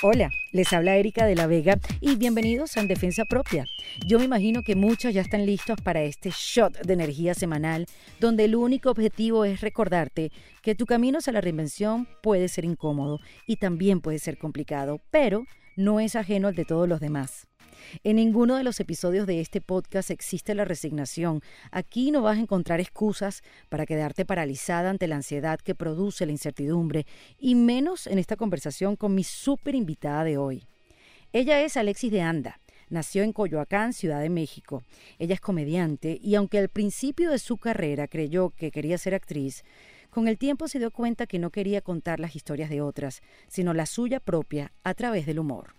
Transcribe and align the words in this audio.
Hola, 0.00 0.30
les 0.52 0.72
habla 0.72 0.96
Erika 0.96 1.26
de 1.26 1.34
la 1.34 1.48
Vega 1.48 1.80
y 2.00 2.14
bienvenidos 2.14 2.76
a 2.76 2.80
En 2.80 2.86
Defensa 2.86 3.24
Propia. 3.24 3.64
Yo 4.06 4.20
me 4.20 4.26
imagino 4.26 4.62
que 4.62 4.76
muchos 4.76 5.12
ya 5.12 5.22
están 5.22 5.44
listos 5.44 5.80
para 5.82 6.02
este 6.02 6.30
shot 6.32 6.72
de 6.86 6.92
energía 6.92 7.34
semanal, 7.34 7.84
donde 8.20 8.44
el 8.44 8.54
único 8.54 8.92
objetivo 8.92 9.44
es 9.44 9.60
recordarte 9.60 10.30
que 10.62 10.76
tu 10.76 10.86
camino 10.86 11.18
hacia 11.18 11.32
la 11.32 11.40
reinvención 11.40 12.06
puede 12.22 12.46
ser 12.46 12.64
incómodo 12.64 13.18
y 13.44 13.56
también 13.56 14.00
puede 14.00 14.20
ser 14.20 14.38
complicado, 14.38 15.00
pero 15.10 15.42
no 15.74 15.98
es 15.98 16.14
ajeno 16.14 16.46
al 16.46 16.54
de 16.54 16.64
todos 16.64 16.88
los 16.88 17.00
demás. 17.00 17.47
En 18.04 18.16
ninguno 18.16 18.56
de 18.56 18.64
los 18.64 18.80
episodios 18.80 19.26
de 19.26 19.40
este 19.40 19.60
podcast 19.60 20.10
existe 20.10 20.54
la 20.54 20.64
resignación. 20.64 21.42
Aquí 21.70 22.10
no 22.10 22.22
vas 22.22 22.38
a 22.38 22.40
encontrar 22.40 22.80
excusas 22.80 23.42
para 23.68 23.86
quedarte 23.86 24.24
paralizada 24.24 24.90
ante 24.90 25.08
la 25.08 25.16
ansiedad 25.16 25.60
que 25.60 25.74
produce 25.74 26.26
la 26.26 26.32
incertidumbre, 26.32 27.06
y 27.38 27.54
menos 27.54 28.06
en 28.06 28.18
esta 28.18 28.36
conversación 28.36 28.96
con 28.96 29.14
mi 29.14 29.24
súper 29.24 29.74
invitada 29.74 30.24
de 30.24 30.38
hoy. 30.38 30.66
Ella 31.32 31.60
es 31.60 31.76
Alexis 31.76 32.10
de 32.10 32.22
Anda. 32.22 32.60
Nació 32.90 33.22
en 33.22 33.34
Coyoacán, 33.34 33.92
Ciudad 33.92 34.20
de 34.20 34.30
México. 34.30 34.82
Ella 35.18 35.34
es 35.34 35.40
comediante 35.40 36.18
y 36.22 36.36
aunque 36.36 36.58
al 36.58 36.70
principio 36.70 37.30
de 37.30 37.38
su 37.38 37.58
carrera 37.58 38.08
creyó 38.08 38.50
que 38.50 38.70
quería 38.70 38.96
ser 38.96 39.14
actriz, 39.14 39.62
con 40.10 40.26
el 40.26 40.38
tiempo 40.38 40.68
se 40.68 40.78
dio 40.78 40.90
cuenta 40.90 41.26
que 41.26 41.38
no 41.38 41.50
quería 41.50 41.82
contar 41.82 42.18
las 42.18 42.34
historias 42.34 42.70
de 42.70 42.80
otras, 42.80 43.20
sino 43.46 43.74
la 43.74 43.84
suya 43.84 44.20
propia 44.20 44.72
a 44.84 44.94
través 44.94 45.26
del 45.26 45.38
humor. 45.38 45.77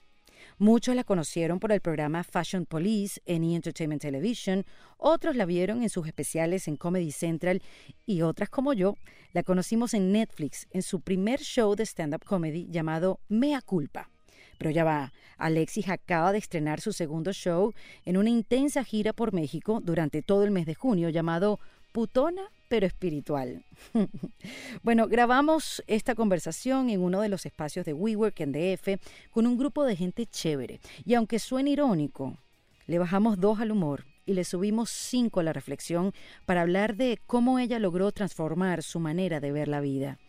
Muchos 0.62 0.94
la 0.94 1.05
conocieron 1.05 1.58
por 1.58 1.72
el 1.72 1.80
programa 1.80 2.22
Fashion 2.26 2.66
Police 2.66 3.22
en 3.26 3.45
E! 3.45 3.55
Entertainment 3.55 4.02
Television, 4.02 4.66
otros 4.98 5.38
la 5.38 5.45
vieron 5.45 5.84
en 5.84 5.90
sus 5.90 6.05
especiales 6.05 6.67
en 6.67 6.76
Comedy 6.76 7.13
Central 7.13 7.62
y 8.05 8.23
otras 8.23 8.50
como 8.50 8.73
yo 8.73 8.98
la 9.31 9.44
conocimos 9.44 9.94
en 9.94 10.12
Netflix 10.12 10.67
en 10.72 10.81
su 10.81 11.00
primer 11.00 11.40
show 11.40 11.77
de 11.77 11.86
stand-up 11.86 12.26
comedy 12.26 12.67
llamado 12.70 13.22
Mea 13.30 13.62
Culpa. 13.62 14.09
Pero 14.58 14.70
ya 14.70 14.83
va, 14.83 15.14
Alexis 15.38 15.88
acaba 15.88 16.33
de 16.33 16.39
estrenar 16.39 16.81
su 16.81 16.92
segundo 16.92 17.31
show 17.31 17.73
en 18.03 18.17
una 18.17 18.30
intensa 18.30 18.83
gira 18.83 19.14
por 19.14 19.31
México 19.31 19.80
durante 19.81 20.22
todo 20.22 20.44
el 20.44 20.52
mes 20.52 20.66
de 20.66 20.76
junio 20.76 21.08
llamado 21.08 21.61
Putona 21.92 22.50
pero 22.70 22.86
espiritual. 22.86 23.64
bueno, 24.84 25.08
grabamos 25.08 25.84
esta 25.88 26.16
conversación 26.16 26.90
en 26.90 27.02
uno 27.02 27.20
de 27.20 27.30
los 27.30 27.45
espacios 27.45 27.86
de 27.86 27.94
WeWork 27.94 28.40
en 28.40 28.52
DF 28.52 29.02
con 29.32 29.48
un 29.48 29.58
grupo 29.58 29.84
de 29.84 29.95
gente 29.95 30.28
chévere. 30.28 30.80
Y 31.04 31.16
aunque 31.16 31.40
suene 31.40 31.72
irónico, 31.72 32.38
le 32.86 33.00
bajamos 33.00 33.40
dos 33.40 33.60
al 33.60 33.72
humor 33.72 34.06
y 34.26 34.34
le 34.34 34.44
subimos 34.44 34.92
cinco 34.92 35.40
a 35.40 35.44
la 35.44 35.54
reflexión 35.54 36.14
para 36.45 36.62
hablar 36.62 36.95
de 36.95 37.20
cómo 37.26 37.58
ella 37.58 37.80
logró 37.80 38.12
transformar 38.12 38.84
su 38.84 39.00
manera 39.00 39.40
de 39.40 39.52
ver 39.52 39.67
la 39.67 39.82
vida. 39.82 40.20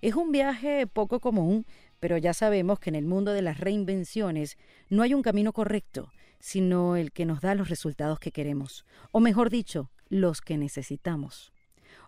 Es 0.00 0.14
un 0.14 0.32
viaje 0.32 0.86
poco 0.86 1.20
común, 1.20 1.66
pero 2.00 2.16
ya 2.16 2.32
sabemos 2.32 2.80
que 2.80 2.88
en 2.88 2.96
el 2.96 3.04
mundo 3.04 3.32
de 3.32 3.42
las 3.42 3.60
reinvenciones 3.60 4.56
no 4.88 5.02
hay 5.02 5.12
un 5.12 5.22
camino 5.22 5.52
correcto, 5.52 6.10
sino 6.38 6.96
el 6.96 7.12
que 7.12 7.26
nos 7.26 7.42
da 7.42 7.54
los 7.54 7.68
resultados 7.68 8.18
que 8.18 8.32
queremos, 8.32 8.86
o 9.12 9.20
mejor 9.20 9.50
dicho, 9.50 9.90
los 10.10 10.42
que 10.42 10.58
necesitamos. 10.58 11.52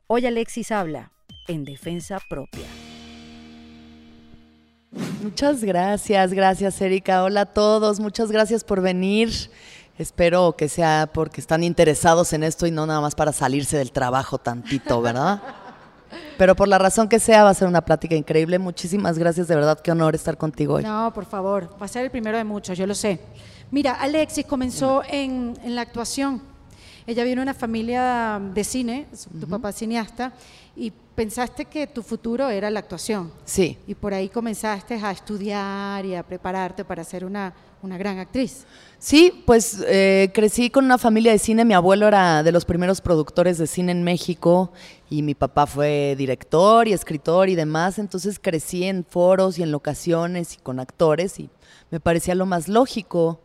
Hoy 0.06 0.26
Alexis 0.26 0.70
habla 0.70 1.12
en 1.48 1.64
defensa 1.64 2.20
propia. 2.28 2.66
Muchas 5.22 5.64
gracias, 5.64 6.34
gracias 6.34 6.80
Erika. 6.82 7.24
Hola 7.24 7.42
a 7.42 7.46
todos, 7.46 7.98
muchas 8.00 8.30
gracias 8.30 8.62
por 8.62 8.82
venir. 8.82 9.30
Espero 9.98 10.54
que 10.56 10.68
sea 10.68 11.08
porque 11.12 11.40
están 11.40 11.62
interesados 11.62 12.32
en 12.32 12.42
esto 12.42 12.66
y 12.66 12.70
no 12.70 12.86
nada 12.86 13.00
más 13.00 13.14
para 13.14 13.32
salirse 13.32 13.78
del 13.78 13.92
trabajo 13.92 14.36
tantito, 14.38 15.00
¿verdad? 15.00 15.40
Pero 16.38 16.56
por 16.56 16.68
la 16.68 16.78
razón 16.78 17.08
que 17.08 17.18
sea, 17.18 17.44
va 17.44 17.50
a 17.50 17.54
ser 17.54 17.68
una 17.68 17.82
plática 17.82 18.14
increíble. 18.14 18.58
Muchísimas 18.58 19.18
gracias, 19.18 19.48
de 19.48 19.54
verdad, 19.54 19.80
qué 19.80 19.92
honor 19.92 20.14
estar 20.14 20.36
contigo 20.36 20.74
hoy. 20.74 20.82
No, 20.82 21.12
por 21.14 21.24
favor, 21.24 21.70
va 21.80 21.86
a 21.86 21.88
ser 21.88 22.04
el 22.04 22.10
primero 22.10 22.36
de 22.36 22.44
muchos, 22.44 22.76
yo 22.76 22.86
lo 22.86 22.94
sé. 22.94 23.20
Mira, 23.70 23.92
Alexis 23.94 24.44
comenzó 24.44 25.02
en, 25.08 25.54
en 25.62 25.74
la 25.74 25.82
actuación. 25.82 26.51
Ella 27.06 27.24
viene 27.24 27.40
de 27.40 27.42
una 27.42 27.54
familia 27.54 28.40
de 28.54 28.64
cine, 28.64 29.06
tu 29.40 29.48
papá 29.48 29.70
es 29.70 29.76
cineasta, 29.76 30.32
y 30.76 30.92
pensaste 31.14 31.64
que 31.66 31.86
tu 31.86 32.02
futuro 32.02 32.48
era 32.48 32.70
la 32.70 32.80
actuación. 32.80 33.32
Sí. 33.44 33.78
Y 33.86 33.94
por 33.94 34.14
ahí 34.14 34.28
comenzaste 34.28 34.94
a 34.94 35.10
estudiar 35.10 36.04
y 36.04 36.14
a 36.14 36.22
prepararte 36.22 36.84
para 36.84 37.04
ser 37.04 37.24
una, 37.24 37.52
una 37.82 37.98
gran 37.98 38.18
actriz. 38.18 38.64
Sí, 38.98 39.42
pues 39.44 39.82
eh, 39.86 40.30
crecí 40.32 40.70
con 40.70 40.84
una 40.84 40.96
familia 40.96 41.32
de 41.32 41.38
cine. 41.38 41.64
Mi 41.64 41.74
abuelo 41.74 42.06
era 42.06 42.42
de 42.42 42.52
los 42.52 42.64
primeros 42.64 43.00
productores 43.00 43.58
de 43.58 43.66
cine 43.66 43.92
en 43.92 44.04
México 44.04 44.72
y 45.10 45.22
mi 45.22 45.34
papá 45.34 45.66
fue 45.66 46.14
director 46.16 46.86
y 46.86 46.92
escritor 46.92 47.48
y 47.48 47.56
demás. 47.56 47.98
Entonces 47.98 48.38
crecí 48.40 48.84
en 48.84 49.04
foros 49.04 49.58
y 49.58 49.62
en 49.62 49.72
locaciones 49.72 50.54
y 50.54 50.58
con 50.58 50.78
actores 50.78 51.40
y 51.40 51.50
me 51.90 52.00
parecía 52.00 52.34
lo 52.34 52.46
más 52.46 52.68
lógico. 52.68 53.40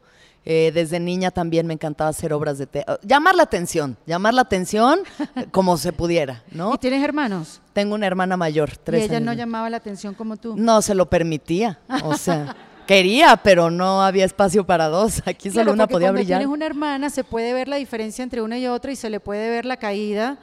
Eh, 0.50 0.72
desde 0.74 0.98
niña 1.02 1.30
también 1.30 1.68
me 1.68 1.74
encantaba 1.74 2.10
hacer 2.10 2.32
obras 2.32 2.58
de 2.58 2.68
teatro. 2.68 2.98
Llamar 3.04 3.36
la 3.36 3.44
atención, 3.44 3.98
llamar 4.06 4.34
la 4.34 4.44
atención 4.44 5.02
como 5.52 5.76
se 5.76 5.92
pudiera, 5.92 6.42
¿no? 6.52 6.74
¿Y 6.74 6.78
tienes 6.78 7.04
hermanos? 7.04 7.60
Tengo 7.74 7.96
una 7.96 8.08
hermana 8.08 8.38
mayor, 8.38 8.78
tres 8.78 9.02
¿Y 9.02 9.06
ella 9.08 9.18
años. 9.18 9.26
no 9.26 9.34
llamaba 9.34 9.70
la 9.70 9.76
atención 9.76 10.14
como 10.14 10.38
tú? 10.38 10.56
No 10.56 10.82
se 10.82 10.96
lo 10.96 11.10
permitía, 11.10 11.80
o 12.02 12.16
sea, 12.16 12.56
quería, 12.88 13.36
pero 13.36 13.70
no 13.70 14.02
había 14.02 14.24
espacio 14.24 14.66
para 14.66 14.88
dos. 14.88 15.22
Aquí 15.26 15.52
solo 15.52 15.74
una 15.74 15.86
podía 15.86 16.08
cuando 16.08 16.20
brillar. 16.22 16.40
tienes 16.40 16.54
una 16.54 16.66
hermana 16.66 17.10
se 17.10 17.26
puede 17.26 17.52
ver 17.52 17.68
la 17.68 17.76
diferencia 17.76 18.24
entre 18.24 18.42
una 18.42 18.58
y 18.58 18.68
otra 18.68 18.94
y 18.94 18.96
se 18.96 19.10
le 19.10 19.20
puede 19.20 19.50
ver 19.50 19.66
la 19.66 19.76
caída 19.76 20.38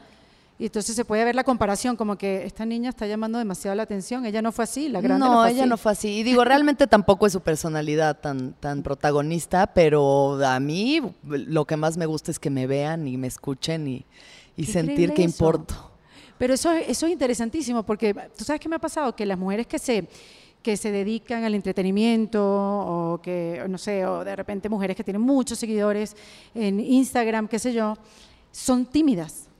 y 0.56 0.66
entonces 0.66 0.94
se 0.94 1.04
puede 1.04 1.24
ver 1.24 1.34
la 1.34 1.42
comparación 1.42 1.96
como 1.96 2.16
que 2.16 2.44
esta 2.44 2.64
niña 2.64 2.90
está 2.90 3.08
llamando 3.08 3.38
demasiado 3.38 3.74
la 3.74 3.82
atención. 3.82 4.24
Ella 4.24 4.40
no 4.40 4.52
fue 4.52 4.64
así, 4.64 4.88
la 4.88 5.00
grande 5.00 5.26
no, 5.26 5.40
fue 5.40 5.50
ella 5.50 5.62
así. 5.62 5.68
no 5.68 5.76
fue 5.76 5.92
así. 5.92 6.08
Y 6.18 6.22
digo, 6.22 6.44
realmente 6.44 6.86
tampoco 6.86 7.26
es 7.26 7.32
su 7.32 7.40
personalidad 7.40 8.20
tan, 8.20 8.52
tan 8.54 8.84
protagonista, 8.84 9.66
pero 9.66 10.38
a 10.44 10.60
mí 10.60 11.02
lo 11.24 11.64
que 11.64 11.76
más 11.76 11.96
me 11.96 12.06
gusta 12.06 12.30
es 12.30 12.38
que 12.38 12.50
me 12.50 12.68
vean 12.68 13.08
y 13.08 13.16
me 13.16 13.26
escuchen 13.26 13.88
y, 13.88 14.06
sentir 14.64 15.12
que 15.12 15.24
eso. 15.24 15.32
importo. 15.32 15.90
Pero 16.38 16.54
eso, 16.54 16.70
eso 16.70 17.06
es 17.06 17.12
interesantísimo 17.12 17.82
porque 17.82 18.14
tú 18.36 18.44
sabes 18.44 18.60
qué 18.60 18.68
me 18.68 18.76
ha 18.76 18.80
pasado, 18.80 19.14
que 19.16 19.26
las 19.26 19.38
mujeres 19.38 19.66
que 19.66 19.78
se 19.78 20.08
que 20.62 20.78
se 20.78 20.90
dedican 20.90 21.44
al 21.44 21.54
entretenimiento 21.54 22.42
o 22.42 23.20
que, 23.20 23.62
no 23.68 23.76
sé, 23.76 24.06
o 24.06 24.24
de 24.24 24.34
repente 24.34 24.70
mujeres 24.70 24.96
que 24.96 25.04
tienen 25.04 25.20
muchos 25.20 25.58
seguidores 25.58 26.16
en 26.54 26.80
Instagram, 26.80 27.48
qué 27.48 27.58
sé 27.58 27.74
yo, 27.74 27.98
son 28.50 28.86
tímidas 28.86 29.50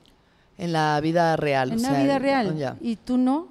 En 0.57 0.71
la 0.73 0.99
vida 1.01 1.35
real. 1.35 1.71
en 1.73 1.79
o 1.79 1.81
la 1.81 1.89
sea, 1.89 2.03
vida 2.03 2.19
real. 2.19 2.57
ya. 2.57 2.77
Y 2.81 2.95
tú 2.95 3.17
no, 3.17 3.49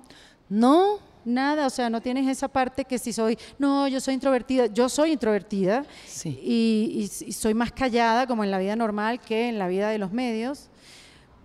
No, 0.49 0.99
nada, 1.25 1.67
o 1.67 1.71
sea, 1.71 1.89
no 1.91 2.01
tienes 2.03 2.29
esa 2.29 2.49
parte 2.49 2.85
que 2.85 2.99
si 2.99 3.13
soy, 3.13 3.39
no, 3.59 3.89
yo 3.89 3.99
soy 4.01 4.15
introvertida, 4.15 4.67
yo 4.67 4.89
soy 4.91 5.13
introvertida 5.13 5.85
Sí. 6.07 6.39
y, 6.43 7.09
y- 7.23 7.29
y 7.29 7.33
soy 7.33 7.55
más 7.55 7.73
callada 7.73 8.27
como 8.27 8.45
en 8.45 8.51
la 8.51 8.59
vida 8.59 8.77
normal 8.77 9.21
que 9.21 9.49
en 9.49 9.59
la 9.59 9.67
vida 9.69 9.89
de 9.89 9.99
los 9.99 10.13
medios 10.13 10.69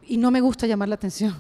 y 0.06 0.18
no 0.18 0.32
me 0.32 0.42
gusta 0.42 0.68
llamar 0.68 0.90
la 0.90 0.96
atención. 0.96 1.36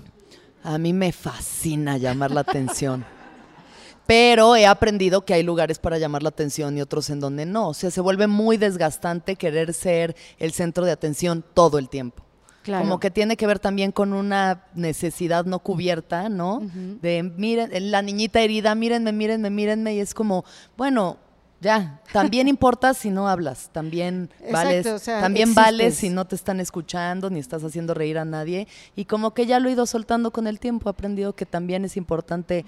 a 0.64 0.78
mí 0.78 0.94
me 0.94 1.12
fascina 1.12 1.98
llamar 1.98 2.32
la 2.32 2.42
atención. 2.42 3.06
Pero 4.08 4.56
he 4.56 4.66
aprendido 4.66 5.24
que 5.26 5.34
hay 5.36 5.44
lugares 5.44 5.78
para 5.78 5.98
llamar 6.00 6.24
la 6.24 6.30
atención 6.30 6.78
y 6.78 6.82
otros 6.82 7.10
en 7.12 7.20
donde 7.20 7.46
no. 7.46 7.70
O 7.70 7.74
sea, 7.74 7.92
se 7.92 8.02
vuelve 8.02 8.26
muy 8.28 8.58
desgastante 8.58 9.36
querer 9.36 9.74
ser 9.74 10.16
el 10.40 10.52
centro 10.52 10.84
de 10.86 10.92
atención 10.92 11.44
todo 11.54 11.78
el 11.78 11.90
tiempo. 11.90 12.24
Claro. 12.70 12.84
Como 12.84 13.00
que 13.00 13.10
tiene 13.10 13.36
que 13.36 13.48
ver 13.48 13.58
también 13.58 13.92
con 13.92 14.14
una 14.14 14.66
necesidad 14.76 15.44
no 15.44 15.58
cubierta, 15.58 16.30
¿no? 16.30 16.62
De 17.02 17.24
miren, 17.24 17.72
la 17.90 18.04
niñita 18.04 18.42
herida, 18.42 18.76
mírenme, 18.76 19.12
mírenme, 19.12 19.50
mírenme, 19.50 19.96
y 19.96 20.00
es 20.00 20.14
como, 20.14 20.46
bueno, 20.78 21.18
ya, 21.62 22.00
también 22.14 22.48
importa 22.48 22.94
si 22.94 23.10
no 23.10 23.28
hablas, 23.28 23.72
también 23.72 24.30
Exacto, 24.42 24.54
vales, 24.54 24.86
o 24.86 25.00
sea, 25.00 25.20
también 25.22 25.50
existes. 25.50 25.66
vales 25.66 25.96
si 25.96 26.10
no 26.12 26.26
te 26.26 26.36
están 26.36 26.60
escuchando 26.60 27.32
ni 27.32 27.40
estás 27.40 27.64
haciendo 27.64 27.96
reír 27.96 28.20
a 28.20 28.26
nadie, 28.26 28.68
y 28.96 29.06
como 29.06 29.34
que 29.34 29.48
ya 29.48 29.60
lo 29.60 29.68
he 29.68 29.72
ido 29.72 29.88
soltando 29.88 30.30
con 30.30 30.46
el 30.46 30.60
tiempo, 30.60 30.90
he 30.90 30.92
aprendido 30.92 31.34
que 31.34 31.48
también 31.48 31.86
es 31.86 31.98
importante 31.98 32.66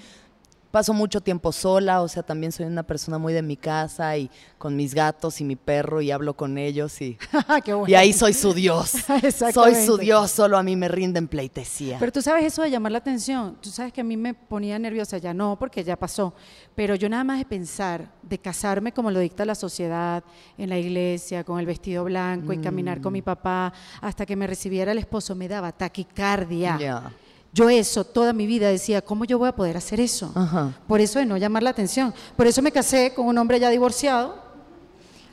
paso 0.72 0.94
mucho 0.94 1.22
tiempo 1.22 1.52
sola, 1.52 2.02
o 2.02 2.08
sea, 2.08 2.24
también 2.24 2.52
soy 2.52 2.66
una 2.66 2.84
persona 2.84 3.18
muy 3.18 3.34
de 3.34 3.42
mi 3.42 3.58
casa 3.58 4.16
y 4.18 4.30
con 4.58 4.76
mis 4.76 4.94
gatos 4.96 5.42
y 5.42 5.44
mi 5.44 5.56
perro 5.56 6.02
y 6.02 6.12
hablo 6.12 6.34
con 6.36 6.58
ellos 6.58 7.02
y, 7.02 7.18
Qué 7.66 7.74
bueno. 7.74 7.90
y 7.92 7.96
ahí 7.96 8.14
soy 8.14 8.34
su 8.34 8.54
Dios. 8.54 8.92
soy 9.54 9.76
su 9.76 9.98
Dios, 9.98 10.32
solo 10.32 10.58
a 10.58 10.64
mí 10.64 10.76
me 10.76 10.88
rinden 10.88 11.28
pleitesía. 11.28 11.98
Pero 12.00 12.12
tú 12.12 12.22
sabes 12.22 12.46
eso 12.46 12.62
de 12.62 12.72
llamar 12.72 12.94
la 12.94 13.00
atención, 13.00 13.58
tú 13.62 13.70
sabes 13.70 13.92
que 13.94 14.02
a 14.02 14.04
mí 14.04 14.16
me 14.18 14.34
ponía 14.34 14.80
nerviosa, 14.80 15.18
ya 15.18 15.34
no, 15.34 15.58
porque 15.60 15.84
ya 15.84 15.96
pasó, 15.98 16.34
pero 16.76 16.96
yo 16.96 17.10
nada 17.10 17.24
más 17.24 17.38
de 17.40 17.46
pensar, 17.46 18.10
de 18.24 18.38
casarme 18.40 18.94
como 18.94 19.12
lo 19.12 19.20
dicta 19.20 19.46
la 19.46 19.56
sociedad, 19.56 20.24
en 20.58 20.70
la 20.70 20.78
iglesia, 20.78 21.44
con 21.44 21.60
el 21.60 21.66
vestido 21.66 22.04
blanco 22.06 22.54
y 22.54 22.58
caminar 22.60 23.00
Mm. 23.00 23.02
con 23.04 23.14
mi 23.14 23.22
papá 23.22 23.74
hasta 24.02 24.26
que 24.26 24.36
me 24.36 24.48
recibiera 24.48 24.92
el 24.92 24.98
esposo, 24.98 25.36
me 25.36 25.48
daba 25.48 25.72
taquicardia. 25.72 26.78
Ya. 26.80 27.12
Yo 27.54 27.70
eso, 27.70 28.06
toda 28.06 28.32
mi 28.32 28.48
vida 28.48 28.70
decía, 28.70 29.02
¿cómo 29.02 29.26
yo 29.26 29.38
voy 29.38 29.50
a 29.50 29.52
poder 29.56 29.76
hacer 29.76 30.00
eso? 30.00 30.32
Ajá. 30.36 30.72
Por 30.88 31.02
eso 31.02 31.20
de 31.20 31.26
no 31.26 31.36
llamar 31.38 31.64
la 31.64 31.72
atención. 31.72 32.14
Por 32.38 32.48
eso 32.48 32.62
me 32.62 32.72
casé 32.72 33.14
con 33.14 33.26
un 33.28 33.38
hombre 33.38 33.60
ya 33.60 33.70
divorciado. 33.70 34.36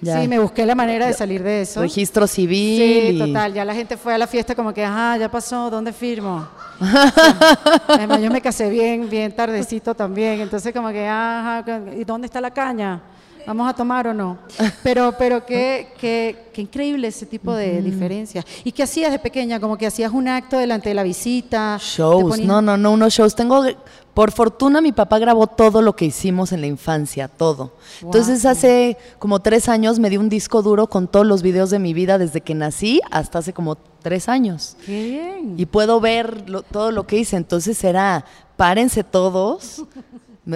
Ya. 0.00 0.20
Sí, 0.20 0.28
me 0.28 0.38
busqué 0.38 0.64
la 0.64 0.74
manera 0.76 1.06
de 1.06 1.12
salir 1.12 1.42
de 1.42 1.62
eso. 1.62 1.80
Registro 1.80 2.26
civil. 2.26 2.78
Sí, 3.10 3.14
y- 3.16 3.18
total. 3.18 3.52
Ya 3.54 3.64
la 3.64 3.74
gente 3.74 3.96
fue 3.96 4.14
a 4.14 4.18
la 4.18 4.26
fiesta 4.28 4.54
como 4.54 4.72
que, 4.72 4.84
ajá, 4.84 5.16
ya 5.16 5.28
pasó, 5.30 5.70
¿dónde 5.70 5.92
firmo? 5.92 6.46
Además, 7.88 8.20
yo 8.20 8.30
me 8.30 8.40
casé 8.40 8.68
bien, 8.70 9.08
bien 9.08 9.34
tardecito 9.34 9.94
también. 9.94 10.40
Entonces, 10.40 10.72
como 10.72 10.88
que, 10.90 11.06
ajá, 11.06 11.64
¿y 11.96 12.04
dónde 12.04 12.26
está 12.26 12.40
la 12.40 12.50
caña? 12.52 13.00
¿Vamos 13.48 13.66
a 13.70 13.72
tomar 13.72 14.06
o 14.08 14.12
no? 14.12 14.36
Pero, 14.82 15.14
pero 15.18 15.46
qué, 15.46 15.88
qué, 15.98 16.50
qué 16.52 16.60
increíble 16.60 17.08
ese 17.08 17.24
tipo 17.24 17.54
de 17.54 17.80
diferencias. 17.80 18.44
¿Y 18.62 18.72
qué 18.72 18.82
hacías 18.82 19.10
de 19.10 19.18
pequeña? 19.18 19.58
Como 19.58 19.78
que 19.78 19.86
hacías 19.86 20.12
un 20.12 20.28
acto 20.28 20.58
delante 20.58 20.90
de 20.90 20.94
la 20.94 21.02
visita. 21.02 21.78
Shows, 21.80 22.24
ponías- 22.24 22.46
no, 22.46 22.60
no, 22.60 22.76
no, 22.76 22.92
unos 22.92 23.14
shows. 23.14 23.34
Tengo, 23.34 23.64
por 24.12 24.32
fortuna, 24.32 24.82
mi 24.82 24.92
papá 24.92 25.18
grabó 25.18 25.46
todo 25.46 25.80
lo 25.80 25.96
que 25.96 26.04
hicimos 26.04 26.52
en 26.52 26.60
la 26.60 26.66
infancia, 26.66 27.26
todo. 27.26 27.72
Entonces, 28.02 28.44
hace 28.44 28.98
como 29.18 29.40
tres 29.40 29.70
años 29.70 29.98
me 29.98 30.10
dio 30.10 30.20
un 30.20 30.28
disco 30.28 30.60
duro 30.60 30.86
con 30.88 31.08
todos 31.08 31.24
los 31.26 31.40
videos 31.40 31.70
de 31.70 31.78
mi 31.78 31.94
vida 31.94 32.18
desde 32.18 32.42
que 32.42 32.54
nací 32.54 33.00
hasta 33.10 33.38
hace 33.38 33.54
como 33.54 33.76
tres 34.02 34.28
años. 34.28 34.76
Qué 34.84 35.04
bien. 35.04 35.54
Y 35.56 35.64
puedo 35.64 36.00
ver 36.00 36.50
lo- 36.50 36.60
todo 36.62 36.90
lo 36.92 37.06
que 37.06 37.16
hice. 37.16 37.36
Entonces 37.36 37.82
era, 37.82 38.26
párense 38.58 39.04
todos. 39.04 39.84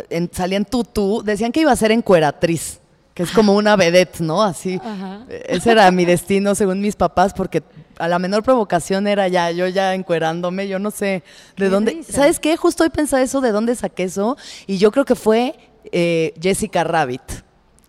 En- 0.09 0.31
salía 0.33 0.57
en 0.57 0.65
tutú. 0.65 1.23
Decían 1.23 1.53
que 1.53 1.61
iba 1.61 1.71
a 1.71 1.77
ser 1.77 1.91
encueratriz, 1.93 2.81
que 3.15 3.23
es 3.23 3.31
como 3.33 3.55
una 3.55 3.77
vedette, 3.77 4.21
¿no? 4.21 4.43
Así. 4.43 4.81
Ajá. 4.83 5.21
Ese 5.29 5.73
era 5.73 5.91
mi 5.91 6.05
destino, 6.05 6.55
según 6.55 6.81
mis 6.81 6.97
papás, 6.97 7.35
porque 7.35 7.63
a 7.99 8.09
la 8.09 8.19
menor 8.19 8.43
provocación 8.43 9.07
era 9.07 9.29
ya, 9.29 9.51
yo 9.51 9.69
ya 9.69 9.95
encuerándome, 9.95 10.67
yo 10.69 10.79
no 10.79 10.91
sé 10.91 11.23
de 11.57 11.67
Qué 11.67 11.69
dónde. 11.69 11.91
risa. 11.93 12.13
¿Sabes 12.13 12.41
qué? 12.41 12.57
Justo 12.57 12.85
hoy 12.85 12.91
pensaba 12.91 13.23
eso, 13.23 13.41
de 13.41 13.53
dónde 13.53 13.75
saqué 13.77 14.05
eso. 14.05 14.37
Y 14.67 14.79
yo 14.79 14.91
creo 14.91 15.05
que 15.05 15.15
fue 15.15 15.55
eh, 15.93 16.33
Jessica 16.41 16.85
Rabbit. 16.85 17.23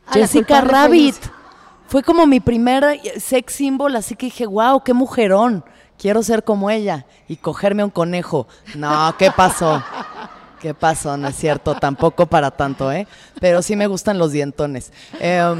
Ah, 0.07 0.13
Jessica 0.13 0.61
Rabbit. 0.61 1.15
Fue 1.87 2.03
como 2.03 2.25
mi 2.25 2.39
primer 2.39 2.99
sex 3.17 3.53
symbol, 3.53 3.95
así 3.95 4.15
que 4.15 4.25
dije, 4.25 4.45
wow, 4.45 4.83
qué 4.83 4.93
mujerón. 4.93 5.63
Quiero 5.97 6.23
ser 6.23 6.43
como 6.43 6.69
ella 6.69 7.05
y 7.27 7.37
cogerme 7.37 7.83
a 7.83 7.85
un 7.85 7.91
conejo. 7.91 8.47
No, 8.75 9.15
¿qué 9.17 9.31
pasó? 9.31 9.81
¿Qué 10.63 10.73
pasó? 10.73 11.17
No 11.17 11.27
es 11.27 11.35
cierto, 11.35 11.75
tampoco 11.75 12.25
para 12.25 12.49
tanto, 12.49 12.89
¿eh? 12.89 13.05
Pero 13.41 13.61
sí 13.61 13.75
me 13.75 13.85
gustan 13.87 14.17
los 14.17 14.31
dientones. 14.31 14.93
Em, 15.19 15.59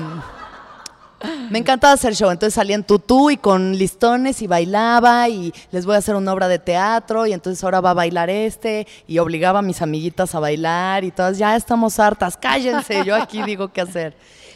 me 1.49 1.59
encantaba 1.59 1.91
hacer 1.91 2.15
show, 2.15 2.31
entonces 2.31 2.53
salía 2.53 2.75
en 2.75 2.85
tutú 2.85 3.29
y 3.29 3.35
con 3.35 3.75
listones 3.77 4.41
y 4.41 4.47
bailaba 4.47 5.27
y 5.27 5.53
les 5.71 5.85
voy 5.85 5.95
a 5.95 5.97
hacer 5.97 6.15
una 6.15 6.31
obra 6.31 6.47
de 6.47 6.57
teatro 6.57 7.27
y 7.27 7.33
entonces 7.33 7.61
ahora 7.65 7.81
va 7.81 7.89
a 7.89 7.93
bailar 7.95 8.29
este 8.29 8.87
y 9.05 9.19
obligaba 9.19 9.59
a 9.59 9.61
mis 9.61 9.81
amiguitas 9.81 10.35
a 10.35 10.39
bailar 10.39 11.03
y 11.03 11.11
todas, 11.11 11.37
ya 11.37 11.57
estamos 11.57 11.99
hartas, 11.99 12.37
cállense, 12.37 13.03
yo 13.03 13.13
aquí 13.15 13.43
digo 13.43 13.73
qué 13.73 13.81
hacer. 13.81 14.15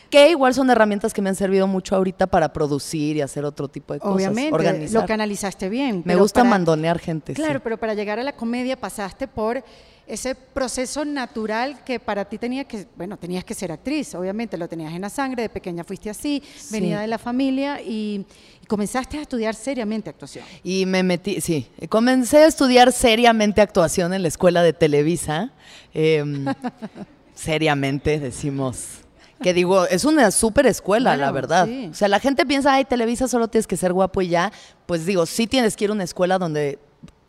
Que 0.09 0.29
igual 0.29 0.53
son 0.53 0.69
herramientas 0.69 1.13
que 1.13 1.21
me 1.21 1.27
han 1.27 1.35
servido 1.35 1.67
mucho 1.67 1.93
ahorita 1.93 2.27
para 2.27 2.53
producir 2.53 3.17
y 3.17 3.21
hacer 3.21 3.43
otro 3.43 3.67
tipo 3.67 3.91
de 3.93 3.99
cosas. 3.99 4.15
Obviamente, 4.15 4.53
organizar. 4.55 5.01
lo 5.01 5.05
canalizaste 5.05 5.67
bien. 5.67 6.03
Me 6.05 6.15
gusta 6.15 6.39
para- 6.39 6.51
mandonear 6.51 6.99
gente. 6.99 7.35
sí. 7.35 7.41
Claro, 7.41 7.59
pero 7.61 7.77
para 7.77 7.93
llegar 7.93 8.17
a 8.17 8.23
la 8.23 8.31
comedia 8.31 8.79
pasaste 8.79 9.27
por 9.27 9.61
ese 10.07 10.35
proceso 10.35 11.03
natural 11.05 11.83
que 11.83 11.99
para 11.99 12.25
ti 12.25 12.37
tenía 12.37 12.63
que, 12.65 12.87
bueno, 12.95 13.17
tenías 13.17 13.43
que 13.43 13.53
ser 13.53 13.71
actriz, 13.71 14.15
obviamente 14.15 14.57
lo 14.57 14.67
tenías 14.67 14.93
en 14.93 15.01
la 15.01 15.09
sangre, 15.09 15.43
de 15.43 15.49
pequeña 15.49 15.83
fuiste 15.83 16.09
así, 16.09 16.41
venida 16.71 17.01
de 17.01 17.07
la 17.07 17.17
familia 17.17 17.81
y, 17.81 18.25
y 18.61 18.65
comenzaste 18.67 19.17
a 19.17 19.21
estudiar 19.21 19.53
seriamente 19.53 20.09
actuación. 20.09 20.45
Y 20.63 20.85
me 20.85 21.03
metí, 21.03 21.41
sí, 21.41 21.67
comencé 21.89 22.37
a 22.37 22.47
estudiar 22.47 22.91
seriamente 22.93 23.61
actuación 23.61 24.13
en 24.13 24.21
la 24.21 24.29
escuela 24.29 24.63
de 24.63 24.73
Televisa. 24.73 25.51
em, 25.93 26.45
seriamente, 27.35 28.19
decimos. 28.19 28.99
Que 29.41 29.53
digo, 29.53 29.85
es 29.85 30.03
una 30.03 30.31
súper 30.31 30.65
escuela, 30.65 31.11
Bueno, 31.11 31.25
la 31.25 31.31
verdad. 31.31 31.65
sí. 31.67 31.89
O 31.91 31.93
sea, 31.93 32.07
la 32.07 32.19
gente 32.19 32.43
piensa, 32.45 32.73
ay, 32.73 32.85
Televisa 32.85 33.27
solo 33.27 33.47
tienes 33.47 33.67
que 33.67 33.77
ser 33.77 33.93
guapo 33.93 34.21
y 34.23 34.29
ya. 34.29 34.51
Pues 34.87 35.05
digo, 35.05 35.27
sí 35.27 35.45
tienes 35.45 35.75
que 35.75 35.83
ir 35.83 35.91
a 35.91 35.93
una 35.93 36.03
escuela 36.05 36.39
donde 36.39 36.79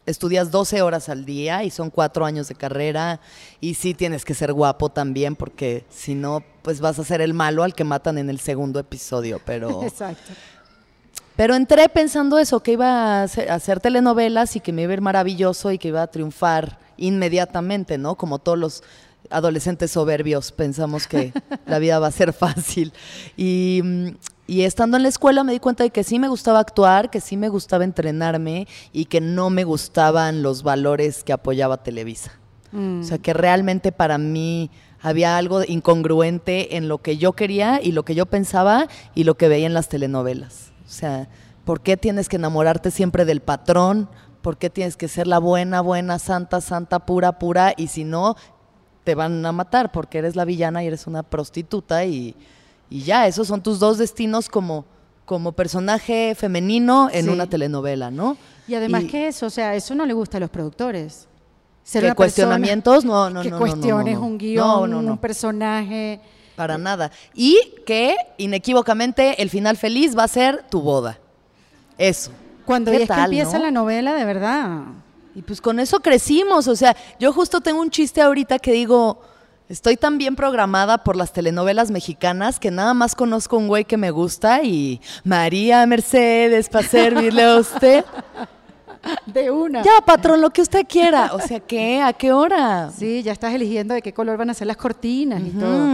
estudias 0.08 0.50
12 0.50 0.82
horas 0.82 1.08
al 1.08 1.24
día 1.24 1.64
y 1.64 1.70
son 1.70 1.90
cuatro 1.90 2.24
años 2.24 2.48
de 2.48 2.54
carrera. 2.54 3.20
Y 3.60 3.74
sí 3.74 3.94
tienes 3.94 4.24
que 4.24 4.34
ser 4.34 4.52
guapo 4.52 4.88
también, 4.88 5.36
porque 5.36 5.84
si 5.90 6.14
no, 6.14 6.42
pues 6.62 6.80
vas 6.80 6.98
a 6.98 7.04
ser 7.04 7.20
el 7.20 7.34
malo 7.34 7.62
al 7.62 7.74
que 7.74 7.84
matan 7.84 8.18
en 8.18 8.30
el 8.30 8.40
segundo 8.40 8.80
episodio. 8.80 9.40
Pero. 9.44 9.82
Exacto. 9.84 10.32
Pero 11.36 11.54
entré 11.54 11.88
pensando 11.88 12.38
eso, 12.38 12.60
que 12.60 12.72
iba 12.72 13.20
a 13.20 13.22
hacer, 13.22 13.50
a 13.50 13.54
hacer 13.54 13.78
telenovelas 13.78 14.56
y 14.56 14.60
que 14.60 14.72
me 14.72 14.82
iba 14.82 14.90
a 14.90 14.94
ir 14.94 15.00
maravilloso 15.00 15.70
y 15.70 15.78
que 15.78 15.88
iba 15.88 16.02
a 16.02 16.08
triunfar 16.08 16.78
inmediatamente, 16.96 17.96
¿no? 17.96 18.16
Como 18.16 18.40
todos 18.40 18.58
los 18.58 18.82
adolescentes 19.30 19.90
soberbios 19.90 20.52
pensamos 20.52 21.06
que 21.06 21.32
la 21.66 21.78
vida 21.78 21.98
va 21.98 22.08
a 22.08 22.12
ser 22.12 22.32
fácil. 22.32 22.92
Y, 23.36 23.80
mm, 23.84 24.08
y 24.48 24.62
estando 24.62 24.96
en 24.96 25.02
la 25.02 25.10
escuela 25.10 25.44
me 25.44 25.52
di 25.52 25.60
cuenta 25.60 25.84
de 25.84 25.90
que 25.90 26.02
sí 26.02 26.18
me 26.18 26.26
gustaba 26.26 26.58
actuar, 26.58 27.10
que 27.10 27.20
sí 27.20 27.36
me 27.36 27.50
gustaba 27.50 27.84
entrenarme 27.84 28.66
y 28.94 29.04
que 29.04 29.20
no 29.20 29.50
me 29.50 29.62
gustaban 29.62 30.42
los 30.42 30.62
valores 30.62 31.22
que 31.22 31.34
apoyaba 31.34 31.82
Televisa. 31.82 32.32
Mm. 32.72 33.00
O 33.00 33.04
sea, 33.04 33.18
que 33.18 33.34
realmente 33.34 33.92
para 33.92 34.16
mí 34.16 34.70
había 35.02 35.36
algo 35.36 35.62
incongruente 35.64 36.78
en 36.78 36.88
lo 36.88 36.96
que 36.96 37.18
yo 37.18 37.34
quería 37.34 37.78
y 37.82 37.92
lo 37.92 38.06
que 38.06 38.14
yo 38.14 38.24
pensaba 38.24 38.88
y 39.14 39.24
lo 39.24 39.36
que 39.36 39.48
veía 39.48 39.66
en 39.66 39.74
las 39.74 39.90
telenovelas. 39.90 40.72
O 40.86 40.90
sea, 40.90 41.28
¿por 41.66 41.82
qué 41.82 41.98
tienes 41.98 42.30
que 42.30 42.36
enamorarte 42.36 42.90
siempre 42.90 43.26
del 43.26 43.42
patrón? 43.42 44.08
¿Por 44.40 44.56
qué 44.56 44.70
tienes 44.70 44.96
que 44.96 45.08
ser 45.08 45.26
la 45.26 45.40
buena, 45.40 45.82
buena, 45.82 46.18
santa, 46.18 46.62
santa, 46.62 47.00
pura, 47.00 47.38
pura? 47.38 47.74
Y 47.76 47.88
si 47.88 48.04
no, 48.04 48.34
te 49.04 49.14
van 49.14 49.44
a 49.44 49.52
matar 49.52 49.92
porque 49.92 50.16
eres 50.16 50.36
la 50.36 50.46
villana 50.46 50.82
y 50.82 50.86
eres 50.86 51.06
una 51.06 51.22
prostituta 51.22 52.06
y, 52.06 52.34
y 52.90 53.02
ya, 53.02 53.26
esos 53.26 53.46
son 53.48 53.62
tus 53.62 53.78
dos 53.78 53.98
destinos 53.98 54.48
como, 54.48 54.84
como 55.24 55.52
personaje 55.52 56.34
femenino 56.34 57.08
en 57.12 57.26
Sí. 57.26 57.30
una 57.30 57.46
telenovela, 57.46 58.10
¿no? 58.10 58.36
Y 58.66 58.74
además 58.74 59.04
Y- 59.04 59.06
que 59.08 59.28
eso, 59.28 59.46
o 59.46 59.50
sea, 59.50 59.74
eso 59.74 59.94
no 59.94 60.04
le 60.06 60.12
gusta 60.14 60.36
a 60.38 60.40
los 60.40 60.50
productores. 60.50 61.26
Ser 61.84 62.02
¿Qué 62.02 62.06
una 62.08 62.14
persona 62.14 62.16
cuestionamientos? 62.16 63.04
No, 63.04 63.30
no, 63.30 63.42
que 63.42 63.50
no, 63.50 63.56
no, 63.56 63.60
cuestiones 63.60 64.14
no, 64.14 64.20
no. 64.20 64.26
un 64.26 64.38
guion, 64.38 64.66
No, 64.66 64.86
no, 64.86 65.02
no. 65.02 65.12
un 65.12 65.18
personaje. 65.18 66.20
Para 66.54 66.76
nada. 66.76 67.10
Y 67.34 67.58
que 67.86 68.16
inequívocamente 68.36 69.40
el 69.40 69.48
final 69.48 69.76
feliz 69.76 70.16
va 70.16 70.24
a 70.24 70.28
ser 70.28 70.64
tu 70.68 70.80
boda. 70.82 71.18
Eso. 71.96 72.30
Cuando 72.66 72.90
¿Qué 72.90 72.98
ya 72.98 73.04
es 73.04 73.10
que 73.10 73.20
empieza 73.24 73.58
no? 73.58 73.64
la 73.64 73.70
novela, 73.70 74.14
de 74.14 74.24
verdad. 74.24 74.80
Y 75.34 75.42
pues 75.42 75.60
con 75.60 75.78
eso 75.80 76.00
crecimos. 76.00 76.66
O 76.68 76.76
sea, 76.76 76.96
yo 77.18 77.32
justo 77.32 77.60
tengo 77.60 77.80
un 77.80 77.90
chiste 77.90 78.20
ahorita 78.20 78.58
que 78.58 78.72
digo, 78.72 79.20
estoy 79.68 79.96
tan 79.96 80.18
bien 80.18 80.34
programada 80.36 80.98
por 80.98 81.16
las 81.16 81.32
telenovelas 81.32 81.90
mexicanas 81.90 82.58
que 82.58 82.70
nada 82.70 82.94
más 82.94 83.14
conozco 83.14 83.56
un 83.56 83.68
güey 83.68 83.84
que 83.84 83.96
me 83.96 84.10
gusta 84.10 84.62
y 84.62 85.00
María 85.24 85.84
Mercedes 85.86 86.68
para 86.68 86.86
servirle 86.86 87.42
a 87.44 87.56
usted. 87.56 88.04
De 89.26 89.50
una. 89.50 89.82
Ya, 89.82 89.92
patrón, 90.04 90.40
lo 90.40 90.50
que 90.50 90.60
usted 90.60 90.84
quiera. 90.86 91.30
O 91.32 91.40
sea, 91.40 91.60
¿qué? 91.60 92.02
¿A 92.02 92.12
qué 92.12 92.32
hora? 92.32 92.90
Sí, 92.90 93.22
ya 93.22 93.32
estás 93.32 93.54
eligiendo 93.54 93.94
de 93.94 94.02
qué 94.02 94.12
color 94.12 94.36
van 94.36 94.50
a 94.50 94.54
ser 94.54 94.66
las 94.66 94.76
cortinas 94.76 95.40
y 95.40 95.50
todo. 95.50 95.86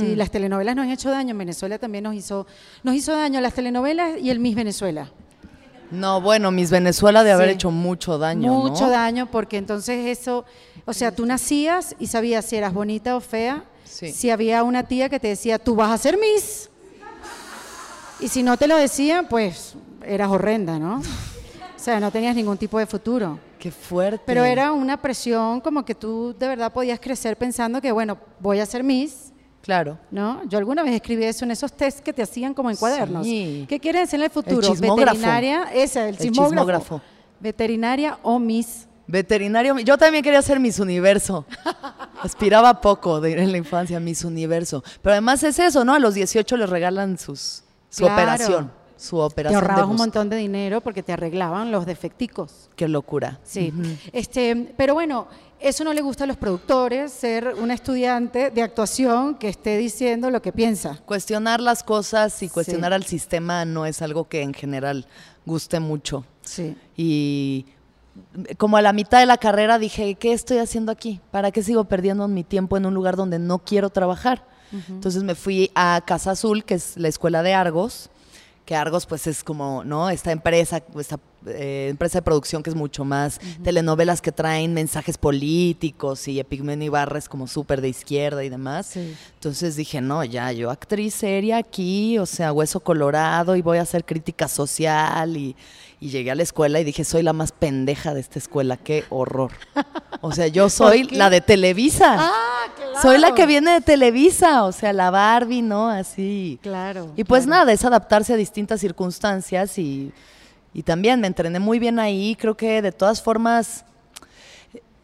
Sí, 0.00 0.16
las 0.16 0.30
telenovelas 0.30 0.74
nos 0.74 0.84
han 0.84 0.90
hecho 0.90 1.10
daño. 1.10 1.30
En 1.30 1.38
Venezuela 1.38 1.78
también 1.78 2.04
nos 2.04 2.14
hizo, 2.14 2.46
nos 2.82 2.96
hizo 2.96 3.12
daño 3.14 3.40
las 3.40 3.54
telenovelas 3.54 4.18
y 4.20 4.30
el 4.30 4.40
Miss 4.40 4.56
Venezuela. 4.56 5.08
No, 5.92 6.20
bueno, 6.20 6.50
Miss 6.50 6.70
Venezuela 6.70 7.22
de 7.22 7.32
haber 7.32 7.48
Sí. 7.50 7.54
hecho 7.54 7.70
mucho 7.70 8.18
daño. 8.18 8.52
Mucho 8.52 8.86
¿no? 8.86 8.90
daño 8.90 9.30
porque 9.30 9.56
entonces 9.56 10.06
eso, 10.18 10.44
o 10.90 10.92
sea, 10.92 11.14
tú 11.14 11.24
nacías 11.24 11.94
y 11.98 12.06
sabías 12.08 12.44
si 12.44 12.56
eras 12.56 12.74
bonita 12.74 13.16
o 13.16 13.20
fea. 13.20 13.64
Sí. 13.84 14.12
Si 14.12 14.30
había 14.30 14.62
una 14.62 14.82
tía 14.84 15.08
que 15.08 15.18
te 15.18 15.28
decía, 15.28 15.58
tú 15.58 15.74
vas 15.74 15.90
a 15.90 15.98
ser 15.98 16.18
Miss. 16.18 16.68
Y 18.20 18.28
si 18.28 18.42
no 18.42 18.56
te 18.56 18.66
lo 18.68 18.76
decía, 18.76 19.24
pues 19.28 19.74
eras 20.04 20.30
horrenda, 20.30 20.78
¿no? 20.78 20.98
O 20.98 21.82
sea, 21.82 21.98
no 22.00 22.10
tenías 22.10 22.34
ningún 22.36 22.58
tipo 22.58 22.78
de 22.78 22.86
futuro. 22.86 23.38
Qué 23.58 23.70
fuerte. 23.70 24.22
Pero 24.26 24.44
era 24.44 24.72
una 24.72 25.00
presión 25.00 25.60
como 25.60 25.84
que 25.84 25.94
tú 25.94 26.34
de 26.38 26.48
verdad 26.48 26.72
podías 26.72 27.00
crecer 27.00 27.36
pensando 27.36 27.80
que, 27.80 27.90
bueno, 27.92 28.18
voy 28.38 28.60
a 28.60 28.66
ser 28.66 28.84
Miss, 28.84 29.32
Claro. 29.62 29.98
¿no? 30.10 30.42
Yo 30.48 30.56
alguna 30.56 30.82
vez 30.82 30.94
escribí 30.94 31.22
eso 31.24 31.44
en 31.44 31.50
esos 31.50 31.70
tests 31.74 32.00
que 32.00 32.14
te 32.14 32.22
hacían 32.22 32.54
como 32.54 32.70
en 32.70 32.76
cuadernos. 32.76 33.26
Sí. 33.26 33.66
¿Qué 33.68 33.78
quieres 33.78 34.02
decir 34.02 34.18
en 34.18 34.24
el 34.24 34.30
futuro? 34.30 34.74
Veterinaria, 34.74 35.64
esa, 35.74 36.08
el 36.08 36.14
El 36.14 36.18
chismógrafo. 36.18 36.48
chismógrafo. 36.50 37.00
Veterinaria 37.40 38.18
o 38.22 38.38
Miss. 38.38 38.86
Veterinario. 39.10 39.78
Yo 39.80 39.98
también 39.98 40.22
quería 40.24 40.42
ser 40.42 40.60
Miss 40.60 40.78
Universo. 40.78 41.44
Aspiraba 42.22 42.80
poco 42.80 43.20
de 43.20 43.30
ir 43.32 43.38
en 43.38 43.52
la 43.52 43.58
infancia 43.58 43.96
a 43.96 44.00
Miss 44.00 44.24
Universo. 44.24 44.82
Pero 45.02 45.12
además 45.12 45.42
es 45.42 45.58
eso, 45.58 45.84
¿no? 45.84 45.94
A 45.94 45.98
los 45.98 46.14
18 46.14 46.56
les 46.56 46.68
regalan 46.70 47.18
sus, 47.18 47.62
su 47.88 48.02
Claro. 48.04 48.14
operación. 48.14 48.72
Su 48.96 49.16
Te 49.16 49.22
operación. 49.22 49.60
de 49.64 49.66
ahorrabas 49.70 49.90
un 49.90 49.96
montón 49.96 50.28
de 50.28 50.36
dinero 50.36 50.82
porque 50.82 51.02
te 51.02 51.12
arreglaban 51.14 51.70
los 51.72 51.86
defecticos. 51.86 52.68
Qué 52.76 52.86
locura. 52.86 53.38
Sí. 53.44 53.72
este, 54.12 54.74
pero 54.76 54.92
bueno, 54.92 55.26
eso 55.58 55.84
no 55.84 55.94
le 55.94 56.02
gusta 56.02 56.24
a 56.24 56.26
los 56.26 56.36
productores, 56.36 57.10
ser 57.10 57.54
una 57.58 57.72
estudiante 57.72 58.50
de 58.50 58.62
actuación 58.62 59.36
que 59.36 59.48
esté 59.48 59.78
diciendo 59.78 60.30
lo 60.30 60.42
que 60.42 60.52
piensa. 60.52 60.98
Cuestionar 61.06 61.60
las 61.62 61.82
cosas 61.82 62.34
y 62.42 62.48
Sí. 62.48 62.52
cuestionar 62.52 62.92
al 62.92 63.04
sistema 63.04 63.64
no 63.64 63.86
es 63.86 64.02
algo 64.02 64.28
que 64.28 64.42
en 64.42 64.52
general 64.52 65.06
guste 65.46 65.80
mucho. 65.80 66.26
Sí. 66.42 66.76
Y 66.94 67.64
como 68.58 68.76
a 68.76 68.82
la 68.82 68.92
mitad 68.92 69.20
de 69.20 69.26
la 69.26 69.38
carrera 69.38 69.78
dije, 69.78 70.14
¿qué 70.14 70.32
estoy 70.32 70.58
haciendo 70.58 70.92
aquí? 70.92 71.20
¿Para 71.30 71.50
qué 71.50 71.62
sigo 71.62 71.84
perdiendo 71.84 72.26
mi 72.28 72.44
tiempo 72.44 72.76
en 72.76 72.86
un 72.86 72.94
lugar 72.94 73.16
donde 73.16 73.38
no 73.38 73.58
quiero 73.60 73.90
trabajar? 73.90 74.46
Entonces 74.88 75.24
me 75.24 75.34
fui 75.34 75.72
a 75.74 76.00
Casa 76.06 76.30
Azul, 76.30 76.64
que 76.64 76.74
es 76.74 76.96
la 76.96 77.08
escuela 77.08 77.42
de 77.42 77.54
Argos, 77.54 78.08
que 78.64 78.76
Argos 78.76 79.04
pues 79.04 79.26
es 79.26 79.42
como, 79.42 79.82
¿no? 79.82 80.10
Esta 80.10 80.30
empresa, 80.30 80.82
esta 80.96 81.18
eh, 81.46 81.88
empresa 81.90 82.18
de 82.18 82.22
producción 82.22 82.62
que 82.62 82.70
es 82.70 82.76
mucho 82.76 83.04
más 83.04 83.40
telenovelas 83.62 84.20
que 84.20 84.32
traen 84.32 84.74
mensajes 84.74 85.16
políticos 85.16 86.28
y 86.28 86.38
Epigmenio 86.38 86.86
Ibarra 86.86 87.18
es 87.18 87.28
como 87.28 87.46
súper 87.46 87.80
de 87.80 87.88
izquierda 87.88 88.44
y 88.44 88.48
demás. 88.48 88.96
Entonces 88.96 89.76
dije, 89.76 90.00
no, 90.00 90.22
ya, 90.24 90.52
yo 90.52 90.70
actriz 90.70 91.14
seria 91.14 91.56
aquí, 91.56 92.18
o 92.18 92.26
sea, 92.26 92.52
hueso 92.52 92.80
colorado 92.80 93.56
y 93.56 93.62
voy 93.62 93.78
a 93.78 93.82
hacer 93.82 94.04
crítica 94.04 94.48
social 94.48 95.36
y, 95.36 95.56
y 96.00 96.08
llegué 96.08 96.30
a 96.30 96.34
la 96.34 96.42
escuela 96.42 96.80
y 96.80 96.84
dije, 96.84 97.04
soy 97.04 97.22
la 97.22 97.32
más 97.32 97.52
pendeja 97.52 98.14
de 98.14 98.20
esta 98.20 98.38
escuela, 98.38 98.76
qué 98.76 99.04
horror. 99.10 99.52
O 100.22 100.32
sea, 100.32 100.46
yo 100.48 100.68
soy 100.70 101.04
la 101.04 101.30
de 101.30 101.40
Televisa. 101.40 102.16
Ah, 102.18 102.64
claro. 102.74 103.02
Soy 103.02 103.18
la 103.18 103.34
que 103.34 103.46
viene 103.46 103.72
de 103.72 103.80
Televisa, 103.82 104.64
o 104.64 104.72
sea, 104.72 104.92
la 104.92 105.10
Barbie, 105.10 105.62
¿no? 105.62 105.88
Así. 105.88 106.58
Claro. 106.62 107.12
Y 107.16 107.24
pues 107.24 107.44
claro. 107.44 107.60
nada, 107.60 107.72
es 107.72 107.84
adaptarse 107.84 108.32
a 108.32 108.36
distintas 108.36 108.80
circunstancias 108.80 109.78
y, 109.78 110.12
y 110.72 110.82
también 110.82 111.20
me 111.20 111.26
entrené 111.26 111.58
muy 111.58 111.78
bien 111.78 111.98
ahí. 111.98 112.36
Creo 112.38 112.56
que 112.56 112.80
de 112.82 112.92
todas 112.92 113.22
formas, 113.22 113.84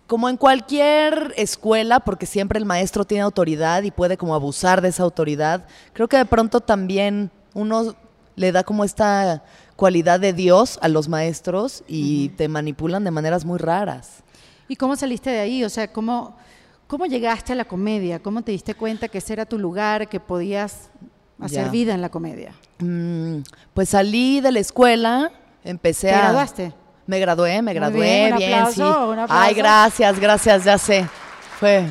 como 0.07 0.29
en 0.29 0.37
cualquier 0.37 1.35
escuela, 1.37 2.01
porque 2.01 2.27
siempre 2.27 2.59
el 2.59 2.65
maestro 2.65 3.05
tiene 3.05 3.23
autoridad 3.23 3.83
y 3.83 3.91
puede 3.91 4.17
como 4.17 4.35
abusar 4.35 4.81
de 4.81 4.89
esa 4.89 5.03
autoridad, 5.03 5.67
creo 5.93 6.09
que 6.09 6.17
de 6.17 6.25
pronto 6.27 6.61
también 6.61 7.31
uno 7.55 7.95
le 8.37 8.53
da 8.53 8.63
como 8.63 8.85
esta 8.85 9.43
cualidad 9.77 10.21
de 10.21 10.33
Dios 10.33 10.79
a 10.83 10.89
los 10.89 11.09
maestros 11.09 11.83
y 11.89 12.29
te 12.31 12.49
manipulan 12.49 13.03
de 13.05 13.11
maneras 13.11 13.45
muy 13.45 13.59
raras. 13.59 14.23
¿Y 14.69 14.77
cómo 14.77 14.95
saliste 14.97 15.31
de 15.31 15.41
ahí? 15.41 15.65
O 15.65 15.71
sea, 15.71 15.93
¿cómo, 15.93 16.37
¿cómo 16.87 17.07
llegaste 17.07 17.53
a 17.53 17.57
la 17.57 17.65
comedia? 17.65 18.21
¿Cómo 18.23 18.43
te 18.43 18.53
diste 18.53 18.75
cuenta 18.75 19.09
que 19.09 19.19
ese 19.19 19.33
era 19.33 19.47
tu 19.47 19.59
lugar, 19.59 20.09
que 20.09 20.21
podías 20.21 20.91
hacer 21.41 21.65
Ya. 21.67 21.71
vida 21.71 21.95
en 21.95 22.01
la 22.03 22.09
comedia? 22.11 22.53
Mm, 22.79 23.39
pues 23.75 23.89
salí 23.91 24.41
de 24.41 24.53
la 24.53 24.59
escuela, 24.61 25.31
empecé 25.67 26.09
¿Te 26.09 26.15
a... 26.15 26.19
graduaste? 26.23 26.73
Me 27.07 27.21
gradué, 27.21 27.63
me 27.63 27.73
gradué, 27.73 28.01
bien, 28.01 28.37
bien, 28.37 28.53
un 28.53 28.59
aplauso, 28.59 28.75
sí. 28.75 29.09
un 29.11 29.19
aplauso. 29.19 29.35
Ay, 29.45 29.55
gracias, 29.55 30.19
gracias, 30.19 30.65
ya 30.65 30.77
sé. 30.79 31.07
Fue, 31.61 31.85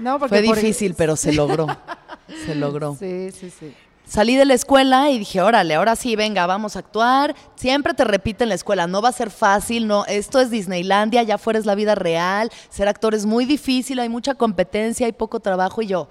No, 0.00 0.18
fue 0.18 0.28
por- 0.28 0.56
difícil, 0.56 0.94
pero 0.94 1.16
se 1.16 1.32
logró. 1.32 1.66
se 2.46 2.54
logró. 2.54 2.94
Sí, 2.98 3.30
sí, 3.32 3.50
sí. 3.50 3.74
Salí 4.06 4.36
de 4.36 4.44
la 4.44 4.54
escuela 4.54 5.10
y 5.10 5.18
dije, 5.18 5.40
órale, 5.40 5.74
ahora 5.74 5.96
sí, 5.96 6.16
venga, 6.16 6.46
vamos 6.46 6.76
a 6.76 6.80
actuar. 6.80 7.34
Siempre 7.56 7.94
te 7.94 8.04
repiten 8.04 8.44
en 8.44 8.48
la 8.50 8.54
escuela, 8.56 8.86
no 8.86 9.00
va 9.00 9.08
a 9.08 9.12
ser 9.12 9.30
fácil, 9.30 9.86
no, 9.86 10.04
esto 10.06 10.38
es 10.38 10.50
Disneylandia, 10.50 11.22
ya 11.22 11.38
fuera 11.38 11.58
es 11.58 11.64
la 11.66 11.74
vida 11.74 11.94
real. 11.94 12.50
Ser 12.68 12.88
actor 12.88 13.14
es 13.14 13.24
muy 13.26 13.46
difícil, 13.46 13.98
hay 14.00 14.08
mucha 14.10 14.34
competencia, 14.34 15.06
hay 15.06 15.12
poco 15.12 15.40
trabajo 15.40 15.80
y 15.82 15.86
yo, 15.86 16.08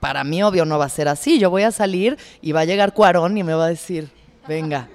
para 0.00 0.24
mí 0.24 0.42
obvio 0.42 0.64
no 0.64 0.78
va 0.78 0.86
a 0.86 0.88
ser 0.90 1.08
así. 1.08 1.38
Yo 1.38 1.48
voy 1.48 1.62
a 1.62 1.70
salir 1.70 2.18
y 2.42 2.52
va 2.52 2.60
a 2.60 2.64
llegar 2.64 2.92
Cuarón 2.92 3.38
y 3.38 3.44
me 3.44 3.54
va 3.54 3.66
a 3.66 3.68
decir, 3.68 4.10
venga, 4.48 4.88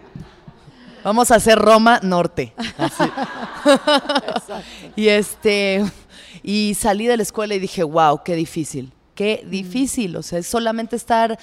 vamos 1.03 1.31
a 1.31 1.35
hacer 1.35 1.57
Roma 1.57 1.99
Norte. 2.03 2.53
Así. 2.77 3.03
y 4.95 5.07
este, 5.07 5.85
y 6.43 6.75
salí 6.75 7.07
de 7.07 7.17
la 7.17 7.23
escuela 7.23 7.55
y 7.55 7.59
dije, 7.59 7.83
wow, 7.83 8.21
qué 8.23 8.35
difícil, 8.35 8.91
qué 9.15 9.45
difícil. 9.47 10.15
O 10.15 10.23
sea, 10.23 10.39
es 10.39 10.47
solamente 10.47 10.95
estar 10.95 11.37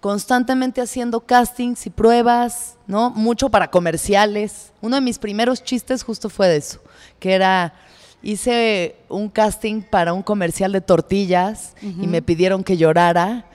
constantemente 0.00 0.80
haciendo 0.80 1.20
castings 1.20 1.86
y 1.86 1.90
pruebas, 1.90 2.76
¿no? 2.86 3.10
Mucho 3.10 3.48
para 3.48 3.70
comerciales. 3.70 4.72
Uno 4.80 4.96
de 4.96 5.02
mis 5.02 5.18
primeros 5.18 5.62
chistes 5.64 6.02
justo 6.02 6.28
fue 6.28 6.48
de 6.48 6.56
eso, 6.58 6.80
que 7.18 7.32
era, 7.32 7.74
hice 8.22 8.96
un 9.08 9.28
casting 9.28 9.82
para 9.82 10.12
un 10.12 10.22
comercial 10.22 10.72
de 10.72 10.80
tortillas 10.80 11.74
y 11.82 12.06
me 12.06 12.22
pidieron 12.22 12.62
que 12.62 12.76
llorara. 12.76 13.46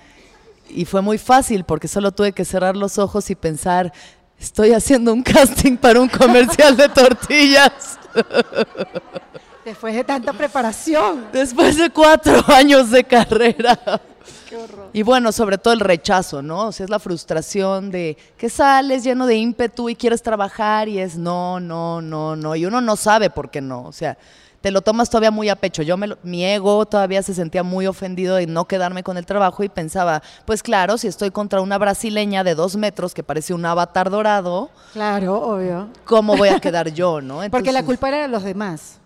Y 0.70 0.86
fue 0.86 1.02
muy 1.02 1.18
fácil 1.18 1.64
porque 1.64 1.88
solo 1.88 2.12
tuve 2.12 2.32
que 2.32 2.46
cerrar 2.46 2.78
los 2.78 2.98
ojos 2.98 3.30
y 3.30 3.36
pensar, 3.36 3.94
estoy 4.42 4.74
haciendo 4.74 5.14
un 5.14 5.22
casting 5.22 5.78
para 5.78 6.02
un 6.02 6.10
comercial 6.10 6.76
de 6.76 6.90
tortillas. 6.90 8.00
Después 9.64 9.94
de 9.94 10.04
tanta 10.04 10.34
preparación. 10.34 11.28
Después 11.32 11.78
de 11.78 11.90
cuatro 11.92 12.44
años 12.48 12.90
de 12.90 13.04
carrera. 13.04 13.80
Y 14.92 15.04
bueno, 15.04 15.32
sobre 15.32 15.58
todo 15.58 15.74
el 15.74 15.80
rechazo, 15.80 16.42
¿no? 16.42 16.68
O 16.68 16.72
sea, 16.72 16.84
es 16.84 16.90
la 16.90 17.00
frustración 17.00 17.92
de 17.92 18.18
que 18.38 18.50
sales 18.50 19.04
lleno 19.04 19.26
de 19.26 19.36
ímpetu 19.36 19.88
y 19.88 19.96
quieres 19.96 20.22
trabajar 20.22 20.90
y 20.90 21.00
es 21.00 21.16
no, 21.16 21.60
no, 21.60 22.02
no, 22.02 22.36
no. 22.36 22.56
Y 22.56 22.66
uno 22.66 22.82
no 22.82 22.98
sabe 22.98 23.30
por 23.30 23.50
qué 23.50 23.62
no. 23.62 23.84
O 23.84 23.94
sea, 23.94 24.18
te 24.62 24.72
lo 24.72 24.82
tomas 24.82 25.10
todavía 25.10 25.32
muy 25.32 25.50
a 25.50 25.56
pecho. 25.56 25.82
Yo, 25.82 25.98
me 25.98 26.08
lo- 26.08 26.18
mi 26.24 26.46
ego 26.46 26.86
todavía 26.86 27.24
se 27.24 27.34
sentía 27.34 27.64
muy 27.64 27.88
ofendido 27.88 28.36
de 28.36 28.46
no 28.48 28.66
quedarme 28.66 29.04
con 29.04 29.18
el 29.18 29.26
trabajo 29.26 29.64
y 29.64 29.70
pensaba, 29.70 30.22
pues 30.46 30.62
claro, 30.64 30.98
si 30.98 31.08
estoy 31.08 31.32
contra 31.32 31.62
una 31.62 31.78
brasileña 31.80 32.44
de 32.44 32.54
dos 32.56 32.76
metros 32.76 33.14
que 33.14 33.24
parece 33.24 33.54
un 33.54 33.66
avatar 33.66 34.10
dorado, 34.10 34.70
Claro, 34.94 35.42
obvio. 35.42 35.90
¿cómo 36.06 36.38
voy 36.38 36.50
a 36.50 36.60
quedar 36.62 36.94
yo, 36.94 37.22
no? 37.22 37.42
Porque 37.50 37.72
la 37.72 37.84
culpa 37.84 38.10
era 38.10 38.22
de 38.22 38.28
los 38.28 38.44
demás. 38.44 39.00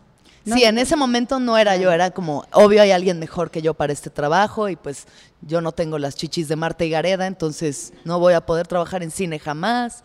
¿no? 0.44 0.56
Sí, 0.56 0.64
en 0.64 0.78
ese 0.78 0.96
momento 0.96 1.40
no 1.40 1.58
era 1.58 1.76
yo, 1.78 1.92
era 1.92 2.12
como, 2.12 2.46
obvio 2.52 2.82
hay 2.84 2.92
alguien 2.92 3.18
mejor 3.18 3.50
que 3.50 3.64
yo 3.64 3.74
para 3.74 3.94
este 3.94 4.12
trabajo 4.12 4.70
y 4.70 4.76
pues 4.76 5.08
yo 5.42 5.60
no 5.62 5.72
tengo 5.72 5.98
las 5.98 6.16
chichis 6.16 6.48
de 6.48 6.56
Marta 6.56 6.84
y 6.86 6.92
Gareda, 6.92 7.26
entonces 7.26 7.94
no 8.04 8.20
voy 8.20 8.34
a 8.34 8.46
poder 8.46 8.68
trabajar 8.68 9.02
en 9.02 9.10
cine 9.10 9.40
jamás. 9.40 10.04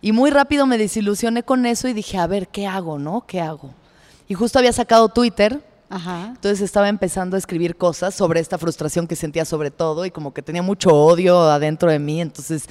Y 0.00 0.12
muy 0.12 0.30
rápido 0.30 0.66
me 0.66 0.78
desilusioné 0.78 1.42
con 1.44 1.64
eso 1.66 1.86
y 1.88 1.92
dije, 1.92 2.18
a 2.18 2.26
ver, 2.26 2.48
¿qué 2.48 2.66
hago, 2.66 2.98
no? 2.98 3.24
¿Qué 3.26 3.40
hago? 3.40 3.72
Y 4.28 4.34
justo 4.34 4.58
había 4.58 4.72
sacado 4.72 5.08
Twitter, 5.08 5.60
Ajá. 5.88 6.26
entonces 6.34 6.60
estaba 6.60 6.88
empezando 6.88 7.36
a 7.36 7.38
escribir 7.38 7.76
cosas 7.76 8.14
sobre 8.14 8.40
esta 8.40 8.58
frustración 8.58 9.06
que 9.06 9.14
sentía 9.16 9.44
sobre 9.44 9.70
todo 9.70 10.04
y 10.04 10.10
como 10.10 10.34
que 10.34 10.42
tenía 10.42 10.62
mucho 10.62 10.90
odio 10.90 11.40
adentro 11.42 11.90
de 11.90 11.98
mí, 11.98 12.20
entonces... 12.20 12.66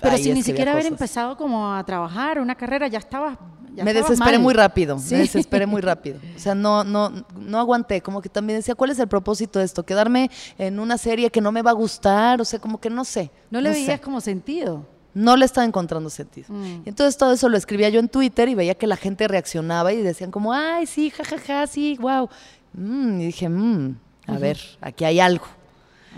Pero 0.00 0.18
sin 0.18 0.34
ni 0.34 0.42
siquiera 0.42 0.72
haber 0.72 0.86
empezado 0.86 1.36
como 1.36 1.72
a 1.72 1.84
trabajar 1.84 2.40
una 2.40 2.56
carrera, 2.56 2.88
ya 2.88 2.98
estabas. 2.98 3.38
ya 3.72 3.84
me 3.84 3.92
estabas 3.92 4.10
desesperé 4.10 4.36
mal. 4.38 4.42
muy 4.42 4.52
rápido, 4.54 4.98
Sí. 4.98 5.14
me 5.14 5.20
desesperé 5.20 5.64
muy 5.64 5.80
rápido. 5.90 6.18
O 6.36 6.38
sea, 6.40 6.56
no, 6.56 6.82
no, 6.82 7.12
no 7.38 7.58
aguanté, 7.60 8.00
como 8.00 8.20
que 8.20 8.28
también 8.28 8.58
decía, 8.58 8.74
¿cuál 8.74 8.90
es 8.90 8.98
el 8.98 9.06
propósito 9.06 9.60
de 9.60 9.64
esto? 9.64 9.84
¿Quedarme 9.84 10.28
en 10.58 10.80
una 10.80 10.98
serie 10.98 11.30
que 11.30 11.40
no 11.40 11.52
me 11.52 11.62
va 11.62 11.70
a 11.70 11.74
gustar? 11.74 12.40
O 12.40 12.44
sea, 12.44 12.58
como 12.58 12.80
que 12.80 12.90
no 12.90 13.04
sé. 13.04 13.30
No 13.48 13.60
le 13.60 13.70
veías 13.70 14.00
como 14.00 14.20
sentido. 14.20 14.84
No 15.14 15.36
le 15.36 15.44
estaba 15.44 15.66
encontrando 15.66 16.08
sentido. 16.10 16.46
Mm. 16.52 16.82
Y 16.84 16.88
entonces 16.88 17.16
todo 17.16 17.32
eso 17.32 17.48
lo 17.48 17.56
escribía 17.56 17.88
yo 17.88 17.98
en 18.00 18.08
Twitter 18.08 18.48
y 18.48 18.54
veía 18.54 18.74
que 18.74 18.86
la 18.86 18.96
gente 18.96 19.26
reaccionaba 19.28 19.92
y 19.92 20.02
decían 20.02 20.30
como, 20.30 20.52
ay, 20.52 20.86
sí, 20.86 21.10
jajaja, 21.10 21.66
sí, 21.66 21.96
wow. 22.00 22.28
y 22.76 23.24
dije, 23.26 23.48
"Mm, 23.48 23.96
a 24.28 24.38
ver, 24.38 24.58
aquí 24.80 25.04
hay 25.04 25.18
algo. 25.18 25.46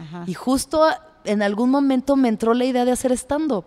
Ajá. 0.00 0.24
Y 0.26 0.34
justo 0.34 0.82
en 1.24 1.40
algún 1.42 1.70
momento 1.70 2.16
me 2.16 2.28
entró 2.28 2.52
la 2.52 2.64
idea 2.66 2.84
de 2.84 2.92
hacer 2.92 3.12
stand-up. 3.12 3.64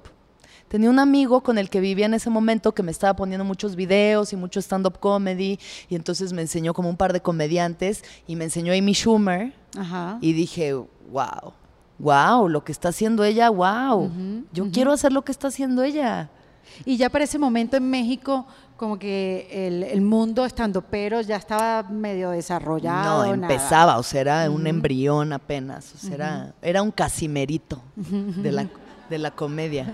Tenía 0.67 0.89
un 0.89 0.99
amigo 0.99 1.41
con 1.41 1.57
el 1.57 1.69
que 1.69 1.79
vivía 1.79 2.05
en 2.07 2.15
ese 2.15 2.29
momento 2.29 2.73
que 2.73 2.83
me 2.83 2.91
estaba 2.91 3.15
poniendo 3.15 3.45
muchos 3.45 3.75
videos 3.75 4.33
y 4.33 4.35
mucho 4.35 4.59
stand-up 4.59 4.99
comedy 4.99 5.59
y 5.89 5.95
entonces 5.95 6.33
me 6.33 6.41
enseñó 6.41 6.73
como 6.73 6.89
un 6.89 6.97
par 6.97 7.13
de 7.13 7.21
comediantes 7.21 8.03
y 8.27 8.35
me 8.35 8.45
enseñó 8.45 8.73
Amy 8.73 8.93
Schumer 8.93 9.53
Ajá. 9.77 10.17
y 10.21 10.33
dije, 10.33 10.73
wow, 10.73 11.53
wow, 11.99 12.47
lo 12.49 12.63
que 12.63 12.71
está 12.71 12.89
haciendo 12.89 13.23
ella, 13.23 13.49
wow, 13.49 14.11
yo 14.51 14.69
quiero 14.71 14.91
hacer 14.91 15.11
lo 15.13 15.23
que 15.23 15.31
está 15.31 15.47
haciendo 15.47 15.83
ella. 15.83 16.29
Y 16.83 16.97
ya 16.97 17.09
para 17.09 17.23
ese 17.23 17.37
momento 17.39 17.77
en 17.77 17.89
México, 17.89 18.45
como 18.75 18.99
que 18.99 19.47
el, 19.51 19.83
el 19.83 20.01
mundo 20.01 20.43
estando 20.45 20.81
pero 20.81 21.21
ya 21.21 21.37
estaba 21.37 21.83
medio 21.83 22.31
desarrollado. 22.31 23.25
No, 23.25 23.35
nada. 23.35 23.53
empezaba, 23.53 23.97
o 23.97 24.03
sea, 24.03 24.21
era 24.21 24.49
un 24.49 24.67
embrión 24.67 25.31
apenas, 25.31 25.93
o 25.95 25.97
sea, 25.97 26.13
era, 26.15 26.53
era 26.61 26.81
un 26.81 26.91
casimerito 26.91 27.81
de 27.95 28.51
la, 28.51 28.67
de 29.09 29.17
la 29.17 29.31
comedia. 29.31 29.87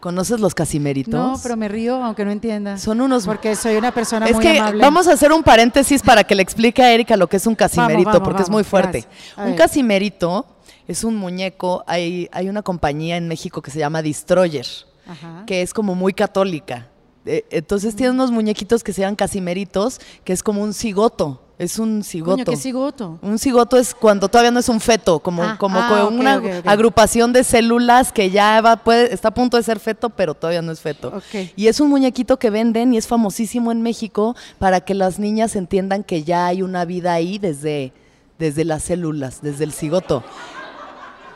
¿Conoces 0.00 0.40
los 0.40 0.54
casimeritos? 0.54 1.12
No, 1.14 1.38
pero 1.42 1.56
me 1.56 1.68
río 1.68 2.02
aunque 2.02 2.24
no 2.24 2.30
entienda. 2.30 2.76
Son 2.78 3.00
unos 3.00 3.24
Porque 3.24 3.54
soy 3.54 3.76
una 3.76 3.92
persona 3.92 4.26
es 4.26 4.34
muy 4.34 4.42
que 4.42 4.58
amable. 4.58 4.82
vamos 4.82 5.06
a 5.06 5.12
hacer 5.12 5.30
un 5.30 5.42
paréntesis 5.42 6.02
para 6.02 6.24
que 6.24 6.34
le 6.34 6.42
explique 6.42 6.82
a 6.82 6.90
Erika 6.92 7.16
lo 7.16 7.28
que 7.28 7.36
es 7.36 7.46
un 7.46 7.54
casimerito, 7.54 8.06
Vamos, 8.06 8.14
vamos, 8.14 8.28
porque 8.28 8.42
es 8.42 8.50
muy 8.50 8.64
fuerte. 8.64 9.04
Un 9.36 9.54
casimerito 9.54 10.46
es 10.88 11.04
un 11.04 11.16
muñeco, 11.16 11.84
hay, 11.86 12.28
hay 12.32 12.48
una 12.48 12.62
compañía 12.62 13.16
en 13.16 13.28
México 13.28 13.62
que 13.62 13.70
se 13.70 13.78
llama 13.78 14.02
Destroyer, 14.02 14.66
Ajá. 15.06 15.44
que 15.46 15.62
es 15.62 15.72
como 15.74 15.94
muy 15.94 16.12
católica. 16.12 16.88
Eh, 17.24 17.44
entonces 17.50 17.94
tiene 17.94 18.10
unos 18.12 18.30
muñequitos 18.30 18.82
que 18.82 18.92
se 18.92 19.02
llaman 19.02 19.16
casimeritos, 19.16 20.00
que 20.24 20.32
es 20.32 20.42
como 20.42 20.62
un 20.62 20.74
cigoto, 20.74 21.40
es 21.62 21.78
un 21.78 22.02
cigoto. 22.02 22.32
Coño, 22.32 22.44
qué 22.44 22.56
cigoto. 22.56 23.20
Un 23.22 23.38
cigoto 23.38 23.76
es 23.76 23.94
cuando 23.94 24.28
todavía 24.28 24.50
no 24.50 24.58
es 24.58 24.68
un 24.68 24.80
feto, 24.80 25.20
como, 25.20 25.44
Ah, 25.44 25.56
como 25.58 25.78
ah, 25.78 26.08
una 26.08 26.42
agrupación 26.64 27.32
de 27.32 27.44
células 27.44 28.10
que 28.10 28.30
ya 28.30 28.60
va, 28.60 28.78
puede, 28.78 29.14
está 29.14 29.28
a 29.28 29.34
punto 29.34 29.56
de 29.56 29.62
ser 29.62 29.78
feto, 29.78 30.10
pero 30.10 30.34
todavía 30.34 30.62
no 30.62 30.72
es 30.72 30.80
feto. 30.80 31.22
Y 31.54 31.68
es 31.68 31.78
un 31.78 31.88
muñequito 31.90 32.36
que 32.40 32.50
venden 32.50 32.92
y 32.92 32.96
es 32.96 33.06
famosísimo 33.06 33.70
en 33.70 33.82
México 33.82 34.34
para 34.58 34.80
que 34.80 34.94
las 34.94 35.20
niñas 35.20 35.54
entiendan 35.54 36.02
que 36.02 36.24
ya 36.24 36.46
hay 36.46 36.62
una 36.62 36.84
vida 36.84 37.12
ahí 37.12 37.38
desde, 37.38 37.92
desde 38.40 38.64
las 38.64 38.82
células, 38.82 39.40
desde 39.40 39.62
el 39.62 39.72
cigoto. 39.72 40.24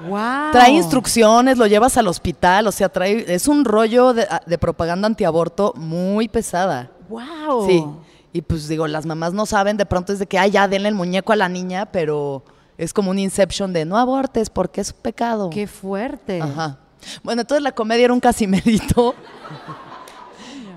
Wow. 0.01 0.53
Trae 0.53 0.73
instrucciones, 0.73 1.59
lo 1.59 1.67
llevas 1.67 1.97
al 1.97 2.07
hospital, 2.09 2.67
o 2.67 2.73
sea, 2.73 2.89
trae, 2.89 3.25
es 3.33 3.49
un 3.49 3.65
rollo 3.65 4.13
de, 4.13 4.27
de 4.47 4.59
propaganda 4.59 5.07
antiaborto 5.07 5.73
muy 5.77 6.29
pesada. 6.29 6.91
Wow. 7.09 7.67
Sí. 7.67 7.85
Y 8.33 8.43
pues 8.43 8.69
digo, 8.69 8.87
las 8.87 9.07
mamás 9.07 9.33
no 9.33 9.47
saben, 9.47 9.77
de 9.77 9.87
pronto 9.87 10.13
es 10.13 10.19
de 10.19 10.27
que, 10.27 10.39
ay, 10.39 10.51
ya 10.51 10.69
denle 10.69 10.89
el 10.89 10.95
muñeco 10.95 11.33
a 11.33 11.37
la 11.37 11.49
niña, 11.49 11.87
pero 11.87 12.45
es 12.77 12.93
como 12.93 13.11
un 13.11 13.19
inception 13.19 13.73
de 13.73 13.85
no 13.85 13.97
abortes 13.97 14.51
porque 14.51 14.81
es 14.81 14.93
pecado. 14.93 15.49
Qué 15.51 15.67
fuerte. 15.67 16.43
Ajá. 16.43 16.79
Bueno, 17.23 17.43
entonces 17.43 17.63
la 17.63 17.73
comedia 17.73 18.05
era 18.05 18.13
un 18.13 18.21
casimerito. 18.21 19.15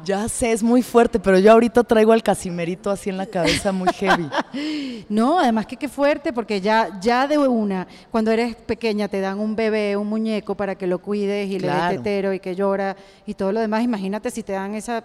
Ya 0.09 0.27
sé, 0.27 0.51
es 0.51 0.63
muy 0.63 0.81
fuerte, 0.81 1.19
pero 1.19 1.37
yo 1.37 1.51
ahorita 1.51 1.83
traigo 1.83 2.13
al 2.13 2.23
casimerito 2.23 2.89
así 2.89 3.11
en 3.11 3.17
la 3.17 3.27
cabeza 3.27 3.71
muy 3.71 3.89
heavy. 3.93 4.27
No, 5.07 5.39
además 5.39 5.67
que 5.67 5.77
qué 5.77 5.87
fuerte, 5.87 6.33
porque 6.33 6.61
ya, 6.61 6.99
ya 6.99 7.27
de 7.27 7.37
una, 7.37 7.87
cuando 8.11 8.31
eres 8.31 8.55
pequeña 8.55 9.07
te 9.07 9.21
dan 9.21 9.39
un 9.39 9.55
bebé, 9.55 9.95
un 9.97 10.07
muñeco 10.07 10.55
para 10.55 10.73
que 10.75 10.87
lo 10.87 10.97
cuides 10.99 11.49
y 11.49 11.59
le 11.59 11.67
des 11.67 11.89
tetero 11.89 12.33
y 12.33 12.39
que 12.39 12.55
llora 12.55 12.95
y 13.27 13.35
todo 13.35 13.51
lo 13.51 13.59
demás. 13.59 13.83
Imagínate 13.83 14.31
si 14.31 14.41
te 14.41 14.53
dan 14.53 14.73
esa 14.73 15.03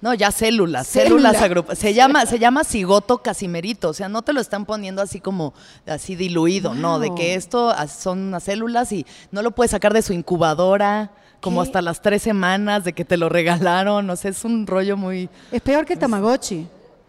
No, 0.00 0.14
ya 0.14 0.30
células, 0.30 0.86
Célula. 0.88 1.08
células 1.08 1.42
agrupadas. 1.42 1.78
Se 1.78 1.92
llama, 1.92 2.24
se 2.24 2.38
llama 2.38 2.64
cigoto 2.64 3.18
casimerito, 3.18 3.90
o 3.90 3.94
sea, 3.94 4.08
no 4.08 4.22
te 4.22 4.32
lo 4.32 4.40
están 4.40 4.64
poniendo 4.64 5.02
así 5.02 5.20
como 5.20 5.52
así 5.86 6.16
diluido, 6.16 6.72
no, 6.74 6.98
de 6.98 7.14
que 7.14 7.34
esto 7.34 7.74
son 7.86 8.28
unas 8.28 8.44
células 8.44 8.92
y 8.92 9.04
no 9.30 9.42
lo 9.42 9.50
puedes 9.50 9.72
sacar 9.72 9.92
de 9.92 10.00
su 10.00 10.14
incubadora 10.14 11.10
como 11.40 11.62
¿Qué? 11.62 11.68
hasta 11.68 11.82
las 11.82 12.02
tres 12.02 12.22
semanas 12.22 12.84
de 12.84 12.92
que 12.92 13.04
te 13.04 13.16
lo 13.16 13.28
regalaron, 13.28 14.08
o 14.10 14.16
sea, 14.16 14.30
es 14.30 14.44
un 14.44 14.66
rollo 14.66 14.96
muy 14.96 15.28
Es 15.52 15.60
peor 15.62 15.84
que 15.86 15.92
el 15.94 15.98
Tamagotchi. 15.98 16.66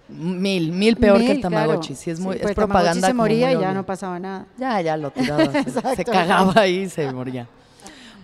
mil, 0.10 0.72
mil 0.72 0.96
peor 0.98 1.18
que 1.20 1.32
el 1.32 1.40
claro. 1.42 1.56
Tamagotchi, 1.56 1.96
sí, 1.96 2.10
es 2.12 2.20
muy, 2.20 2.36
pues 2.38 2.50
es 2.52 2.56
propaganda. 2.56 3.08
se 3.08 3.14
moría 3.14 3.52
y 3.54 3.60
ya 3.60 3.74
no 3.74 3.86
pasaba 3.86 4.20
nada. 4.20 4.46
Ya, 4.58 4.80
ya 4.82 4.98
lo 4.98 5.12
tiraba. 5.14 5.52
se- 5.96 6.06
cagaba 6.06 6.54
ahí 6.62 6.82
y 6.82 6.90
se 6.90 7.12
moría. 7.12 7.48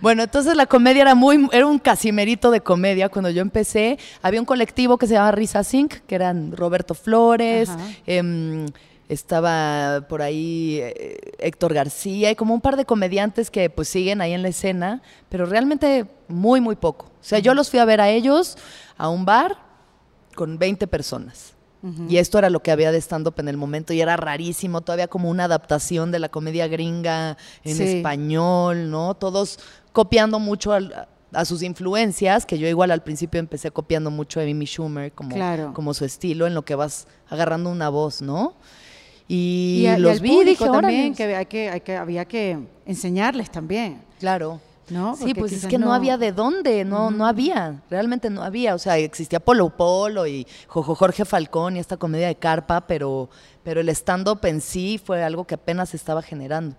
Bueno, 0.00 0.22
entonces 0.24 0.54
la 0.56 0.66
comedia 0.66 1.00
era 1.02 1.14
muy, 1.14 1.48
era 1.52 1.66
un 1.66 1.78
casimerito 1.78 2.50
de 2.50 2.60
comedia. 2.60 3.08
Cuando 3.08 3.30
yo 3.30 3.40
empecé, 3.40 3.98
había 4.22 4.38
un 4.40 4.44
colectivo 4.46 4.98
que 4.98 5.06
se 5.06 5.14
llamaba 5.14 5.32
Risa 5.32 5.64
Zinc, 5.64 5.94
que 6.06 6.14
eran 6.14 6.52
Roberto 6.52 6.92
Flores. 6.94 7.70
Estaba 9.08 10.06
por 10.08 10.22
ahí 10.22 10.78
eh, 10.82 11.16
Héctor 11.38 11.74
García 11.74 12.30
y 12.30 12.34
como 12.36 12.54
un 12.54 12.60
par 12.60 12.76
de 12.76 12.84
comediantes 12.84 13.50
que 13.50 13.70
pues 13.70 13.88
siguen 13.88 14.20
ahí 14.20 14.32
en 14.32 14.42
la 14.42 14.48
escena, 14.48 15.02
pero 15.28 15.46
realmente 15.46 16.06
muy, 16.28 16.60
muy 16.60 16.76
poco. 16.76 17.06
O 17.06 17.24
sea, 17.24 17.38
yo 17.38 17.54
los 17.54 17.70
fui 17.70 17.78
a 17.78 17.84
ver 17.84 18.00
a 18.00 18.08
ellos 18.10 18.56
a 18.96 19.08
un 19.08 19.24
bar 19.24 19.56
con 20.34 20.58
20 20.58 20.86
personas. 20.86 21.52
Y 22.08 22.16
esto 22.16 22.36
era 22.38 22.50
lo 22.50 22.60
que 22.64 22.72
había 22.72 22.90
de 22.90 22.98
stand-up 23.00 23.34
en 23.38 23.46
el 23.46 23.56
momento 23.56 23.92
y 23.92 24.00
era 24.00 24.16
rarísimo, 24.16 24.80
todavía 24.80 25.06
como 25.06 25.30
una 25.30 25.44
adaptación 25.44 26.10
de 26.10 26.18
la 26.18 26.28
comedia 26.28 26.66
gringa 26.66 27.36
en 27.62 27.76
Sí. 27.76 27.82
español, 27.84 28.90
¿no? 28.90 29.14
Todos 29.14 29.60
copiando 29.92 30.40
mucho 30.40 30.72
al- 30.72 31.06
a 31.32 31.44
sus 31.44 31.62
influencias, 31.62 32.44
que 32.44 32.58
yo 32.58 32.66
igual 32.66 32.90
al 32.90 33.04
principio 33.04 33.38
empecé 33.38 33.70
copiando 33.70 34.10
mucho 34.10 34.40
a 34.40 34.42
Amy 34.42 34.66
Schumer 34.66 35.12
como, 35.12 35.36
Claro. 35.36 35.72
como 35.74 35.94
su 35.94 36.04
estilo, 36.04 36.48
en 36.48 36.54
lo 36.54 36.64
que 36.64 36.74
vas 36.74 37.06
agarrando 37.28 37.70
una 37.70 37.88
voz, 37.88 38.20
¿no? 38.20 38.54
Y, 39.28 39.80
Y, 39.82 39.86
a- 39.86 39.98
y 39.98 40.00
los 40.00 40.12
al 40.12 40.20
vi, 40.20 40.44
dije, 40.44 40.64
también, 40.64 41.14
que, 41.14 41.34
hay 41.36 41.46
que, 41.46 41.68
hay 41.70 41.80
que 41.80 41.96
había 41.96 42.24
que 42.24 42.58
enseñarles 42.84 43.50
también. 43.50 44.00
Claro. 44.20 44.60
¿No? 44.88 45.16
Sí, 45.16 45.34
pues 45.34 45.50
es 45.52 45.66
que 45.66 45.78
no, 45.78 45.86
no- 45.86 45.92
había 45.94 46.16
de 46.16 46.30
dónde, 46.30 46.84
no, 46.84 47.10
no 47.10 47.26
había, 47.26 47.82
realmente 47.90 48.30
no 48.30 48.42
había. 48.44 48.72
O 48.76 48.78
sea, 48.78 48.96
existía 48.98 49.40
Polo 49.40 49.68
Polo 49.70 50.28
y 50.28 50.46
Jojo 50.68 50.94
Jorge 50.94 51.24
Falcón 51.24 51.76
y 51.76 51.80
esta 51.80 51.96
comedia 51.96 52.28
de 52.28 52.36
carpa, 52.36 52.86
pero, 52.86 53.28
pero 53.64 53.80
el 53.80 53.88
stand-up 53.88 54.38
en 54.44 54.60
sí 54.60 55.00
fue 55.04 55.24
algo 55.24 55.44
que 55.44 55.56
apenas 55.56 55.88
se 55.88 55.96
estaba 55.96 56.22
generando. 56.22 56.76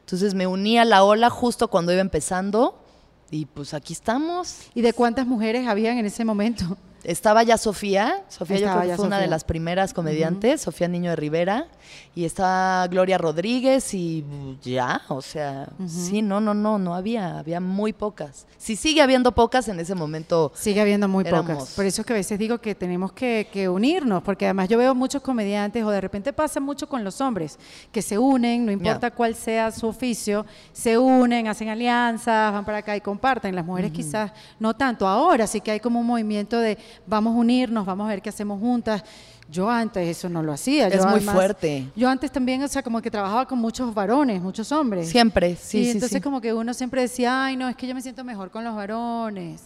Entonces 0.00 0.32
me 0.32 0.46
uní 0.46 0.78
a 0.78 0.86
la 0.86 1.04
ola 1.04 1.28
justo 1.28 1.68
cuando 1.68 1.92
iba 1.92 2.00
empezando 2.00 2.82
y 3.30 3.44
pues 3.44 3.74
aquí 3.74 3.92
estamos. 3.92 4.60
¿Y 4.74 4.80
de 4.80 4.94
cuántas 4.94 5.26
mujeres 5.26 5.68
habían 5.68 5.98
en 5.98 6.06
ese 6.06 6.24
momento? 6.24 6.78
Estaba 7.04 7.42
ya 7.42 7.56
Sofía, 7.56 8.22
Sofía 8.28 8.58
yo 8.58 8.66
creo 8.70 8.90
que 8.90 8.96
fue 8.96 9.06
una 9.06 9.18
de 9.18 9.26
las 9.26 9.44
primeras 9.44 9.94
comediantes, 9.94 10.60
Sofía 10.60 10.86
Niño 10.88 11.10
de 11.10 11.16
Rivera, 11.16 11.66
y 12.14 12.24
estaba 12.26 12.86
Gloria 12.88 13.16
Rodríguez 13.16 13.94
y 13.94 14.24
ya, 14.62 15.00
o 15.08 15.22
sea, 15.22 15.68
sí, 15.86 16.20
no, 16.20 16.40
no, 16.40 16.52
no, 16.52 16.78
no 16.78 16.94
había, 16.94 17.38
había 17.38 17.60
muy 17.60 17.92
pocas. 17.94 18.46
Si 18.58 18.76
sigue 18.76 19.00
habiendo 19.00 19.32
pocas 19.32 19.68
en 19.68 19.80
ese 19.80 19.94
momento, 19.94 20.52
Sigue 20.54 20.80
habiendo 20.82 21.08
muy 21.08 21.24
Éramos- 21.24 21.50
pocas. 21.50 21.74
Por 21.74 21.86
eso 21.86 22.02
es 22.02 22.06
que 22.06 22.12
a 22.12 22.16
veces 22.16 22.38
digo 22.38 22.58
que 22.58 22.74
tenemos 22.74 23.12
que, 23.12 23.48
que 23.50 23.68
unirnos, 23.68 24.22
porque 24.22 24.44
además 24.44 24.68
yo 24.68 24.76
veo 24.76 24.94
muchos 24.94 25.22
comediantes, 25.22 25.82
o 25.82 25.90
de 25.90 26.00
repente 26.00 26.32
pasa 26.34 26.60
mucho 26.60 26.86
con 26.88 27.02
los 27.02 27.20
hombres, 27.22 27.58
que 27.90 28.02
se 28.02 28.18
unen, 28.18 28.66
no 28.66 28.72
importa 28.72 29.10
cuál 29.10 29.34
sea 29.34 29.70
su 29.70 29.86
oficio, 29.88 30.44
se 30.74 30.98
unen, 30.98 31.48
hacen 31.48 31.68
alianzas, 31.70 32.52
van 32.52 32.64
para 32.64 32.78
acá 32.78 32.94
y 32.96 33.00
comparten. 33.00 33.54
Las 33.56 33.64
mujeres 33.64 33.90
quizás 33.92 34.32
no 34.58 34.74
tanto. 34.74 35.06
Ahora 35.08 35.46
sí 35.46 35.60
que 35.62 35.70
hay 35.70 35.80
como 35.80 36.00
un 36.00 36.06
movimiento 36.06 36.58
de 36.58 36.76
vamos 37.06 37.34
a 37.34 37.38
unirnos, 37.38 37.84
vamos 37.86 38.06
a 38.06 38.10
ver 38.10 38.22
qué 38.22 38.28
hacemos 38.28 38.60
juntas. 38.60 39.02
Yo 39.50 39.68
antes 39.68 40.06
eso 40.06 40.28
no 40.28 40.42
lo 40.42 40.52
hacía. 40.52 40.86
Es 40.86 40.94
Yo 40.94 41.02
muy 41.04 41.16
además- 41.16 41.34
fuerte. 41.34 41.86
Yo 41.96 42.08
antes 42.08 42.30
también, 42.30 42.62
o 42.62 42.68
sea, 42.68 42.82
como 42.82 43.02
que 43.02 43.10
trabajaba 43.10 43.46
con 43.46 43.58
muchos 43.58 43.92
varones, 43.92 44.40
muchos 44.40 44.70
hombres. 44.70 45.08
siempre, 45.08 45.56
sí, 45.56 45.78
y 45.78 45.84
sí, 45.86 45.90
entonces 45.90 46.18
sí. 46.18 46.20
como 46.22 46.40
que 46.40 46.52
uno 46.52 46.72
siempre 46.72 47.02
decía, 47.02 47.46
ay, 47.46 47.56
no, 47.56 47.68
es 47.68 47.74
que 47.74 47.86
yo 47.88 47.94
me 47.94 48.00
siento 48.00 48.22
mejor 48.22 48.50
con 48.50 48.62
los 48.62 48.74
varones. 48.76 49.62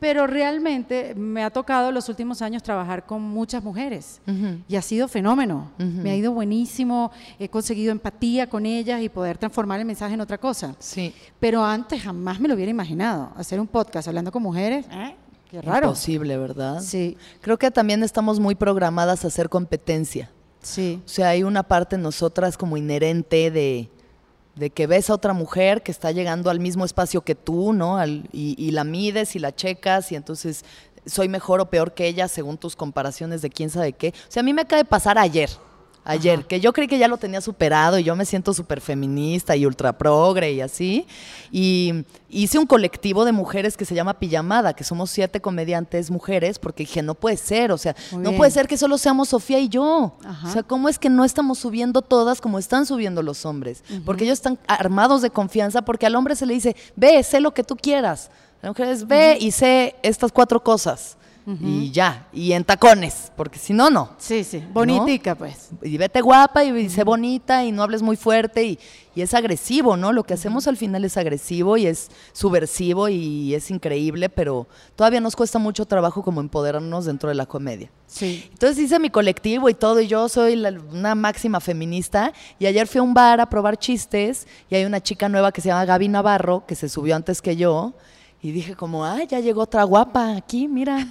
Pero 0.00 0.28
realmente 0.28 1.12
me 1.16 1.42
ha 1.42 1.50
tocado 1.50 1.90
los 1.90 2.08
últimos 2.08 2.40
años 2.40 2.62
trabajar 2.62 3.04
con 3.04 3.20
muchas 3.20 3.64
mujeres 3.64 4.20
y 4.68 4.76
ha 4.76 4.80
sido 4.82 5.08
fenómeno. 5.08 5.72
Me 5.76 6.12
ha 6.12 6.16
ido 6.16 6.30
buenísimo, 6.32 7.10
he 7.40 7.48
conseguido 7.48 7.90
empatía 7.90 8.48
con 8.48 8.64
ellas 8.64 9.02
y 9.02 9.08
poder 9.08 9.38
transformar 9.38 9.80
el 9.80 9.86
mensaje 9.86 10.14
en 10.14 10.20
otra 10.20 10.38
cosa. 10.38 10.76
Sí, 10.78 11.12
Pero 11.40 11.64
antes 11.64 12.00
jamás 12.00 12.38
me 12.38 12.46
lo 12.46 12.54
hubiera 12.54 12.70
imaginado. 12.70 13.32
Hacer 13.36 13.58
un 13.58 13.66
podcast 13.66 14.06
hablando 14.06 14.30
con 14.30 14.40
mujeres, 14.40 14.86
¿eh? 14.92 15.16
Qué 15.50 15.60
raro. 15.62 15.86
imposible, 15.88 16.36
¿verdad? 16.36 16.80
Sí, 16.82 17.16
Creo 17.40 17.58
que 17.58 17.70
también 17.70 18.02
estamos 18.02 18.38
muy 18.40 18.54
programadas 18.54 19.24
a 19.24 19.28
hacer 19.28 19.48
competencia. 19.48 20.30
sí. 20.62 21.00
O 21.04 21.08
sea, 21.08 21.28
hay 21.30 21.42
una 21.42 21.62
parte 21.62 21.96
en 21.96 22.02
nosotras 22.02 22.56
como 22.58 22.76
inherente 22.76 23.50
de, 23.50 23.88
de 24.56 24.70
que 24.70 24.86
ves 24.86 25.08
a 25.10 25.14
otra 25.14 25.32
mujer 25.32 25.82
que 25.82 25.90
está 25.92 26.10
llegando 26.12 26.50
al 26.50 26.60
mismo 26.60 26.84
espacio 26.84 27.22
que 27.22 27.34
tú, 27.34 27.72
¿no? 27.72 27.96
Al- 27.96 28.28
y, 28.32 28.54
y 28.62 28.72
la 28.72 28.84
mides 28.84 29.36
y 29.36 29.38
la 29.38 29.54
checas 29.54 30.12
y 30.12 30.16
entonces 30.16 30.64
soy 31.06 31.28
mejor 31.28 31.60
o 31.60 31.70
peor 31.70 31.94
que 31.94 32.06
ella 32.06 32.28
según 32.28 32.58
tus 32.58 32.76
comparaciones 32.76 33.40
de 33.40 33.48
quién 33.48 33.70
sabe 33.70 33.94
qué. 33.94 34.08
O 34.10 34.30
sea, 34.30 34.40
a 34.40 34.44
mí 34.44 34.52
me 34.52 34.62
acaba 34.62 34.82
de 34.82 34.88
pasar 34.88 35.16
ayer. 35.18 35.48
Ayer, 36.08 36.46
que 36.46 36.58
yo 36.58 36.72
creí 36.72 36.88
que 36.88 36.98
ya 36.98 37.06
lo 37.06 37.18
tenía 37.18 37.40
superado 37.42 37.98
y 37.98 38.02
yo 38.02 38.16
me 38.16 38.24
siento 38.24 38.54
súper 38.54 38.80
feminista 38.80 39.54
y 39.56 39.66
ultra 39.66 39.92
progre 39.96 40.52
y 40.52 40.60
así. 40.62 41.06
Y 41.52 42.04
hice 42.30 42.58
un 42.58 42.66
colectivo 42.66 43.24
de 43.26 43.32
mujeres 43.32 43.76
que 43.76 43.84
se 43.84 43.94
llama 43.94 44.18
Pijamada, 44.18 44.72
que 44.72 44.84
somos 44.84 45.10
siete 45.10 45.40
comediantes 45.40 46.10
mujeres, 46.10 46.58
porque 46.58 46.84
dije, 46.84 47.02
no 47.02 47.14
puede 47.14 47.36
ser, 47.36 47.72
o 47.72 47.78
sea, 47.78 47.94
Muy 48.10 48.22
no 48.22 48.30
bien. 48.30 48.38
puede 48.38 48.50
ser 48.50 48.66
que 48.66 48.78
solo 48.78 48.96
seamos 48.96 49.28
Sofía 49.28 49.58
y 49.58 49.68
yo. 49.68 50.14
Ajá. 50.24 50.48
O 50.48 50.52
sea, 50.52 50.62
¿cómo 50.62 50.88
es 50.88 50.98
que 50.98 51.10
no 51.10 51.24
estamos 51.24 51.58
subiendo 51.58 52.00
todas 52.00 52.40
como 52.40 52.58
están 52.58 52.86
subiendo 52.86 53.22
los 53.22 53.44
hombres? 53.44 53.84
Porque 54.06 54.24
ellos 54.24 54.38
están 54.38 54.58
armados 54.66 55.20
de 55.22 55.30
confianza, 55.30 55.82
porque 55.82 56.06
al 56.06 56.16
hombre 56.16 56.36
se 56.36 56.46
le 56.46 56.54
dice, 56.54 56.74
ve, 56.96 57.22
sé 57.22 57.40
lo 57.40 57.52
que 57.52 57.64
tú 57.64 57.76
quieras. 57.76 58.30
La 58.62 58.70
mujer 58.70 58.88
es, 58.88 59.06
ve 59.06 59.36
y 59.40 59.50
sé 59.50 59.94
estas 60.02 60.32
cuatro 60.32 60.62
cosas. 60.62 61.16
Y 61.64 61.90
ya, 61.92 62.28
y 62.30 62.52
en 62.52 62.62
tacones, 62.62 63.32
porque 63.34 63.58
si 63.58 63.72
no, 63.72 63.88
no. 63.88 64.10
Sí, 64.18 64.44
sí. 64.44 64.62
Bonitica, 64.70 65.34
pues. 65.34 65.70
Y 65.82 65.96
vete 65.96 66.20
guapa 66.20 66.62
y 66.62 66.90
sé 66.90 67.04
bonita 67.04 67.64
y 67.64 67.72
no 67.72 67.82
hables 67.82 68.02
muy 68.02 68.16
fuerte 68.16 68.64
y, 68.64 68.78
y 69.14 69.22
es 69.22 69.32
agresivo, 69.32 69.96
¿no? 69.96 70.12
Lo 70.12 70.24
que 70.24 70.34
hacemos 70.34 70.66
al 70.68 70.76
final 70.76 71.06
es 71.06 71.16
agresivo 71.16 71.78
y 71.78 71.86
es 71.86 72.10
subversivo 72.34 73.08
y 73.08 73.54
es 73.54 73.70
increíble, 73.70 74.28
pero 74.28 74.66
todavía 74.94 75.22
nos 75.22 75.36
cuesta 75.36 75.58
mucho 75.58 75.86
trabajo 75.86 76.22
como 76.22 76.42
empoderarnos 76.42 77.06
dentro 77.06 77.30
de 77.30 77.34
la 77.34 77.46
comedia. 77.46 77.90
Sí. 78.06 78.46
Entonces 78.52 78.78
hice 78.84 78.98
mi 78.98 79.08
colectivo 79.08 79.70
y 79.70 79.74
todo, 79.74 80.00
y 80.00 80.06
yo 80.06 80.28
soy 80.28 80.54
la- 80.54 80.78
una 80.92 81.14
máxima 81.14 81.60
feminista. 81.60 82.34
Y 82.58 82.66
ayer 82.66 82.86
fui 82.86 82.98
a 82.98 83.02
un 83.02 83.14
bar 83.14 83.40
a 83.40 83.48
probar 83.48 83.78
chistes, 83.78 84.46
y 84.68 84.74
hay 84.74 84.84
una 84.84 85.00
chica 85.02 85.30
nueva 85.30 85.50
que 85.52 85.62
se 85.62 85.68
llama 85.68 85.86
Gaby 85.86 86.08
Navarro, 86.08 86.64
que 86.66 86.74
se 86.74 86.90
subió 86.90 87.16
antes 87.16 87.40
que 87.40 87.56
yo. 87.56 87.94
Y 88.40 88.52
dije 88.52 88.74
como, 88.76 89.04
ah, 89.04 89.22
ya 89.24 89.40
llegó 89.40 89.62
otra 89.62 89.82
guapa 89.84 90.36
aquí, 90.36 90.68
mira. 90.68 91.06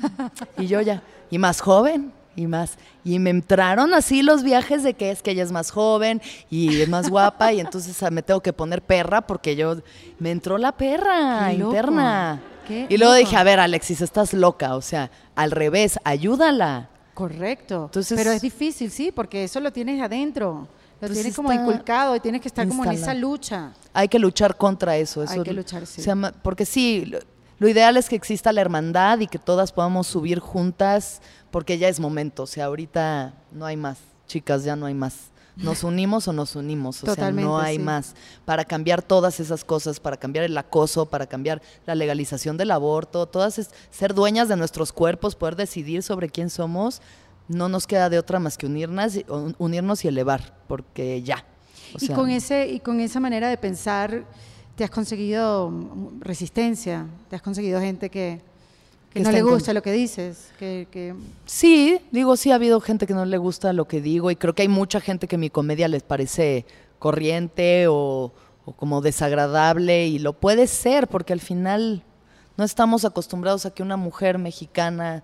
Y 0.58 0.68
yo 0.68 0.80
ya, 0.82 1.02
y 1.30 1.38
más 1.38 1.60
joven, 1.62 2.12
y 2.36 2.48
más. 2.48 2.78
Y 3.04 3.20
me 3.20 3.30
entraron 3.32 3.94
así 3.94 4.22
los 4.22 4.44
viajes 4.44 4.84
de 4.84 4.94
que 4.94 5.12
es 5.12 5.22
que 5.22 5.32
ella 5.32 5.44
es 5.44 5.52
más 5.52 5.72
joven 5.72 6.22
y 6.50 6.82
es 6.82 6.88
más 6.88 7.10
guapa, 7.10 7.52
y 7.52 7.60
entonces 7.60 8.00
me 8.12 8.22
tengo 8.22 8.40
que 8.42 8.54
poner 8.54 8.82
perra 8.82 9.22
porque 9.22 9.56
yo, 9.56 9.76
me 10.20 10.32
entró 10.32 10.58
la 10.58 10.72
perra 10.72 11.48
Qué 11.50 11.56
interna. 11.56 12.42
Qué 12.68 12.86
Y 12.90 12.98
luego 12.98 13.14
loco. 13.14 13.26
dije, 13.26 13.36
a 13.38 13.44
ver, 13.44 13.60
Alexis, 13.60 14.02
estás 14.02 14.34
loca, 14.34 14.76
o 14.76 14.82
sea, 14.82 15.10
al 15.36 15.52
revés, 15.52 16.00
ayúdala. 16.04 16.90
Correcto. 17.14 17.86
Entonces- 17.86 18.18
Pero 18.18 18.32
es 18.32 18.42
difícil, 18.42 18.92
sí, 18.92 19.12
porque 19.12 19.44
eso 19.46 19.60
lo 19.60 19.72
tienes 19.74 20.02
adentro. 20.02 20.68
Pues 21.00 21.36
como 21.36 21.52
está 21.52 21.62
inculcado 21.62 22.16
y 22.16 22.20
tienes 22.20 22.42
que 22.42 22.48
estar 22.48 22.68
como 22.68 22.84
en 22.86 22.92
esa 22.92 23.14
lucha. 23.14 23.74
Hay 23.94 24.08
que 24.08 24.20
luchar 24.20 24.58
contra 24.58 24.98
eso. 24.98 25.24
Hay 25.28 25.44
que 25.44 25.54
luchar, 25.54 25.86
sí. 25.86 26.02
porque 26.42 26.66
sí, 26.66 27.06
lo, 27.06 27.20
lo 27.60 27.68
ideal 27.68 27.98
es 27.98 28.08
que 28.08 28.16
exista 28.16 28.54
la 28.54 28.62
hermandad 28.62 29.20
y 29.20 29.28
que 29.28 29.40
todas 29.40 29.72
podamos 29.72 30.08
subir 30.08 30.40
juntas, 30.40 31.22
porque 31.50 31.78
ya 31.78 31.88
es 31.88 32.00
momento. 32.00 32.44
O 32.44 32.48
sea, 32.48 32.66
ahorita 32.66 33.34
no 33.52 33.66
hay 33.66 33.78
más, 33.78 33.98
chicas, 34.28 34.64
ya 34.64 34.76
no 34.76 34.86
hay 34.86 34.94
más. 34.94 35.32
¿Nos 35.56 35.84
unimos 35.84 36.28
o 36.28 36.34
nos 36.34 36.56
unimos? 36.56 37.04
O 37.04 37.16
sea, 37.16 37.32
no 37.32 37.58
hay 37.58 37.78
sí. 37.78 37.84
más. 37.84 38.14
Para 38.46 38.64
cambiar 38.64 39.02
todas 39.02 39.40
esas 39.40 39.64
cosas, 39.64 40.00
para 40.00 40.18
cambiar 40.18 40.46
el 40.46 40.56
acoso, 40.56 41.08
para 41.08 41.26
cambiar 41.26 41.64
la 41.88 41.96
legalización 41.96 42.58
del 42.58 42.70
aborto, 42.70 43.26
todas 43.26 43.58
es, 43.58 43.72
ser 43.90 44.14
dueñas 44.14 44.50
de 44.50 44.56
nuestros 44.56 44.94
cuerpos, 44.94 45.36
poder 45.36 45.56
decidir 45.56 46.04
sobre 46.04 46.30
quién 46.30 46.52
somos, 46.52 47.02
no 47.48 47.70
nos 47.70 47.88
queda 47.88 48.10
de 48.10 48.20
otra 48.20 48.40
más 48.40 48.58
que 48.58 48.66
unirnos, 48.66 49.20
unirnos 49.58 50.04
y 50.06 50.08
elevar, 50.08 50.54
porque 50.68 51.22
ya. 51.22 51.46
O 51.94 51.98
y 52.04 52.08
con 52.10 52.30
ese 52.30 52.68
y 52.68 52.80
con 52.80 53.00
esa 53.00 53.20
manera 53.20 53.48
de 53.50 53.58
pensar 53.58 54.26
te 54.76 54.84
has 54.84 54.90
conseguido 54.90 55.72
resistencia, 56.20 57.06
te 57.30 57.36
has 57.36 57.42
conseguido 57.42 57.80
gente 57.80 58.10
que, 58.10 58.42
que 59.12 59.20
Que 59.20 59.24
no 59.24 59.32
le 59.32 59.42
gusta 59.42 59.74
lo 59.74 59.82
que 59.82 59.92
dices, 59.92 60.52
que, 60.60 60.88
que- 60.92 61.16
Sí, 61.46 62.00
digo, 62.12 62.36
sí 62.38 62.52
ha 62.52 62.56
habido 62.56 62.80
gente 62.82 63.08
que 63.08 63.14
no 63.14 63.26
le 63.26 63.38
gusta 63.38 63.74
lo 63.74 63.86
que 63.88 64.02
digo 64.02 64.30
y 64.30 64.36
creo 64.36 64.54
que 64.54 64.64
hay 64.64 64.68
mucha 64.68 65.00
gente 65.00 65.28
que 65.28 65.38
mi 65.38 65.50
comedia 65.50 65.88
les 65.88 66.04
parece 66.04 66.66
corriente 67.00 67.88
o, 67.88 68.34
o 68.66 68.74
como 68.74 69.02
desagradable 69.02 70.08
y 70.08 70.20
lo 70.20 70.34
puede 70.34 70.68
ser 70.68 71.08
porque 71.08 71.34
al 71.34 71.40
final 71.40 72.04
no 72.58 72.64
estamos 72.64 73.06
acostumbrados 73.06 73.66
a 73.66 73.72
que 73.72 73.82
una 73.82 73.98
mujer 73.98 74.38
mexicana, 74.38 75.24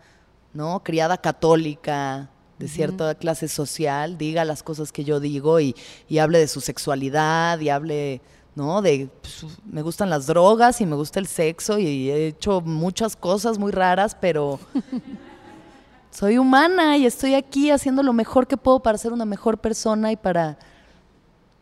¿no? 0.54 0.84
Criada 0.84 1.18
católica, 1.18 2.30
de 2.60 2.68
cierta 2.68 3.16
clase 3.16 3.48
social, 3.48 4.18
diga 4.18 4.46
las 4.46 4.64
cosas 4.64 4.92
que 4.92 5.04
yo 5.04 5.20
digo 5.20 5.60
y, 5.60 5.76
y 6.08 6.20
hable 6.20 6.40
de 6.40 6.48
su 6.48 6.62
sexualidad 6.62 7.60
y 7.60 7.70
hable, 7.70 8.22
¿no? 8.56 8.82
De, 8.82 9.10
pues, 9.22 9.46
me 9.66 9.82
gustan 9.82 10.10
las 10.10 10.28
drogas 10.28 10.80
y 10.80 10.86
me 10.86 10.96
gusta 10.96 11.20
el 11.20 11.28
sexo 11.28 11.80
y 11.80 12.10
he 12.10 12.28
hecho 12.28 12.62
muchas 12.62 13.16
cosas 13.16 13.58
muy 13.58 13.72
raras, 13.72 14.16
pero 14.20 14.60
soy 16.12 16.38
humana 16.38 16.96
y 16.98 17.06
estoy 17.06 17.34
aquí 17.34 17.72
haciendo 17.72 18.04
lo 18.04 18.14
mejor 18.14 18.48
que 18.48 18.56
puedo 18.56 18.80
para 18.80 18.98
ser 18.98 19.12
una 19.12 19.26
mejor 19.26 19.58
persona 19.58 20.12
y 20.12 20.16
para, 20.16 20.58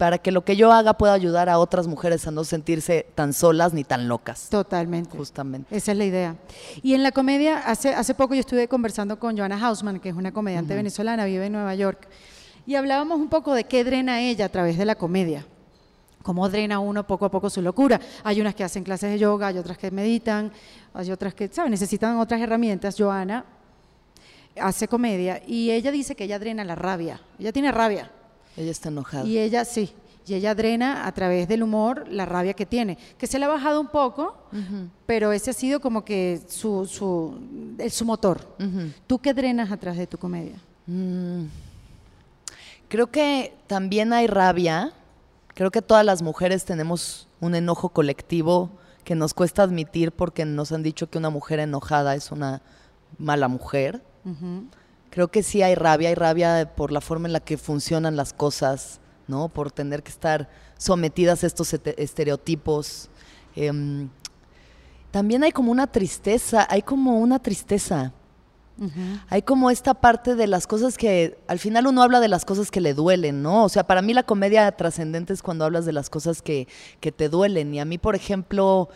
para 0.02 0.18
que 0.18 0.32
lo 0.32 0.44
que 0.44 0.56
yo 0.56 0.72
haga 0.72 0.96
pueda 0.96 1.14
ayudar 1.14 1.48
a 1.48 1.60
otras 1.60 1.86
mujeres 1.86 2.26
a 2.26 2.32
no 2.32 2.44
sentirse 2.44 3.06
tan 3.14 3.34
solas 3.34 3.72
ni 3.72 3.84
tan 3.84 4.08
locas. 4.08 4.50
totalmente. 4.50 5.16
Justamente. 5.16 5.78
Esa 5.78 5.92
es 5.92 5.98
la 6.00 6.06
idea. 6.06 6.36
Y 6.82 6.96
en 6.96 7.04
la 7.04 7.12
comedia, 7.12 7.60
hace, 7.60 7.94
hace 7.94 8.16
poco 8.16 8.34
yo 8.34 8.40
estuve 8.40 8.68
conversando 8.68 9.20
con 9.20 9.38
Joanna 9.38 9.60
Hausman, 9.64 10.00
que 10.00 10.10
es 10.10 10.16
una 10.16 10.32
comediante 10.32 10.74
venezolana, 10.74 11.26
vive 11.26 11.46
en 11.46 11.52
Nueva 11.52 11.76
York, 11.76 12.08
y 12.66 12.74
hablábamos 12.74 13.20
un 13.20 13.30
poco 13.30 13.54
de 13.54 13.66
qué 13.66 13.84
drena 13.84 14.22
ella 14.22 14.46
a 14.46 14.50
través 14.50 14.76
de 14.76 14.86
la 14.86 14.96
comedia. 14.96 15.46
Cómo 16.24 16.50
drena 16.50 16.80
uno 16.80 17.06
poco 17.06 17.26
a 17.26 17.30
poco 17.30 17.52
su 17.52 17.62
locura. 17.62 18.02
Hay 18.24 18.42
unas 18.42 18.56
que 18.56 18.64
hacen 18.64 18.84
clases 18.84 19.12
de 19.12 19.20
yoga, 19.20 19.50
hay 19.50 19.60
otras 19.60 19.78
que 19.78 19.92
meditan, 19.92 20.52
hay 20.96 21.12
otras 21.12 21.36
que, 21.36 21.48
¿sabes? 21.50 21.70
Necesitan 21.70 22.18
otras 22.18 22.42
herramientas. 22.42 22.96
Joana 22.98 23.46
hace 24.60 24.88
comedia 24.88 25.44
y 25.46 25.70
ella 25.70 25.92
dice 25.92 26.16
que 26.16 26.24
ella 26.24 26.40
drena 26.40 26.64
la 26.64 26.74
rabia. 26.74 27.22
Ella 27.38 27.52
tiene 27.52 27.72
rabia. 27.72 28.10
Ella 28.58 28.72
está 28.72 28.90
enojada. 28.90 29.26
Y 29.26 29.38
ella 29.38 29.66
sí, 29.66 29.94
y 30.26 30.36
ella 30.36 30.54
drena 30.56 31.08
a 31.08 31.12
través 31.14 31.48
del 31.48 31.64
humor 31.64 32.08
la 32.10 32.26
rabia 32.26 32.54
que 32.54 32.66
tiene, 32.66 32.98
que 33.18 33.28
se 33.28 33.40
le 33.40 33.46
ha 33.46 33.50
bajado 33.50 33.82
un 33.82 33.88
poco, 33.88 34.36
pero 35.06 35.32
ese 35.32 35.52
ha 35.52 35.54
sido 35.54 35.80
como 35.80 36.06
que 36.06 36.42
su, 36.48 36.86
su, 36.86 37.38
su 37.90 38.06
motor. 38.06 38.40
Ujú. 38.60 38.92
¿Tú 39.08 39.20
qué 39.20 39.34
drenas 39.34 39.72
a 39.72 39.78
través 39.78 40.00
de 40.00 40.08
tu 40.08 40.18
comedia? 40.18 40.60
Mm. 40.86 41.46
Creo 42.88 43.08
que 43.08 43.56
también 43.68 44.14
hay 44.14 44.28
rabia. 44.28 44.92
Creo 45.54 45.72
que 45.72 45.82
todas 45.82 46.06
las 46.06 46.22
mujeres 46.22 46.66
tenemos 46.66 47.28
un 47.40 47.56
enojo 47.56 47.90
colectivo 47.90 48.70
que 49.04 49.16
nos 49.16 49.34
cuesta 49.34 49.64
admitir 49.64 50.12
porque 50.12 50.46
nos 50.46 50.72
han 50.72 50.84
dicho 50.84 51.10
que 51.10 51.18
una 51.18 51.30
mujer 51.30 51.60
enojada 51.60 52.16
es 52.16 52.32
una 52.32 52.62
mala 53.18 53.48
mujer. 53.48 54.02
Ujú. 54.26 54.66
Creo 55.12 55.28
que 55.28 55.44
sí 55.44 55.62
hay 55.62 55.76
rabia, 55.76 56.10
hay 56.10 56.16
rabia 56.16 56.74
por 56.76 56.92
la 56.92 57.02
forma 57.02 57.28
en 57.28 57.34
la 57.34 57.42
que 57.42 57.58
funcionan 57.58 58.16
las 58.16 58.34
cosas, 58.34 59.00
¿no? 59.28 59.50
Por 59.50 59.72
tener 59.72 60.02
que 60.04 60.10
estar 60.10 60.50
sometidas 60.78 61.44
a 61.44 61.48
estos 61.48 61.74
este- 61.74 62.02
estereotipos. 62.02 63.10
Em, 63.56 64.10
también 65.12 65.44
hay 65.44 65.52
como 65.52 65.72
una 65.72 65.88
tristeza, 65.88 66.66
hay 66.70 66.82
como 66.82 67.20
una 67.20 67.40
tristeza. 67.40 68.14
Hay 69.30 69.44
como 69.44 69.70
esta 69.70 69.94
parte 69.94 70.34
de 70.34 70.48
las 70.48 70.66
cosas 70.66 70.98
que 70.98 71.38
al 71.48 71.60
final 71.60 71.86
uno 71.86 72.02
habla 72.02 72.20
de 72.20 72.28
las 72.28 72.46
cosas 72.46 72.72
que 72.72 72.82
le 72.82 72.96
duelen, 72.96 73.44
¿no? 73.44 73.64
O 73.64 73.70
sea, 73.70 73.86
para 73.86 74.02
mí 74.02 74.12
la 74.12 74.24
comedia 74.24 74.72
trascendente 74.72 75.34
es 75.34 75.44
cuando 75.44 75.66
hablas 75.66 75.86
de 75.86 75.94
las 75.94 76.10
cosas 76.10 76.42
que, 76.42 76.68
que 77.00 77.12
te 77.12 77.30
duelen. 77.30 77.76
Y 77.76 77.80
a 77.80 77.86
mí, 77.86 78.00
por 78.00 78.16
ejemplo, 78.16 78.90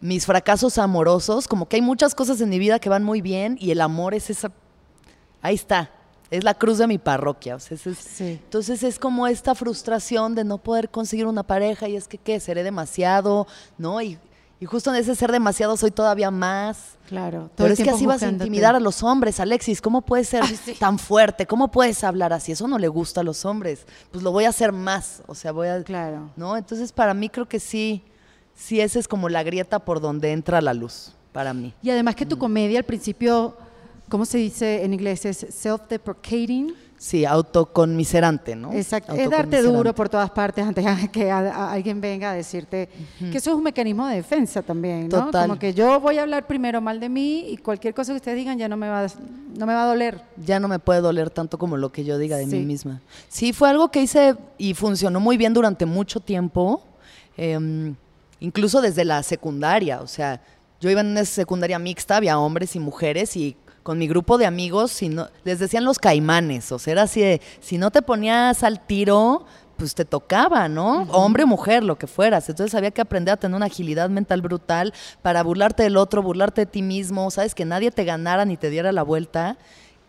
mis 0.00 0.26
fracasos 0.26 0.78
amorosos, 0.78 1.46
como 1.46 1.68
que 1.68 1.76
hay 1.76 1.82
muchas 1.82 2.16
cosas 2.16 2.40
en 2.40 2.48
mi 2.48 2.58
vida 2.58 2.80
que 2.80 2.88
van 2.88 3.04
muy 3.04 3.20
bien 3.20 3.56
y 3.60 3.70
el 3.70 3.82
amor 3.82 4.14
es 4.14 4.30
esa... 4.30 4.50
Ahí 5.42 5.54
está, 5.54 5.90
es 6.30 6.44
la 6.44 6.54
cruz 6.54 6.78
de 6.78 6.86
mi 6.86 6.98
parroquia. 6.98 7.56
O 7.56 7.60
sea, 7.60 7.74
ese 7.76 7.90
es- 7.90 7.98
Sí. 7.98 8.38
entonces 8.44 8.82
es 8.82 8.98
como 8.98 9.26
esta 9.26 9.54
frustración 9.54 10.34
de 10.34 10.44
no 10.44 10.58
poder 10.58 10.90
conseguir 10.90 11.26
una 11.26 11.42
pareja 11.42 11.88
y 11.88 11.96
es 11.96 12.06
que, 12.08 12.18
¿qué? 12.18 12.40
Seré 12.40 12.62
demasiado, 12.62 13.46
¿no? 13.78 14.00
Y, 14.02 14.18
y 14.60 14.66
justo 14.66 14.90
en 14.90 14.96
ese 14.96 15.14
ser 15.14 15.32
demasiado 15.32 15.76
soy 15.76 15.90
todavía 15.90 16.30
más. 16.30 16.96
Claro. 17.08 17.50
Pero 17.56 17.72
es 17.72 17.80
que 17.82 17.90
así 17.90 18.04
vas 18.06 18.22
a 18.22 18.28
intimidar 18.28 18.76
a 18.76 18.80
los 18.80 19.02
hombres, 19.02 19.40
Alexis. 19.40 19.80
¿Cómo 19.80 20.02
puedes 20.02 20.28
ser 20.28 20.44
sí. 20.64 20.74
tan 20.74 20.98
fuerte? 20.98 21.46
¿Cómo 21.46 21.68
puedes 21.70 22.04
hablar 22.04 22.32
así? 22.34 22.52
Eso 22.52 22.68
no 22.68 22.78
le 22.78 22.86
gusta 22.88 23.22
a 23.22 23.24
los 23.24 23.44
hombres. 23.46 23.86
Pues 24.12 24.22
lo 24.22 24.30
voy 24.30 24.44
a 24.44 24.50
hacer 24.50 24.70
más. 24.72 25.22
O 25.26 25.34
sea, 25.34 25.50
voy 25.52 25.68
a. 25.68 25.82
Claro. 25.82 26.30
¿No? 26.36 26.56
Entonces, 26.56 26.92
para 26.92 27.14
mí 27.14 27.28
creo 27.30 27.48
que 27.48 27.58
sí, 27.58 28.04
sí, 28.54 28.80
esa 28.80 28.98
es 28.98 29.08
como 29.08 29.28
la 29.30 29.42
grieta 29.42 29.78
por 29.80 30.00
donde 30.00 30.30
entra 30.32 30.60
la 30.60 30.74
luz, 30.74 31.12
para 31.32 31.54
mí. 31.54 31.72
Y 31.82 31.88
además 31.90 32.14
que 32.14 32.26
tu 32.26 32.36
Mm. 32.36 32.40
comedia 32.40 32.78
al 32.78 32.84
principio, 32.84 33.56
¿cómo 34.10 34.26
se 34.26 34.36
dice 34.36 34.84
en 34.84 34.92
inglés? 34.92 35.24
Es 35.24 35.46
self-deprecating. 35.64 36.74
Sí, 36.98 37.24
autoconmiserante, 37.24 38.54
¿no? 38.54 38.74
Exacto, 38.74 39.14
es 39.14 39.30
darte 39.30 39.62
duro 39.62 39.94
por 39.94 40.10
todas 40.10 40.28
partes 40.30 40.66
antes 40.66 40.84
de 40.84 41.08
que 41.08 41.30
a- 41.30 41.38
a 41.38 41.72
alguien 41.72 41.98
venga 41.98 42.30
a 42.32 42.34
decirte 42.34 42.90
que 43.18 43.38
eso 43.38 43.50
es 43.52 43.56
un 43.56 43.62
mecanismo 43.62 44.06
de 44.06 44.16
defensa 44.16 44.60
también, 44.60 45.08
¿no? 45.08 45.24
Total. 45.24 45.48
Como 45.48 45.58
que 45.58 45.72
yo 45.72 45.98
voy 45.98 46.18
a 46.18 46.22
hablar 46.22 46.46
primero 46.46 46.82
mal 46.82 47.00
de 47.00 47.08
mí 47.08 47.46
y 47.48 47.56
cualquier 47.56 47.94
cosa 47.94 48.12
que 48.12 48.16
ustedes 48.16 48.36
digan 48.36 48.58
ya 48.58 48.68
no 48.68 48.76
me 48.76 48.86
va, 48.90 49.04
a- 49.06 49.10
no 49.56 49.64
me 49.64 49.72
va 49.72 49.84
a 49.84 49.86
doler. 49.86 50.20
ya 50.36 50.60
no 50.60 50.68
me 50.68 50.78
puede 50.78 51.00
doler 51.00 51.30
tanto 51.30 51.56
como 51.56 51.78
lo 51.78 51.90
que 51.90 52.04
yo 52.04 52.18
diga 52.18 52.36
de 52.36 52.44
Sí. 52.44 52.50
mí 52.56 52.66
misma. 52.66 53.00
Sí, 53.28 53.54
fue 53.54 53.70
algo 53.70 53.90
que 53.90 54.02
hice 54.02 54.36
y 54.58 54.74
funcionó 54.74 55.20
muy 55.20 55.38
bien 55.38 55.54
durante 55.54 55.86
mucho 55.86 56.20
tiempo, 56.20 56.82
em, 57.38 57.94
incluso 58.40 58.82
desde 58.82 59.06
la 59.06 59.22
secundaria. 59.22 60.02
O 60.02 60.06
sea, 60.06 60.42
yo 60.82 60.90
iba 60.90 61.00
en 61.00 61.06
una 61.06 61.24
secundaria 61.24 61.78
mixta, 61.78 62.18
había 62.18 62.38
hombres 62.38 62.76
y 62.76 62.78
mujeres 62.78 63.36
y 63.38 63.56
con 63.82 63.98
mi 63.98 64.08
grupo 64.08 64.38
de 64.38 64.46
amigos 64.46 64.90
si 64.90 65.08
no, 65.08 65.28
les 65.44 65.58
decían 65.58 65.84
los 65.84 65.98
caimanes. 65.98 66.70
O 66.72 66.78
sea, 66.78 66.92
era 66.92 67.02
así 67.02 67.20
de, 67.20 67.40
si 67.60 67.78
no 67.78 67.90
te 67.90 68.02
ponías 68.02 68.62
al 68.62 68.84
tiro, 68.86 69.46
pues 69.76 69.94
te 69.94 70.04
tocaba, 70.04 70.68
¿no? 70.68 71.04
Hombre 71.10 71.46
mujer, 71.46 71.82
lo 71.82 71.96
que 71.96 72.06
fueras. 72.06 72.48
Entonces 72.50 72.74
había 72.74 72.90
que 72.90 73.00
aprender 73.00 73.32
a 73.32 73.36
tener 73.38 73.56
una 73.56 73.66
agilidad 73.66 74.10
mental 74.10 74.42
brutal 74.42 74.92
para 75.22 75.42
burlarte 75.42 75.82
del 75.82 75.96
otro, 75.96 76.22
burlarte 76.22 76.62
de 76.62 76.66
ti 76.66 76.82
mismo, 76.82 77.30
¿sabes? 77.30 77.54
Que 77.54 77.64
nadie 77.64 77.90
te 77.90 78.04
ganara 78.04 78.44
ni 78.44 78.58
te 78.58 78.68
diera 78.68 78.92
la 78.92 79.02
vuelta. 79.02 79.56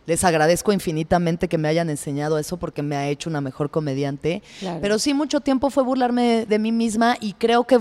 Les 0.08 0.26
agradezco 0.26 0.74
infinitamente 0.74 1.48
que 1.48 1.58
me 1.58 1.70
hayan 1.70 1.90
enseñado 1.90 2.38
eso 2.38 2.58
porque 2.58 2.84
me 2.84 2.98
ha 2.98 3.08
hecho 3.08 3.30
una 3.30 3.40
mejor 3.40 3.70
comediante. 3.70 4.44
Claro. 4.60 4.80
Pero 4.82 5.00
sí, 5.00 5.14
mucho 5.14 5.40
tiempo 5.40 5.70
fue 5.70 5.84
burlarme 5.84 6.46
de 6.46 6.60
mí 6.60 6.74
misma 6.74 7.16
y 7.22 7.34
creo 7.34 7.64
que 7.64 7.80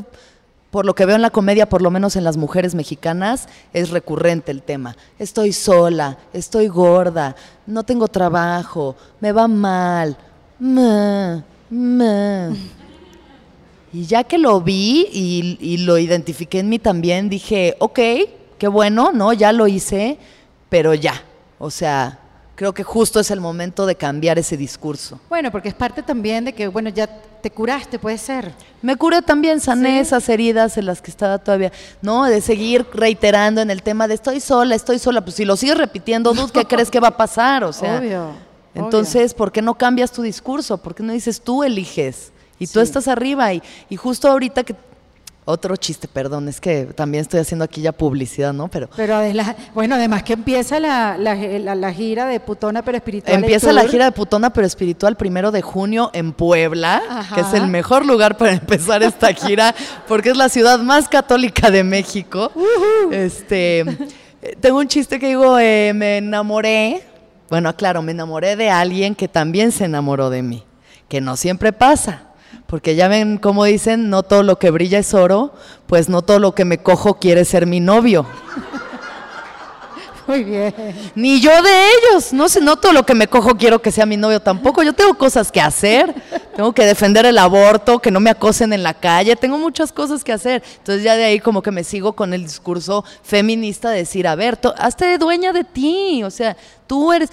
por 0.71 0.87
lo 0.87 0.95
que 0.95 1.05
veo 1.05 1.17
en 1.17 1.23
la 1.23 1.31
comedia, 1.31 1.69
por 1.69 1.83
lo 1.83 1.91
menos 1.91 2.17
en 2.17 2.25
las 2.25 2.37
mujeres 2.37 2.75
mexicanas, 2.75 3.49
es 3.73 3.91
recurrente 3.91 4.53
el 4.53 4.63
tema. 4.63 4.97
Estoy 5.19 5.53
sola, 5.53 6.19
estoy 6.33 6.69
gorda, 6.69 7.35
no 7.67 7.83
tengo 7.83 8.09
trabajo, 8.09 8.97
me 9.21 9.33
va 9.33 9.49
mal. 9.49 10.17
ma, 10.59 11.43
ma. 11.71 12.51
Y 13.93 14.07
ya 14.07 14.23
que 14.23 14.39
lo 14.39 14.61
vi 14.61 15.09
y, 15.13 15.59
y 15.61 15.79
lo 15.79 15.99
identifiqué 15.99 16.61
en 16.61 16.69
mí 16.69 16.79
también, 16.79 17.29
dije, 17.29 17.75
ok, 17.81 17.99
qué 18.57 18.69
bueno, 18.69 19.11
¿no? 19.13 19.33
Ya 19.33 19.53
lo 19.53 19.67
hice, 19.67 20.17
pero 20.69 20.95
ya. 20.95 21.25
O 21.59 21.73
sea, 21.73 22.20
creo 22.61 22.75
que 22.75 22.83
justo 22.85 23.21
es 23.21 23.31
el 23.31 23.41
momento 23.41 23.87
de 23.87 23.95
cambiar 23.95 24.39
ese 24.39 24.55
discurso. 24.55 25.19
Bueno, 25.31 25.51
porque 25.51 25.71
es 25.71 25.75
parte 25.75 26.03
también 26.03 26.45
de 26.45 26.53
que, 26.53 26.69
bueno, 26.69 26.91
ya 26.91 27.07
te 27.07 27.51
curaste, 27.51 27.99
puede 27.99 28.19
ser. 28.19 28.53
Me 28.83 28.97
curé 28.97 29.23
también, 29.23 29.61
sané 29.61 29.93
Sí. 29.95 29.99
esas 30.01 30.29
heridas 30.29 30.77
en 30.77 30.85
las 30.85 31.01
que 31.01 31.11
estaba 31.11 31.39
todavía, 31.39 31.73
¿no? 32.03 32.27
De 32.27 32.43
seguir 32.43 32.87
reiterando 32.93 33.63
en 33.63 33.71
el 33.71 33.83
tema 33.83 34.07
de 34.09 34.13
estoy 34.13 34.41
sola, 34.41 34.75
estoy 34.75 34.99
sola. 34.99 35.23
Pues 35.23 35.37
si 35.37 35.47
lo 35.47 35.57
sigues 35.57 35.79
repitiendo, 35.79 36.35
Dud, 36.35 36.51
¿qué 36.51 36.67
crees 36.67 36.91
que 36.91 37.01
va 37.01 37.09
a 37.09 37.17
pasar? 37.17 37.65
O 37.65 37.73
sea, 37.73 37.97
Obvio, 37.99 38.27
entonces, 38.75 39.33
¿por 39.33 39.51
qué 39.53 39.63
no 39.63 39.73
cambias 39.79 40.13
tu 40.13 40.21
discurso? 40.21 40.77
¿Por 40.77 40.95
qué 40.95 41.03
no 41.03 41.15
dices 41.15 41.41
tú 41.41 41.65
eliges? 41.65 42.31
Y 42.59 42.67
tú 42.67 42.81
estás 42.81 43.09
arriba. 43.09 43.55
Y, 43.55 43.63
y 43.89 43.97
justo 43.97 44.29
ahorita 44.29 44.65
que. 44.65 44.77
Otro 45.51 45.77
chiste, 45.77 46.09
perdón, 46.09 46.49
es 46.49 46.61
que 46.61 46.85
también 46.87 47.23
estoy 47.23 47.41
haciendo 47.41 47.65
aquí 47.65 47.81
ya 47.83 47.93
publicidad, 47.93 48.53
¿no? 48.53 48.69
Pero 48.69 48.89
Pero 48.97 49.15
adela- 49.17 49.57
bueno, 49.75 49.97
además 49.97 50.23
que 50.23 50.33
empieza 50.33 50.81
la, 50.81 51.17
la- 51.19 51.35
la- 51.35 51.75
la 51.75 51.93
gira 51.93 52.27
de 52.27 52.41
Putona 52.41 52.83
pero 52.83 52.97
espiritual. 52.97 53.35
Empieza 53.37 53.73
la 53.73 53.85
gira 53.87 54.05
de 54.07 54.13
Putona 54.13 54.53
pero 54.53 54.67
espiritual 54.67 55.17
primero 55.17 55.51
de 55.51 55.63
junio 55.63 56.11
en 56.13 56.33
Puebla, 56.33 57.03
Ajá. 57.09 57.35
que 57.35 57.41
es 57.43 57.53
el 57.55 57.67
mejor 57.67 58.07
lugar 58.07 58.37
para 58.37 58.53
empezar 58.53 59.03
esta 59.03 59.33
gira, 59.33 59.75
porque 60.09 60.31
es 60.31 60.37
la 60.37 60.49
ciudad 60.49 60.79
más 60.79 61.09
católica 61.09 61.71
de 61.71 61.85
México. 61.85 62.51
Este, 63.11 63.85
tengo 64.61 64.79
un 64.79 64.89
chiste 64.89 65.19
que 65.19 65.29
digo, 65.29 65.59
eh, 65.59 65.93
me 65.95 66.19
enamoré, 66.19 67.03
bueno, 67.49 67.75
claro, 67.77 68.03
me 68.03 68.13
enamoré 68.13 68.57
de 68.57 68.71
alguien 68.71 69.15
que 69.15 69.29
también 69.29 69.73
se 69.73 69.85
enamoró 69.85 70.31
de 70.31 70.43
mí, 70.43 70.65
que 71.09 71.21
no 71.21 71.37
siempre 71.37 71.73
pasa. 71.73 72.23
Porque 72.67 72.95
ya 72.95 73.09
ven 73.09 73.39
cómo 73.39 73.65
dicen, 73.65 74.11
no 74.11 74.23
todo 74.23 74.43
lo 74.43 74.59
que 74.59 74.71
brilla 74.71 74.99
es 74.99 75.15
oro, 75.15 75.53
pues 75.87 76.09
no 76.09 76.23
todo 76.23 76.39
lo 76.39 76.55
que 76.55 76.65
me 76.65 76.79
cojo 76.79 77.19
quiere 77.19 77.45
ser 77.45 77.67
mi 77.67 77.81
novio. 77.81 78.27
Muy 80.31 80.45
bien. 80.45 80.73
Ni 81.17 81.41
yo 81.41 81.51
de 81.61 81.89
ellos. 81.89 82.33
No 82.33 82.49
sé, 82.49 82.61
no 82.61 82.77
todo 82.77 82.93
lo 82.93 83.05
que 83.05 83.17
me 83.17 83.27
cojo 83.27 83.57
quiero 83.57 83.83
que 83.83 83.91
sea 83.91 84.07
mi 84.07 84.17
novio 84.17 84.39
tampoco. 84.39 84.85
Yo 84.85 84.93
tengo 84.93 85.15
cosas 85.15 85.51
que 85.51 85.61
hacer. 85.61 86.15
Tengo 86.55 86.73
que 86.73 86.85
defender 86.85 87.27
el 87.27 87.37
aborto, 87.37 87.99
que 87.99 88.13
no 88.13 88.21
me 88.21 88.31
acosen 88.31 88.73
en 88.73 88.85
la 88.85 88.95
calle. 88.95 89.35
Tengo 89.35 89.59
muchas 89.59 89.91
cosas 89.91 90.23
que 90.23 90.33
hacer. 90.33 90.63
Entonces 90.79 91.03
ya 91.03 91.17
de 91.17 91.25
ahí 91.25 91.41
como 91.41 91.63
que 91.63 91.73
me 91.73 91.83
sigo 91.83 92.13
con 92.13 92.33
el 92.33 92.45
discurso 92.45 93.05
feminista 93.25 93.91
de 93.91 93.99
decir, 93.99 94.29
a 94.29 94.37
ver, 94.37 94.57
hazte 94.77 95.19
dueña 95.19 95.53
de 95.53 95.65
ti. 95.65 96.23
O 96.23 96.31
sea, 96.31 96.57
tú 96.87 97.13
eres... 97.13 97.31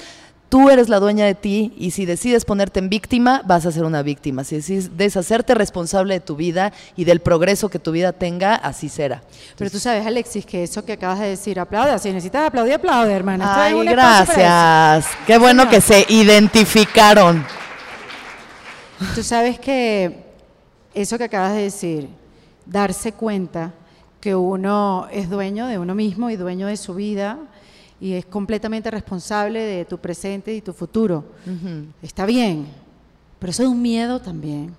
Tú 0.49 0.69
eres 0.69 0.87
la 0.87 1.01
dueña 1.01 1.25
de 1.25 1.35
ti 1.35 1.73
y 1.77 1.91
si 1.91 2.05
decides 2.05 2.45
ponerte 2.45 2.79
en 2.79 2.87
víctima, 2.87 3.41
vas 3.45 3.65
a 3.65 3.71
ser 3.71 3.83
una 3.83 4.01
víctima. 4.01 4.45
Si 4.45 4.55
decides 4.55 5.17
hacerte 5.17 5.53
responsable 5.53 6.13
de 6.13 6.19
tu 6.21 6.37
vida 6.37 6.71
y 6.95 7.03
del 7.03 7.19
progreso 7.19 7.67
que 7.67 7.79
tu 7.79 7.91
vida 7.91 8.13
tenga, 8.13 8.55
así 8.55 8.87
será. 8.87 9.23
Pero 9.57 9.69
tú 9.69 9.77
sabes, 9.77 10.05
Alexis, 10.05 10.45
que 10.45 10.63
eso 10.63 10.85
que 10.85 10.93
acabas 10.93 11.19
de 11.19 11.27
decir, 11.27 11.59
aplauda. 11.59 11.99
Si 11.99 12.09
necesitas 12.09 12.47
aplaudir, 12.47 12.75
aplaude, 12.75 13.11
hermana. 13.11 13.65
Ay, 13.65 13.85
gracias. 13.85 15.07
Qué 15.25 15.37
bueno 15.37 15.69
que 15.69 15.81
se 15.81 16.05
identificaron. 16.07 17.45
Tú 19.15 19.23
sabes 19.23 19.59
que 19.59 20.23
eso 20.93 21.17
que 21.17 21.25
acabas 21.25 21.55
de 21.55 21.63
decir, 21.63 22.07
darse 22.65 23.11
cuenta 23.11 23.73
que 24.21 24.33
uno 24.33 25.07
es 25.11 25.29
dueño 25.29 25.67
de 25.67 25.77
uno 25.77 25.93
mismo 25.93 26.29
y 26.29 26.37
dueño 26.37 26.67
de 26.67 26.77
su 26.77 26.95
vida 26.95 27.37
y 27.99 28.13
es 28.13 28.25
completamente 28.25 28.91
responsable 28.91 29.59
de 29.61 29.85
tu 29.85 29.97
presente 29.97 30.53
y 30.55 30.61
tu 30.61 30.73
futuro. 30.73 31.23
Está 32.01 32.25
bien, 32.25 32.67
pero 33.39 33.49
eso 33.51 33.63
es 33.63 33.69
un 33.69 33.81
miedo 33.81 34.19
también. 34.21 34.75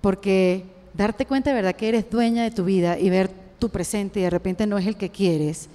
Porque 0.00 0.64
darte 0.94 1.26
cuenta 1.26 1.50
de 1.50 1.56
verdad 1.56 1.74
que 1.74 1.88
eres 1.88 2.10
dueña 2.10 2.42
de 2.44 2.50
tu 2.50 2.64
vida 2.64 2.98
y 2.98 3.08
ver 3.10 3.30
tu 3.58 3.68
presente 3.70 4.20
y 4.20 4.24
de 4.24 4.30
repente 4.30 4.66
no 4.66 4.76
es 4.78 4.86
el 4.86 4.96
que 4.96 5.10
quieres, 5.10 5.68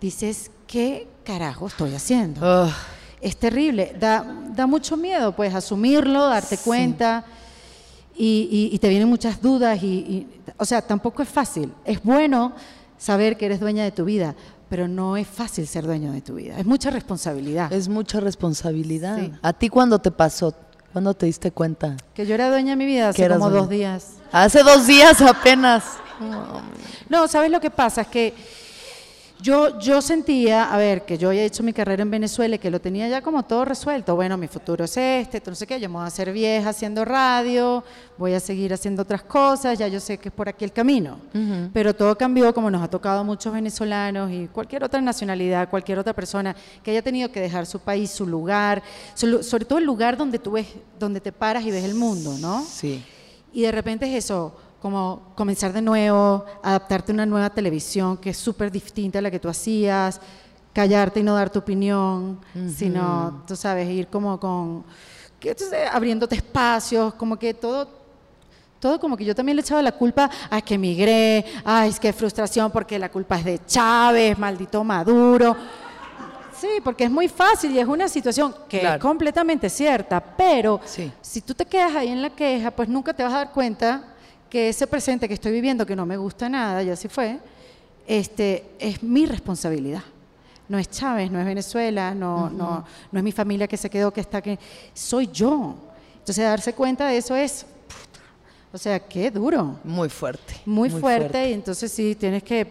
dices, 0.00 0.50
¿qué 0.66 1.06
carajo 1.24 1.66
estoy 1.68 1.94
haciendo? 1.94 2.40
Ugh, 2.64 2.72
Es 3.20 3.36
terrible, 3.36 3.96
da, 3.98 4.24
da 4.54 4.66
mucho 4.68 4.96
miedo, 4.96 5.32
pues, 5.34 5.52
asumirlo, 5.52 6.28
darte 6.28 6.56
Sí. 6.56 6.62
cuenta 6.64 7.24
y, 8.16 8.48
y- 8.70 8.74
y 8.74 8.78
te 8.78 8.88
vienen 8.88 9.08
muchas 9.08 9.40
dudas 9.42 9.82
y, 9.82 9.86
y- 9.86 10.26
o 10.56 10.64
sea, 10.64 10.82
tampoco 10.82 11.22
es 11.22 11.28
fácil. 11.28 11.72
Es 11.84 12.00
bueno 12.02 12.52
saber 12.96 13.36
que 13.36 13.46
eres 13.46 13.58
dueña 13.60 13.82
de 13.84 13.90
tu 13.90 14.04
vida, 14.04 14.34
pero 14.68 14.88
no 14.88 15.16
es 15.16 15.26
fácil 15.26 15.66
ser 15.66 15.84
dueño 15.86 16.12
de 16.12 16.20
tu 16.20 16.34
vida. 16.34 16.58
Es 16.58 16.66
mucha 16.66 16.90
responsabilidad. 16.90 17.72
es 17.72 17.88
mucha 17.88 18.20
responsabilidad. 18.20 19.18
Sí. 19.18 19.32
¿A 19.42 19.52
ti 19.52 19.68
cuándo 19.68 19.98
te 19.98 20.10
pasó? 20.10 20.54
¿Cuándo 20.92 21.14
te 21.14 21.26
diste 21.26 21.50
cuenta? 21.52 21.96
que 22.14 22.26
yo 22.26 22.34
era 22.34 22.48
dueña 22.50 22.70
de 22.70 22.76
mi 22.76 22.86
vida 22.86 23.10
hace 23.10 23.28
como 23.28 23.50
dueña. 23.50 23.60
dos 23.60 23.68
días. 23.70 24.06
Hace 24.32 24.62
dos 24.62 24.86
días 24.86 25.20
apenas. 25.20 25.84
No, 27.08 27.28
¿sabes 27.28 27.50
lo 27.50 27.60
que 27.60 27.70
pasa? 27.70 28.02
Es 28.02 28.08
que 28.08 28.34
yo, 29.40 29.78
yo 29.78 30.02
sentía, 30.02 30.72
a 30.72 30.78
ver, 30.78 31.04
que 31.04 31.16
yo 31.16 31.28
había 31.28 31.44
hecho 31.44 31.62
mi 31.62 31.72
carrera 31.72 32.02
en 32.02 32.10
Venezuela 32.10 32.56
y 32.56 32.58
que 32.58 32.70
lo 32.70 32.80
tenía 32.80 33.08
ya 33.08 33.22
como 33.22 33.44
todo 33.44 33.64
resuelto. 33.64 34.16
Bueno, 34.16 34.36
mi 34.36 34.48
futuro 34.48 34.84
es 34.84 34.96
este, 34.96 35.40
no 35.46 35.54
sé 35.54 35.66
qué, 35.66 35.78
yo 35.78 35.88
me 35.88 35.96
voy 35.96 36.04
a 36.04 36.06
hacer 36.06 36.32
vieja 36.32 36.70
haciendo 36.70 37.04
radio, 37.04 37.84
voy 38.16 38.34
a 38.34 38.40
seguir 38.40 38.74
haciendo 38.74 39.02
otras 39.02 39.22
cosas, 39.22 39.78
ya 39.78 39.86
yo 39.86 40.00
sé 40.00 40.18
que 40.18 40.28
es 40.28 40.34
por 40.34 40.48
aquí 40.48 40.64
el 40.64 40.72
camino. 40.72 41.18
Pero 41.72 41.94
todo 41.94 42.18
cambió 42.18 42.52
como 42.52 42.70
nos 42.70 42.82
ha 42.82 42.88
tocado 42.88 43.20
a 43.20 43.22
muchos 43.22 43.52
venezolanos 43.52 44.30
y 44.32 44.48
cualquier 44.48 44.82
otra 44.82 45.00
nacionalidad, 45.00 45.70
cualquier 45.70 45.98
otra 45.98 46.12
persona 46.12 46.56
que 46.82 46.90
haya 46.90 47.02
tenido 47.02 47.30
que 47.30 47.40
dejar 47.40 47.66
su 47.66 47.78
país, 47.78 48.10
su 48.10 48.26
lugar, 48.26 48.82
sobre 49.14 49.64
todo 49.64 49.78
el 49.78 49.84
lugar 49.84 50.16
donde 50.16 50.38
tú 50.38 50.52
ves, 50.52 50.66
donde 50.98 51.20
te 51.20 51.30
paras 51.30 51.64
y 51.64 51.70
ves 51.70 51.84
el 51.84 51.94
mundo, 51.94 52.36
¿no? 52.40 52.64
Sí. 52.64 53.04
Y 53.52 53.62
de 53.62 53.72
repente 53.72 54.06
es 54.06 54.24
eso, 54.24 54.54
como 54.80 55.22
comenzar 55.34 55.72
de 55.72 55.82
nuevo, 55.82 56.44
adaptarte 56.62 57.12
a 57.12 57.14
una 57.14 57.26
nueva 57.26 57.50
televisión 57.50 58.16
que 58.16 58.30
es 58.30 58.36
súper 58.36 58.70
distinta 58.70 59.18
a 59.18 59.22
la 59.22 59.30
que 59.30 59.40
tú 59.40 59.48
hacías, 59.48 60.20
callarte 60.72 61.20
y 61.20 61.22
no 61.24 61.34
dar 61.34 61.50
tu 61.50 61.58
opinión, 61.58 62.38
sino, 62.76 63.42
tú 63.46 63.56
sabes, 63.56 63.88
ir 63.88 64.06
como 64.06 64.38
con, 64.38 64.84
que, 65.40 65.56
abriéndote 65.92 66.36
espacios, 66.36 67.14
como 67.14 67.36
que 67.36 67.54
todo, 67.54 67.88
todo 68.78 69.00
como 69.00 69.16
que 69.16 69.24
yo 69.24 69.34
también 69.34 69.56
le 69.56 69.62
echaba 69.62 69.82
la 69.82 69.90
culpa 69.90 70.30
a 70.48 70.60
que 70.60 70.74
emigré, 70.74 71.44
ay, 71.64 71.88
es 71.90 71.98
que 71.98 72.12
frustración 72.12 72.70
porque 72.70 72.96
la 72.98 73.08
culpa 73.10 73.36
es 73.38 73.44
de 73.44 73.60
Chávez, 73.66 74.38
maldito 74.38 74.84
Maduro. 74.84 75.56
Sí, 76.56 76.68
porque 76.82 77.04
es 77.04 77.10
muy 77.10 77.28
fácil 77.28 77.70
y 77.72 77.78
es 77.78 77.86
una 77.86 78.08
situación 78.08 78.54
que 78.68 78.80
Claro. 78.80 78.96
es 78.96 79.02
completamente 79.02 79.68
cierta, 79.70 80.20
pero 80.20 80.80
Sí. 80.84 81.10
si 81.20 81.40
tú 81.40 81.54
te 81.54 81.64
quedas 81.64 81.94
ahí 81.94 82.08
en 82.08 82.20
la 82.22 82.30
queja, 82.30 82.70
pues 82.72 82.88
nunca 82.88 83.12
te 83.14 83.22
vas 83.22 83.32
a 83.32 83.36
dar 83.38 83.50
cuenta 83.52 84.02
que 84.48 84.68
ese 84.70 84.86
presente 84.86 85.28
que 85.28 85.34
estoy 85.34 85.52
viviendo, 85.52 85.84
que 85.86 85.94
no 85.96 86.06
me 86.06 86.16
gusta 86.16 86.48
nada, 86.48 86.82
ya 86.82 86.96
se 86.96 87.08
fue, 87.08 87.38
este, 88.06 88.64
es 88.78 89.02
mi 89.02 89.26
responsabilidad. 89.26 90.02
No 90.68 90.78
es 90.78 90.90
Chávez, 90.90 91.30
no 91.30 91.38
es 91.40 91.46
Venezuela, 91.46 92.14
no, 92.14 92.50
no, 92.50 92.84
no 93.10 93.18
es 93.18 93.24
mi 93.24 93.32
familia 93.32 93.66
que 93.66 93.76
se 93.76 93.88
quedó, 93.88 94.12
que 94.12 94.20
está 94.20 94.38
aquí, 94.38 94.58
soy 94.92 95.28
yo. 95.32 95.74
Entonces 96.18 96.44
darse 96.44 96.74
cuenta 96.74 97.06
de 97.08 97.16
eso 97.16 97.34
es, 97.34 97.64
puta, 97.86 98.20
o 98.72 98.76
sea, 98.78 98.98
qué 99.00 99.30
duro, 99.30 99.78
Muy 99.84 100.08
fuerte. 100.10 100.56
muy, 100.66 100.90
fuerte, 100.90 101.50
y 101.50 101.52
entonces 101.54 101.90
sí, 101.90 102.14
tienes 102.14 102.42
que 102.42 102.70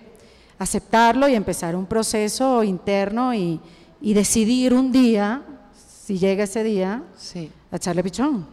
aceptarlo 0.60 1.28
y 1.28 1.34
empezar 1.36 1.76
un 1.76 1.86
proceso 1.88 2.64
interno 2.64 3.34
y, 3.34 3.60
y 4.02 4.14
decidir 4.14 4.74
un 4.76 4.92
día, 4.92 5.42
si 6.06 6.18
llega 6.20 6.44
ese 6.44 6.64
día, 6.64 7.04
Sí. 7.18 7.52
a 7.72 7.76
echarle 7.78 8.04
pichón 8.04 8.46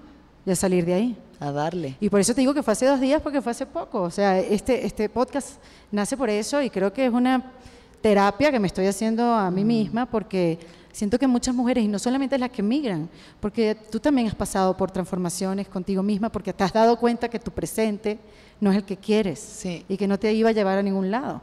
y 0.46 0.50
a 0.50 0.56
salir 0.56 0.84
de 0.86 0.94
ahí. 0.94 1.16
A 1.44 1.52
darle. 1.52 1.96
Y 2.00 2.08
por 2.08 2.20
eso 2.20 2.34
te 2.34 2.40
digo 2.40 2.54
que 2.54 2.62
fue 2.62 2.72
hace 2.72 2.86
dos 2.86 3.00
días 3.00 3.20
porque 3.20 3.42
fue 3.42 3.52
hace 3.52 3.66
poco. 3.66 4.02
O 4.02 4.10
sea, 4.10 4.38
este, 4.38 4.86
este 4.86 5.08
podcast 5.08 5.58
nace 5.92 6.16
por 6.16 6.30
eso 6.30 6.62
y 6.62 6.70
creo 6.70 6.92
que 6.92 7.06
es 7.06 7.12
una 7.12 7.52
terapia 8.00 8.50
que 8.50 8.58
me 8.58 8.66
estoy 8.66 8.86
haciendo 8.86 9.32
a 9.32 9.50
mí 9.50 9.64
misma 9.64 10.06
porque 10.06 10.58
siento 10.92 11.18
que 11.18 11.26
muchas 11.26 11.54
mujeres, 11.54 11.84
y 11.84 11.88
no 11.88 11.98
solamente 11.98 12.38
las 12.38 12.50
que 12.50 12.62
migran, 12.62 13.08
porque 13.40 13.74
tú 13.90 13.98
también 13.98 14.28
has 14.28 14.34
pasado 14.34 14.76
por 14.76 14.90
transformaciones 14.90 15.68
contigo 15.68 16.02
misma 16.02 16.30
porque 16.30 16.52
te 16.52 16.62
has 16.64 16.72
dado 16.72 16.96
cuenta 16.98 17.28
que 17.28 17.38
tu 17.40 17.50
presente 17.50 18.18
no 18.60 18.70
es 18.70 18.76
el 18.76 18.84
que 18.84 18.96
quieres 18.96 19.38
Sí. 19.40 19.84
y 19.88 19.96
que 19.96 20.06
no 20.06 20.18
te 20.18 20.32
iba 20.32 20.50
a 20.50 20.52
llevar 20.52 20.78
a 20.78 20.82
ningún 20.82 21.10
lado. 21.10 21.42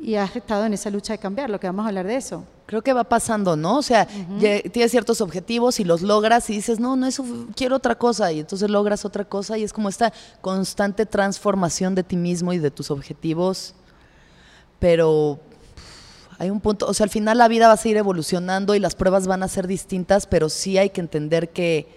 Y 0.00 0.16
has 0.16 0.34
estado 0.36 0.64
en 0.66 0.74
esa 0.74 0.90
lucha 0.90 1.14
de 1.14 1.18
cambiarlo, 1.18 1.58
que 1.58 1.66
vamos 1.66 1.84
a 1.84 1.88
hablar 1.88 2.06
de 2.06 2.16
eso. 2.16 2.44
Creo 2.66 2.82
que 2.82 2.92
va 2.92 3.04
pasando, 3.04 3.56
¿no? 3.56 3.78
O 3.78 3.82
sea, 3.82 4.06
ya 4.38 4.60
tienes 4.62 4.90
ciertos 4.90 5.20
objetivos 5.20 5.80
y 5.80 5.84
los 5.84 6.02
logras 6.02 6.50
y 6.50 6.54
dices, 6.54 6.80
no, 6.80 6.96
no, 6.96 7.06
eso 7.06 7.24
quiero 7.54 7.76
otra 7.76 7.96
cosa. 7.96 8.32
Y 8.32 8.40
entonces 8.40 8.68
logras 8.68 9.04
otra 9.04 9.24
cosa 9.24 9.56
y 9.56 9.62
es 9.62 9.72
como 9.72 9.88
esta 9.88 10.12
constante 10.40 11.06
transformación 11.06 11.94
de 11.94 12.02
ti 12.02 12.16
mismo 12.16 12.52
y 12.52 12.58
de 12.58 12.70
tus 12.70 12.90
objetivos. 12.90 13.74
Pero 14.78 15.40
hay 16.38 16.50
un 16.50 16.60
punto, 16.60 16.86
o 16.86 16.94
sea, 16.94 17.04
al 17.04 17.10
final 17.10 17.38
la 17.38 17.48
vida 17.48 17.68
va 17.68 17.74
a 17.74 17.78
seguir 17.78 17.96
evolucionando 17.96 18.74
y 18.74 18.80
las 18.80 18.94
pruebas 18.94 19.26
van 19.26 19.42
a 19.42 19.48
ser 19.48 19.66
distintas, 19.66 20.26
pero 20.26 20.48
sí 20.48 20.76
hay 20.76 20.90
que 20.90 21.00
entender 21.00 21.50
que, 21.50 21.88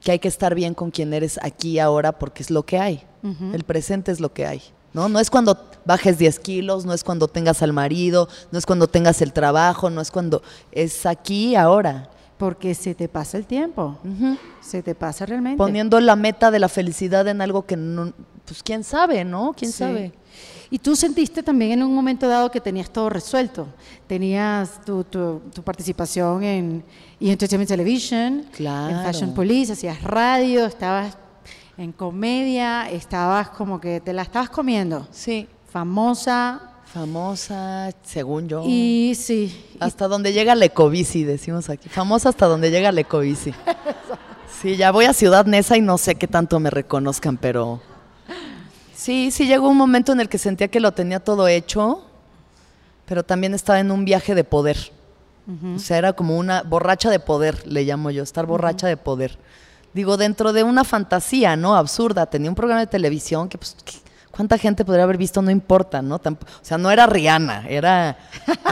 que 0.00 0.12
hay 0.12 0.18
que 0.18 0.28
estar 0.28 0.54
bien 0.54 0.74
con 0.74 0.90
quien 0.90 1.12
eres 1.12 1.38
aquí 1.42 1.72
y 1.72 1.78
ahora 1.78 2.18
porque 2.18 2.42
es 2.42 2.50
lo 2.50 2.64
que 2.64 2.78
hay. 2.78 3.04
El 3.52 3.64
presente 3.64 4.12
es 4.12 4.20
lo 4.20 4.32
que 4.32 4.46
hay. 4.46 4.62
¿No? 4.94 5.08
no 5.08 5.20
es 5.20 5.30
cuando 5.30 5.56
bajes 5.84 6.18
10 6.18 6.38
kilos, 6.40 6.84
no 6.86 6.92
es 6.94 7.04
cuando 7.04 7.28
tengas 7.28 7.62
al 7.62 7.72
marido, 7.72 8.28
no 8.50 8.58
es 8.58 8.66
cuando 8.66 8.88
tengas 8.88 9.20
el 9.22 9.32
trabajo, 9.32 9.90
no 9.90 10.00
es 10.00 10.10
cuando 10.10 10.42
es 10.72 11.04
aquí 11.06 11.50
y 11.50 11.54
ahora. 11.56 12.10
Porque 12.38 12.74
se 12.74 12.94
te 12.94 13.08
pasa 13.08 13.36
el 13.36 13.46
tiempo, 13.46 13.98
se 14.60 14.82
te 14.82 14.94
pasa 14.94 15.26
realmente. 15.26 15.58
Poniendo 15.58 15.98
la 16.00 16.14
meta 16.16 16.50
de 16.50 16.58
la 16.60 16.68
felicidad 16.68 17.26
en 17.28 17.40
algo 17.40 17.66
que 17.66 17.76
no, 17.76 18.12
pues 18.46 18.62
quién 18.62 18.84
sabe, 18.84 19.24
¿no? 19.24 19.52
¿Quién 19.56 19.72
Sí. 19.72 19.78
sabe? 19.78 20.12
Y 20.70 20.78
tú 20.78 20.94
sentiste 20.94 21.42
también 21.42 21.72
en 21.72 21.82
un 21.82 21.94
momento 21.94 22.28
dado 22.28 22.50
que 22.50 22.60
tenías 22.60 22.90
todo 22.90 23.08
resuelto. 23.10 23.66
Tenías 24.06 24.84
tu, 24.84 25.02
tu- 25.04 25.40
tu 25.54 25.62
participación 25.62 26.42
en! 26.44 26.84
Entertainment 27.20 27.68
Television, 27.68 28.44
Claro. 28.52 28.96
en 29.00 29.04
Fashion 29.04 29.34
Police, 29.34 29.72
hacías 29.72 30.02
radio, 30.02 30.66
estabas 30.66 31.16
en 31.78 31.92
comedia, 31.92 32.90
estabas 32.90 33.48
como 33.50 33.80
que 33.80 34.00
te 34.00 34.12
la 34.12 34.22
estabas 34.22 34.50
comiendo. 34.50 35.06
Sí. 35.10 35.48
Famosa. 35.70 36.60
Famosa, 36.92 37.90
según 38.02 38.48
yo. 38.48 38.62
Y 38.66 39.12
sí, 39.14 39.54
y- 39.74 39.76
Hasta 39.78 40.08
donde 40.08 40.32
llega 40.32 40.54
la 40.54 40.64
ecobici, 40.64 41.22
decimos 41.24 41.68
aquí. 41.68 41.88
Famosa 41.88 42.30
hasta 42.30 42.46
donde 42.46 42.70
llega 42.70 42.90
la 42.92 43.02
ecobici. 43.02 43.52
Sí, 44.60 44.76
ya 44.76 44.90
voy 44.90 45.04
a 45.04 45.12
Ciudad 45.12 45.44
Neza 45.46 45.76
y 45.76 45.82
no 45.82 45.98
sé 45.98 46.14
qué 46.16 46.26
tanto 46.26 46.58
me 46.58 46.70
reconozcan, 46.70 47.36
pero 47.36 47.80
sí, 48.94 49.30
sí 49.30 49.46
llegó 49.46 49.68
un 49.68 49.76
momento 49.76 50.12
en 50.12 50.20
el 50.20 50.28
que 50.28 50.38
sentía 50.38 50.68
que 50.68 50.80
lo 50.80 50.92
tenía 50.92 51.20
todo 51.20 51.46
hecho, 51.46 52.04
pero 53.06 53.22
también 53.22 53.54
estaba 53.54 53.78
en 53.80 53.90
un 53.90 54.04
viaje 54.04 54.34
de 54.34 54.42
poder. 54.44 54.90
O 55.74 55.78
sea, 55.78 55.96
era 55.96 56.12
como 56.12 56.36
una 56.36 56.62
borracha 56.62 57.08
de 57.08 57.20
poder, 57.20 57.66
le 57.66 57.84
llamo 57.84 58.10
yo, 58.10 58.22
estar 58.22 58.44
borracha 58.46 58.86
de 58.86 58.96
poder. 58.98 59.38
Digo, 59.98 60.16
dentro 60.16 60.52
de 60.52 60.62
una 60.62 60.84
fantasía, 60.84 61.56
¿no? 61.56 61.74
Absurda. 61.74 62.26
Tenía 62.26 62.48
un 62.50 62.54
programa 62.54 62.78
de 62.82 62.86
televisión 62.86 63.48
que, 63.48 63.58
pues, 63.58 63.74
¿qué- 63.84 63.94
¿cuánta 64.30 64.56
gente 64.56 64.84
podría 64.84 65.02
haber 65.02 65.16
visto? 65.16 65.42
No 65.42 65.50
importa, 65.50 66.02
¿no? 66.02 66.20
Tamp- 66.20 66.42
o 66.44 66.64
sea, 66.64 66.78
no 66.78 66.88
era 66.92 67.06
Rihanna, 67.06 67.66
era 67.68 68.16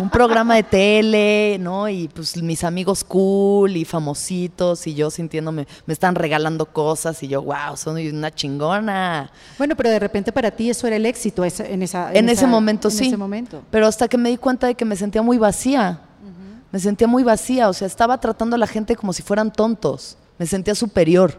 un 0.01 0.09
programa 0.09 0.55
de 0.55 0.63
tele, 0.63 1.57
¿no? 1.59 1.89
Y 1.89 2.07
pues 2.07 2.41
mis 2.41 2.63
amigos 2.63 3.03
cool 3.03 3.77
y 3.77 3.85
famositos 3.85 4.87
y 4.87 4.95
yo 4.95 5.11
sintiéndome, 5.11 5.67
me 5.87 5.93
están 5.95 6.15
regalando 6.15 6.67
cosas 6.67 7.21
y 7.25 7.27
yo, 7.27 7.43
wow, 7.43 7.77
soy 7.77 8.09
una 8.11 8.31
chingona. 8.33 9.33
bueno, 9.59 9.75
pero 9.75 9.91
de 9.91 9.99
repente 9.99 10.31
para 10.31 10.53
ti 10.53 10.71
eso 10.71 10.87
era 10.87 10.95
el 10.95 11.07
éxito 11.07 11.43
en, 11.45 11.83
esa, 11.83 12.13
En 12.13 12.29
ese 12.29 12.33
esa- 12.43 12.47
momento 12.47 12.87
en 12.87 12.95
sí. 12.95 13.07
ese 13.09 13.17
momento. 13.17 13.63
Pero 13.73 13.89
hasta 13.89 14.07
que 14.07 14.17
me 14.17 14.29
di 14.29 14.37
cuenta 14.37 14.69
de 14.69 14.77
que 14.77 14.85
me 14.85 14.95
sentía 14.95 15.23
muy 15.23 15.39
vacía. 15.39 15.99
me 16.71 16.79
sentía 16.79 17.09
muy 17.09 17.25
vacía, 17.25 17.69
o 17.69 17.73
sea, 17.73 17.87
estaba 17.89 18.19
tratando 18.21 18.55
a 18.55 18.59
la 18.59 18.67
gente 18.69 18.95
como 18.95 19.13
si 19.13 19.23
fueran 19.23 19.51
tontos, 19.53 20.19
me 20.39 20.47
sentía 20.47 20.75
superior. 20.75 21.39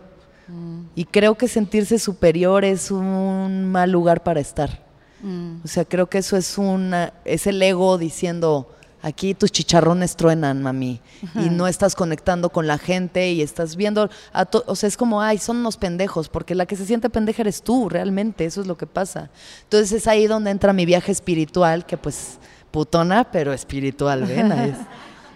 Y 0.95 1.03
creo 1.03 1.35
que 1.35 1.49
sentirse 1.49 1.99
superior 1.99 2.63
es 2.63 2.89
un 2.89 3.65
mal 3.69 3.91
lugar 3.91 4.23
para 4.23 4.39
estar. 4.39 4.81
Mm. 5.21 5.57
O 5.63 5.67
sea, 5.67 5.83
creo 5.83 6.07
que 6.09 6.19
eso 6.19 6.37
es 6.37 6.57
una, 6.57 7.11
es 7.25 7.47
el 7.47 7.61
ego 7.61 7.97
diciendo, 7.97 8.73
aquí 9.01 9.33
tus 9.33 9.51
chicharrones 9.51 10.15
truenan, 10.15 10.61
mami, 10.63 11.01
y 11.35 11.49
no 11.49 11.67
estás 11.67 11.95
conectando 11.95 12.49
con 12.49 12.65
la 12.65 12.77
gente 12.77 13.29
y 13.31 13.41
estás 13.41 13.75
viendo, 13.75 14.09
a 14.31 14.45
to- 14.45 14.63
o 14.67 14.75
sea, 14.75 14.87
es 14.87 14.95
como, 14.95 15.21
ay, 15.21 15.37
son 15.37 15.57
unos 15.57 15.75
pendejos, 15.75 16.29
porque 16.29 16.55
la 16.55 16.65
que 16.65 16.77
se 16.77 16.85
siente 16.85 17.09
pendeja 17.09 17.41
eres 17.41 17.61
tú, 17.61 17.89
realmente, 17.89 18.45
eso 18.45 18.61
es 18.61 18.67
lo 18.67 18.77
que 18.77 18.87
pasa. 18.87 19.29
Entonces 19.63 19.91
es 19.91 20.07
ahí 20.07 20.27
donde 20.27 20.51
entra 20.51 20.71
mi 20.71 20.85
viaje 20.85 21.11
espiritual, 21.11 21.85
que 21.85 21.97
pues, 21.97 22.37
putona, 22.71 23.25
pero 23.31 23.51
espiritual, 23.51 24.23
¿ven? 24.23 24.75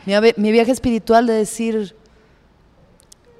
Mi 0.38 0.52
viaje 0.52 0.72
espiritual 0.72 1.28
de 1.28 1.34
decir, 1.34 1.96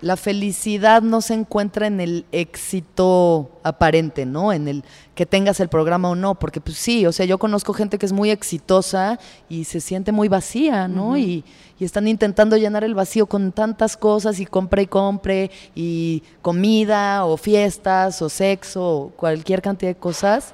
la 0.02 0.18
felicidad 0.18 1.02
no 1.02 1.22
se 1.22 1.36
encuentra 1.36 1.88
en 1.88 2.02
el 2.02 2.26
éxito 2.32 3.52
aparente, 3.64 4.26
¿no? 4.26 4.52
En 4.52 4.68
el 4.68 4.84
que 5.16 5.26
tengas 5.26 5.60
el 5.60 5.70
programa 5.70 6.10
o 6.10 6.16
no, 6.16 6.36
porque 6.36 6.60
pues 6.60 6.78
sí, 6.78 7.06
o 7.06 7.12
sea, 7.12 7.26
yo 7.26 7.38
conozco 7.38 7.74
gente 7.74 8.00
que 8.00 8.08
es 8.08 8.12
muy 8.12 8.32
exitosa 8.32 9.20
y 9.48 9.66
se 9.66 9.80
siente 9.80 10.12
muy 10.12 10.28
vacía, 10.28 10.88
¿no? 10.88 11.18
y, 11.18 11.44
y 11.80 11.86
están 11.86 12.08
intentando 12.08 12.58
llenar 12.58 12.84
el 12.84 12.96
vacío 12.96 13.26
con 13.26 13.52
tantas 13.52 13.98
cosas 13.98 14.40
y 14.40 14.46
compre 14.46 14.84
y 14.84 14.88
compre 14.88 15.52
y 15.76 16.24
comida 16.42 17.26
o 17.26 17.38
fiestas 17.38 18.22
o 18.22 18.30
sexo 18.30 18.88
o 18.88 19.10
cualquier 19.10 19.62
cantidad 19.62 19.92
de 19.92 20.00
cosas. 20.00 20.54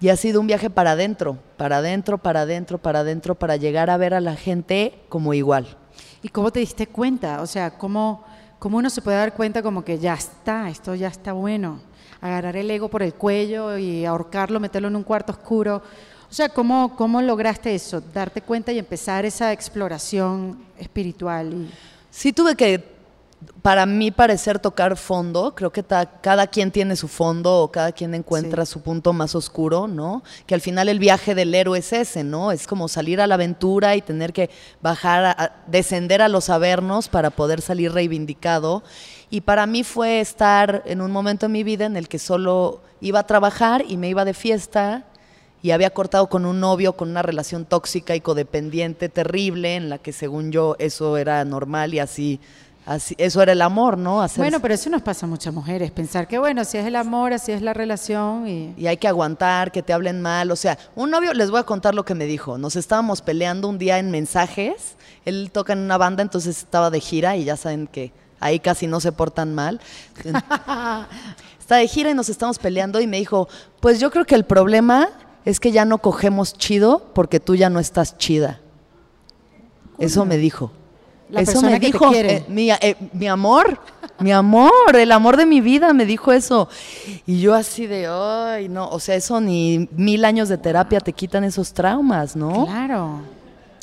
Y 0.00 0.10
ha 0.10 0.16
sido 0.16 0.40
un 0.40 0.46
viaje 0.46 0.70
para 0.70 0.92
adentro, 0.92 1.38
para 1.56 1.78
adentro, 1.78 2.18
para 2.18 2.42
adentro, 2.42 2.78
para 2.78 3.00
adentro, 3.00 3.34
para 3.34 3.56
llegar 3.56 3.90
a 3.90 3.96
ver 3.96 4.14
a 4.14 4.20
la 4.20 4.36
gente 4.36 5.00
como 5.08 5.34
igual. 5.34 5.76
¿Y 6.22 6.28
cómo 6.28 6.52
te 6.52 6.60
diste 6.60 6.86
cuenta? 6.86 7.42
O 7.42 7.46
sea, 7.46 7.76
¿cómo, 7.76 8.24
¿cómo 8.58 8.78
uno 8.78 8.90
se 8.90 9.02
puede 9.02 9.16
dar 9.16 9.34
cuenta 9.34 9.62
como 9.62 9.84
que 9.84 9.98
ya 9.98 10.14
está, 10.14 10.68
esto 10.68 10.94
ya 10.94 11.08
está 11.08 11.32
bueno? 11.32 11.80
Agarrar 12.20 12.56
el 12.56 12.70
ego 12.70 12.88
por 12.88 13.02
el 13.02 13.14
cuello 13.14 13.78
y 13.78 14.04
ahorcarlo, 14.04 14.60
meterlo 14.60 14.88
en 14.88 14.96
un 14.96 15.04
cuarto 15.04 15.32
oscuro. 15.32 15.82
O 16.30 16.34
sea, 16.34 16.48
¿cómo, 16.48 16.94
cómo 16.96 17.22
lograste 17.22 17.74
eso? 17.74 18.00
Darte 18.00 18.42
cuenta 18.42 18.72
y 18.72 18.78
empezar 18.78 19.24
esa 19.24 19.52
exploración 19.52 20.58
espiritual. 20.78 21.52
Y, 21.52 21.70
Sí 22.10 22.32
tuve 22.32 22.56
que, 22.56 22.97
para 23.62 23.86
mí 23.86 24.10
parecer, 24.10 24.58
tocar 24.58 24.96
fondo. 24.96 25.54
Creo 25.54 25.70
que 25.70 25.82
ta- 25.82 26.06
cada 26.20 26.46
quien 26.48 26.70
tiene 26.72 26.96
su 26.96 27.06
fondo 27.08 27.62
o 27.62 27.70
cada 27.70 27.92
quien 27.92 28.14
encuentra 28.14 28.66
su 28.66 28.80
punto 28.82 29.12
más 29.12 29.34
oscuro, 29.34 29.86
¿no? 29.86 30.22
Que 30.46 30.54
al 30.54 30.60
final 30.60 30.88
el 30.88 30.98
viaje 30.98 31.34
del 31.34 31.54
héroe 31.54 31.78
es 31.78 31.92
ese, 31.92 32.24
¿no? 32.24 32.50
Es 32.50 32.66
como 32.66 32.88
salir 32.88 33.20
a 33.20 33.26
la 33.26 33.34
aventura 33.36 33.94
y 33.94 34.02
tener 34.02 34.32
que 34.32 34.50
bajar, 34.82 35.24
a- 35.24 35.30
a- 35.32 35.52
descender 35.68 36.20
a 36.22 36.28
los 36.28 36.50
avernos 36.50 37.08
para 37.08 37.30
poder 37.30 37.60
salir 37.60 37.92
reivindicado. 37.92 38.82
Y 39.30 39.42
para 39.42 39.66
mí 39.66 39.84
fue 39.84 40.20
estar 40.20 40.82
en 40.86 41.00
un 41.00 41.12
momento 41.12 41.46
en 41.46 41.52
mi 41.52 41.62
vida 41.62 41.86
en 41.86 41.96
el 41.96 42.08
que 42.08 42.18
solo 42.18 42.80
iba 43.00 43.20
a 43.20 43.26
trabajar 43.26 43.84
y 43.86 43.96
me 43.98 44.08
iba 44.08 44.24
de 44.24 44.34
fiesta 44.34 45.04
y 45.62 45.72
había 45.72 45.90
cortado 45.90 46.28
con 46.28 46.46
un 46.46 46.60
novio 46.60 46.92
con 46.96 47.10
una 47.10 47.20
relación 47.22 47.64
tóxica 47.64 48.14
y 48.14 48.20
codependiente 48.20 49.08
terrible 49.08 49.74
en 49.76 49.88
la 49.88 49.98
que 49.98 50.12
según 50.12 50.52
yo 50.52 50.76
eso 50.78 51.16
era 51.16 51.44
normal 51.44 51.94
y 51.94 51.98
así, 51.98 52.40
así 52.88 53.14
eso 53.18 53.42
era 53.42 53.52
el 53.52 53.60
amor, 53.60 53.98
¿no? 53.98 54.26
Bueno, 54.36 54.60
pero 54.60 54.74
eso 54.74 54.88
nos 54.88 55.02
pasa 55.02 55.26
a 55.26 55.28
muchas 55.28 55.52
mujeres, 55.52 55.90
pensar 55.90 56.26
que 56.26 56.38
bueno, 56.38 56.64
si 56.64 56.78
es 56.78 56.86
el 56.86 56.96
amor, 56.96 57.34
así 57.34 57.52
es 57.52 57.60
la 57.60 57.74
relación 57.74 58.48
y... 58.48 58.74
y 58.76 58.86
hay 58.86 58.96
que 58.96 59.06
aguantar, 59.06 59.70
que 59.70 59.82
te 59.82 59.92
hablen 59.92 60.22
mal. 60.22 60.50
O 60.50 60.56
sea, 60.56 60.78
un 60.96 61.10
novio, 61.10 61.34
les 61.34 61.50
voy 61.50 61.60
a 61.60 61.64
contar 61.64 61.94
lo 61.94 62.04
que 62.04 62.14
me 62.14 62.24
dijo. 62.24 62.56
Nos 62.56 62.76
estábamos 62.76 63.20
peleando 63.20 63.68
un 63.68 63.78
día 63.78 63.98
en 63.98 64.10
mensajes. 64.10 64.96
Él 65.26 65.50
toca 65.52 65.74
en 65.74 65.80
una 65.80 65.98
banda, 65.98 66.22
entonces 66.22 66.58
estaba 66.58 66.90
de 66.90 67.00
gira 67.00 67.36
y 67.36 67.44
ya 67.44 67.56
saben 67.56 67.86
que 67.86 68.12
ahí 68.40 68.58
casi 68.58 68.86
no 68.86 69.00
se 69.00 69.12
portan 69.12 69.54
mal. 69.54 69.80
Está 71.60 71.76
de 71.76 71.86
gira 71.86 72.10
y 72.10 72.14
nos 72.14 72.30
estamos 72.30 72.58
peleando 72.58 72.98
y 72.98 73.06
me 73.06 73.18
dijo, 73.18 73.46
pues 73.80 74.00
yo 74.00 74.10
creo 74.10 74.24
que 74.24 74.34
el 74.34 74.46
problema 74.46 75.10
es 75.44 75.60
que 75.60 75.70
ya 75.70 75.84
no 75.84 75.98
cogemos 75.98 76.54
chido 76.54 77.10
porque 77.12 77.40
tú 77.40 77.54
ya 77.54 77.68
no 77.68 77.78
estás 77.78 78.16
chida. 78.16 78.60
Eso 79.98 80.24
me 80.24 80.38
dijo. 80.38 80.72
La 81.30 81.42
eso 81.42 81.52
persona 81.52 81.72
me 81.72 81.80
que 81.80 81.86
te 81.86 81.92
dijo, 81.92 82.10
quiere. 82.10 82.36
eh, 82.36 82.44
mi, 82.48 82.70
eh, 82.70 82.96
mi 83.12 83.28
amor, 83.28 83.78
mi 84.20 84.32
amor, 84.32 84.96
el 84.96 85.12
amor 85.12 85.36
de 85.36 85.44
mi 85.46 85.60
vida 85.60 85.92
me 85.92 86.06
dijo 86.06 86.32
eso. 86.32 86.68
Y 87.26 87.40
yo 87.40 87.54
así 87.54 87.86
de, 87.86 88.06
ay, 88.06 88.68
no, 88.68 88.88
o 88.88 88.98
sea, 88.98 89.14
eso 89.14 89.40
ni 89.40 89.88
mil 89.92 90.24
años 90.24 90.48
de 90.48 90.56
terapia 90.56 91.00
te 91.00 91.12
quitan 91.12 91.44
esos 91.44 91.72
traumas, 91.72 92.34
¿no? 92.34 92.66
Claro. 92.66 93.20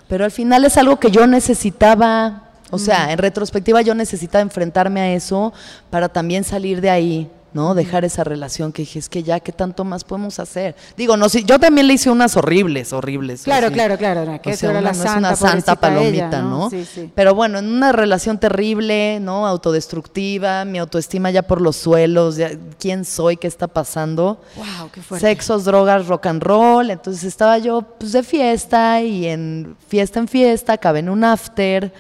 Pero 0.08 0.25
al 0.25 0.31
final 0.31 0.65
es 0.65 0.77
algo 0.77 0.99
que 0.99 1.12
yo 1.12 1.25
necesitaba, 1.27 2.43
o 2.71 2.77
sea, 2.77 3.12
en 3.12 3.17
retrospectiva 3.17 3.81
yo 3.81 3.95
necesitaba 3.95 4.41
enfrentarme 4.41 5.01
a 5.01 5.13
eso 5.13 5.53
para 5.89 6.10
también 6.10 6.43
salir 6.43 6.81
de 6.81 6.89
ahí, 6.89 7.29
¿no? 7.56 7.74
Dejar 7.74 8.04
esa 8.04 8.26
relación 8.26 8.74
que 8.74 8.82
dije, 8.82 9.00
es 9.00 9.08
que 9.08 9.24
ya, 9.24 9.39
¿qué 9.39 9.54
tanto 9.54 9.86
más 9.86 10.04
podemos 10.04 10.39
hacer? 10.39 10.76
Digo, 10.98 11.15
no, 11.15 11.30
sí, 11.30 11.46
yo 11.46 11.58
también 11.58 11.88
le 11.88 11.94
hice 11.94 12.10
unas 12.10 12.36
horribles, 12.36 12.91
horribles. 12.91 13.44
Claro, 13.44 13.68
así. 13.68 13.74
claro, 13.74 13.98
claro. 13.98 14.26
no, 14.26 14.41
que 14.41 14.52
O 14.52 14.58
sea, 14.58 14.72
una, 14.72 14.82
la 14.82 14.91
no 14.91 14.96
santa, 14.96 15.32
es 15.32 15.41
una 15.41 15.52
santa 15.52 15.72
ella, 15.72 15.80
palomita, 15.80 16.41
¿no? 16.41 16.70
Sí, 16.70 16.84
sí. 16.84 17.10
Pero 17.15 17.34
bueno, 17.34 17.60
en 17.60 17.72
una 17.72 17.94
relación 17.94 18.39
terrible, 18.39 19.22
¿no? 19.22 19.48
Autodestructiva, 19.48 20.65
mi 20.65 20.80
autoestima 20.80 21.32
ya 21.32 21.44
por 21.44 21.62
los 21.62 21.78
suelos, 21.78 22.36
ya, 22.36 22.52
¿quién 22.78 23.06
soy? 23.06 23.38
¿Qué 23.38 23.48
está 23.48 23.68
pasando? 23.68 24.41
Wow, 24.58 24.91
qué 24.91 25.02
fuerte. 25.02 25.26
Sexos, 25.26 25.63
drogas, 25.63 26.08
rock 26.08 26.26
and 26.26 26.44
roll. 26.44 26.91
Entonces 26.91 27.24
estaba 27.24 27.58
yo 27.58 27.84
pues, 27.98 28.12
de 28.12 28.24
fiesta 28.24 29.02
y 29.02 29.28
en 29.28 29.78
fiesta 29.88 30.20
en 30.20 30.28
fiesta, 30.28 30.74
acabé 30.74 31.00
en 31.00 31.08
un 31.08 31.24
after 31.24 31.94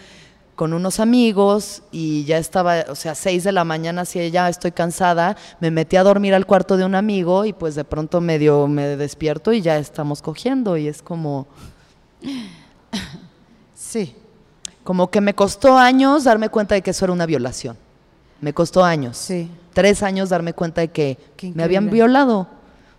con 0.55 0.73
unos 0.73 0.99
amigos 0.99 1.83
y 1.91 2.23
ya 2.23 2.37
estaba, 2.37 2.85
o 2.89 2.95
sea, 2.95 3.13
seis 3.13 3.43
de 3.43 3.51
la 3.51 3.65
mañana, 3.65 4.01
así 4.01 4.31
ya 4.31 4.47
estoy 4.49 4.71
cansada, 4.71 5.35
me 5.59 5.69
metí 5.69 5.97
a 5.97 6.03
dormir 6.03 6.33
al 6.33 6.45
cuarto 6.45 6.77
de 6.77 6.85
un 6.85 6.95
amigo 6.95 7.45
y 7.45 7.53
pues 7.53 7.75
de 7.75 7.83
pronto 7.83 8.21
medio 8.21 8.67
me 8.67 8.95
despierto 8.95 9.51
y 9.51 9.61
ya 9.61 9.77
estamos 9.77 10.21
cogiendo 10.21 10.77
y 10.77 10.87
es 10.87 11.01
como, 11.01 11.47
Sí. 13.73 14.15
como 14.83 15.09
que 15.09 15.21
me 15.21 15.33
costó 15.33 15.77
años 15.77 16.23
darme 16.23 16.49
cuenta 16.49 16.75
de 16.75 16.81
que 16.81 16.91
eso 16.91 17.05
era 17.05 17.13
una 17.13 17.25
violación. 17.25 17.77
Me 18.41 18.53
costó 18.53 18.83
años. 18.83 19.17
Sí. 19.17 19.49
Tres 19.73 20.03
años 20.03 20.29
darme 20.29 20.53
cuenta 20.53 20.81
de 20.81 20.89
que 20.89 21.17
me 21.53 21.63
habían 21.63 21.89
violado. 21.89 22.41
O 22.41 22.47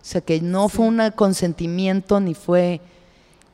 sea, 0.08 0.20
que 0.20 0.40
no 0.40 0.68
fue 0.68 0.86
un 0.86 1.00
consentimiento 1.14 2.20
ni 2.20 2.34
fue... 2.34 2.80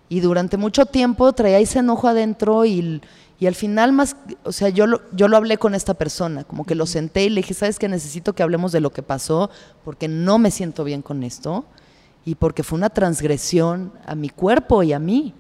Y 0.09 0.21
durante 0.21 0.59
mucho 0.59 0.85
tiempo 0.85 1.33
traía 1.33 1.59
ese 1.59 1.79
enojo 1.79 2.07
adentro 2.07 2.67
y, 2.67 3.01
y 3.43 3.47
al 3.49 3.57
final 3.57 3.91
más, 3.91 4.15
o 4.45 4.53
sea, 4.53 4.69
yo 4.69 4.87
lo, 4.87 5.03
yo 5.11 5.27
lo 5.27 5.37
hablé 5.37 5.59
con 5.59 5.75
esta 5.75 5.95
persona, 5.95 6.45
como 6.45 6.65
que 6.65 6.77
lo 6.77 6.87
senté 6.87 7.25
y 7.25 7.29
le 7.29 7.41
dije, 7.41 7.55
¿sabes 7.55 7.77
qué? 7.81 7.89
Necesito 7.89 8.35
que 8.35 8.45
hablemos 8.45 8.71
de 8.71 8.79
lo 8.81 8.91
que 8.91 9.03
pasó 9.03 9.51
porque 9.85 10.07
no 10.07 10.39
me 10.39 10.53
siento 10.53 10.85
bien 10.85 11.03
con 11.03 11.25
esto 11.25 11.65
y 12.25 12.37
porque 12.37 12.63
fue 12.63 12.77
una 12.77 12.91
transgresión 12.91 13.93
a 14.07 14.15
mi 14.15 14.29
cuerpo 14.29 14.85
y 14.85 14.93
a 14.93 15.01
mí 15.01 15.35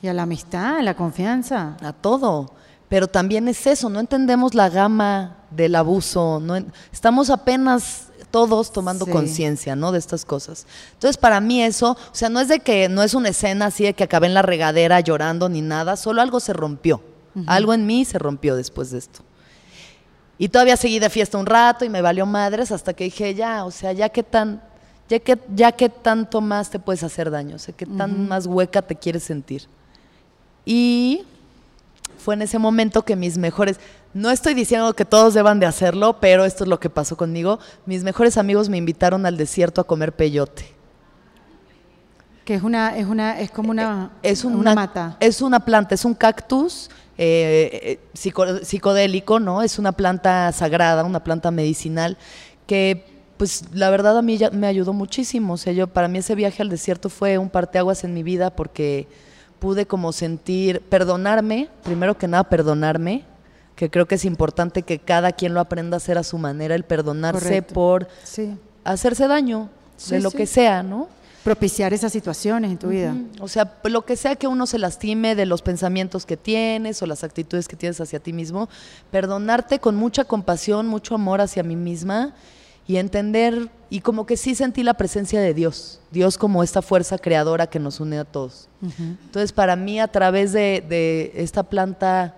Y 0.00 0.06
a 0.06 0.14
la 0.14 0.22
amistad, 0.22 0.76
a 0.76 0.82
la 0.82 0.94
confianza. 0.94 1.76
a 1.82 1.92
todo. 1.92 2.52
Pero 2.88 3.08
también 3.08 3.48
es 3.48 3.66
eso, 3.66 3.88
no 3.90 3.98
entendemos 3.98 4.54
la 4.54 4.68
gama 4.68 5.38
del 5.50 5.74
abuso, 5.74 6.38
no 6.40 6.54
estamos 6.92 7.30
apenas 7.30 8.10
todos 8.30 8.72
tomando 8.72 9.06
Sí. 9.06 9.10
conciencia, 9.10 9.74
¿no? 9.74 9.90
De 9.90 9.98
estas 9.98 10.24
cosas. 10.24 10.66
Entonces, 10.92 11.16
para 11.16 11.40
mí 11.40 11.64
eso, 11.64 11.92
o 12.12 12.14
sea, 12.14 12.28
no 12.28 12.38
es 12.38 12.46
de 12.46 12.60
que 12.60 12.88
no 12.88 13.02
es 13.02 13.14
una 13.14 13.30
escena 13.30 13.66
así 13.66 13.82
de 13.82 13.94
que 13.94 14.04
acabé 14.04 14.28
en 14.28 14.34
la 14.34 14.42
regadera 14.42 15.00
llorando 15.00 15.48
ni 15.48 15.62
nada, 15.62 15.96
solo 15.96 16.22
algo 16.22 16.38
se 16.38 16.52
rompió. 16.52 17.02
Algo 17.46 17.74
en 17.74 17.86
mí 17.86 18.04
se 18.04 18.18
rompió 18.18 18.56
después 18.56 18.90
de 18.90 18.98
esto. 18.98 19.20
Y 20.38 20.48
todavía 20.48 20.76
seguí 20.76 20.98
de 20.98 21.10
fiesta 21.10 21.36
un 21.36 21.46
rato 21.46 21.84
y 21.84 21.90
me 21.90 22.00
valió 22.00 22.24
madres 22.24 22.72
hasta 22.72 22.94
que 22.94 23.04
dije, 23.04 23.34
ya, 23.34 23.64
o 23.64 23.70
sea, 23.70 23.92
ya 23.92 24.08
que 24.08 24.22
tan 24.22 24.62
ya 25.08 25.18
que 25.18 25.38
ya 25.54 25.72
que 25.72 25.88
tanto 25.88 26.40
más 26.40 26.70
te 26.70 26.78
puedes 26.78 27.02
hacer 27.02 27.30
daño, 27.30 27.56
o 27.56 27.58
sea, 27.58 27.74
que 27.74 27.84
tan 27.84 28.28
más 28.28 28.46
hueca 28.46 28.80
te 28.80 28.94
quieres 28.94 29.24
sentir. 29.24 29.66
Y 30.64 31.24
fue 32.16 32.34
en 32.34 32.42
ese 32.42 32.58
momento 32.58 33.02
que 33.02 33.16
mis 33.16 33.36
mejores, 33.36 33.80
no 34.14 34.30
estoy 34.30 34.54
diciendo 34.54 34.94
que 34.94 35.04
todos 35.04 35.34
deban 35.34 35.58
de 35.58 35.66
hacerlo, 35.66 36.18
pero 36.20 36.44
esto 36.44 36.64
es 36.64 36.70
lo 36.70 36.78
que 36.78 36.90
pasó 36.90 37.16
conmigo. 37.16 37.58
Mis 37.86 38.04
mejores 38.04 38.38
amigos 38.38 38.68
me 38.68 38.76
invitaron 38.76 39.26
al 39.26 39.36
desierto 39.36 39.80
a 39.80 39.84
comer 39.84 40.12
peyote. 40.12 40.72
Que 42.44 42.54
es 42.54 42.62
una, 42.62 42.96
es 42.96 43.06
una, 43.06 43.38
es 43.40 43.50
como 43.50 43.70
una, 43.70 44.12
Es 44.22 44.44
una, 44.44 44.56
una 44.56 44.74
mata. 44.74 45.16
Es 45.20 45.42
una 45.42 45.60
planta, 45.60 45.94
es 45.94 46.04
un 46.04 46.14
cactus 46.14 46.88
eh, 47.22 47.80
eh, 47.82 47.98
psico- 48.14 48.64
psicodélico, 48.64 49.40
¿no? 49.40 49.62
Es 49.62 49.78
una 49.78 49.92
planta 49.92 50.50
sagrada, 50.52 51.04
una 51.04 51.22
planta 51.22 51.50
medicinal 51.50 52.16
que, 52.66 53.04
pues, 53.36 53.64
la 53.74 53.90
verdad 53.90 54.16
a 54.16 54.22
mí 54.22 54.38
ya 54.38 54.50
me 54.50 54.66
ayudó 54.66 54.94
muchísimo. 54.94 55.52
O 55.54 55.56
sea, 55.58 55.74
yo, 55.74 55.86
para 55.86 56.08
mí 56.08 56.18
ese 56.18 56.34
viaje 56.34 56.62
al 56.62 56.70
desierto 56.70 57.10
fue 57.10 57.36
un 57.36 57.50
parteaguas 57.50 58.04
en 58.04 58.14
mi 58.14 58.22
vida 58.22 58.48
porque 58.50 59.06
pude 59.58 59.84
como 59.84 60.12
sentir, 60.12 60.80
perdonarme, 60.88 61.68
primero 61.84 62.16
que 62.16 62.26
nada 62.26 62.44
perdonarme, 62.44 63.24
que 63.76 63.90
creo 63.90 64.06
que 64.06 64.14
es 64.14 64.24
importante 64.24 64.82
que 64.82 64.98
cada 64.98 65.32
quien 65.32 65.52
lo 65.52 65.60
aprenda 65.60 65.96
a 65.96 65.98
hacer 65.98 66.16
a 66.16 66.22
su 66.22 66.38
manera, 66.38 66.74
el 66.74 66.84
perdonarse 66.84 67.44
Correcto. 67.44 67.74
por 67.74 68.08
Sí. 68.24 68.56
hacerse 68.84 69.28
daño, 69.28 69.68
Sí, 69.98 70.12
de 70.14 70.20
lo 70.22 70.30
sí. 70.30 70.38
que 70.38 70.46
sea, 70.46 70.82
¿no? 70.82 71.08
Propiciar 71.44 71.94
esas 71.94 72.12
situaciones 72.12 72.70
en 72.70 72.78
tu 72.78 72.88
vida. 72.88 73.14
O 73.40 73.48
sea, 73.48 73.78
lo 73.84 74.04
que 74.04 74.16
sea 74.16 74.36
que 74.36 74.46
uno 74.46 74.66
se 74.66 74.78
lastime 74.78 75.34
de 75.34 75.46
los 75.46 75.62
pensamientos 75.62 76.26
que 76.26 76.36
tienes 76.36 77.02
o 77.02 77.06
las 77.06 77.24
actitudes 77.24 77.68
que 77.68 77.76
tienes 77.76 78.00
hacia 78.00 78.20
ti 78.20 78.32
mismo, 78.32 78.68
perdonarte 79.10 79.78
con 79.78 79.96
mucha 79.96 80.24
compasión, 80.24 80.86
mucho 80.86 81.14
amor 81.14 81.40
hacia 81.40 81.62
mí 81.62 81.76
misma 81.76 82.34
y 82.86 82.96
entender, 82.96 83.70
y 83.88 84.00
como 84.00 84.26
que 84.26 84.36
sí 84.36 84.54
sentí 84.54 84.82
la 84.82 84.94
presencia 84.94 85.40
de 85.40 85.54
Dios, 85.54 86.00
Dios 86.10 86.36
como 86.36 86.62
esta 86.62 86.82
fuerza 86.82 87.18
creadora 87.18 87.68
que 87.68 87.78
nos 87.78 88.00
une 88.00 88.18
a 88.18 88.24
todos. 88.24 88.68
Entonces, 88.98 89.52
para 89.52 89.76
mí, 89.76 90.00
a 90.00 90.08
través 90.08 90.52
de, 90.52 90.84
de 90.88 91.32
esta 91.36 91.62
planta, 91.62 92.34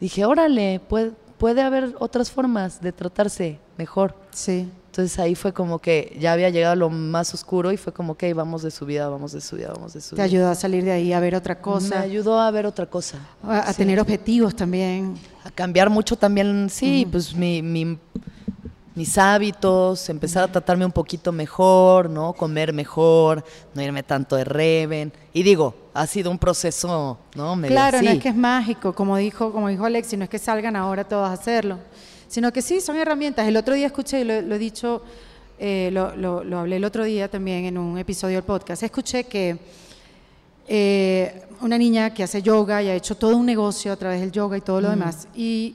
dije, 0.00 0.24
órale, 0.24 0.80
puede, 0.88 1.12
puede 1.38 1.62
haber 1.62 1.96
otras 1.98 2.30
formas 2.30 2.80
de 2.80 2.92
tratarse 2.92 3.58
mejor. 3.78 4.14
Sí. 4.30 4.68
Entonces 4.90 5.20
ahí 5.20 5.36
fue 5.36 5.52
como 5.52 5.78
que 5.78 6.16
ya 6.18 6.32
había 6.32 6.50
llegado 6.50 6.74
lo 6.74 6.90
más 6.90 7.32
oscuro 7.32 7.70
y 7.70 7.76
fue 7.76 7.92
como 7.92 8.16
que 8.16 8.34
vamos 8.34 8.62
de 8.62 8.72
subida, 8.72 9.08
vamos 9.08 9.30
de 9.30 9.40
subida, 9.40 9.68
vamos 9.72 9.92
de 9.92 10.00
subida. 10.00 10.16
Te 10.16 10.22
ayudó 10.22 10.48
a 10.50 10.56
salir 10.56 10.82
de 10.84 10.90
ahí 10.90 11.12
a 11.12 11.20
ver 11.20 11.36
otra 11.36 11.60
cosa. 11.62 12.00
Me 12.00 12.04
ayudó 12.06 12.40
a 12.40 12.50
ver 12.50 12.66
otra 12.66 12.86
cosa. 12.86 13.18
A, 13.44 13.58
a 13.60 13.72
Sí. 13.72 13.78
tener 13.78 14.00
objetivos 14.00 14.56
también. 14.56 15.14
A 15.44 15.50
cambiar 15.52 15.88
mucho 15.90 16.16
también, 16.16 16.68
sí, 16.68 17.06
pues 17.10 17.32
mi, 17.32 17.62
mi- 17.62 17.98
mis 18.96 19.16
hábitos, 19.16 20.08
empezar 20.08 20.42
a 20.42 20.48
tratarme 20.50 20.84
un 20.84 20.90
poquito 20.90 21.30
mejor, 21.30 22.10
¿no? 22.10 22.32
Comer 22.32 22.72
mejor, 22.72 23.44
no 23.72 23.80
irme 23.82 24.02
tanto 24.02 24.34
de 24.34 24.42
reven. 24.42 25.12
Y 25.32 25.44
digo, 25.44 25.72
ha 25.94 26.04
sido 26.08 26.32
un 26.32 26.38
proceso, 26.38 27.16
¿no? 27.36 27.54
Medio 27.54 27.74
Claro, 27.76 28.02
no 28.02 28.08
así. 28.08 28.16
es 28.18 28.22
que 28.24 28.28
es 28.30 28.36
mágico, 28.36 28.92
como 28.92 29.16
dijo, 29.16 29.52
como 29.52 29.68
dijo 29.68 29.84
Alexi, 29.84 30.16
no 30.16 30.24
es 30.24 30.30
que 30.30 30.40
salgan 30.40 30.74
ahora 30.74 31.04
todos 31.04 31.28
a 31.28 31.32
hacerlo, 31.32 31.78
sino 32.30 32.52
que 32.52 32.62
sí, 32.62 32.80
son 32.80 32.96
herramientas. 32.96 33.46
El 33.48 33.56
otro 33.56 33.74
día 33.74 33.86
escuché, 33.88 34.20
y 34.20 34.24
lo, 34.24 34.40
lo 34.40 34.54
he 34.54 34.58
dicho, 34.58 35.02
eh, 35.58 35.90
lo, 35.92 36.14
lo- 36.16 36.44
lo 36.44 36.58
hablé 36.60 36.76
el 36.76 36.84
otro 36.84 37.02
día 37.04 37.28
también 37.28 37.64
en 37.64 37.76
un 37.76 37.98
episodio 37.98 38.36
del 38.36 38.44
podcast, 38.44 38.82
escuché 38.84 39.24
que 39.24 39.58
eh, 40.68 41.42
una 41.60 41.76
niña 41.76 42.14
que 42.14 42.22
hace 42.22 42.40
yoga 42.42 42.82
y 42.82 42.88
ha 42.88 42.94
hecho 42.94 43.16
todo 43.16 43.36
un 43.36 43.44
negocio 43.46 43.92
a 43.92 43.96
través 43.96 44.20
del 44.20 44.30
yoga 44.32 44.56
y 44.56 44.60
todo 44.60 44.80
lo 44.80 44.90
demás, 44.90 45.26
y 45.34 45.74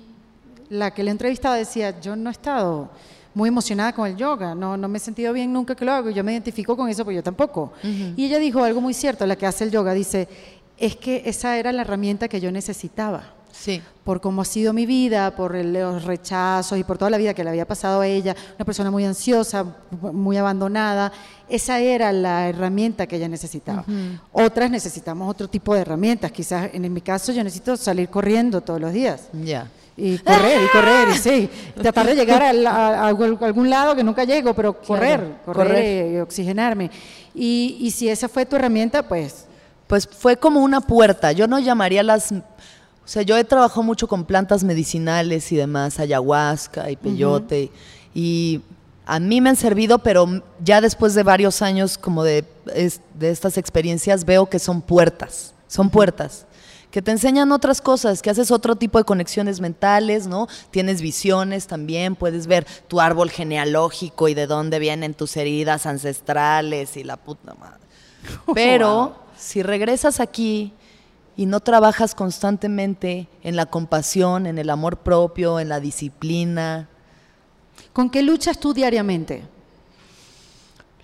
la 0.69 0.91
que 0.91 1.03
le 1.03 1.11
entrevistaba 1.11 1.55
decía, 1.55 1.99
yo 1.99 2.15
no 2.15 2.29
he 2.29 2.31
estado 2.31 2.89
muy 3.33 3.49
emocionada 3.49 3.91
con 3.93 4.07
el 4.07 4.15
yoga, 4.15 4.55
no, 4.55 4.77
no 4.77 4.87
me 4.87 4.97
he 4.97 5.01
sentido 5.01 5.33
bien 5.33 5.51
nunca 5.51 5.75
que 5.75 5.83
lo 5.83 5.91
hago, 5.91 6.09
yo 6.09 6.23
me 6.23 6.31
identifico 6.31 6.77
con 6.77 6.87
eso, 6.89 7.03
pues 7.03 7.15
yo 7.15 7.21
tampoco. 7.23 7.73
Y 8.15 8.25
ella 8.25 8.39
dijo 8.39 8.63
algo 8.63 8.79
muy 8.79 8.93
cierto, 8.93 9.25
la 9.25 9.35
que 9.35 9.45
hace 9.45 9.65
el 9.65 9.71
yoga, 9.71 9.93
dice, 9.93 10.27
es 10.77 10.95
que 10.95 11.21
esa 11.25 11.57
era 11.57 11.71
la 11.73 11.81
herramienta 11.81 12.27
que 12.29 12.39
yo 12.39 12.49
necesitaba 12.51 13.33
Sí. 13.57 13.81
por 14.03 14.21
cómo 14.21 14.41
ha 14.43 14.45
sido 14.45 14.73
mi 14.73 14.85
vida, 14.85 15.35
por 15.35 15.55
el- 15.55 15.73
los 15.73 16.03
rechazos 16.03 16.77
y 16.77 16.83
por 16.83 16.97
toda 16.97 17.09
la 17.09 17.17
vida 17.17 17.33
que 17.33 17.43
le 17.43 17.49
había 17.49 17.65
pasado 17.65 18.01
a 18.01 18.07
ella, 18.07 18.35
una 18.57 18.65
persona 18.65 18.91
muy 18.91 19.03
ansiosa, 19.05 19.65
muy 19.99 20.37
abandonada, 20.37 21.11
esa 21.49 21.79
era 21.79 22.11
la 22.11 22.47
herramienta 22.49 23.07
que 23.07 23.15
ella 23.15 23.27
necesitaba. 23.27 23.83
Otras 24.31 24.69
necesitamos 24.69 25.29
otro 25.29 25.47
tipo 25.47 25.73
de 25.73 25.81
herramientas, 25.81 26.31
quizás 26.31 26.69
en 26.73 26.91
mi 26.93 27.01
caso 27.01 27.31
yo 27.31 27.43
necesito 27.43 27.75
salir 27.77 28.09
corriendo 28.09 28.61
todos 28.61 28.79
los 28.79 28.93
días. 28.93 29.29
Ya. 29.33 29.67
Y 29.97 30.17
correr, 30.19 30.61
y 30.61 30.67
correr, 30.67 31.07
y 31.09 31.17
sí. 31.17 31.49
Tratar 31.81 32.05
de 32.07 32.15
llegar 32.15 32.43
al- 32.43 32.67
a, 32.67 33.05
a 33.05 33.07
algún 33.07 33.69
lado 33.69 33.95
que 33.95 34.03
nunca 34.03 34.23
llego, 34.25 34.53
pero 34.53 34.73
correr, 34.81 35.37
correr, 35.45 35.67
correr. 35.67 36.11
y 36.13 36.17
oxigenarme. 36.19 36.91
Y, 37.33 37.77
y 37.79 37.91
si 37.91 38.09
esa 38.09 38.27
fue 38.27 38.45
tu 38.45 38.55
herramienta, 38.57 39.01
pues 39.07 39.45
Pues 39.87 40.05
fue 40.07 40.35
como 40.35 40.61
una 40.61 40.81
puerta. 40.81 41.31
Yo 41.31 41.47
no 41.47 41.59
llamaría 41.59 42.01
las. 42.03 42.33
O 43.05 43.07
sea, 43.07 43.21
yo 43.21 43.37
he 43.37 43.43
trabajado 43.43 43.83
mucho 43.83 44.07
con 44.07 44.25
plantas 44.25 44.63
medicinales 44.63 45.51
y 45.51 45.55
demás, 45.55 45.99
ayahuasca 45.99 46.89
y 46.89 46.95
peyote. 46.95 47.71
Y 48.15 48.61
a 49.05 49.19
mí 49.19 49.41
me 49.41 49.49
han 49.51 49.55
servido, 49.55 49.99
pero 49.99 50.41
ya 50.63 50.81
después 50.81 51.13
de 51.13 51.21
varios 51.21 51.61
años 51.61 51.97
como 51.99 52.23
de, 52.23 52.43
es- 52.73 53.01
de 53.13 53.29
estas 53.29 53.57
experiencias 53.59 54.25
veo 54.25 54.47
que 54.49 54.57
son 54.57 54.81
puertas. 54.81 55.53
Son 55.67 55.89
puertas. 55.91 56.47
Que 56.89 57.01
te 57.01 57.11
enseñan 57.11 57.51
otras 57.51 57.81
cosas, 57.81 58.21
que 58.21 58.29
haces 58.29 58.51
otro 58.51 58.77
tipo 58.77 58.97
de 58.97 59.03
conexiones 59.03 59.59
mentales, 59.59 60.27
¿no? 60.27 60.47
Tienes 60.71 61.01
visiones 61.01 61.67
también, 61.67 62.15
puedes 62.15 62.47
ver 62.47 62.65
tu 62.87 63.01
árbol 63.01 63.29
genealógico 63.29 64.29
y 64.29 64.33
de 64.33 64.47
dónde 64.47 64.79
vienen 64.79 65.13
tus 65.13 65.35
heridas 65.35 65.85
ancestrales 65.85 66.95
y 66.95 67.03
la 67.03 67.17
puta 67.17 67.53
madre. 67.55 67.81
Pero 68.55 69.15
si 69.37 69.61
regresas 69.61 70.19
aquí 70.21 70.73
y 71.37 71.45
no 71.45 71.59
trabajas 71.59 72.15
constantemente 72.15 73.27
en 73.43 73.55
la 73.55 73.65
compasión, 73.65 74.45
en 74.45 74.57
el 74.57 74.69
amor 74.69 74.97
propio, 74.97 75.59
en 75.59 75.69
la 75.69 75.79
disciplina, 75.79 76.87
¿con 77.93 78.09
qué 78.09 78.21
luchas 78.21 78.59
tú 78.59 78.73
diariamente? 78.73 79.43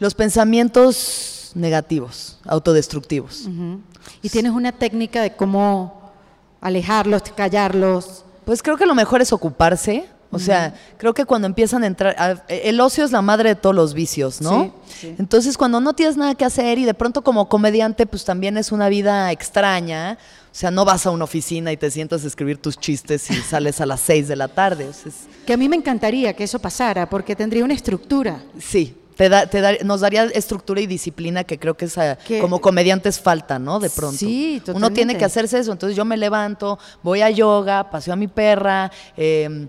los 0.01 0.15
pensamientos 0.15 1.51
negativos, 1.53 2.39
autodestructivos. 2.45 3.45
Ujú. 3.45 3.81
Y 4.23 4.29
tienes 4.29 4.51
una 4.51 4.71
técnica 4.71 5.21
de 5.21 5.35
cómo 5.35 6.11
alejarlos, 6.59 7.21
callarlos. 7.35 8.25
Pues 8.43 8.63
creo 8.63 8.77
que 8.77 8.87
lo 8.87 8.95
mejor 8.95 9.21
es 9.21 9.31
ocuparse. 9.31 10.09
O 10.31 10.39
sea, 10.39 10.73
creo 10.97 11.13
que 11.13 11.25
cuando 11.25 11.45
empiezan 11.45 11.83
a 11.83 11.87
entrar, 11.87 12.15
a- 12.17 12.41
el 12.47 12.79
ocio 12.79 13.03
es 13.03 13.11
la 13.11 13.21
madre 13.21 13.49
de 13.49 13.55
todos 13.55 13.75
los 13.75 13.93
vicios, 13.93 14.39
¿no? 14.41 14.73
Sí, 14.87 14.97
sí. 15.01 15.15
Entonces, 15.19 15.57
cuando 15.57 15.79
no 15.81 15.93
tienes 15.93 16.15
nada 16.17 16.35
que 16.35 16.45
hacer 16.45 16.77
y 16.79 16.85
de 16.85 16.93
pronto 16.93 17.21
como 17.23 17.49
comediante, 17.49 18.05
pues 18.05 18.23
también 18.23 18.57
es 18.57 18.71
una 18.71 18.87
vida 18.89 19.31
extraña. 19.31 20.17
O 20.45 20.55
sea, 20.55 20.71
no 20.71 20.83
vas 20.85 21.05
a 21.05 21.11
una 21.11 21.23
oficina 21.25 21.71
y 21.71 21.77
te 21.77 21.91
sientas 21.91 22.23
a 22.23 22.27
escribir 22.27 22.57
tus 22.57 22.77
chistes 22.77 23.29
y 23.29 23.35
sales 23.35 23.79
a 23.81 23.85
las 23.85 23.99
seis 24.01 24.27
de 24.27 24.35
la 24.35 24.47
tarde. 24.47 24.87
O 24.87 24.93
sea, 24.93 25.09
es- 25.09 25.27
Que 25.45 25.53
a 25.53 25.57
mí 25.57 25.67
me 25.69 25.75
encantaría 25.75 26.33
que 26.33 26.43
eso 26.45 26.59
pasara, 26.59 27.09
porque 27.09 27.35
tendría 27.35 27.63
una 27.63 27.73
estructura. 27.73 28.41
sí, 28.59 28.95
te 29.17 29.29
da, 29.29 29.45
te 29.45 29.61
da- 29.61 29.77
nos 29.83 30.01
daría 30.01 30.23
estructura 30.25 30.81
y 30.81 30.87
disciplina 30.87 31.43
que 31.43 31.59
creo 31.59 31.75
que 31.77 31.85
es, 31.85 31.97
a- 31.97 32.15
Que- 32.17 32.39
como 32.39 32.59
comediantes 32.59 33.19
falta, 33.19 33.59
¿no? 33.59 33.79
De 33.79 33.89
pronto. 33.89 34.17
Sí, 34.17 34.55
Uno 34.55 34.63
tiene 34.63 35.13
totalmente. 35.13 35.17
que 35.19 35.25
hacerse 35.25 35.59
eso. 35.59 35.71
Entonces 35.71 35.95
yo 35.95 36.05
me 36.05 36.17
levanto, 36.17 36.79
voy 37.03 37.21
a 37.21 37.29
yoga, 37.29 37.89
paseo 37.91 38.13
a 38.13 38.15
mi 38.17 38.27
perra. 38.27 38.91
eh, 39.17 39.67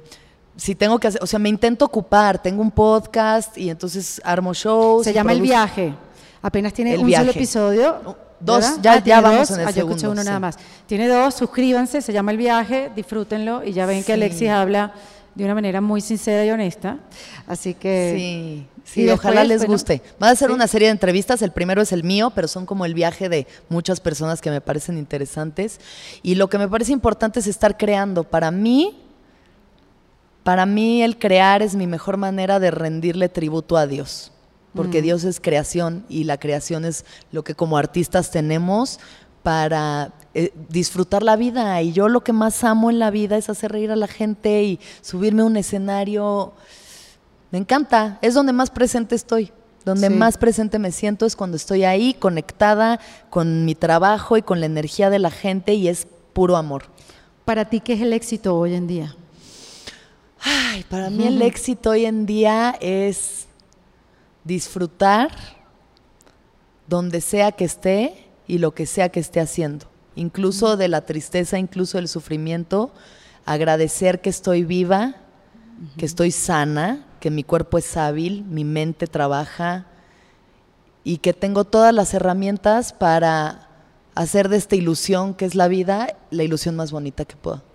si 0.63 0.77
tengo 0.77 0.97
que 1.01 1.09
hacer, 1.09 1.21
o 1.21 1.27
sea, 1.27 1.41
me 1.41 1.49
intento 1.49 1.85
ocupar, 1.85 2.41
tengo 2.41 2.63
un 2.63 2.71
podcast 2.71 3.59
y 3.59 3.69
entonces 3.69 4.21
armo 4.25 4.55
shows. 4.55 5.03
Se 5.05 5.11
y 5.11 5.15
llama 5.15 5.33
El 5.33 5.41
Viaje. 5.43 5.93
Apenas 6.41 6.73
tiene 6.73 6.95
El 6.95 7.01
un 7.01 7.07
Viaje. 7.07 7.25
solo 7.25 7.33
episodio. 7.37 8.17
Dos, 8.39 8.61
¿verdad? 8.61 8.79
ya- 8.83 8.93
Ah, 8.93 9.03
ya 9.05 9.21
vamos 9.21 9.49
dos. 9.49 9.51
en 9.57 9.61
el 9.63 9.67
Ah, 9.67 9.71
yo 9.71 9.75
segundo, 9.83 10.11
uno 10.13 10.21
sí. 10.23 10.27
nada 10.27 10.39
más. 10.39 10.57
Tiene 10.87 11.09
dos, 11.09 11.35
suscríbanse, 11.35 12.01
se 12.01 12.13
llama 12.13 12.31
El 12.31 12.37
Viaje, 12.39 12.93
disfrútenlo 12.95 13.65
y 13.65 13.73
ya 13.73 13.87
ven 13.87 13.99
que 13.99 14.07
Sí. 14.07 14.13
Alexis 14.13 14.49
habla 14.51 14.93
de 15.35 15.45
una 15.45 15.55
manera 15.55 15.81
muy 15.81 16.01
sincera 16.01 16.45
y 16.47 16.51
honesta. 16.51 16.99
Así 17.49 17.75
que... 17.75 18.13
Sí, 18.17 18.23
y 18.23 18.89
sí, 18.89 19.03
después, 19.03 19.19
ojalá 19.21 19.43
les 19.45 19.59
bueno, 19.63 19.73
guste. 19.75 20.01
Va 20.23 20.31
a 20.31 20.37
ser 20.37 20.49
sí. 20.49 20.55
una 20.55 20.69
serie 20.69 20.87
de 20.89 20.93
entrevistas, 20.93 21.43
el 21.43 21.51
primero 21.51 21.83
es 21.83 21.91
el 21.93 22.05
mío, 22.05 22.31
pero 22.35 22.47
son 22.47 22.67
como 22.67 22.85
el 22.85 22.95
viaje 22.95 23.29
de 23.29 23.49
muchas 23.69 23.99
personas 24.01 24.41
que 24.41 24.51
me 24.51 24.61
parecen 24.61 24.97
interesantes. 24.97 25.81
Y 26.23 26.37
lo 26.37 26.49
que 26.49 26.59
me 26.59 26.69
parece 26.69 26.93
importante 26.93 27.41
es 27.41 27.49
estar 27.49 27.77
creando. 27.77 28.23
Para 28.25 28.51
mí, 28.53 28.97
para 30.45 30.67
mí 30.67 31.03
el 31.03 31.19
crear 31.19 31.63
es 31.63 31.75
mi 31.75 31.87
mejor 31.87 32.17
manera 32.17 32.59
de 32.59 32.71
rendirle 32.71 33.29
tributo 33.29 33.77
a 33.77 33.87
Dios, 33.87 34.33
porque 34.75 35.01
Mm. 35.01 35.05
Dios 35.05 35.25
es 35.25 35.41
creación 35.41 36.05
y 36.09 36.25
la 36.25 36.39
creación 36.39 36.85
es 36.85 37.05
lo 37.31 37.45
que 37.45 37.55
como 37.55 37.77
artistas 37.79 38.31
tenemos 38.31 38.99
para 39.43 40.13
eh, 40.35 40.53
disfrutar 40.69 41.23
la 41.23 41.37
vida. 41.37 41.81
Y 41.83 41.93
yo 41.93 42.09
lo 42.09 42.23
que 42.23 42.33
más 42.33 42.65
amo 42.65 42.91
en 42.91 42.99
la 42.99 43.11
vida 43.11 43.37
es 43.37 43.51
hacer 43.51 43.73
reír 43.73 43.91
a 43.91 43.97
la 43.97 44.07
gente 44.07 44.63
y 44.63 44.81
subirme 45.03 45.43
a 45.43 45.47
un 45.47 45.57
escenario. 45.57 46.53
Me 47.51 47.59
encanta, 47.59 48.19
es 48.23 48.35
donde 48.35 48.53
más 48.53 48.71
presente 48.71 49.15
estoy. 49.15 49.53
Donde 49.85 50.09
Sí. 50.09 50.15
más 50.15 50.39
presente 50.39 50.79
me 50.79 50.93
siento 50.93 51.27
es 51.27 51.35
cuando 51.35 51.57
estoy 51.57 51.83
ahí 51.85 52.15
conectada 52.15 53.01
con 53.31 53.65
mi 53.65 53.75
trabajo 53.75 54.37
y 54.37 54.43
con 54.43 54.61
la 54.61 54.67
energía 54.67 55.11
de 55.11 55.19
la 55.19 55.31
gente 55.31 55.75
y 55.75 55.89
es 55.89 56.07
puro 56.33 56.57
amor. 56.57 56.85
Para 57.45 57.65
ti, 57.65 57.81
¿qué 57.81 57.95
es 57.95 58.01
el 58.01 58.13
éxito 58.13 58.57
hoy 58.57 58.75
en 58.75 58.87
día? 58.87 59.17
Ay, 60.45 60.85
para 60.89 61.09
mí 61.09 61.25
el 61.25 61.41
éxito 61.41 61.91
hoy 61.91 62.05
en 62.05 62.27
día 62.27 62.77
es 62.81 63.47
disfrutar 64.43 65.31
donde 66.89 67.21
sea 67.21 67.53
que 67.53 67.65
esté 67.65 68.27
y 68.49 68.59
lo 68.59 68.75
que 68.75 68.87
sea 68.87 69.09
que 69.11 69.21
esté 69.21 69.39
haciendo, 69.41 69.87
incluso 70.17 70.77
de 70.77 70.89
la 70.89 71.03
tristeza, 71.07 71.59
incluso 71.59 71.99
del 71.99 72.09
sufrimiento, 72.09 72.93
agradecer 73.47 74.21
que 74.21 74.31
estoy 74.31 74.65
viva, 74.65 75.15
que 75.97 76.07
estoy 76.07 76.33
sana, 76.33 77.07
que 77.21 77.31
mi 77.31 77.45
cuerpo 77.45 77.79
es 77.79 77.97
hábil, 77.97 78.45
mi 78.45 78.65
mente 78.65 79.07
trabaja 79.07 79.87
y 81.05 81.19
que 81.19 81.33
tengo 81.33 81.65
todas 81.65 81.95
las 81.95 82.15
herramientas 82.15 82.93
para 82.93 83.69
hacer 84.17 84.49
de 84.49 84.57
esta 84.57 84.75
ilusión 84.75 85.35
que 85.35 85.45
es 85.45 85.55
la 85.55 85.69
vida 85.69 86.17
la 86.31 86.43
ilusión 86.43 86.75
más 86.75 86.91
bonita 86.91 87.25
que 87.25 87.37
puedo. 87.37 87.72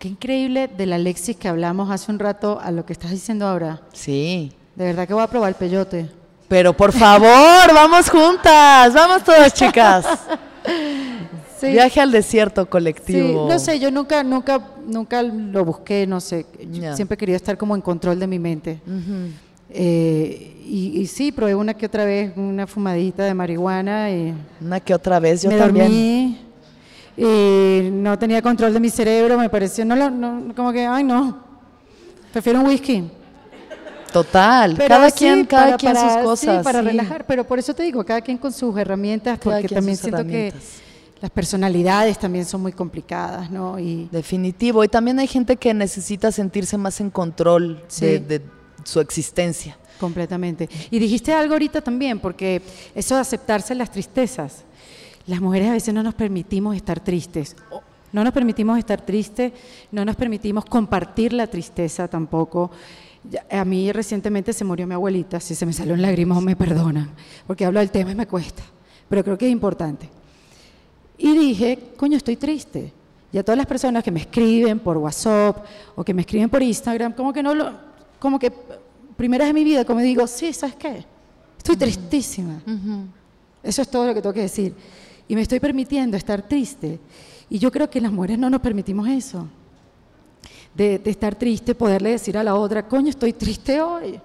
Qué 0.00 0.08
increíble 0.08 0.66
del 0.66 0.94
Alexis 0.94 1.36
que 1.36 1.46
hablamos 1.46 1.90
hace 1.90 2.10
un 2.10 2.18
rato 2.18 2.58
a 2.58 2.70
lo 2.70 2.86
que 2.86 2.94
estás 2.94 3.10
diciendo 3.10 3.46
ahora. 3.46 3.82
Sí. 3.92 4.50
De 4.74 4.86
verdad 4.86 5.06
que 5.06 5.12
voy 5.12 5.22
a 5.22 5.26
probar 5.26 5.50
el 5.50 5.56
peyote. 5.56 6.08
Pero 6.48 6.74
por 6.74 6.90
favor, 6.90 7.28
vamos 7.74 8.08
juntas, 8.08 8.94
vamos 8.94 9.22
todas 9.22 9.52
chicas. 9.52 10.06
Sí. 11.58 11.72
Viaje 11.72 12.00
al 12.00 12.10
desierto 12.10 12.62
Sí, 12.62 12.68
colectivo. 12.70 13.46
no 13.46 13.58
sé, 13.58 13.78
yo 13.78 13.90
nunca, 13.90 14.24
nunca, 14.24 14.62
nunca 14.86 15.22
lo 15.22 15.62
busqué, 15.62 16.06
no 16.06 16.18
sé. 16.18 16.46
Ya. 16.70 16.96
Siempre 16.96 17.18
querido 17.18 17.36
estar 17.36 17.58
como 17.58 17.74
en 17.74 17.82
control 17.82 18.18
de 18.18 18.26
mi 18.26 18.38
mente. 18.38 18.80
Eh, 19.68 20.56
y, 20.66 21.06
sí, 21.06 21.32
probé 21.32 21.54
una 21.54 21.74
que 21.74 21.84
otra 21.84 22.06
vez 22.06 22.32
una 22.34 22.66
fumadita 22.66 23.24
de 23.24 23.34
marihuana. 23.34 24.10
Y 24.10 24.32
una 24.62 24.80
que 24.80 24.94
otra 24.94 25.20
vez, 25.20 25.42
yo 25.42 25.50
me 25.50 25.58
también. 25.58 25.88
Dormí, 25.88 26.38
y 27.22 27.90
no 27.90 28.18
tenía 28.18 28.40
control 28.40 28.72
de 28.72 28.80
mi 28.80 28.88
cerebro, 28.88 29.36
me 29.36 29.50
pareció, 29.50 29.84
no, 29.84 29.94
no, 30.10 30.54
como 30.54 30.72
que, 30.72 30.86
ay 30.86 31.04
no, 31.04 31.38
prefiero 32.32 32.60
un 32.60 32.66
whisky. 32.66 33.10
Total, 34.10 34.76
cada 34.76 35.10
quien, 35.10 35.44
cada 35.44 35.76
quien 35.76 35.94
sus 35.94 36.16
cosas. 36.24 36.58
Sí, 36.58 36.64
para 36.64 36.82
relajar, 36.82 37.26
pero 37.26 37.44
por 37.44 37.58
eso 37.58 37.74
te 37.74 37.82
digo, 37.82 38.04
cada 38.04 38.20
quien 38.20 38.38
con 38.38 38.52
sus 38.52 38.76
herramientas, 38.76 39.38
porque 39.38 39.68
también 39.68 39.96
siento 39.96 40.26
que 40.26 40.52
las 41.20 41.30
personalidades 41.30 42.18
también 42.18 42.46
son 42.46 42.62
muy 42.62 42.72
complicadas, 42.72 43.50
¿no? 43.50 43.78
Y 43.78 44.08
Definitivo, 44.10 44.82
y 44.82 44.88
también 44.88 45.18
hay 45.18 45.26
gente 45.26 45.56
que 45.56 45.74
necesita 45.74 46.32
sentirse 46.32 46.78
más 46.78 47.00
en 47.00 47.10
control 47.10 47.84
de, 48.00 48.42
su 48.82 48.98
existencia. 49.00 49.76
Completamente. 50.00 50.68
Y 50.90 50.98
dijiste 50.98 51.34
algo 51.34 51.52
ahorita 51.52 51.82
también, 51.82 52.18
porque 52.18 52.62
eso 52.94 53.14
de 53.14 53.20
aceptarse 53.20 53.74
las 53.74 53.92
tristezas. 53.92 54.64
Las 55.30 55.40
mujeres 55.40 55.68
a 55.68 55.72
veces 55.74 55.94
no 55.94 56.02
nos 56.02 56.14
permitimos 56.14 56.74
estar 56.74 56.98
tristes. 56.98 57.54
No 58.12 58.24
nos 58.24 58.32
permitimos 58.32 58.76
estar 58.76 59.00
tristes, 59.00 59.52
no 59.92 60.04
nos 60.04 60.16
permitimos 60.16 60.64
compartir 60.64 61.32
la 61.32 61.46
tristeza 61.46 62.08
tampoco. 62.08 62.72
A 63.48 63.64
mí 63.64 63.92
recientemente 63.92 64.52
se 64.52 64.64
murió 64.64 64.88
mi 64.88 64.94
abuelita, 64.94 65.38
si 65.38 65.54
se 65.54 65.64
me 65.64 65.72
salió 65.72 65.94
en 65.94 66.02
lágrimas 66.02 66.42
me 66.42 66.56
perdonan, 66.56 67.10
porque 67.46 67.64
hablo 67.64 67.78
del 67.78 67.92
tema 67.92 68.10
y 68.10 68.16
me 68.16 68.26
cuesta, 68.26 68.64
pero 69.08 69.22
creo 69.22 69.38
que 69.38 69.46
es 69.46 69.52
importante. 69.52 70.08
Y 71.16 71.38
dije, 71.38 71.78
coño, 71.96 72.16
estoy 72.16 72.34
triste. 72.34 72.92
Y 73.32 73.38
a 73.38 73.44
todas 73.44 73.56
las 73.56 73.66
personas 73.66 74.02
que 74.02 74.10
me 74.10 74.22
escriben 74.22 74.80
por 74.80 74.96
WhatsApp 74.96 75.64
o 75.94 76.02
que 76.02 76.12
me 76.12 76.22
escriben 76.22 76.50
por 76.50 76.60
Instagram, 76.60 77.12
como 77.12 77.32
que 77.32 77.44
no 77.44 77.54
lo, 77.54 77.72
como 78.18 78.36
que 78.36 78.52
primeras 79.16 79.48
en 79.48 79.54
mi 79.54 79.62
vida, 79.62 79.84
como 79.84 80.00
digo, 80.00 80.26
sí, 80.26 80.52
¿sabes 80.52 80.74
qué? 80.74 81.04
Estoy 81.56 81.76
tristísima. 81.76 82.60
Eso 83.62 83.82
es 83.82 83.88
todo 83.88 84.08
lo 84.08 84.14
que 84.14 84.22
tengo 84.22 84.32
que 84.32 84.40
decir. 84.40 84.74
Y 85.30 85.36
me 85.36 85.42
estoy 85.42 85.60
permitiendo 85.60 86.16
estar 86.16 86.42
triste. 86.42 86.98
Y 87.48 87.60
yo 87.60 87.70
creo 87.70 87.88
que 87.88 88.00
las 88.00 88.10
mujeres 88.10 88.36
no 88.36 88.50
nos 88.50 88.60
permitimos 88.60 89.06
eso 89.06 89.46
de, 90.74 91.00
estar 91.04 91.36
triste, 91.36 91.76
poderle 91.76 92.10
decir 92.10 92.36
a 92.36 92.42
la 92.42 92.56
otra, 92.56 92.88
coño, 92.88 93.10
estoy 93.10 93.32
triste 93.34 93.80
hoy. 93.80 94.18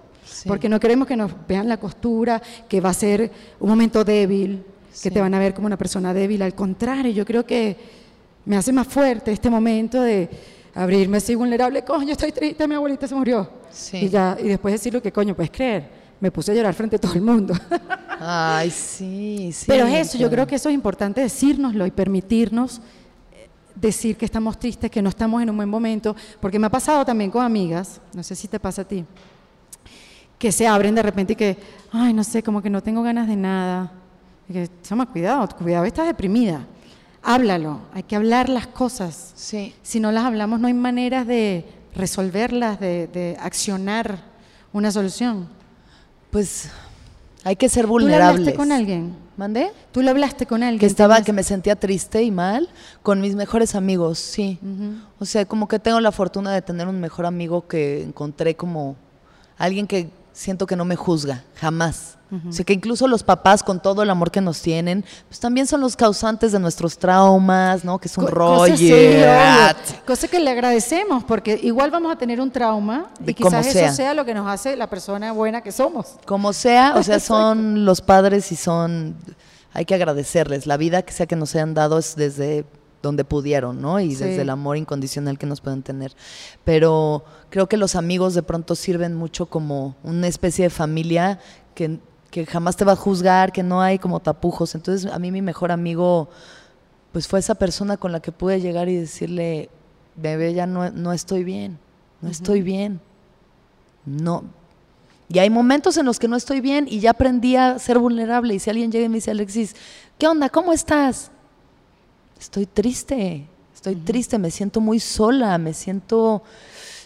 Porque 0.48 0.68
no 0.68 0.80
queremos 0.80 1.06
que 1.06 1.16
nos 1.16 1.30
vean 1.46 1.68
la 1.68 1.76
costura, 1.76 2.42
que 2.68 2.80
va 2.80 2.90
a 2.90 2.92
ser 2.92 3.30
un 3.60 3.68
momento 3.68 4.02
débil, 4.02 4.64
que 5.00 5.12
te 5.12 5.20
van 5.20 5.32
a 5.32 5.38
ver 5.38 5.54
como 5.54 5.68
una 5.68 5.76
persona 5.76 6.12
débil. 6.12 6.42
Al 6.42 6.56
contrario, 6.56 7.12
yo 7.12 7.24
creo 7.24 7.46
que 7.46 7.76
me 8.44 8.56
hace 8.56 8.72
más 8.72 8.88
fuerte 8.88 9.30
este 9.30 9.48
momento 9.48 10.02
de 10.02 10.28
abrirme 10.74 11.18
así 11.18 11.36
vulnerable, 11.36 11.84
coño, 11.84 12.10
estoy 12.10 12.32
triste, 12.32 12.66
mi 12.66 12.74
abuelita 12.74 13.06
se 13.06 13.14
murió. 13.14 13.48
Y, 13.92 14.08
ya, 14.08 14.36
y 14.42 14.48
después 14.48 14.72
decir 14.74 14.92
lo 14.92 15.00
que 15.00 15.12
coño 15.12 15.36
puedes 15.36 15.52
creer. 15.52 15.88
Me 16.20 16.30
puse 16.30 16.52
a 16.52 16.54
llorar 16.54 16.74
frente 16.74 16.96
a 16.96 16.98
todo 16.98 17.14
el 17.14 17.20
mundo. 17.22 17.54
Ay, 18.20 18.70
sí, 18.70 19.50
sí. 19.52 19.64
Pero 19.66 19.86
es 19.86 20.08
eso, 20.08 20.18
yo 20.18 20.30
creo 20.30 20.46
que 20.46 20.54
eso 20.54 20.68
es 20.68 20.74
importante 20.74 21.20
decírnoslo 21.20 21.86
y 21.86 21.90
permitirnos 21.90 22.80
decir 23.76 24.16
que 24.16 24.24
estamos 24.24 24.58
tristes, 24.58 24.90
que 24.90 25.02
no 25.02 25.10
estamos 25.10 25.42
en 25.42 25.50
un 25.50 25.56
buen 25.56 25.68
momento, 25.68 26.16
porque 26.40 26.58
me 26.58 26.66
ha 26.66 26.70
pasado 26.70 27.04
también 27.04 27.30
con 27.30 27.44
amigas, 27.44 28.00
no 28.14 28.22
sé 28.22 28.34
si 28.34 28.48
te 28.48 28.58
pasa 28.58 28.82
a 28.82 28.84
ti, 28.86 29.04
que 30.38 30.50
se 30.50 30.66
abren 30.66 30.94
de 30.94 31.02
repente 31.02 31.34
y 31.34 31.36
que, 31.36 31.58
ay, 31.92 32.12
no 32.12 32.24
sé, 32.24 32.42
como 32.42 32.62
que 32.62 32.70
no 32.70 32.82
tengo 32.82 33.02
ganas 33.02 33.28
de 33.28 33.36
nada. 33.36 33.92
Y 34.48 34.52
que, 34.52 34.68
toma 34.88 35.06
cuidado, 35.06 35.48
cuidado, 35.56 35.84
estás 35.84 36.06
deprimida. 36.06 36.66
Háblalo, 37.22 37.80
hay 37.92 38.02
que 38.02 38.16
hablar 38.16 38.48
las 38.48 38.66
cosas. 38.66 39.32
Sí. 39.34 39.74
Si 39.82 39.98
no 40.00 40.12
las 40.12 40.24
hablamos, 40.24 40.60
no 40.60 40.68
hay 40.68 40.74
maneras 40.74 41.26
de 41.26 41.64
resolverlas, 41.94 42.78
de, 42.78 43.08
de 43.08 43.36
accionar 43.40 44.18
una 44.72 44.90
solución. 44.90 45.48
Pues 46.30 46.70
hay 47.44 47.56
que 47.56 47.68
ser 47.68 47.86
vulnerables. 47.86 48.36
¿Tú 48.36 48.40
hablaste 48.40 48.56
con 48.56 48.72
alguien? 48.72 49.16
¿Mandé? 49.36 49.70
¿Tú 49.92 50.02
lo 50.02 50.10
hablaste 50.10 50.46
con 50.46 50.62
alguien? 50.62 50.80
Que 50.80 50.86
estaba, 50.86 51.22
que 51.22 51.32
me 51.32 51.42
sentía 51.42 51.76
triste 51.76 52.22
y 52.22 52.30
mal, 52.30 52.68
con 53.02 53.20
mis 53.20 53.34
mejores 53.34 53.74
amigos, 53.74 54.18
sí. 54.18 54.58
O 55.18 55.26
sea, 55.26 55.44
como 55.44 55.68
que 55.68 55.78
tengo 55.78 56.00
la 56.00 56.10
fortuna 56.10 56.52
de 56.52 56.62
tener 56.62 56.88
un 56.88 57.00
mejor 57.00 57.26
amigo 57.26 57.68
que 57.68 58.02
encontré 58.02 58.56
como 58.56 58.96
alguien 59.58 59.86
que 59.86 60.08
siento 60.36 60.66
que 60.66 60.76
no 60.76 60.84
me 60.84 60.96
juzga, 60.96 61.42
jamás. 61.56 62.12
O 62.48 62.52
sea, 62.52 62.64
que 62.64 62.72
incluso 62.72 63.06
los 63.06 63.22
papás, 63.22 63.62
con 63.62 63.80
todo 63.80 64.02
el 64.02 64.10
amor 64.10 64.32
que 64.32 64.40
nos 64.40 64.60
tienen, 64.60 65.04
pues 65.28 65.38
también 65.38 65.68
son 65.68 65.80
los 65.80 65.94
causantes 65.94 66.50
de 66.50 66.58
nuestros 66.58 66.98
traumas, 66.98 67.84
¿no? 67.84 67.98
Que 67.98 68.08
es 68.08 68.18
un 68.18 68.26
rollo. 68.26 68.74
Cosa, 70.04 70.26
que 70.26 70.40
le 70.40 70.50
agradecemos, 70.50 71.22
porque 71.22 71.58
igual 71.62 71.92
vamos 71.92 72.12
a 72.12 72.16
tener 72.16 72.40
un 72.40 72.50
trauma 72.50 73.06
y 73.24 73.32
quizás 73.32 73.68
eso 73.68 73.94
sea 73.94 74.12
lo 74.12 74.24
que 74.24 74.34
nos 74.34 74.48
hace 74.48 74.76
la 74.76 74.90
persona 74.90 75.30
buena 75.30 75.60
que 75.60 75.70
somos. 75.70 76.16
Como 76.26 76.52
sea, 76.52 76.94
o 76.96 77.02
sea, 77.04 77.20
son 77.20 77.84
los 77.84 78.00
padres 78.00 78.50
y 78.50 78.56
son, 78.56 79.14
hay 79.72 79.84
que 79.84 79.94
agradecerles. 79.94 80.66
La 80.66 80.76
vida 80.76 81.02
que 81.02 81.12
sea 81.12 81.26
que 81.26 81.36
nos 81.36 81.54
hayan 81.54 81.74
dado 81.74 81.96
es 81.96 82.16
desde 82.16 82.66
donde 83.06 83.24
pudieron, 83.24 83.80
¿no? 83.80 84.00
Y 84.00 84.14
desde 84.14 84.42
el 84.42 84.50
amor 84.50 84.76
incondicional 84.76 85.38
que 85.38 85.46
nos 85.46 85.60
pueden 85.60 85.82
tener. 85.82 86.12
Pero 86.64 87.24
creo 87.50 87.68
que 87.68 87.76
los 87.76 87.96
amigos 87.96 88.34
de 88.34 88.42
pronto 88.42 88.74
sirven 88.74 89.14
mucho 89.14 89.46
como 89.46 89.96
una 90.02 90.26
especie 90.26 90.64
de 90.64 90.70
familia 90.70 91.40
que 91.74 91.98
que 92.30 92.44
jamás 92.44 92.76
te 92.76 92.84
va 92.84 92.92
a 92.92 92.96
juzgar, 92.96 93.50
que 93.50 93.62
no 93.62 93.80
hay 93.80 93.98
como 93.98 94.20
tapujos. 94.20 94.74
Entonces 94.74 95.10
a 95.10 95.18
mí 95.18 95.30
mi 95.30 95.40
mejor 95.40 95.72
amigo 95.72 96.28
pues 97.12 97.26
fue 97.26 97.38
esa 97.38 97.54
persona 97.54 97.96
con 97.96 98.12
la 98.12 98.20
que 98.20 98.30
pude 98.30 98.60
llegar 98.60 98.90
y 98.90 98.96
decirle, 98.96 99.70
bebé, 100.16 100.52
ya 100.52 100.66
no, 100.66 100.90
no 100.90 101.14
estoy 101.14 101.44
bien, 101.44 101.78
no 102.20 102.28
estoy 102.28 102.60
bien. 102.60 103.00
No. 104.04 104.44
Y 105.30 105.38
hay 105.38 105.48
momentos 105.48 105.96
en 105.96 106.04
los 106.04 106.18
que 106.18 106.28
no 106.28 106.36
estoy 106.36 106.60
bien 106.60 106.86
y 106.90 107.00
ya 107.00 107.12
aprendí 107.12 107.56
a 107.56 107.78
ser 107.78 107.98
vulnerable. 107.98 108.52
Y 108.52 108.58
si 108.58 108.68
alguien 108.68 108.92
llega 108.92 109.06
y 109.06 109.08
me 109.08 109.14
dice, 109.14 109.30
Alexis, 109.30 109.74
¿qué 110.18 110.28
onda? 110.28 110.50
¿Cómo 110.50 110.74
estás? 110.74 111.30
Estoy 112.38 112.66
triste, 112.66 113.46
estoy 113.74 113.96
triste, 113.96 114.38
me 114.38 114.50
siento 114.50 114.80
muy 114.80 115.00
sola, 115.00 115.56
me 115.58 115.72
siento, 115.72 116.42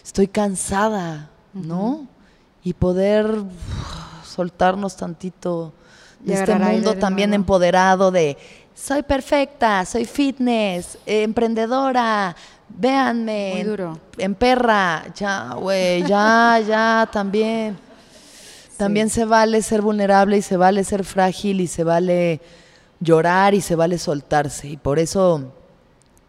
estoy 0.03 0.27
cansada, 0.27 1.29
¿no? 1.53 2.07
Y 2.63 2.73
poder 2.73 3.43
soltarnos 4.25 4.95
tantito 4.95 5.73
de 6.19 6.33
este 6.35 6.55
mundo 6.55 6.95
también 6.95 7.33
empoderado 7.33 8.11
de 8.11 8.37
soy 8.75 9.03
perfecta, 9.03 9.85
soy 9.85 10.05
fitness, 10.05 10.97
eh, 11.05 11.23
emprendedora, 11.23 12.35
véanme. 12.69 13.51
Muy 13.53 13.63
duro. 13.63 13.99
En, 14.17 14.35
perra, 14.35 15.03
ya, 15.15 15.53
güey, 15.53 16.03
ya, 16.07 16.59
ya, 16.67 17.09
también. 17.11 17.77
También 18.77 19.09
se 19.09 19.25
vale 19.25 19.61
ser 19.61 19.81
vulnerable 19.81 20.37
y 20.37 20.41
se 20.41 20.57
vale 20.57 20.83
ser 20.83 21.03
frágil 21.03 21.61
y 21.61 21.67
se 21.67 21.83
vale 21.83 22.41
llorar 23.01 23.53
y 23.53 23.59
se 23.59 23.75
vale 23.75 23.97
soltarse. 23.97 24.69
Y 24.69 24.77
por 24.77 24.99
eso 24.99 25.51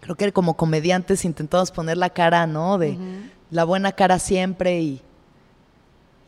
creo 0.01 0.17
que 0.17 0.33
como 0.33 0.57
comediantes 0.57 1.25
intentamos 1.25 1.71
poner 1.71 1.97
la 1.97 2.11
cara, 2.11 2.49
¿no? 2.49 2.79
De 2.79 2.99
la 3.51 3.63
buena 3.63 3.93
cara 3.93 4.19
siempre 4.19 4.81
y 4.81 5.03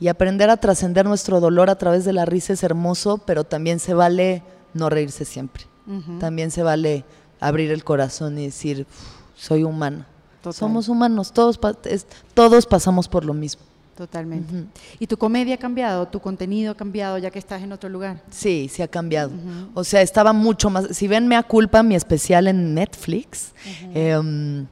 y 0.00 0.08
aprender 0.08 0.50
a 0.50 0.56
trascender 0.56 1.06
nuestro 1.06 1.40
dolor 1.40 1.70
a 1.70 1.78
través 1.78 2.04
de 2.04 2.12
la 2.12 2.24
risa 2.24 2.52
es 2.52 2.62
hermoso, 2.62 3.18
pero 3.18 3.44
también 3.44 3.78
se 3.78 3.94
vale 3.94 4.42
no 4.72 4.90
reírse 4.90 5.24
siempre. 5.24 5.64
También 6.18 6.50
se 6.50 6.62
vale 6.62 7.04
abrir 7.40 7.70
el 7.70 7.84
corazón 7.84 8.38
y 8.38 8.46
decir, 8.46 8.86
soy 9.36 9.62
humano. 9.62 10.04
Somos 10.50 10.88
humanos, 10.88 11.32
todos, 11.32 11.58
todos 12.34 12.66
pasamos 12.66 13.08
por 13.08 13.24
lo 13.24 13.34
mismo. 13.34 13.62
Totalmente. 13.96 14.64
¿Y 14.98 15.06
tu 15.06 15.16
comedia 15.16 15.54
ha 15.54 15.58
cambiado? 15.58 16.06
¿Tu 16.08 16.18
contenido 16.20 16.72
ha 16.72 16.76
cambiado 16.76 17.16
ya 17.18 17.30
que 17.30 17.38
estás 17.38 17.62
en 17.62 17.72
otro 17.72 17.88
lugar? 17.88 18.22
Sí, 18.30 18.68
sí 18.72 18.82
ha 18.82 18.88
cambiado. 18.88 19.30
O 19.72 19.84
sea, 19.84 20.02
estaba 20.02 20.32
mucho 20.32 20.68
más... 20.68 20.88
Si 20.96 21.06
ven 21.06 21.28
Mea 21.28 21.42
Culpa, 21.44 21.82
mi 21.82 21.94
especial 21.94 22.48
en 22.48 22.74
Netflix, 22.74 23.52
em, 23.94 24.66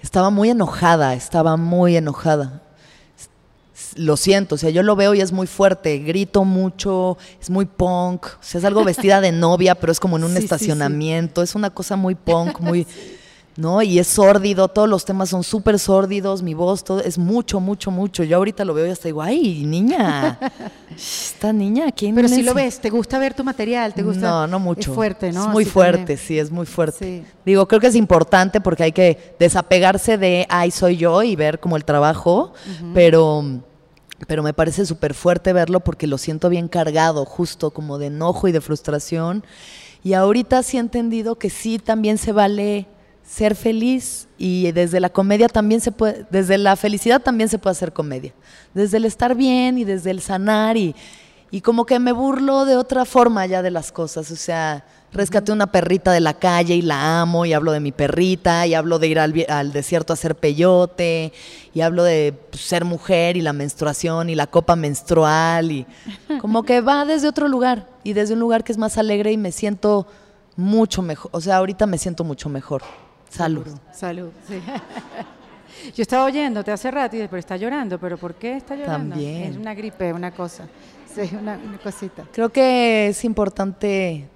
estaba 0.00 0.28
muy 0.30 0.50
enojada, 0.50 1.14
estaba 1.14 1.56
muy 1.56 1.96
enojada 1.96 2.62
lo 3.96 4.16
siento, 4.16 4.54
o 4.54 4.58
sea, 4.58 4.70
yo 4.70 4.82
lo 4.82 4.96
veo 4.96 5.14
y 5.14 5.20
es 5.20 5.32
muy 5.32 5.46
fuerte, 5.46 5.98
grito 5.98 6.44
mucho, 6.44 7.18
es 7.40 7.50
muy 7.50 7.66
punk, 7.66 8.26
o 8.26 8.42
sea, 8.42 8.58
es 8.58 8.64
algo 8.64 8.84
vestida 8.84 9.20
de 9.20 9.32
novia, 9.46 9.74
pero 9.74 9.92
es 9.92 10.00
como 10.00 10.16
en 10.16 10.24
un 10.24 10.36
estacionamiento, 10.36 11.42
es 11.42 11.54
una 11.54 11.70
cosa 11.70 11.96
muy 11.96 12.14
punk, 12.14 12.60
muy, 12.60 12.86
¿no? 13.60 13.82
Y 13.82 13.98
es 13.98 14.06
sórdido, 14.06 14.68
todos 14.68 14.88
los 14.88 15.04
temas 15.04 15.28
son 15.28 15.44
súper 15.44 15.78
sórdidos, 15.78 16.42
mi 16.42 16.54
voz, 16.54 16.82
todo, 16.82 17.00
es 17.00 17.18
mucho, 17.18 17.60
mucho, 17.60 17.90
mucho. 17.90 18.24
Yo 18.24 18.38
ahorita 18.38 18.64
lo 18.64 18.72
veo 18.72 18.86
y 18.86 18.90
hasta 18.90 19.08
digo, 19.08 19.20
ay, 19.20 19.64
niña, 19.66 20.38
esta 20.96 21.52
niña, 21.52 21.92
¿quién 21.92 22.14
Pero 22.14 22.28
si 22.28 22.42
lo 22.42 22.54
ves, 22.54 22.80
¿te 22.80 22.88
gusta 22.88 23.18
ver 23.18 23.34
tu 23.34 23.44
material? 23.44 23.92
¿Te 23.92 24.02
gusta? 24.02 24.20
No, 24.20 24.46
no 24.46 24.58
mucho. 24.58 24.90
Es 24.90 24.94
fuerte, 24.94 25.30
¿no? 25.30 25.44
Es 25.44 25.48
muy 25.50 25.66
fuerte, 25.66 26.16
sí, 26.16 26.38
es 26.38 26.50
muy 26.50 26.64
fuerte. 26.64 27.22
Digo, 27.44 27.68
creo 27.68 27.80
que 27.80 27.88
es 27.88 27.96
importante 27.96 28.62
porque 28.62 28.84
hay 28.84 28.92
que 28.92 29.36
desapegarse 29.38 30.16
de, 30.16 30.46
ay, 30.48 30.70
soy 30.70 30.96
yo 30.96 31.22
y 31.22 31.36
ver 31.36 31.60
como 31.60 31.76
el 31.76 31.84
trabajo, 31.84 32.54
pero 32.94 33.44
pero 34.26 34.42
me 34.42 34.52
parece 34.52 34.84
súper 34.84 35.14
fuerte 35.14 35.54
verlo 35.54 35.80
porque 35.80 36.06
lo 36.06 36.18
siento 36.18 36.50
bien 36.50 36.68
cargado, 36.68 37.24
justo 37.24 37.70
como 37.70 37.96
de 37.96 38.06
enojo 38.06 38.48
y 38.48 38.52
de 38.52 38.60
frustración. 38.60 39.44
Y 40.02 40.12
ahorita 40.12 40.62
sí 40.62 40.76
he 40.76 40.80
entendido 40.80 41.36
que 41.36 41.48
sí 41.48 41.78
también 41.78 42.18
se 42.18 42.32
vale 42.32 42.86
ser 43.24 43.54
feliz 43.54 44.28
y 44.38 44.72
desde 44.72 45.00
la 45.00 45.08
comedia 45.08 45.48
también 45.48 45.80
se 45.80 45.92
puede, 45.92 46.26
desde 46.30 46.58
la 46.58 46.76
felicidad 46.76 47.20
también 47.20 47.48
se 47.48 47.58
puede 47.58 47.72
hacer 47.72 47.92
comedia. 47.92 48.32
Desde 48.74 48.96
el 48.96 49.04
estar 49.04 49.34
bien 49.34 49.78
y 49.78 49.84
desde 49.84 50.10
el 50.10 50.20
sanar 50.20 50.76
y, 50.76 50.94
y 51.50 51.60
como 51.60 51.86
que 51.86 51.98
me 51.98 52.12
burlo 52.12 52.64
de 52.64 52.76
otra 52.76 53.04
forma 53.04 53.46
ya 53.46 53.62
de 53.62 53.70
las 53.70 53.92
cosas. 53.92 54.30
O 54.30 54.36
sea, 54.36 54.84
rescaté 55.12 55.52
una 55.52 55.70
perrita 55.70 56.12
de 56.12 56.20
la 56.20 56.34
calle 56.34 56.74
y 56.74 56.82
la 56.82 57.20
amo 57.20 57.44
y 57.44 57.52
hablo 57.52 57.72
de 57.72 57.80
mi 57.80 57.92
perrita 57.92 58.66
y 58.66 58.74
hablo 58.74 58.98
de 58.98 59.08
ir 59.08 59.18
al, 59.18 59.34
al 59.48 59.72
desierto 59.72 60.12
a 60.12 60.14
hacer 60.14 60.36
peyote 60.36 61.32
y 61.74 61.80
hablo 61.80 62.04
de 62.04 62.34
pues, 62.50 62.62
ser 62.62 62.84
mujer 62.84 63.36
y 63.36 63.40
la 63.40 63.52
menstruación 63.52 64.30
y 64.30 64.34
la 64.34 64.46
copa 64.46 64.76
menstrual 64.76 65.72
y 65.72 65.86
como 66.40 66.62
que 66.62 66.80
va 66.80 67.04
desde 67.04 67.28
otro 67.28 67.48
lugar 67.48 67.88
y 68.04 68.12
desde 68.12 68.34
un 68.34 68.40
lugar 68.40 68.64
que 68.64 68.72
es 68.72 68.78
más 68.78 68.98
alegre 68.98 69.32
y 69.32 69.36
me 69.36 69.52
siento 69.52 70.06
mucho 70.56 71.02
mejor. 71.02 71.30
O 71.32 71.40
sea, 71.40 71.56
ahorita 71.56 71.86
me 71.86 71.98
siento 71.98 72.24
mucho 72.24 72.48
mejor. 72.48 72.82
Salud. 73.30 73.66
Salud, 73.92 74.28
sí. 74.46 74.60
Yo 75.96 76.02
estaba 76.02 76.24
oyéndote 76.26 76.70
hace 76.72 76.90
rato 76.90 77.16
y 77.16 77.20
dije, 77.20 77.28
pero 77.30 77.40
está 77.40 77.56
llorando, 77.56 77.98
pero 77.98 78.18
¿por 78.18 78.34
qué 78.34 78.56
está 78.56 78.74
llorando? 78.74 79.14
También. 79.14 79.44
Es 79.52 79.56
una 79.56 79.72
gripe, 79.74 80.12
una 80.12 80.30
cosa. 80.32 80.66
Sí, 81.14 81.22
una, 81.40 81.58
una 81.64 81.78
cosita. 81.78 82.24
Creo 82.32 82.50
que 82.50 83.08
es 83.08 83.24
importante 83.24 84.28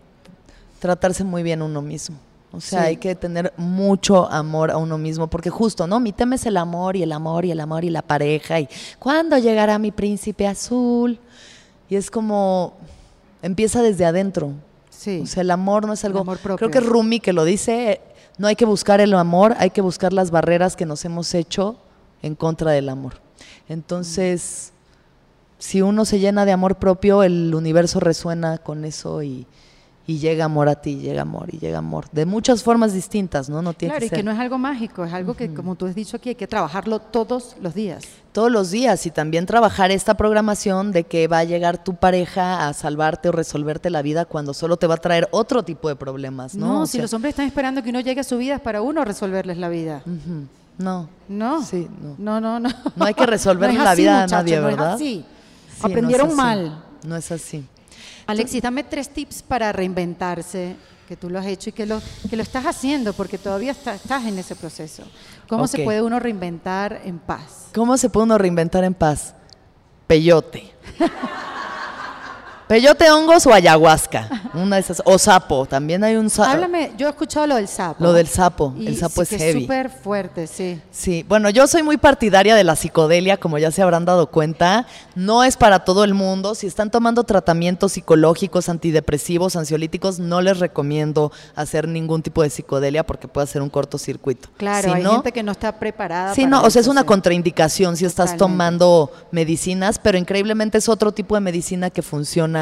tratarse 0.79 1.23
muy 1.25 1.43
bien 1.43 1.61
uno 1.61 1.83
mismo. 1.83 2.17
O 2.53 2.61
sea, 2.61 2.83
Sí. 2.83 2.87
hay 2.87 2.97
que 2.99 3.15
tener 3.17 3.53
mucho 3.57 4.31
amor 4.31 4.71
a 4.71 4.77
uno 4.77 4.97
mismo, 4.97 5.27
porque 5.27 5.51
justo, 5.51 5.87
¿no? 5.89 5.99
Mi 5.99 6.13
tema 6.13 6.37
es 6.37 6.47
el 6.47 6.57
amor 6.57 6.95
y 6.97 7.03
el 7.03 7.11
amor 7.11 7.45
y 7.45 7.51
el 7.51 7.59
amor 7.61 7.85
y 7.85 7.91
la 7.91 8.03
pareja 8.03 8.61
y 8.61 8.69
¿cuándo 9.01 9.37
llegará 9.39 9.77
mi 9.81 9.91
príncipe 9.91 10.47
azul? 10.47 11.19
Y 11.91 11.97
es 11.97 12.11
como, 12.13 12.75
empieza 13.43 13.83
desde 13.83 14.05
adentro. 14.05 14.53
Sí. 14.89 15.21
O 15.25 15.27
sea, 15.27 15.41
el 15.43 15.51
amor 15.51 15.85
no 15.87 15.93
es 15.95 16.05
algo... 16.05 16.21
amor 16.21 16.39
propio. 16.39 16.57
creo 16.59 16.71
que 16.71 16.89
Rumi 16.89 17.19
que 17.19 17.33
lo 17.33 17.45
dice, 17.45 18.01
no 18.39 18.47
hay 18.47 18.57
que 18.57 18.65
buscar 18.65 19.01
el 19.01 19.15
amor, 19.15 19.55
hay 19.59 19.71
que 19.71 19.81
buscar 19.81 20.13
las 20.13 20.31
barreras 20.31 20.77
que 20.77 20.87
nos 20.87 21.05
hemos 21.05 21.35
hecho 21.35 21.77
en 22.23 22.35
contra 22.35 22.73
del 22.73 22.89
amor. 22.89 23.15
Entonces, 23.69 24.73
si 25.59 25.83
uno 25.83 26.05
se 26.05 26.19
llena 26.19 26.45
de 26.45 26.53
amor 26.53 26.77
propio, 26.77 27.23
el 27.23 27.55
universo 27.55 28.01
resuena 28.01 28.59
con 28.59 28.85
eso 28.85 29.23
y, 29.23 29.47
y 30.07 30.19
llega 30.19 30.45
amor 30.45 30.69
a 30.69 30.75
ti, 30.75 30.97
llega 30.97 31.23
amor 31.23 31.49
y 31.53 31.59
llega 31.59 31.79
amor. 31.79 32.07
De 32.13 32.27
muchas 32.27 32.63
formas 32.63 32.93
distintas, 32.93 33.49
¿no? 33.49 33.63
No 33.63 33.73
tiene 33.73 33.95
claro, 33.95 34.01
que 34.01 34.15
y 34.15 34.19
que 34.19 34.23
no 34.23 34.33
es 34.33 34.39
algo 34.39 34.59
mágico, 34.59 35.05
es 35.05 35.13
algo 35.15 35.35
que, 35.35 35.55
como 35.55 35.77
tú 35.77 35.87
has 35.87 35.95
dicho 35.95 36.17
aquí, 36.19 36.31
hay 36.31 36.35
que 36.35 36.47
trabajarlo 36.47 36.99
todos 36.99 37.57
los 37.63 37.73
días. 37.75 38.05
todos 38.33 38.51
los 38.53 38.71
días 38.71 39.07
y 39.07 39.11
también 39.11 39.47
trabajar 39.47 39.91
esta 39.93 40.15
programación 40.15 40.93
de 40.93 41.05
que 41.05 41.27
va 41.29 41.39
a 41.39 41.45
llegar 41.45 41.83
tu 41.83 41.95
pareja 41.95 42.69
a 42.69 42.73
salvarte 42.75 43.29
o 43.31 43.33
resolverte 43.33 43.89
la 43.91 44.03
vida 44.03 44.25
cuando 44.27 44.53
solo 44.53 44.77
te 44.77 44.87
va 44.87 44.95
a 44.97 44.99
traer 44.99 45.29
otro 45.31 45.63
tipo 45.63 45.89
de 45.89 45.97
problemas, 45.97 46.55
¿no? 46.55 46.67
No, 46.67 46.81
O 46.83 46.87
si 46.87 46.93
sea, 46.93 47.03
los 47.03 47.15
hombres 47.15 47.31
están 47.33 47.47
esperando 47.47 47.83
que 47.83 47.91
uno 47.91 48.01
llegue 48.01 48.21
a 48.21 48.25
su 48.25 48.37
vida 48.37 48.57
es 48.57 48.61
para 48.61 48.83
uno 48.83 49.05
resolverles 49.05 49.57
la 49.57 49.69
vida. 49.69 50.03
No. 50.77 51.09
No. 51.29 51.63
Sí, 51.63 51.89
no. 52.03 52.17
No, 52.19 52.41
no, 52.41 52.61
no. 52.61 52.69
No 52.97 53.05
hay 53.05 53.15
que 53.15 53.25
No 53.27 53.31
es 53.31 53.45
la 53.77 53.91
así, 53.93 54.03
vida 54.03 54.23
a 54.25 54.27
nadie, 54.27 54.61
no 54.61 54.69
es 54.69 54.77
¿verdad? 54.77 54.95
así. 54.95 55.05
Sí, 55.05 55.25
no 55.25 55.79
es 55.79 55.85
Aprendieron 55.85 56.27
así. 56.29 56.37
mal. 56.37 56.85
No 57.07 57.17
es 57.17 57.33
así. 57.33 57.65
Alexis, 58.27 58.63
dame 58.63 58.85
tres 58.85 59.09
tips 59.09 59.43
para 59.43 59.73
reinventarse, 59.73 60.77
que 61.09 61.17
tú 61.17 61.29
lo 61.29 61.39
has 61.39 61.47
hecho 61.47 61.71
y 61.71 61.73
que 61.73 61.85
lo, 61.87 62.01
que 62.31 62.37
lo 62.37 62.43
estás 62.43 62.65
haciendo, 62.65 63.13
porque 63.13 63.37
todavía 63.39 63.73
está- 63.73 63.95
estás 63.95 64.25
en 64.25 64.39
ese 64.39 64.57
proceso. 64.57 65.03
¿Cómo 65.49 65.67
se 65.67 65.85
puede 65.85 66.01
uno 66.03 66.19
reinventar 66.19 67.03
en 67.05 67.19
paz? 67.19 67.67
¿Cómo 67.75 67.97
se 67.99 68.09
puede 68.09 68.25
uno 68.25 68.39
reinventar 68.39 68.85
en 68.85 68.95
paz? 68.95 69.35
Peyote. 70.07 70.73
Peyote, 72.69 73.11
hongos 73.11 73.47
o 73.47 73.53
ayahuasca. 73.53 74.51
Una 74.55 74.77
de 74.77 74.81
esas. 74.81 75.03
O 75.05 75.19
sapo. 75.19 75.67
También 75.67 76.03
hay 76.03 76.17
un 76.17 76.31
sapo. 76.31 76.49
Háblame, 76.51 76.93
yo 76.97 77.07
he 77.07 77.11
escuchado 77.11 77.47
lo 77.47 77.57
del 77.57 77.69
sapo. 77.69 78.03
Lo 78.03 78.13
del 78.15 78.27
sapo. 78.27 78.73
Y 78.79 78.87
El 78.87 78.97
sapo 78.97 79.21
es 79.23 79.29
que 79.29 79.39
heavy. 79.39 79.63
súper 79.63 79.91
fuerte, 79.91 80.47
sí. 80.47 80.81
Sí, 80.91 81.27
bueno, 81.29 81.51
yo 81.51 81.67
soy 81.67 81.83
muy 81.83 81.99
partidaria 81.99 82.55
de 82.55 82.65
la 82.65 82.75
psicodelia, 82.75 83.37
como 83.37 83.59
ya 83.59 83.71
se 83.71 83.83
habrán 83.83 84.07
dado 84.07 84.29
cuenta. 84.31 84.87
No 85.15 85.45
es 85.45 85.57
para 85.59 85.81
todo 85.85 86.05
el 86.05 86.15
mundo. 86.15 86.55
Si 86.55 86.67
están 86.67 86.91
tomando 86.91 87.25
tratamientos 87.25 87.93
psicológicos, 87.93 88.71
antidepresivos, 88.71 89.57
ansiolíticos, 89.57 90.19
no 90.19 90.41
les 90.41 90.59
recomiendo 90.59 91.33
hacer 91.55 91.87
ningún 91.87 92.23
tipo 92.23 92.43
de 92.43 92.49
psicodelia 92.49 93.05
porque 93.05 93.29
puede 93.29 93.45
hacer 93.45 93.61
un 93.61 93.69
cortocircuito. 93.69 94.49
Claro, 94.57 94.89
Si 94.89 94.95
hay 94.95 95.03
no- 95.03 95.13
gente 95.17 95.33
que 95.33 95.43
no 95.43 95.53
está 95.53 95.79
preparada. 95.79 96.35
Sí, 96.35 96.43
para 96.45 96.51
no, 96.51 96.63
o 96.63 96.71
sea, 96.71 96.81
es 96.81 96.89
una 96.89 97.05
contraindicación 97.05 97.97
si 97.99 98.07
estás 98.07 98.33
Totalmente. 98.33 98.39
tomando 98.39 99.13
medicinas, 99.33 99.99
pero 99.99 100.17
increíblemente 100.17 100.79
es 100.79 100.89
otro 100.89 101.13
tipo 101.13 101.35
de 101.35 101.43
medicina 101.43 101.91
que 101.91 102.01
funciona 102.01 102.54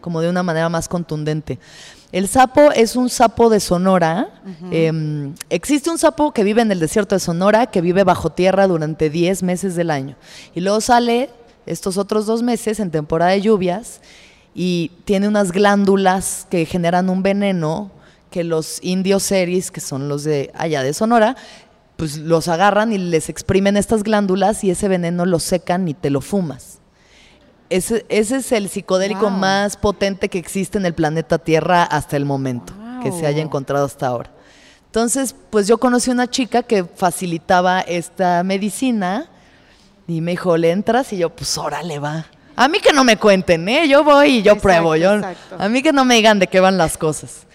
como 0.00 0.20
de 0.20 0.30
una 0.30 0.42
manera 0.42 0.68
más 0.68 0.88
contundente. 0.88 1.58
El 2.10 2.26
sapo 2.26 2.72
es 2.72 2.96
un 2.96 3.10
sapo 3.10 3.50
de 3.50 3.60
Sonora. 3.60 4.30
Em, 4.70 5.34
existe 5.50 5.90
un 5.90 5.98
sapo 5.98 6.32
que 6.32 6.42
vive 6.42 6.62
en 6.62 6.72
el 6.72 6.80
desierto 6.80 7.14
de 7.14 7.20
Sonora, 7.20 7.66
que 7.66 7.82
vive 7.82 8.02
bajo 8.02 8.30
tierra 8.30 8.66
durante 8.66 9.10
10 9.10 9.42
meses 9.42 9.76
del 9.76 9.90
año. 9.90 10.16
Y 10.54 10.60
luego 10.60 10.80
sale 10.80 11.28
estos 11.66 11.98
otros 11.98 12.24
dos 12.24 12.42
meses 12.42 12.80
en 12.80 12.90
temporada 12.90 13.32
de 13.32 13.42
lluvias 13.42 14.00
y 14.54 14.90
tiene 15.04 15.28
unas 15.28 15.52
glándulas 15.52 16.46
que 16.50 16.64
generan 16.64 17.10
un 17.10 17.22
veneno 17.22 17.90
que 18.30 18.42
los 18.42 18.78
indios 18.82 19.22
seris, 19.22 19.70
que 19.70 19.80
son 19.80 20.08
los 20.08 20.24
de 20.24 20.50
allá 20.54 20.82
de 20.82 20.94
Sonora, 20.94 21.36
pues 21.96 22.16
los 22.16 22.48
agarran 22.48 22.92
y 22.92 22.98
les 22.98 23.28
exprimen 23.28 23.76
estas 23.76 24.02
glándulas 24.02 24.64
y 24.64 24.70
ese 24.70 24.88
veneno 24.88 25.26
lo 25.26 25.40
secan 25.40 25.88
y 25.88 25.94
te 25.94 26.10
lo 26.10 26.20
fumas. 26.20 26.78
Ese, 27.70 28.06
ese 28.08 28.36
es 28.36 28.52
el 28.52 28.68
psicodélico 28.68 29.22
Wow. 29.28 29.30
más 29.30 29.76
potente 29.76 30.28
que 30.28 30.38
existe 30.38 30.78
en 30.78 30.86
el 30.86 30.94
planeta 30.94 31.38
Tierra 31.38 31.82
hasta 31.82 32.16
el 32.16 32.24
momento, 32.24 32.72
que 33.02 33.12
se 33.12 33.26
haya 33.26 33.42
encontrado 33.42 33.84
hasta 33.84 34.06
ahora. 34.06 34.30
Entonces, 34.86 35.34
pues 35.50 35.66
yo 35.68 35.78
conocí 35.78 36.10
una 36.10 36.28
chica 36.30 36.62
que 36.62 36.82
facilitaba 36.84 37.80
esta 37.82 38.42
medicina 38.42 39.28
y 40.06 40.22
me 40.22 40.30
dijo, 40.30 40.56
¿le 40.56 40.70
entras? 40.70 41.12
Y 41.12 41.18
yo, 41.18 41.28
pues 41.28 41.58
órale, 41.58 41.98
va. 41.98 42.24
A 42.56 42.68
mí 42.68 42.80
que 42.80 42.92
no 42.94 43.04
me 43.04 43.18
cuenten, 43.18 43.68
¿eh? 43.68 43.86
Yo 43.86 44.02
voy 44.02 44.38
y 44.38 44.42
yo 44.42 44.52
Exacto, 44.54 44.62
pruebo. 44.62 44.96
Yo, 44.96 45.14
exacto. 45.16 45.56
a 45.58 45.68
mí 45.68 45.82
que 45.82 45.92
no 45.92 46.04
me 46.06 46.14
digan 46.16 46.38
de 46.38 46.46
qué 46.46 46.58
van 46.60 46.78
las 46.78 46.96
cosas. 46.96 47.46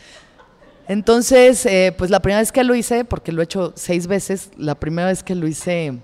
Entonces, 0.87 1.65
eh, 1.65 1.93
pues 1.97 2.11
la 2.11 2.19
primera 2.21 2.39
vez 2.41 2.51
que 2.51 2.63
lo 2.63 2.75
hice, 2.75 3.03
porque 3.05 3.31
lo 3.31 3.41
he 3.41 3.45
hecho 3.45 3.73
seis 3.75 4.05
veces, 4.07 4.51
la 4.57 4.75
primera 4.75 5.07
vez 5.07 5.23
que 5.23 5.33
lo 5.33 5.47
hice 5.47 5.99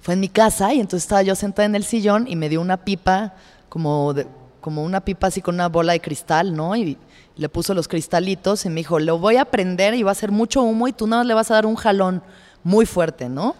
fue 0.00 0.14
en 0.14 0.20
mi 0.20 0.28
casa 0.28 0.72
y 0.72 0.80
entonces 0.80 1.04
estaba 1.04 1.22
yo 1.22 1.34
sentada 1.34 1.66
en 1.66 1.74
el 1.74 1.84
sillón 1.84 2.26
y 2.28 2.36
me 2.36 2.48
dio 2.48 2.60
una 2.60 2.78
pipa, 2.78 3.34
como, 3.68 4.12
de- 4.14 4.26
como 4.60 4.82
una 4.82 5.00
pipa 5.02 5.26
así 5.28 5.40
con 5.42 5.54
una 5.56 5.68
bola 5.68 5.92
de 5.92 6.00
cristal, 6.00 6.54
¿no? 6.54 6.74
Y 6.76 6.96
le 7.36 7.48
puso 7.48 7.72
los 7.74 7.88
cristalitos 7.88 8.64
y 8.66 8.68
me 8.68 8.76
dijo, 8.76 8.98
lo 8.98 9.18
voy 9.18 9.36
a 9.36 9.44
prender 9.44 9.94
y 9.94 10.02
va 10.02 10.10
a 10.10 10.12
hacer 10.12 10.30
mucho 10.30 10.62
humo 10.62 10.88
y 10.88 10.92
tú 10.92 11.06
nada 11.06 11.20
más 11.22 11.26
le 11.26 11.34
vas 11.34 11.50
a 11.50 11.54
dar 11.54 11.66
un 11.66 11.76
jalón 11.76 12.22
muy 12.62 12.86
fuerte, 12.86 13.28
¿no? 13.28 13.54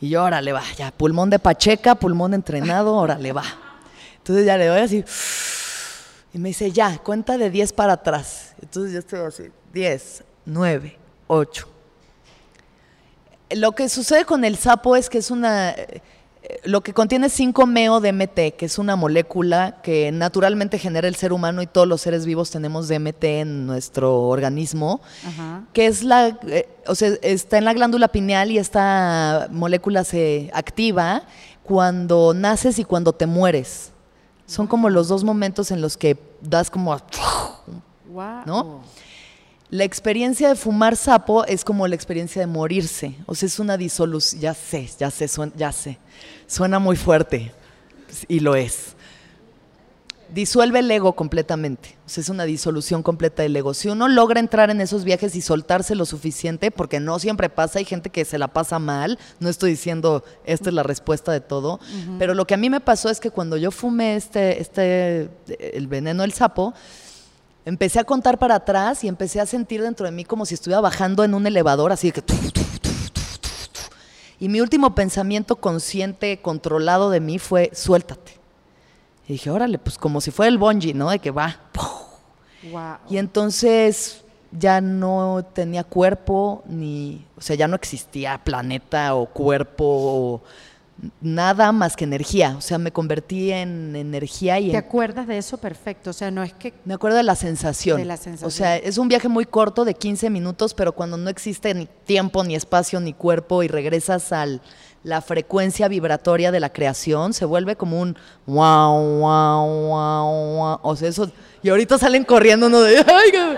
Y 0.00 0.08
yo, 0.10 0.24
órale, 0.24 0.52
va, 0.52 0.62
ya, 0.76 0.90
pulmón 0.90 1.30
de 1.30 1.38
Pacheca, 1.38 1.94
pulmón 1.94 2.34
entrenado, 2.34 2.94
órale, 2.96 3.32
va. 3.32 3.44
Entonces 4.18 4.46
ya 4.46 4.56
le 4.56 4.66
doy 4.66 4.80
así, 4.80 5.04
y 6.34 6.38
me 6.38 6.48
dice, 6.50 6.70
ya, 6.72 6.96
cuenta 6.98 7.36
de 7.36 7.50
10 7.50 7.72
para 7.72 7.94
atrás. 7.94 8.54
Entonces 8.62 8.92
yo 8.92 8.98
estoy 9.00 9.20
así, 9.20 9.44
10, 9.74 10.24
9, 10.46 10.96
8. 11.26 11.68
Lo 13.56 13.72
que 13.72 13.88
sucede 13.88 14.24
con 14.24 14.44
el 14.44 14.56
sapo 14.56 14.96
es 14.96 15.08
que 15.10 15.18
es 15.18 15.30
una... 15.30 15.70
eh, 15.70 16.00
Lo 16.64 16.80
que 16.80 16.92
contiene 16.92 17.28
5-meo-DMT, 17.28 18.56
que 18.56 18.64
es 18.66 18.78
una 18.78 18.96
molécula 18.96 19.80
que 19.82 20.10
naturalmente 20.12 20.78
genera 20.78 21.06
el 21.08 21.14
ser 21.14 21.32
humano 21.32 21.62
y 21.62 21.66
todos 21.66 21.86
los 21.86 22.00
seres 22.00 22.26
vivos 22.26 22.50
tenemos 22.50 22.88
DMT 22.88 23.24
en 23.24 23.66
nuestro 23.66 24.22
organismo, 24.22 25.00
Ajá. 25.26 25.64
que 25.72 25.86
es 25.86 26.02
la, 26.02 26.36
eh, 26.48 26.68
o 26.86 26.94
sea, 26.94 27.10
está 27.22 27.58
en 27.58 27.64
la 27.64 27.72
glándula 27.74 28.08
pineal 28.08 28.50
y 28.50 28.58
esta 28.58 29.46
molécula 29.50 30.02
se 30.04 30.50
activa 30.52 31.22
cuando 31.62 32.34
naces 32.34 32.78
y 32.80 32.84
cuando 32.84 33.12
te 33.12 33.26
mueres. 33.26 33.92
Son 34.46 34.66
como 34.66 34.90
los 34.90 35.06
dos 35.08 35.22
momentos 35.24 35.70
en 35.70 35.80
los 35.80 35.96
que 35.96 36.18
das 36.42 36.70
como 36.70 36.92
Wow. 38.10 38.80
La 39.72 39.84
experiencia 39.84 40.50
de 40.50 40.54
fumar 40.54 40.96
sapo 40.96 41.46
es 41.46 41.64
como 41.64 41.88
la 41.88 41.94
experiencia 41.94 42.40
de 42.42 42.46
morirse. 42.46 43.16
O 43.24 43.34
sea, 43.34 43.46
es 43.46 43.58
una 43.58 43.78
disolución. 43.78 44.42
Ya 44.42 44.52
sé, 44.52 44.86
ya 44.98 45.10
sé, 45.10 45.28
suena, 45.28 45.50
ya 45.56 45.72
sé. 45.72 45.98
Suena 46.46 46.78
muy 46.78 46.94
fuerte. 46.94 47.54
Y 48.28 48.40
lo 48.40 48.54
es. 48.54 48.96
Disuelve 50.28 50.80
el 50.80 50.90
ego 50.90 51.14
completamente. 51.14 51.96
O 52.04 52.10
sea, 52.10 52.20
es 52.20 52.28
una 52.28 52.44
disolución 52.44 53.02
completa 53.02 53.44
del 53.44 53.56
ego. 53.56 53.72
Si 53.72 53.88
uno 53.88 54.08
logra 54.08 54.40
entrar 54.40 54.68
en 54.68 54.82
esos 54.82 55.04
viajes 55.04 55.34
y 55.36 55.40
soltarse 55.40 55.94
lo 55.94 56.04
suficiente, 56.04 56.70
porque 56.70 57.00
no 57.00 57.18
siempre 57.18 57.48
pasa, 57.48 57.78
hay 57.78 57.86
gente 57.86 58.10
que 58.10 58.26
se 58.26 58.36
la 58.36 58.48
pasa 58.48 58.78
mal. 58.78 59.18
No 59.40 59.48
estoy 59.48 59.70
diciendo 59.70 60.22
esta 60.44 60.68
es 60.68 60.74
la 60.74 60.82
respuesta 60.82 61.32
de 61.32 61.40
todo. 61.40 61.80
Pero 62.18 62.34
lo 62.34 62.46
que 62.46 62.52
a 62.52 62.58
mí 62.58 62.68
me 62.68 62.80
pasó 62.80 63.08
es 63.08 63.20
que 63.20 63.30
cuando 63.30 63.56
yo 63.56 63.70
fumé 63.70 64.16
este, 64.16 64.60
este, 64.60 65.30
el 65.78 65.86
veneno 65.86 66.20
del 66.24 66.34
sapo, 66.34 66.74
Empecé 67.64 68.00
a 68.00 68.04
contar 68.04 68.38
para 68.38 68.56
atrás 68.56 69.04
y 69.04 69.08
empecé 69.08 69.40
a 69.40 69.46
sentir 69.46 69.82
dentro 69.82 70.04
de 70.06 70.12
mí 70.12 70.24
como 70.24 70.46
si 70.46 70.54
estuviera 70.54 70.80
bajando 70.80 71.22
en 71.22 71.34
un 71.34 71.46
elevador, 71.46 71.92
así 71.92 72.10
de 72.10 72.20
que... 72.20 72.34
Y 74.40 74.48
mi 74.48 74.60
último 74.60 74.94
pensamiento 74.96 75.54
consciente, 75.56 76.40
controlado 76.42 77.10
de 77.10 77.20
mí 77.20 77.38
fue, 77.38 77.70
suéltate. 77.72 78.32
Y 79.28 79.34
dije, 79.34 79.50
órale, 79.50 79.78
pues 79.78 79.96
como 79.96 80.20
si 80.20 80.32
fuera 80.32 80.48
el 80.48 80.58
bungee, 80.58 80.94
¿no? 80.94 81.10
De 81.10 81.20
que 81.20 81.30
va. 81.30 81.60
Wow. 82.72 82.96
Y 83.08 83.18
entonces 83.18 84.22
ya 84.50 84.80
no 84.80 85.44
tenía 85.52 85.84
cuerpo, 85.84 86.62
ni, 86.66 87.24
o 87.36 87.40
sea, 87.40 87.54
ya 87.54 87.68
no 87.68 87.76
existía 87.76 88.42
planeta 88.42 89.14
o 89.14 89.26
cuerpo 89.26 89.84
o 89.84 90.42
nada 91.20 91.72
más 91.72 91.96
que 91.96 92.04
energía. 92.04 92.54
O 92.56 92.60
sea, 92.60 92.78
me 92.78 92.92
convertí 92.92 93.50
en 93.50 93.96
energía 93.96 94.58
y 94.60 94.66
¿Te 94.66 94.70
en- 94.72 94.76
acuerdas 94.84 95.26
de 95.26 95.38
eso 95.38 95.58
perfecto? 95.58 96.10
O 96.10 96.12
sea, 96.12 96.30
no 96.30 96.42
es 96.42 96.52
que 96.52 96.74
me 96.84 96.94
acuerdo 96.94 97.16
de 97.16 97.22
la 97.24 97.34
sensación. 97.34 97.98
De 97.98 98.04
la 98.04 98.16
sensación. 98.16 98.46
O 98.48 98.50
sea, 98.50 98.76
es 98.76 98.98
un 98.98 99.08
viaje 99.08 99.28
muy 99.28 99.44
corto 99.46 99.84
de 99.84 99.94
15 99.94 100.30
minutos, 100.30 100.74
pero 100.74 100.92
cuando 100.92 101.16
no 101.16 101.28
existe 101.30 101.74
ni 101.74 101.86
tiempo, 102.04 102.44
ni 102.44 102.54
espacio, 102.54 103.00
ni 103.00 103.12
cuerpo 103.12 103.62
y 103.62 103.68
regresas 103.68 104.32
a 104.32 104.46
la 105.04 105.20
frecuencia 105.20 105.88
vibratoria 105.88 106.52
de 106.52 106.60
la 106.60 106.70
creación, 106.72 107.32
se 107.32 107.44
vuelve 107.44 107.74
como 107.74 108.00
un 108.00 108.16
wow, 108.46 109.18
wow, 109.18 109.88
wow, 109.88 110.56
wow. 110.58 110.78
O 110.82 110.94
sea, 110.94 111.08
eso. 111.08 111.28
Y 111.62 111.70
ahorita 111.70 111.98
salen 111.98 112.22
corriendo 112.24 112.66
uno 112.68 112.80
de. 112.80 112.98
"Ay, 112.98 113.30
qué-". 113.32 113.56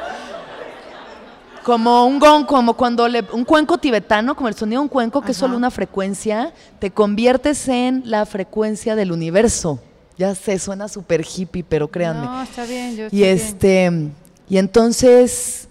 Como 1.64 2.06
un 2.06 2.18
gong, 2.18 2.44
como 2.46 2.74
cuando 2.74 3.08
le, 3.08 3.24
un 3.32 3.44
cuenco 3.44 3.78
tibetano, 3.78 4.36
como 4.36 4.48
el 4.48 4.54
sonido 4.54 4.80
de 4.80 4.84
un 4.84 4.88
cuenco, 4.88 5.22
que 5.22 5.32
es 5.32 5.38
solo 5.38 5.56
una 5.56 5.70
frecuencia, 5.70 6.52
te 6.78 6.90
conviertes 6.90 7.68
en 7.68 8.02
la 8.04 8.26
frecuencia 8.26 8.94
del 8.94 9.10
universo. 9.12 9.80
Ya 10.18 10.34
sé, 10.34 10.58
suena 10.58 10.88
súper 10.88 11.24
hippie, 11.24 11.64
pero 11.64 11.88
créanme. 11.88 12.26
No, 12.26 12.42
está 12.42 12.64
bien. 12.66 12.94
Yo 12.96 13.08
Y 13.10 13.24
está 13.24 13.66
bien. 13.66 14.12
este, 14.12 14.24
y 14.48 14.58
entonces 14.58 15.68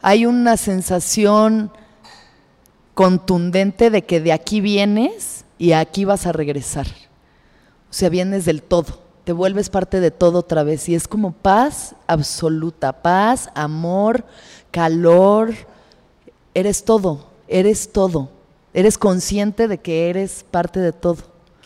hay 0.00 0.26
una 0.26 0.56
sensación 0.56 1.70
contundente 2.94 3.90
de 3.90 4.04
que 4.04 4.20
de 4.20 4.32
aquí 4.32 4.60
vienes 4.60 5.44
y 5.58 5.72
aquí 5.72 6.04
vas 6.04 6.26
a 6.26 6.32
regresar. 6.32 6.86
O 7.90 7.92
sea, 7.92 8.08
vienes 8.08 8.44
del 8.44 8.62
todo, 8.62 9.00
te 9.26 9.32
vuelves 9.32 9.70
parte 9.70 9.98
de 9.98 10.12
todo 10.12 10.38
otra 10.38 10.62
vez 10.62 10.88
y 10.88 10.94
es 10.94 11.08
como 11.08 11.32
paz 11.32 11.96
absoluta, 12.06 12.92
paz, 12.92 13.50
amor, 13.56 14.24
calor, 14.70 15.52
eres 16.54 16.84
todo, 16.84 17.26
eres 17.48 17.92
todo. 17.92 18.30
Eres 18.72 18.96
consciente 18.96 19.66
de 19.66 19.78
que 19.78 20.10
eres 20.10 20.44
parte 20.48 20.78
de 20.78 20.92
todo. 20.92 21.16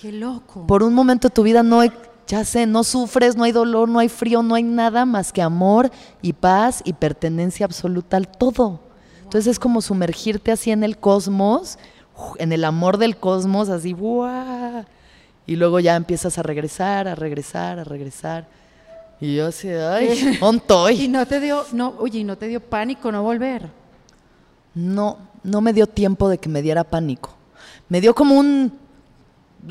Qué 0.01 0.11
loco. 0.11 0.67
Por 0.67 0.83
un 0.83 0.95
momento 0.95 1.29
de 1.29 1.35
tu 1.35 1.43
vida 1.43 1.63
no 1.63 1.81
hay, 1.81 1.93
ya 2.27 2.47
sé, 2.47 2.65
no 2.65 2.83
sufres, 2.83 3.37
no 3.37 3.45
hay 3.45 3.53
dolor, 3.53 3.91
no 3.91 3.99
hay 3.99 4.09
frío, 4.09 4.43
no 4.43 4.55
hay 4.55 4.63
nada 4.63 5.05
más 5.05 5.31
que 5.31 5.43
amor 5.43 5.91
y 6.23 6.33
paz 6.33 6.81
y 6.87 6.95
pertenencia 6.95 7.67
absoluta 7.67 8.17
al 8.17 8.27
todo. 8.27 8.81
Entonces 9.23 9.49
es 9.49 9.59
como 9.59 9.83
sumergirte 9.83 10.51
así 10.51 10.71
en 10.71 10.83
el 10.83 10.97
cosmos, 10.97 11.79
en 12.39 12.53
el 12.53 12.65
amor 12.65 12.97
del 12.97 13.19
cosmos, 13.19 13.69
así, 13.69 13.93
¡guau! 13.93 14.87
Y 15.47 15.57
luego 15.57 15.81
ya 15.81 15.97
empiezas 15.97 16.39
a 16.39 16.43
regresar, 16.43 17.09
a 17.09 17.15
regresar, 17.15 17.79
a 17.79 17.85
regresar. 17.85 18.47
Y 19.21 19.37
yo 19.37 19.47
así, 19.47 19.69
ay, 19.69 20.39
¿dónde 20.41 20.95
y 20.95 21.09
no 21.09 21.27
te 21.27 21.41
dio, 21.41 21.65
no, 21.73 21.95
oye, 21.99 22.21
¿y 22.21 22.25
no 22.25 22.39
te 22.39 22.49
dio 22.49 22.61
pánico 22.61 23.13
no 23.13 23.23
volver? 23.23 23.69
No, 24.75 25.19
no 25.43 25.61
me 25.61 25.73
dio 25.73 25.87
tiempo 25.87 26.29
de 26.29 26.39
que 26.39 26.49
me 26.49 26.63
diera 26.63 26.85
pánico. 26.85 27.35
Me 27.89 28.01
dio 28.01 28.15
como 28.15 28.39
un 28.39 28.73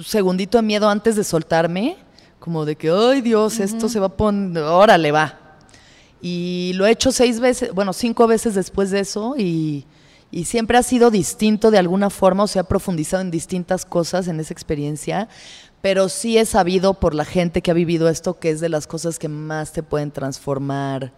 segundito 0.04 0.58
de 0.58 0.62
miedo 0.62 0.90
antes 0.90 1.16
de 1.16 1.24
soltarme, 1.24 1.98
como 2.40 2.66
de 2.66 2.76
que, 2.76 2.92
ay 2.92 3.22
Dios, 3.22 3.60
esto 3.60 3.90
se 3.90 4.00
va 4.00 4.08
a 4.08 4.16
poner, 4.18 4.64
órale, 4.64 5.12
va. 5.12 5.40
Y 6.22 6.74
lo 6.76 6.86
he 6.86 6.92
hecho 6.92 7.12
seis 7.12 7.40
veces, 7.40 7.74
bueno, 7.74 7.94
cinco 7.94 8.28
veces 8.28 8.54
después 8.54 8.92
de 8.92 9.00
eso 9.00 9.36
y, 9.38 9.86
y 10.32 10.46
siempre 10.46 10.78
ha 10.78 10.84
sido 10.84 11.12
distinto 11.12 11.72
de 11.72 11.80
alguna 11.80 12.10
forma, 12.10 12.44
o 12.44 12.48
sea, 12.48 12.62
he 12.62 12.66
profundizado 12.66 13.22
en 13.22 13.32
distintas 13.32 13.86
cosas 13.86 14.28
en 14.28 14.40
esa 14.40 14.54
experiencia, 14.54 15.28
pero 15.82 16.10
sí 16.10 16.38
he 16.38 16.46
sabido 16.46 16.94
por 16.94 17.16
la 17.16 17.26
gente 17.26 17.62
que 17.62 17.72
ha 17.72 17.74
vivido 17.74 18.10
esto 18.10 18.40
que 18.40 18.50
es 18.52 18.60
de 18.60 18.70
las 18.70 18.86
cosas 18.86 19.18
que 19.18 19.30
más 19.30 19.72
te 19.72 19.82
pueden 19.82 20.12
transformar. 20.12 21.14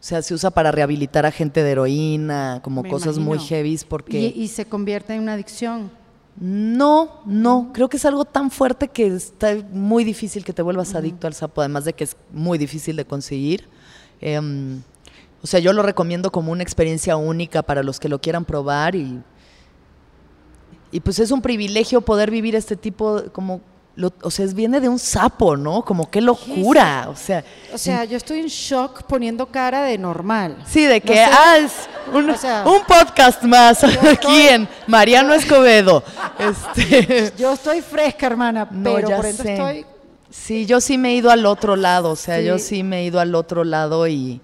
O 0.00 0.04
sea, 0.06 0.22
se 0.22 0.34
usa 0.34 0.50
para 0.50 0.72
rehabilitar 0.72 1.26
a 1.26 1.30
gente 1.30 1.62
de 1.62 1.70
heroína, 1.70 2.60
como 2.62 2.82
Me 2.82 2.90
cosas 2.90 3.18
muy 3.18 3.38
heavy, 3.38 3.78
porque... 3.88 4.18
Y, 4.18 4.42
y 4.42 4.48
se 4.48 4.66
convierte 4.66 5.14
en 5.14 5.22
una 5.22 5.34
adicción. 5.34 5.90
No, 6.38 7.22
no, 7.24 7.70
creo 7.72 7.88
que 7.88 7.96
es 7.96 8.04
algo 8.04 8.26
tan 8.26 8.50
fuerte 8.50 8.88
que 8.88 9.06
está 9.06 9.56
muy 9.72 10.04
difícil 10.04 10.44
que 10.44 10.52
te 10.52 10.60
vuelvas 10.60 10.94
adicto 10.94 11.26
al 11.26 11.34
sapo, 11.34 11.62
además 11.62 11.86
de 11.86 11.94
que 11.94 12.04
es 12.04 12.16
muy 12.30 12.58
difícil 12.58 12.94
de 12.96 13.06
conseguir. 13.06 13.68
Em, 14.20 14.82
o 15.42 15.46
sea, 15.46 15.60
yo 15.60 15.72
lo 15.72 15.82
recomiendo 15.82 16.30
como 16.32 16.52
una 16.52 16.62
experiencia 16.62 17.16
única 17.16 17.62
para 17.62 17.82
los 17.82 18.00
que 18.00 18.08
lo 18.08 18.20
quieran 18.20 18.44
probar 18.44 18.94
y, 18.94 19.20
y 20.90 21.00
pues 21.00 21.18
es 21.18 21.30
un 21.30 21.42
privilegio 21.42 22.00
poder 22.00 22.30
vivir 22.30 22.54
este 22.56 22.76
tipo, 22.76 23.22
como, 23.32 23.60
lo- 23.96 24.12
o 24.22 24.30
sea, 24.30 24.46
viene 24.46 24.80
de 24.80 24.88
un 24.88 24.98
sapo, 24.98 25.56
¿no? 25.56 25.84
Como 25.84 26.10
qué 26.10 26.20
locura, 26.20 27.08
o 27.10 27.16
sea, 27.16 27.44
O 27.72 27.78
sea, 27.78 28.04
yo 28.04 28.16
estoy 28.16 28.40
en 28.40 28.46
shock 28.46 29.02
poniendo 29.04 29.46
cara 29.46 29.82
de 29.82 29.98
normal. 29.98 30.56
sí, 30.66 30.84
de 30.84 31.00
No 31.00 31.06
que, 31.06 31.14
sé, 31.14 31.24
ah, 31.24 31.58
es 31.58 31.72
un, 32.12 32.30
o 32.30 32.36
sea, 32.36 32.64
un 32.66 32.82
podcast 32.84 33.42
más 33.42 33.82
aquí 33.84 34.06
estoy- 34.08 34.42
en 34.48 34.68
Mariano 34.86 35.34
Escobedo. 35.34 36.02
Este, 36.38 37.32
Yo 37.38 37.52
estoy 37.52 37.80
fresca, 37.82 38.26
hermana, 38.26 38.68
No, 38.70 38.94
pero 38.94 39.08
ya 39.08 39.16
por 39.16 39.26
sé. 39.26 39.52
estoy. 39.54 39.86
Sí, 40.30 40.66
yo 40.66 40.80
sí 40.82 40.98
me 40.98 41.10
he 41.10 41.14
ido 41.14 41.30
al 41.30 41.46
otro 41.46 41.76
lado, 41.76 42.10
o 42.10 42.16
sea, 42.16 42.40
yo 42.42 42.58
sí 42.58 42.82
me 42.82 43.00
he 43.00 43.04
ido 43.04 43.20
al 43.20 43.34
otro 43.34 43.64
lado 43.64 44.06
y, 44.06 44.40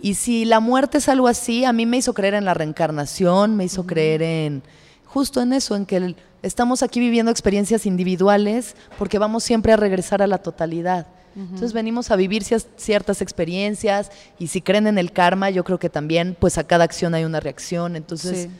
y 0.00 0.14
si 0.14 0.44
la 0.44 0.60
muerte 0.60 0.98
es 0.98 1.08
algo 1.08 1.28
así, 1.28 1.64
a 1.64 1.72
mí 1.72 1.86
me 1.86 1.96
hizo 1.98 2.12
creer 2.14 2.34
en 2.34 2.44
la 2.44 2.54
reencarnación, 2.54 3.56
me 3.56 3.64
hizo 3.64 3.86
creer 3.86 4.22
en 4.22 4.62
justo 5.06 5.40
en 5.40 5.52
eso, 5.52 5.74
en 5.76 5.86
que 5.86 5.96
el- 5.96 6.16
estamos 6.42 6.82
aquí 6.82 7.00
viviendo 7.00 7.30
experiencias 7.30 7.86
individuales 7.86 8.76
porque 8.98 9.18
vamos 9.18 9.42
siempre 9.44 9.72
a 9.72 9.76
regresar 9.76 10.20
a 10.22 10.26
la 10.26 10.38
totalidad. 10.38 11.06
Entonces 11.34 11.74
venimos 11.74 12.10
a 12.10 12.16
vivir 12.16 12.42
ciertas 12.76 13.20
experiencias 13.20 14.10
y 14.38 14.46
si 14.46 14.62
creen 14.62 14.86
en 14.86 14.96
el 14.96 15.12
karma, 15.12 15.50
yo 15.50 15.64
creo 15.64 15.78
que 15.78 15.90
también, 15.90 16.34
pues 16.38 16.56
a 16.56 16.64
cada 16.64 16.84
acción 16.84 17.14
hay 17.14 17.24
una 17.24 17.40
reacción. 17.40 17.94
Entonces, 17.94 18.44
Sí. 18.44 18.50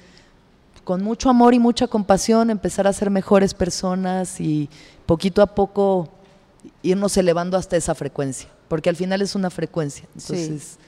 con 0.85 1.03
mucho 1.03 1.31
amor 1.31 1.55
y 1.55 1.59
mucha 1.59 1.87
compasión, 1.87 2.51
empezar 2.51 2.87
a 2.87 2.93
ser 2.93 3.09
mejores 3.11 3.55
personas 3.55 4.41
y 4.43 4.69
poquito 5.07 5.41
a 5.41 5.47
poco 5.55 6.11
irnos 6.83 7.17
elevando 7.17 7.57
hasta 7.57 7.77
esa 7.79 7.95
frecuencia, 7.95 8.49
porque 8.69 8.91
al 8.91 8.97
final 8.97 9.23
es 9.23 9.35
una 9.35 9.49
frecuencia. 9.49 10.05
Entonces, 10.15 10.79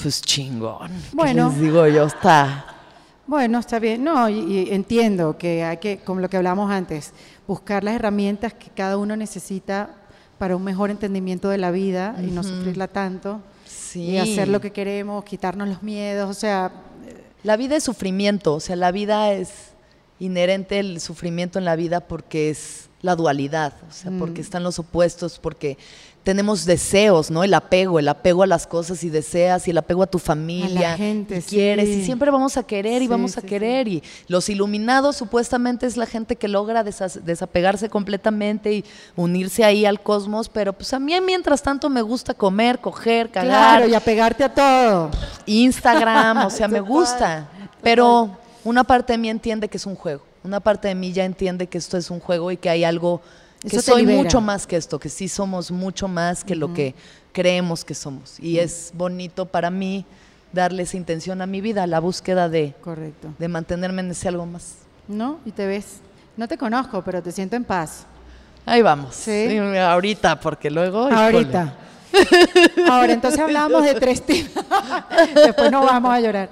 pues 0.00 0.20
chingón. 0.22 0.88
¿Qué 0.88 0.94
Bueno. 1.16 1.48
les 1.50 1.60
digo 1.60 1.86
yo, 1.88 2.04
está. 2.04 2.64
Bueno, 3.26 3.58
está 3.58 3.78
bien. 3.78 4.04
No, 4.04 4.28
y, 4.28 4.38
y 4.38 4.68
entiendo 4.72 5.36
que 5.36 5.64
hay 5.64 5.78
que, 5.78 5.98
como 5.98 6.20
lo 6.20 6.28
que 6.30 6.36
hablamos 6.36 6.70
antes, 6.70 7.12
buscar 7.46 7.82
las 7.82 7.94
herramientas 7.96 8.54
que 8.54 8.70
cada 8.70 8.96
uno 8.98 9.16
necesita 9.16 9.90
para 10.38 10.54
un 10.54 10.62
mejor 10.62 10.90
entendimiento 10.90 11.48
de 11.48 11.58
la 11.58 11.70
vida 11.70 12.14
y 12.20 12.26
no 12.30 12.42
sufrirla 12.42 12.88
tanto. 12.88 13.40
Sí. 13.66 14.10
Y 14.10 14.18
hacer 14.18 14.48
lo 14.48 14.60
que 14.60 14.70
queremos, 14.70 15.24
quitarnos 15.24 15.68
los 15.68 15.82
miedos, 15.82 16.28
o 16.30 16.34
sea, 16.34 16.70
La 17.42 17.56
vida 17.56 17.76
es 17.76 17.84
sufrimiento, 17.84 18.54
o 18.54 18.60
sea, 18.60 18.74
la 18.76 18.90
vida 18.90 19.32
es 19.32 19.50
inherente 20.18 20.78
el 20.80 21.00
sufrimiento 21.00 21.58
en 21.60 21.64
la 21.64 21.76
vida 21.76 22.00
porque 22.00 22.50
es 22.50 22.88
la 23.02 23.14
dualidad, 23.14 23.74
o 23.88 23.92
sea, 23.92 24.10
Mm. 24.10 24.18
porque 24.18 24.40
están 24.40 24.62
los 24.64 24.78
opuestos, 24.80 25.38
porque 25.38 25.78
tenemos 26.26 26.64
deseos, 26.64 27.30
¿no? 27.30 27.44
El 27.44 27.54
apego, 27.54 28.00
el 28.00 28.08
apego 28.08 28.42
a 28.42 28.48
las 28.48 28.66
cosas 28.66 29.04
y 29.04 29.10
deseas 29.10 29.68
y 29.68 29.70
el 29.70 29.78
apego 29.78 30.02
a 30.02 30.08
tu 30.08 30.18
familia. 30.18 30.96
gente, 30.96 31.36
y 31.38 31.40
quieres 31.40 31.88
y 31.88 32.04
siempre 32.04 32.32
vamos 32.32 32.56
a 32.56 32.64
querer 32.64 33.00
y 33.00 33.06
vamos 33.06 33.38
a 33.38 33.42
sí, 33.42 33.46
querer 33.46 33.86
y 33.86 34.02
los 34.26 34.48
iluminados 34.48 35.14
supuestamente 35.14 35.86
es 35.86 35.96
la 35.96 36.04
gente 36.04 36.34
que 36.34 36.48
logra 36.48 36.82
desapegarse 36.82 37.88
completamente 37.88 38.72
y 38.72 38.84
unirse 39.14 39.62
ahí 39.62 39.86
al 39.86 40.02
cosmos, 40.02 40.48
pero 40.48 40.72
pues 40.72 40.92
a 40.92 40.98
mí 40.98 41.14
mientras 41.20 41.62
tanto 41.62 41.88
me 41.88 42.02
gusta 42.02 42.34
comer, 42.34 42.80
coger, 42.80 43.30
cagar, 43.30 43.78
claro, 43.78 43.88
y 43.88 43.94
apegarte 43.94 44.42
a 44.42 44.52
todo. 44.52 45.12
Instagram, 45.46 46.38
o 46.46 46.50
sea, 46.50 46.66
me 46.66 46.80
gusta. 46.80 47.48
Pero 47.84 48.36
una 48.64 48.82
parte 48.82 49.12
de 49.12 49.18
mí 49.18 49.30
entiende 49.30 49.68
que 49.68 49.76
es 49.76 49.86
un 49.86 49.94
juego. 49.94 50.24
Una 50.42 50.58
parte 50.58 50.88
de 50.88 50.96
mí 50.96 51.12
ya 51.12 51.24
entiende 51.24 51.68
que 51.68 51.78
esto 51.78 51.96
es 51.96 52.10
un 52.10 52.18
juego 52.18 52.50
y 52.50 52.56
que 52.56 52.68
hay 52.68 52.82
algo 52.82 53.22
Eso 53.66 53.76
te 53.76 53.82
soy 53.82 54.02
libera. 54.02 54.22
mucho 54.22 54.40
más 54.40 54.66
que 54.66 54.76
esto, 54.76 54.98
que 54.98 55.08
sí 55.08 55.28
somos 55.28 55.70
mucho 55.70 56.08
más 56.08 56.44
que 56.44 56.54
lo 56.54 56.72
que 56.72 56.94
creemos 57.32 57.84
que 57.84 57.94
somos. 57.94 58.38
Y 58.40 58.58
es 58.58 58.92
bonito 58.94 59.46
para 59.46 59.70
mí 59.70 60.04
darle 60.52 60.84
esa 60.84 60.96
intención 60.96 61.42
a 61.42 61.46
mi 61.46 61.60
vida, 61.60 61.86
la 61.86 62.00
búsqueda 62.00 62.48
de, 62.48 62.74
Correcto. 62.80 63.28
de 63.38 63.48
mantenerme 63.48 64.00
en 64.00 64.10
ese 64.12 64.28
algo 64.28 64.46
más. 64.46 64.76
¿No? 65.08 65.38
Y 65.44 65.52
te 65.52 65.66
ves. 65.66 66.00
No 66.36 66.48
te 66.48 66.56
conozco, 66.56 67.02
pero 67.02 67.22
te 67.22 67.32
siento 67.32 67.56
en 67.56 67.64
paz. 67.64 68.06
Ahí 68.64 68.82
vamos. 68.82 69.14
Sí. 69.14 69.46
Sí, 69.48 69.58
ahorita, 69.58 70.40
porque 70.40 70.70
luego. 70.70 71.08
híjole. 71.08 71.22
Ahorita. 71.24 71.74
Ahora, 72.90 73.12
entonces 73.12 73.40
hablamos 73.40 73.84
de 73.84 73.94
tres 73.94 74.24
tips. 74.24 74.50
Después 75.34 75.70
no 75.70 75.84
vamos 75.84 76.12
a 76.12 76.20
llorar. 76.20 76.50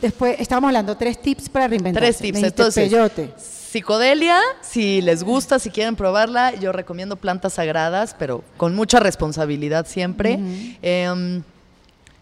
Después 0.00 0.36
estábamos 0.38 0.68
hablando 0.68 0.96
tres 0.96 1.20
tips 1.20 1.48
para 1.48 1.68
reinventarse. 1.68 2.06
Tres 2.06 2.18
tips. 2.18 2.40
Me 2.40 2.46
Entonces, 2.48 2.88
peyote. 2.88 3.34
Psicodelia, 3.72 4.38
si 4.60 5.00
les 5.00 5.24
gusta, 5.24 5.58
si 5.58 5.70
quieren 5.70 5.96
probarla, 5.96 6.54
yo 6.54 6.72
recomiendo 6.72 7.16
plantas 7.16 7.54
sagradas, 7.54 8.14
pero 8.18 8.44
con 8.58 8.74
mucha 8.74 9.00
responsabilidad 9.00 9.86
siempre. 9.86 10.38
Em, 10.82 11.42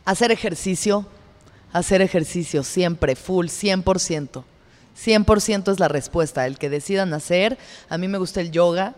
hacer 0.05 0.31
ejercicio, 0.31 1.05
hacer 1.73 2.03
ejercicio 2.03 2.63
siempre, 2.63 3.17
full, 3.17 3.47
100%. 3.47 4.45
100% 5.05 5.73
es 5.73 5.81
la 5.81 5.89
respuesta. 5.89 6.47
El 6.47 6.59
que 6.59 6.69
decidan 6.69 7.15
hacer, 7.15 7.59
a 7.89 7.99
mí 7.99 8.09
me 8.09 8.19
gusta 8.19 8.41
el 8.41 8.51
yoga 8.51 8.95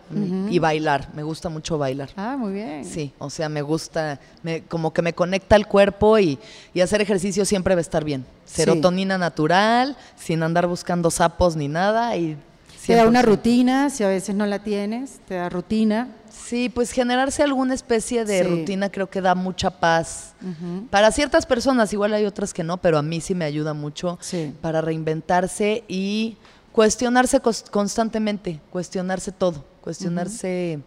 y 0.49 0.59
bailar. 0.59 1.09
Me 1.13 1.23
gusta 1.23 1.49
mucho 1.49 1.77
bailar. 1.77 2.09
Ah, 2.17 2.35
muy 2.37 2.53
bien. 2.53 2.85
Sí, 2.85 3.13
o 3.19 3.29
sea, 3.29 3.49
me 3.49 3.61
gusta, 3.61 4.19
me, 4.41 4.63
como 4.63 4.93
que 4.93 5.01
me 5.01 5.13
conecta 5.13 5.55
al 5.55 5.67
cuerpo 5.67 6.19
y, 6.19 6.37
y 6.73 6.81
hacer 6.81 7.01
ejercicio 7.01 7.45
siempre 7.45 7.75
va 7.75 7.79
a 7.79 7.81
estar 7.81 8.03
bien. 8.03 8.25
Serotonina 8.45 9.17
natural, 9.17 9.95
sin 10.17 10.43
andar 10.43 10.67
buscando 10.67 11.09
sapos 11.09 11.55
ni 11.55 11.67
nada. 11.67 12.15
Y 12.17 12.37
te 12.85 12.95
da 12.95 13.07
una 13.07 13.21
rutina, 13.21 13.89
si 13.89 14.03
a 14.03 14.09
veces 14.09 14.35
no 14.35 14.45
la 14.45 14.59
tienes, 14.59 15.19
te 15.27 15.35
da 15.35 15.49
rutina. 15.49 16.09
Sí, 16.45 16.69
pues 16.69 16.91
generarse 16.91 17.41
alguna 17.41 17.73
especie 17.73 18.25
de 18.25 18.43
rutina 18.43 18.91
creo 18.91 19.09
que 19.09 19.21
da 19.21 19.33
mucha 19.33 19.79
paz. 19.79 20.33
Para 20.89 21.11
ciertas 21.11 21.45
personas, 21.45 21.93
igual 21.93 22.13
hay 22.13 22.25
otras 22.25 22.53
que 22.53 22.63
no, 22.63 22.77
pero 22.77 22.97
a 22.97 23.01
mí 23.01 23.21
sí 23.21 23.33
me 23.33 23.45
ayuda 23.45 23.73
mucho 23.73 24.19
para 24.61 24.81
reinventarse 24.81 25.83
y 25.87 26.37
cuestionarse 26.71 27.39
constantemente, 27.71 28.59
cuestionarse 28.71 29.31
todo, 29.31 29.63
cuestionarse 29.81 30.81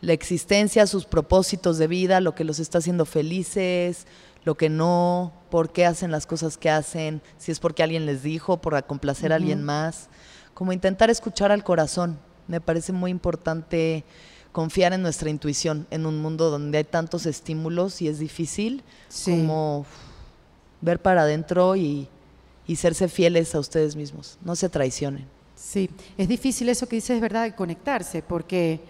la 0.00 0.12
existencia, 0.12 0.86
sus 0.86 1.04
propósitos 1.04 1.78
de 1.78 1.86
vida, 1.86 2.20
lo 2.20 2.34
que 2.34 2.44
los 2.44 2.58
está 2.58 2.78
haciendo 2.78 3.04
felices, 3.04 4.06
lo 4.44 4.56
que 4.56 4.70
no, 4.70 5.32
por 5.50 5.72
qué 5.72 5.86
hacen 5.86 6.10
las 6.10 6.26
cosas 6.26 6.56
que 6.56 6.70
hacen, 6.70 7.22
si 7.38 7.52
es 7.52 7.60
porque 7.60 7.82
alguien 7.82 8.06
les 8.06 8.22
dijo, 8.22 8.60
por 8.60 8.82
complacer 8.86 9.32
a 9.32 9.36
alguien 9.36 9.62
más, 9.62 10.08
como 10.54 10.72
intentar 10.72 11.10
escuchar 11.10 11.52
al 11.52 11.62
corazón. 11.62 12.18
Me 12.48 12.60
parece 12.60 12.92
muy 12.92 13.10
importante 13.10 14.04
confiar 14.52 14.92
en 14.92 15.02
nuestra 15.02 15.30
intuición 15.30 15.86
en 15.90 16.06
un 16.06 16.20
mundo 16.20 16.50
donde 16.50 16.78
hay 16.78 16.84
tantos 16.84 17.26
estímulos 17.26 18.02
y 18.02 18.08
es 18.08 18.18
difícil 18.18 18.82
como 19.24 19.86
ver 20.80 21.00
para 21.00 21.22
adentro 21.22 21.76
y, 21.76 22.08
y, 22.66 22.76
serse 22.76 23.08
fieles 23.08 23.54
a 23.54 23.60
ustedes 23.60 23.96
mismos, 23.96 24.38
no 24.42 24.56
se 24.56 24.68
traicionen. 24.68 25.26
Sí, 25.54 25.90
es 26.16 26.26
difícil 26.26 26.68
eso 26.68 26.88
que 26.88 26.96
dices, 26.96 27.16
es 27.16 27.20
verdad, 27.20 27.44
de 27.44 27.54
conectarse, 27.54 28.22
porque 28.22 28.80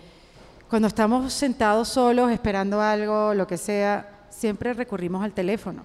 cuando 0.68 0.86
estamos 0.86 1.32
sentados 1.32 1.88
solos 1.88 2.30
esperando 2.30 2.80
algo, 2.80 3.34
lo 3.34 3.46
que 3.46 3.56
sea, 3.56 4.26
siempre 4.30 4.72
recurrimos 4.72 5.22
al 5.24 5.32
teléfono. 5.32 5.82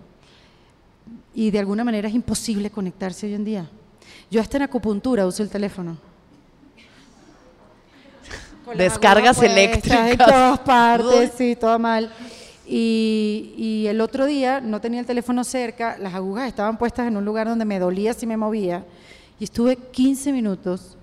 Y 1.34 1.49
de 1.49 1.59
alguna 1.59 1.84
manera 1.84 2.07
es 2.07 2.13
imposible 2.13 2.69
conectarse 2.69 3.26
hoy 3.26 3.34
en 3.34 3.43
día. 3.43 3.69
Yo 4.30 4.39
hasta 4.39 4.57
en 4.57 4.63
acupuntura 4.63 5.26
uso 5.26 5.41
el 5.43 5.49
teléfono. 5.49 5.97
Descargas 8.74 9.41
eléctricas. 9.41 10.11
En 10.11 10.18
todas 10.18 10.59
partes, 10.59 11.32
sí, 11.38 11.55
todo 11.55 11.78
mal. 11.78 12.11
Y, 12.68 13.53
y, 13.57 13.88
el 13.88 14.01
otro 14.01 14.26
día 14.26 14.59
no 14.59 14.82
tenía 14.82 14.99
el 14.99 15.05
teléfono 15.05 15.43
cerca, 15.43 15.97
las 15.99 16.16
agujas 16.16 16.47
estaban 16.47 16.78
puestas 16.78 17.07
en 17.07 17.16
un 17.16 17.24
lugar 17.24 17.47
donde 17.47 17.63
me 17.63 17.78
dolía 17.78 18.13
si 18.13 18.26
me 18.26 18.38
movía. 18.38 18.84
Y 19.39 19.43
estuve 19.43 19.76
15 19.76 20.32
minutos 20.32 20.97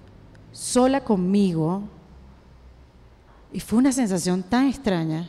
sola 0.51 1.03
conmigo. 1.03 1.83
Y 3.53 3.61
fue 3.61 3.79
una 3.79 3.93
sensación 3.93 4.43
tan 4.43 4.69
extraña 4.69 5.29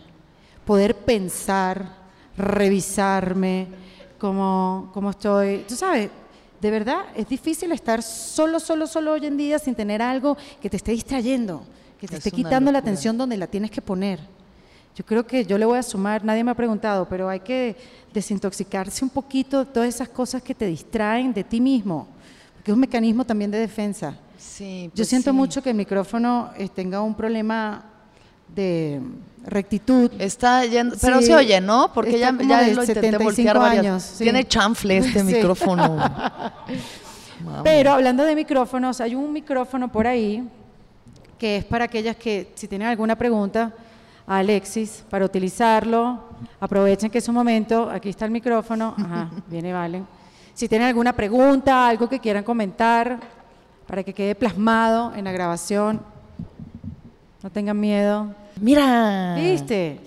poder 0.65 0.95
pensar, 0.95 1.97
revisarme, 2.37 3.67
cómo, 4.17 4.89
cómo 4.93 5.11
estoy. 5.11 5.65
Tú 5.67 5.75
sabes, 5.75 6.09
de 6.59 6.71
verdad 6.71 7.05
es 7.15 7.27
difícil 7.27 7.71
estar 7.73 8.01
solo, 8.01 8.59
solo, 8.59 8.87
solo 8.87 9.11
hoy 9.11 9.25
en 9.25 9.37
día 9.37 9.59
sin 9.59 9.75
tener 9.75 10.01
algo 10.01 10.35
que 10.61 10.69
te 10.69 10.77
esté 10.77 10.93
distrayendo 10.93 11.63
que 12.03 12.09
te 12.09 12.17
esté 12.17 12.31
quitando 12.31 12.69
la 12.69 12.79
atención 12.79 13.17
donde 13.17 13.37
la 13.37 13.47
tienes 13.47 13.71
que 13.71 13.81
poner. 13.81 14.19
Yo 14.93 15.05
creo 15.05 15.25
que 15.25 15.45
yo 15.45 15.57
le 15.57 15.65
voy 15.65 15.77
a 15.77 15.83
sumar, 15.83 16.23
nadie 16.25 16.43
me 16.43 16.51
ha 16.51 16.53
preguntado, 16.53 17.07
pero 17.07 17.29
hay 17.29 17.39
que 17.39 17.77
desintoxicarse 18.13 19.05
un 19.05 19.09
poquito 19.09 19.59
de 19.63 19.71
todas 19.71 19.87
esas 19.87 20.09
cosas 20.09 20.43
que 20.43 20.53
te 20.53 20.65
distraen 20.65 21.33
de 21.33 21.45
ti 21.45 21.61
mismo, 21.61 22.07
porque 22.55 22.71
es 22.71 22.73
un 22.73 22.81
mecanismo 22.81 23.23
también 23.23 23.49
de 23.49 23.57
defensa. 23.57 24.17
Sí, 24.37 24.87
yo 24.87 24.91
pues 24.97 25.07
siento 25.07 25.33
mucho 25.33 25.63
que 25.63 25.69
el 25.69 25.77
micrófono 25.77 26.49
eh, 26.57 26.67
tenga 26.67 27.01
un 27.01 27.15
problema 27.15 27.85
de 28.53 28.99
rectitud. 29.45 30.11
Está 30.19 30.65
yendo, 30.65 30.97
pero 31.01 31.21
se 31.21 31.33
oye, 31.33 31.61
¿no? 31.61 31.89
Porque 31.93 32.19
ya, 32.19 32.37
ya 32.37 32.67
lo 32.67 32.83
intenté 32.83 33.17
voltear 33.17 33.57
varias. 33.57 34.15
Tiene 34.17 34.45
chanfle 34.45 34.97
este 34.97 35.23
micrófono. 35.33 35.97
pero 37.63 37.93
hablando 37.93 38.25
de 38.25 38.35
micrófonos, 38.35 38.99
hay 38.99 39.15
un 39.15 39.31
micrófono 39.31 39.89
por 39.89 40.05
ahí 40.05 40.45
que 41.37 41.57
es 41.57 41.65
para 41.65 41.85
aquellas 41.85 42.15
que, 42.15 42.51
si 42.55 42.67
tienen 42.67 42.87
alguna 42.87 43.15
pregunta, 43.15 43.73
a 44.25 44.37
Alexis, 44.37 45.03
para 45.09 45.25
utilizarlo, 45.25 46.23
aprovechen 46.59 47.09
que 47.09 47.17
es 47.17 47.27
un 47.27 47.35
momento, 47.35 47.89
aquí 47.89 48.09
está 48.09 48.25
el 48.25 48.31
micrófono, 48.31 48.95
ajá, 48.97 49.29
viene 49.47 49.73
Valen. 49.73 50.07
Si 50.53 50.67
tienen 50.67 50.87
alguna 50.87 51.13
pregunta, 51.13 51.87
algo 51.87 52.07
que 52.07 52.19
quieran 52.19 52.43
comentar, 52.43 53.19
para 53.87 54.03
que 54.03 54.13
quede 54.13 54.35
plasmado 54.35 55.13
en 55.15 55.25
la 55.25 55.31
grabación, 55.31 56.01
no 57.41 57.49
tengan 57.49 57.79
miedo. 57.79 58.33
Mira. 58.61 59.35
¿Viste? 59.35 59.99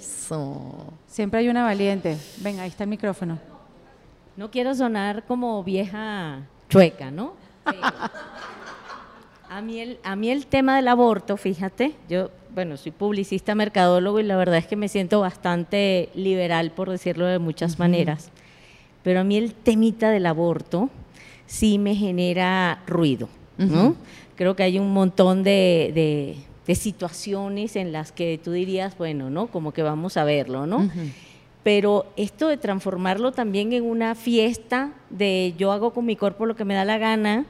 Siempre 1.07 1.41
hay 1.41 1.49
una 1.49 1.65
valiente. 1.65 2.17
Ven, 2.39 2.59
ahí 2.61 2.69
está 2.69 2.85
el 2.85 2.91
micrófono. 2.91 3.39
No 4.37 4.51
quiero 4.51 4.75
sonar 4.75 5.25
como 5.25 5.63
vieja 5.63 6.41
chueca, 6.69 7.11
¿no? 7.11 7.35
A 9.49 9.61
mí, 9.63 9.79
el, 9.79 9.99
a 10.03 10.17
mí 10.17 10.31
el 10.31 10.47
tema 10.47 10.77
del 10.77 10.89
aborto, 10.89 11.37
fíjate, 11.37 11.95
yo, 12.09 12.31
bueno, 12.55 12.77
soy 12.77 12.91
publicista, 12.91 13.55
mercadólogo 13.55 14.19
y 14.19 14.25
la 14.25 14.37
verdad 14.37 14.57
es 14.57 14.67
que 14.67 14.77
me 14.77 14.89
siento 14.89 15.21
bastante 15.21 16.09
liberal, 16.15 16.73
por 16.73 16.91
decirlo 16.91 17.27
de 17.27 17.39
muchas 17.39 17.79
maneras, 17.79 18.31
pero 19.05 19.21
a 19.21 19.25
mí 19.25 19.37
el 19.37 19.55
temita 19.55 20.11
del 20.11 20.27
aborto 20.27 20.91
sí 21.47 21.79
me 21.79 21.95
genera 21.95 22.83
ruido, 22.87 23.29
¿no? 23.57 23.95
Creo 24.35 24.57
que 24.57 24.65
hay 24.65 24.79
un 24.79 24.93
montón 24.93 25.45
de, 25.45 26.37
de, 26.67 26.75
situaciones 26.75 27.77
en 27.77 27.93
las 27.93 28.11
que 28.11 28.41
tú 28.43 28.51
dirías, 28.51 28.99
bueno, 28.99 29.31
¿no? 29.31 29.47
Como 29.47 29.73
que 29.73 29.83
vamos 29.83 30.17
a 30.17 30.25
verlo, 30.25 30.67
¿no? 30.67 30.91
Pero 31.63 32.07
esto 32.17 32.49
de 32.49 32.57
transformarlo 32.57 33.33
también 33.33 33.73
en 33.73 33.85
una 33.85 34.15
fiesta 34.15 34.93
de 35.11 35.55
yo 35.57 35.73
hago 35.73 35.93
con 35.93 36.05
mi 36.05 36.17
cuerpo 36.17 36.47
lo 36.47 36.57
que 36.57 36.65
me 36.65 36.75
da 36.75 36.85
la 36.85 36.99
gana, 36.99 37.47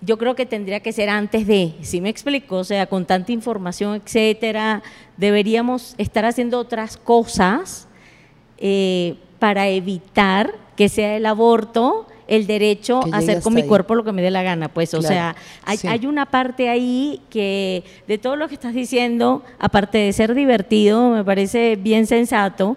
yo 0.00 0.18
creo 0.18 0.34
que 0.34 0.46
tendría 0.46 0.80
que 0.80 0.92
ser 0.92 1.08
antes 1.08 1.46
de, 1.46 1.74
¿sí 1.82 2.00
me 2.00 2.08
explico? 2.08 2.56
O 2.56 2.64
sea, 2.64 2.86
con 2.86 3.04
tanta 3.04 3.32
información, 3.32 4.00
etcétera, 4.04 4.82
deberíamos 5.16 5.94
estar 5.98 6.24
haciendo 6.24 6.58
otras 6.58 6.96
cosas 6.96 7.88
eh, 8.58 9.16
para 9.38 9.68
evitar 9.68 10.54
que 10.76 10.88
sea 10.88 11.16
el 11.16 11.26
aborto 11.26 12.06
el 12.28 12.46
derecho 12.46 13.00
a 13.10 13.16
hacer 13.16 13.40
con 13.40 13.54
mi 13.54 13.62
cuerpo 13.62 13.94
lo 13.94 14.04
que 14.04 14.12
me 14.12 14.20
dé 14.20 14.30
la 14.30 14.42
gana, 14.42 14.68
pues, 14.68 14.92
o 14.92 15.00
sea, 15.00 15.34
hay, 15.64 15.78
hay, 15.88 16.06
una 16.06 16.26
parte 16.26 16.68
ahí 16.68 17.22
que 17.30 17.82
de 18.06 18.18
todo 18.18 18.36
lo 18.36 18.48
que 18.48 18.54
estás 18.54 18.74
diciendo, 18.74 19.42
aparte 19.58 19.96
de 19.96 20.12
ser 20.12 20.34
divertido, 20.34 21.08
me 21.08 21.24
parece 21.24 21.76
bien 21.76 22.06
sensato, 22.06 22.76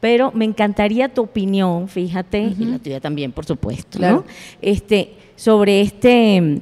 pero 0.00 0.32
me 0.32 0.44
encantaría 0.44 1.08
tu 1.08 1.22
opinión, 1.22 1.88
fíjate, 1.88 2.52
y 2.58 2.64
la 2.64 2.78
tuya 2.80 3.00
también, 3.00 3.30
por 3.30 3.46
supuesto, 3.46 4.00
¿no? 4.00 4.24
Este, 4.60 5.14
sobre 5.38 5.80
este 5.80 6.60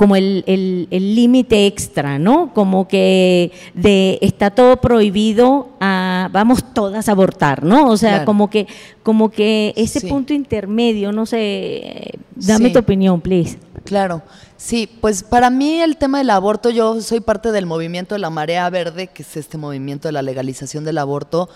como 0.00 0.16
el 0.16 0.88
límite 0.90 1.66
extra, 1.66 2.18
¿no? 2.18 2.54
Como 2.54 2.88
que 2.88 3.52
de 3.74 4.18
está 4.22 4.50
todo 4.50 4.78
prohibido, 4.78 5.68
a, 5.78 6.30
vamos 6.32 6.72
todas 6.72 7.10
a 7.10 7.12
abortar, 7.12 7.64
¿no? 7.64 7.86
O 7.88 7.98
sea, 7.98 8.24
como 8.24 8.48
que 8.48 8.66
como 9.02 9.30
que 9.30 9.74
ese 9.76 10.08
punto 10.08 10.32
intermedio, 10.32 11.12
no 11.12 11.26
sé, 11.26 12.12
dame 12.34 12.70
tu 12.70 12.78
opinión, 12.78 13.20
please. 13.20 13.58
Claro. 13.84 14.22
Sí, 14.56 14.88
pues 15.02 15.22
para 15.22 15.50
mí 15.50 15.82
el 15.82 15.98
tema 15.98 16.16
del 16.16 16.30
aborto, 16.30 16.70
yo 16.70 17.02
soy 17.02 17.20
parte 17.20 17.52
del 17.52 17.66
movimiento 17.66 18.14
de 18.14 18.20
la 18.20 18.30
marea 18.30 18.70
verde, 18.70 19.08
que 19.08 19.22
es 19.22 19.36
este 19.36 19.58
movimiento 19.58 20.08
de 20.08 20.12
la 20.12 20.22
legalización 20.22 20.82
del 20.82 20.96
aborto 20.96 21.50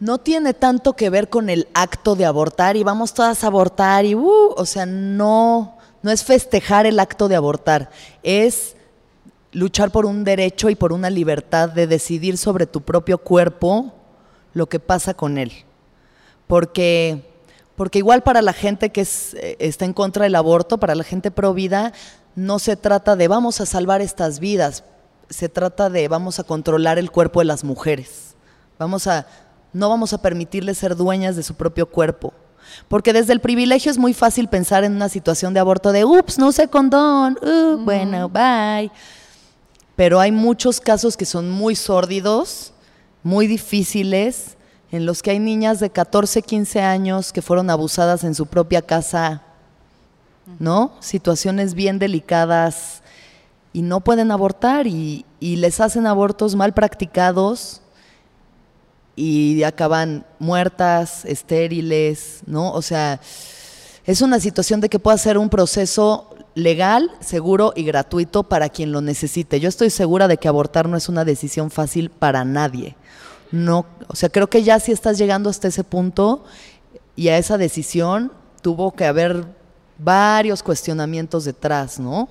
no 0.00 0.18
tiene 0.18 0.54
tanto 0.54 0.94
que 0.94 1.10
ver 1.10 1.28
con 1.28 1.50
el 1.50 1.68
acto 1.74 2.16
de 2.16 2.24
abortar 2.24 2.76
y 2.76 2.82
vamos 2.82 3.12
todas 3.12 3.44
a 3.44 3.48
abortar 3.48 4.06
y, 4.06 4.14
uh, 4.14 4.54
o 4.56 4.66
sea, 4.66 4.86
no, 4.86 5.76
no 6.02 6.10
es 6.10 6.24
festejar 6.24 6.86
el 6.86 6.98
acto 6.98 7.28
de 7.28 7.36
abortar, 7.36 7.90
es 8.22 8.76
luchar 9.52 9.90
por 9.90 10.06
un 10.06 10.24
derecho 10.24 10.70
y 10.70 10.74
por 10.74 10.92
una 10.92 11.10
libertad 11.10 11.68
de 11.68 11.86
decidir 11.86 12.38
sobre 12.38 12.66
tu 12.66 12.80
propio 12.80 13.18
cuerpo 13.18 13.92
lo 14.54 14.68
que 14.68 14.80
pasa 14.80 15.14
con 15.14 15.36
él. 15.36 15.52
Porque, 16.46 17.28
porque 17.76 17.98
igual 17.98 18.22
para 18.22 18.42
la 18.42 18.54
gente 18.54 18.90
que 18.90 19.02
eh, 19.02 19.56
está 19.58 19.84
en 19.84 19.92
contra 19.92 20.24
del 20.24 20.34
aborto, 20.34 20.78
para 20.78 20.94
la 20.94 21.04
gente 21.04 21.30
pro 21.30 21.52
vida, 21.52 21.92
no 22.34 22.58
se 22.58 22.76
trata 22.76 23.16
de 23.16 23.28
vamos 23.28 23.60
a 23.60 23.66
salvar 23.66 24.00
estas 24.00 24.40
vidas, 24.40 24.84
se 25.28 25.48
trata 25.48 25.90
de 25.90 26.08
vamos 26.08 26.38
a 26.38 26.44
controlar 26.44 26.98
el 26.98 27.10
cuerpo 27.10 27.40
de 27.40 27.46
las 27.46 27.64
mujeres. 27.64 28.34
Vamos 28.78 29.06
a 29.06 29.26
no 29.72 29.88
vamos 29.88 30.12
a 30.12 30.22
permitirles 30.22 30.78
ser 30.78 30.96
dueñas 30.96 31.36
de 31.36 31.42
su 31.42 31.54
propio 31.54 31.86
cuerpo. 31.86 32.32
Porque 32.88 33.12
desde 33.12 33.32
el 33.32 33.40
privilegio 33.40 33.90
es 33.90 33.98
muy 33.98 34.14
fácil 34.14 34.48
pensar 34.48 34.84
en 34.84 34.94
una 34.94 35.08
situación 35.08 35.54
de 35.54 35.60
aborto 35.60 35.92
de, 35.92 36.04
ups, 36.04 36.38
no 36.38 36.48
usé 36.48 36.68
condón, 36.68 37.36
uh, 37.42 37.76
bueno, 37.84 38.28
bye. 38.28 38.90
Pero 39.96 40.20
hay 40.20 40.32
muchos 40.32 40.80
casos 40.80 41.16
que 41.16 41.26
son 41.26 41.50
muy 41.50 41.74
sórdidos, 41.74 42.72
muy 43.22 43.46
difíciles, 43.46 44.56
en 44.92 45.06
los 45.06 45.22
que 45.22 45.30
hay 45.30 45.38
niñas 45.38 45.80
de 45.80 45.90
14, 45.90 46.42
15 46.42 46.80
años 46.80 47.32
que 47.32 47.42
fueron 47.42 47.70
abusadas 47.70 48.24
en 48.24 48.34
su 48.34 48.46
propia 48.46 48.82
casa 48.82 49.42
¿no? 50.58 50.92
Situaciones 51.00 51.74
bien 51.74 51.98
delicadas 51.98 53.02
y 53.72 53.82
no 53.82 54.00
pueden 54.00 54.30
abortar 54.30 54.86
y, 54.86 55.24
y 55.38 55.56
les 55.56 55.80
hacen 55.80 56.06
abortos 56.06 56.56
mal 56.56 56.74
practicados 56.74 57.82
y 59.16 59.62
acaban 59.62 60.24
muertas, 60.38 61.24
estériles, 61.24 62.40
¿no? 62.46 62.72
O 62.72 62.82
sea, 62.82 63.20
es 64.04 64.22
una 64.22 64.40
situación 64.40 64.80
de 64.80 64.88
que 64.88 64.98
pueda 64.98 65.18
ser 65.18 65.38
un 65.38 65.48
proceso 65.48 66.34
legal, 66.54 67.10
seguro 67.20 67.72
y 67.76 67.84
gratuito 67.84 68.42
para 68.44 68.68
quien 68.68 68.92
lo 68.92 69.00
necesite. 69.00 69.60
Yo 69.60 69.68
estoy 69.68 69.90
segura 69.90 70.28
de 70.28 70.36
que 70.36 70.48
abortar 70.48 70.88
no 70.88 70.96
es 70.96 71.08
una 71.08 71.24
decisión 71.24 71.70
fácil 71.70 72.10
para 72.10 72.44
nadie. 72.44 72.96
No, 73.52 73.86
o 74.08 74.16
sea, 74.16 74.28
creo 74.28 74.48
que 74.48 74.62
ya 74.62 74.78
si 74.78 74.92
estás 74.92 75.18
llegando 75.18 75.50
hasta 75.50 75.68
ese 75.68 75.84
punto 75.84 76.44
y 77.16 77.28
a 77.28 77.38
esa 77.38 77.58
decisión 77.58 78.32
tuvo 78.62 78.92
que 78.92 79.04
haber 79.04 79.44
varios 79.98 80.62
cuestionamientos 80.62 81.44
detrás, 81.44 81.98
¿no? 81.98 82.28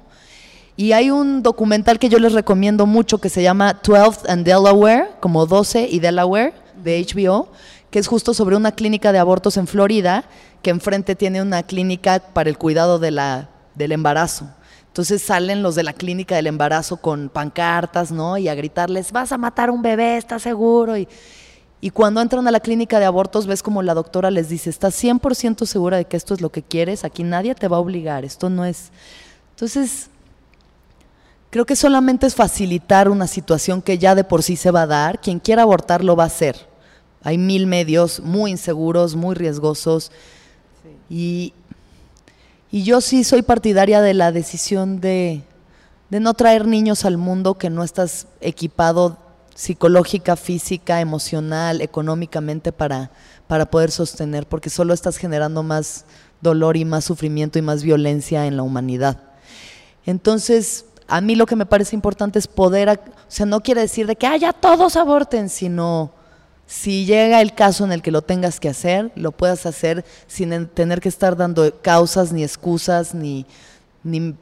Y 0.77 0.93
hay 0.93 1.11
un 1.11 1.43
documental 1.43 1.99
que 1.99 2.07
yo 2.07 2.19
les 2.19 2.31
recomiendo 2.31 2.85
mucho 2.85 3.17
que 3.17 3.29
se 3.29 3.43
llama 3.43 3.79
12 3.83 4.31
and 4.31 4.45
Delaware, 4.45 5.09
como 5.19 5.45
12 5.45 5.89
y 5.91 5.99
Delaware, 5.99 6.53
de 6.83 7.05
HBO, 7.05 7.49
que 7.91 7.99
es 7.99 8.07
justo 8.07 8.33
sobre 8.33 8.55
una 8.55 8.71
clínica 8.71 9.11
de 9.11 9.19
abortos 9.19 9.57
en 9.57 9.67
Florida, 9.67 10.25
que 10.61 10.69
enfrente 10.69 11.15
tiene 11.15 11.41
una 11.41 11.63
clínica 11.63 12.19
para 12.19 12.49
el 12.49 12.57
cuidado 12.57 12.99
de 12.99 13.11
la, 13.11 13.49
del 13.75 13.91
embarazo. 13.91 14.49
Entonces 14.87 15.21
salen 15.21 15.63
los 15.63 15.75
de 15.75 15.83
la 15.83 15.93
clínica 15.93 16.35
del 16.35 16.47
embarazo 16.47 16.97
con 16.97 17.29
pancartas, 17.29 18.11
¿no? 18.11 18.37
Y 18.37 18.47
a 18.47 18.55
gritarles, 18.55 19.11
vas 19.11 19.31
a 19.31 19.37
matar 19.37 19.69
un 19.69 19.81
bebé, 19.81 20.17
¿estás 20.17 20.41
seguro? 20.41 20.97
Y, 20.97 21.07
y 21.79 21.91
cuando 21.91 22.21
entran 22.21 22.47
a 22.47 22.51
la 22.51 22.59
clínica 22.59 22.99
de 22.99 23.05
abortos, 23.05 23.47
ves 23.47 23.63
como 23.63 23.81
la 23.81 23.93
doctora 23.93 24.31
les 24.31 24.49
dice, 24.49 24.69
¿estás 24.69 25.01
100% 25.01 25.65
segura 25.65 25.97
de 25.97 26.05
que 26.05 26.17
esto 26.17 26.33
es 26.33 26.41
lo 26.41 26.51
que 26.51 26.63
quieres? 26.63 27.03
Aquí 27.03 27.23
nadie 27.23 27.55
te 27.55 27.67
va 27.67 27.77
a 27.77 27.79
obligar, 27.79 28.25
esto 28.25 28.49
no 28.49 28.65
es... 28.65 28.91
Entonces, 29.51 30.09
Creo 31.49 31.65
que 31.65 31.75
solamente 31.75 32.27
es 32.27 32.35
facilitar 32.35 33.09
una 33.09 33.25
situación 33.25 33.81
que 33.81 33.97
ya 33.97 34.13
de 34.13 34.23
por 34.23 34.43
sí 34.43 34.55
se 34.55 34.69
va 34.69 34.83
a 34.83 34.87
dar. 34.87 35.19
Quien 35.19 35.39
quiera 35.39 35.63
abortar 35.63 36.03
lo 36.03 36.15
va 36.15 36.25
a 36.25 36.27
hacer. 36.27 36.68
Hay 37.23 37.37
mil 37.37 37.67
medios 37.67 38.19
muy 38.21 38.51
inseguros, 38.51 39.15
muy 39.15 39.35
riesgosos. 39.35 40.11
Y, 41.09 41.53
y, 42.71 42.83
yo 42.83 43.01
sí 43.01 43.23
soy 43.23 43.41
partidaria 43.41 44.01
de 44.01 44.13
la 44.13 44.31
decisión 44.31 45.01
de, 45.01 45.41
de 46.09 46.19
no 46.19 46.33
traer 46.33 46.67
niños 46.67 47.03
al 47.03 47.17
mundo 47.17 47.55
que 47.55 47.69
no 47.69 47.83
estás 47.83 48.27
equipado 48.41 49.17
psicológica, 49.55 50.35
física, 50.35 51.01
emocional, 51.01 51.81
económicamente 51.81 52.71
para, 52.71 53.11
para 53.47 53.69
poder 53.69 53.91
sostener, 53.91 54.47
porque 54.47 54.69
solo 54.69 54.93
estás 54.93 55.17
generando 55.17 55.63
más 55.63 56.05
dolor 56.39 56.77
y 56.77 56.85
más 56.85 57.03
sufrimiento 57.03 57.59
y 57.59 57.61
más 57.61 57.83
violencia 57.83 58.45
en 58.45 58.55
la 58.55 58.63
humanidad. 58.63 59.17
Entonces, 60.05 60.85
a 61.07 61.19
mí 61.21 61.35
lo 61.35 61.45
que 61.45 61.57
me 61.57 61.65
parece 61.65 61.95
importante 61.95 62.39
es 62.39 62.47
poder, 62.47 62.89
o 62.89 62.95
sea, 63.27 63.45
no 63.45 63.59
quiere 63.59 63.81
decir 63.81 64.07
de 64.07 64.15
que 64.15 64.27
haya 64.27 64.53
todos 64.53 64.95
aborten, 64.95 65.49
sino 65.49 66.11
si 66.69 67.05
llega 67.05 67.41
el 67.41 67.55
caso 67.55 67.83
en 67.83 67.91
el 67.91 68.03
que 68.03 68.11
lo 68.11 68.21
tengas 68.21 68.59
que 68.59 68.69
hacer, 68.69 69.11
lo 69.15 69.31
puedas 69.31 69.65
hacer 69.65 70.05
sin 70.27 70.67
tener 70.67 71.01
que 71.01 71.09
estar 71.09 71.35
dando 71.35 71.81
causas 71.81 72.31
ni 72.31 72.43
excusas 72.43 73.15
ni, 73.15 73.47
ni 74.03 74.35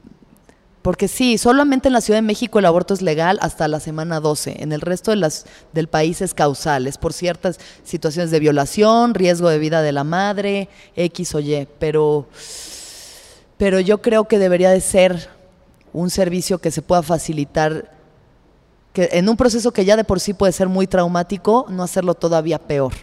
porque 0.82 1.08
sí, 1.08 1.38
solamente 1.38 1.88
en 1.88 1.94
la 1.94 2.02
Ciudad 2.02 2.18
de 2.18 2.28
México 2.28 2.60
el 2.60 2.66
aborto 2.66 2.94
es 2.94 3.02
legal 3.02 3.40
hasta 3.42 3.70
la 3.70 3.80
semana 3.80 4.20
12. 4.20 4.58
En 4.60 4.74
el 4.74 4.82
resto 4.82 5.12
de 5.12 5.18
las, 5.18 5.46
del 5.72 5.88
país 5.88 6.22
es 6.22 6.34
causal, 6.34 6.86
es 6.86 6.98
por 6.98 7.14
ciertas 7.14 7.62
situaciones 7.86 8.30
de 8.30 8.42
violación, 8.42 9.14
riesgo 9.14 9.48
de 9.48 9.60
vida 9.60 9.82
de 9.82 9.94
la 9.94 10.04
madre, 10.04 10.68
X 10.98 11.34
o 11.34 11.40
Y. 11.40 11.66
Pero, 11.80 12.28
pero 13.58 13.80
yo 13.80 14.02
creo 14.02 14.28
que 14.28 14.38
debería 14.38 14.72
de 14.72 14.82
ser 14.82 15.30
un 15.94 16.10
servicio 16.10 16.60
que 16.60 16.72
se 16.72 16.82
pueda 16.82 17.04
facilitar, 17.04 17.97
en 18.98 19.30
un 19.30 19.38
proceso 19.38 19.72
que 19.72 19.86
ya 19.86 19.96
de 19.96 20.04
por 20.04 20.20
sí 20.20 20.34
puede 20.34 20.52
ser 20.52 20.68
muy 20.68 20.88
traumático, 20.88 21.66
no 21.70 21.84
hacerlo 21.84 22.14
todavía 22.14 22.60
peor. 22.60 22.94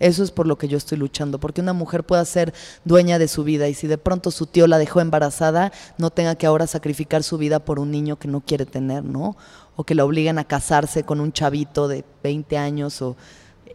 Eso 0.00 0.22
es 0.22 0.30
por 0.30 0.46
lo 0.46 0.56
que 0.56 0.68
yo 0.68 0.78
estoy 0.78 0.96
luchando, 0.96 1.40
porque 1.40 1.60
una 1.60 1.72
mujer 1.72 2.04
pueda 2.04 2.24
ser 2.24 2.54
dueña 2.84 3.18
de 3.18 3.26
su 3.26 3.42
vida 3.42 3.68
y 3.68 3.74
si 3.74 3.88
de 3.88 3.98
pronto 3.98 4.30
su 4.30 4.46
tío 4.46 4.66
la 4.68 4.78
dejó 4.78 5.00
embarazada, 5.00 5.72
no 5.96 6.10
tenga 6.10 6.36
que 6.36 6.46
ahora 6.46 6.68
sacrificar 6.68 7.24
su 7.24 7.36
vida 7.36 7.58
por 7.58 7.80
un 7.80 7.90
niño 7.90 8.16
que 8.16 8.28
no 8.28 8.40
quiere 8.40 8.64
tener, 8.64 9.04
¿no? 9.04 9.36
O 9.74 9.84
que 9.84 9.96
la 9.96 10.04
obliguen 10.04 10.38
a 10.38 10.44
casarse 10.44 11.02
con 11.02 11.20
un 11.20 11.32
chavito 11.32 11.88
de 11.88 12.04
20 12.22 12.56
años 12.58 13.02
o 13.02 13.16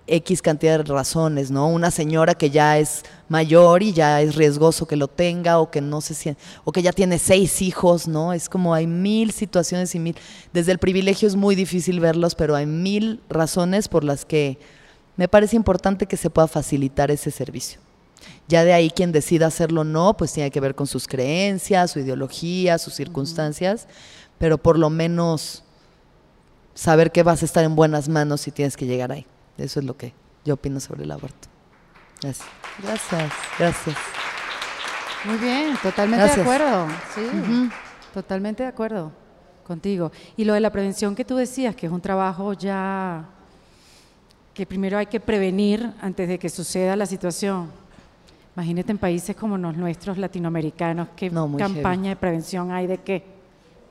X 0.05 0.41
cantidad 0.41 0.79
de 0.79 0.83
razones, 0.83 1.49
¿no? 1.49 1.67
Una 1.67 1.89
señora 1.89 2.33
que 2.33 2.49
ya 2.49 2.77
es 2.77 3.03
mayor 3.29 3.83
y 3.83 3.93
ya 3.93 4.21
es 4.21 4.35
riesgoso 4.35 4.85
que 4.85 4.97
lo 4.97 5.07
tenga 5.07 5.59
o 5.59 5.71
que 5.71 5.79
no 5.79 6.01
se 6.01 6.13
siente, 6.13 6.41
o 6.65 6.71
que 6.71 6.81
ya 6.81 6.91
tiene 6.91 7.19
seis 7.19 7.61
hijos, 7.61 8.07
¿no? 8.07 8.33
Es 8.33 8.49
como 8.49 8.73
hay 8.73 8.85
mil 8.85 9.31
situaciones 9.31 9.95
y 9.95 9.99
mil, 9.99 10.15
desde 10.51 10.73
el 10.73 10.77
privilegio 10.77 11.27
es 11.27 11.35
muy 11.35 11.55
difícil 11.55 11.99
verlos, 11.99 12.35
pero 12.35 12.55
hay 12.55 12.65
mil 12.65 13.21
razones 13.29 13.87
por 13.87 14.03
las 14.03 14.25
que 14.25 14.59
me 15.15 15.27
parece 15.27 15.55
importante 15.55 16.05
que 16.05 16.17
se 16.17 16.29
pueda 16.29 16.47
facilitar 16.47 17.09
ese 17.09 17.31
servicio. 17.31 17.79
Ya 18.47 18.65
de 18.65 18.73
ahí 18.73 18.89
quien 18.89 19.11
decida 19.11 19.47
hacerlo 19.47 19.81
o 19.81 19.85
no, 19.85 20.17
pues 20.17 20.33
tiene 20.33 20.51
que 20.51 20.59
ver 20.59 20.75
con 20.75 20.87
sus 20.87 21.07
creencias, 21.07 21.91
su 21.91 21.99
ideología, 21.99 22.77
sus 22.77 22.93
circunstancias, 22.93 23.87
pero 24.37 24.57
por 24.57 24.77
lo 24.77 24.89
menos 24.89 25.63
saber 26.73 27.11
que 27.11 27.23
vas 27.23 27.41
a 27.41 27.45
estar 27.45 27.63
en 27.63 27.75
buenas 27.75 28.09
manos 28.09 28.41
si 28.41 28.51
tienes 28.51 28.75
que 28.75 28.85
llegar 28.85 29.11
ahí. 29.11 29.25
Eso 29.57 29.79
es 29.79 29.85
lo 29.85 29.95
que 29.95 30.13
yo 30.45 30.55
opino 30.55 30.79
sobre 30.79 31.03
el 31.03 31.11
aborto. 31.11 31.47
Gracias. 32.21 32.47
Gracias. 32.81 33.31
Gracias. 33.59 33.97
Muy 35.25 35.37
bien, 35.37 35.77
totalmente 35.81 36.35
de 36.35 36.41
acuerdo. 36.41 36.87
Sí, 37.15 37.69
totalmente 38.13 38.63
de 38.63 38.69
acuerdo 38.69 39.11
contigo. 39.65 40.11
Y 40.35 40.43
lo 40.43 40.53
de 40.53 40.59
la 40.59 40.71
prevención 40.71 41.15
que 41.15 41.23
tú 41.23 41.35
decías, 41.35 41.75
que 41.75 41.85
es 41.85 41.91
un 41.91 42.01
trabajo 42.01 42.53
ya 42.53 43.25
que 44.53 44.65
primero 44.65 44.97
hay 44.97 45.07
que 45.07 45.19
prevenir 45.19 45.91
antes 46.01 46.27
de 46.27 46.37
que 46.37 46.49
suceda 46.49 46.95
la 46.95 47.05
situación. 47.05 47.71
Imagínate 48.55 48.91
en 48.91 48.97
países 48.99 49.35
como 49.35 49.57
los 49.57 49.75
nuestros 49.75 50.17
latinoamericanos, 50.17 51.07
¿qué 51.15 51.31
campaña 51.57 52.09
de 52.09 52.15
prevención 52.15 52.71
hay 52.71 52.85
de 52.85 52.99
qué? 52.99 53.23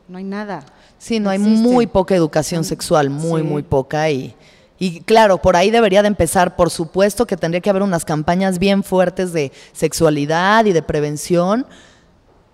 No 0.06 0.18
hay 0.18 0.24
nada. 0.24 0.64
Sí, 0.98 1.18
no, 1.18 1.30
hay 1.30 1.38
muy 1.38 1.86
poca 1.86 2.14
educación 2.14 2.62
sexual, 2.62 3.10
muy, 3.10 3.42
muy 3.42 3.62
poca. 3.62 4.08
Y, 4.10 4.36
y 4.82 5.00
claro, 5.02 5.38
por 5.38 5.54
ahí 5.54 5.70
debería 5.70 6.02
de 6.02 6.08
empezar, 6.08 6.56
por 6.56 6.68
supuesto 6.68 7.24
que 7.24 7.36
tendría 7.36 7.60
que 7.60 7.70
haber 7.70 7.84
unas 7.84 8.04
campañas 8.04 8.58
bien 8.58 8.82
fuertes 8.82 9.32
de 9.32 9.52
sexualidad 9.72 10.64
y 10.64 10.72
de 10.72 10.82
prevención, 10.82 11.66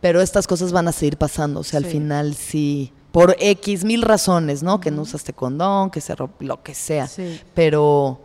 pero 0.03 0.21
estas 0.21 0.47
cosas 0.47 0.71
van 0.71 0.89
a 0.89 0.93
seguir 0.93 1.17
pasando, 1.17 1.61
o 1.61 1.65
sea, 1.65 1.79
al 1.79 1.87
final 1.87 2.35
sí, 2.35 2.93
por 3.13 3.35
X 3.39 3.83
mil 3.83 4.03
razones, 4.03 4.63
¿no? 4.63 4.79
Que 4.79 4.91
no 4.91 5.01
usaste 5.01 5.33
condón, 5.33 5.89
que 5.89 6.03
se 6.03 6.15
lo 6.41 6.63
que 6.63 6.75
sea, 6.75 7.09
pero 7.55 8.21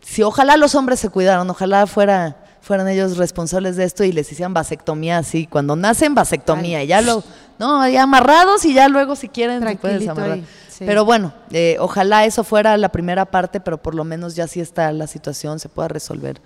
si 0.00 0.22
ojalá 0.22 0.56
los 0.56 0.74
hombres 0.74 0.98
se 0.98 1.10
cuidaran, 1.10 1.50
ojalá 1.50 1.86
fuera 1.86 2.38
fueran 2.62 2.88
ellos 2.88 3.18
responsables 3.18 3.76
de 3.76 3.84
esto 3.84 4.04
y 4.04 4.12
les 4.12 4.30
hicieran 4.32 4.54
vasectomía 4.54 5.18
así, 5.18 5.46
cuando 5.46 5.76
nacen 5.76 6.14
vasectomía, 6.14 6.82
y 6.82 6.86
ya 6.86 7.02
lo, 7.02 7.22
no, 7.58 7.86
ya 7.88 8.04
amarrados 8.04 8.64
y 8.64 8.72
ya 8.72 8.88
luego 8.88 9.16
si 9.16 9.28
quieren 9.28 9.62
se 9.62 9.76
puedes 9.76 10.08
amarrar. 10.08 10.38
Pero 10.86 11.04
bueno, 11.04 11.32
eh, 11.50 11.76
ojalá 11.80 12.24
eso 12.24 12.44
fuera 12.44 12.76
la 12.76 12.90
primera 12.90 13.24
parte, 13.24 13.60
pero 13.60 13.82
por 13.82 13.94
lo 13.94 14.04
menos 14.04 14.34
ya 14.34 14.46
sí 14.46 14.60
está 14.60 14.90
la 14.92 15.06
situación, 15.06 15.58
se 15.58 15.68
pueda 15.68 15.88
resolver 15.88 16.40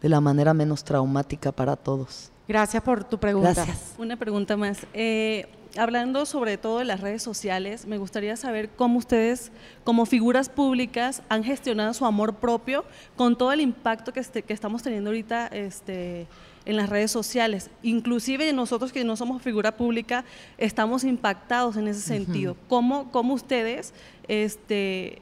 de 0.00 0.08
la 0.08 0.20
manera 0.20 0.52
menos 0.54 0.84
traumática 0.84 1.52
para 1.52 1.76
todos. 1.76 2.30
Gracias 2.48 2.82
por 2.82 3.04
tu 3.04 3.18
pregunta. 3.18 3.52
Gracias. 3.54 3.94
Una 3.98 4.16
pregunta 4.16 4.56
más. 4.56 4.80
Eh, 4.92 5.46
hablando 5.78 6.26
sobre 6.26 6.58
todo 6.58 6.80
de 6.80 6.84
las 6.84 7.00
redes 7.00 7.22
sociales, 7.22 7.86
me 7.86 7.98
gustaría 7.98 8.36
saber 8.36 8.68
cómo 8.70 8.98
ustedes, 8.98 9.52
como 9.84 10.06
figuras 10.06 10.48
públicas, 10.48 11.22
han 11.28 11.44
gestionado 11.44 11.94
su 11.94 12.04
amor 12.04 12.34
propio 12.34 12.84
con 13.16 13.36
todo 13.36 13.52
el 13.52 13.60
impacto 13.60 14.12
que, 14.12 14.20
este, 14.20 14.42
que 14.42 14.52
estamos 14.52 14.82
teniendo 14.82 15.10
ahorita 15.10 15.46
este, 15.46 16.26
en 16.64 16.76
las 16.76 16.88
redes 16.88 17.10
sociales. 17.10 17.70
Inclusive 17.82 18.52
nosotros 18.52 18.92
que 18.92 19.04
no 19.04 19.16
somos 19.16 19.42
figura 19.42 19.76
pública 19.76 20.24
estamos 20.58 21.04
impactados 21.04 21.76
en 21.76 21.88
ese 21.88 22.00
sentido. 22.00 22.56
¿Cómo, 22.68 23.10
¿Cómo, 23.10 23.34
ustedes 23.34 23.92
este, 24.28 25.20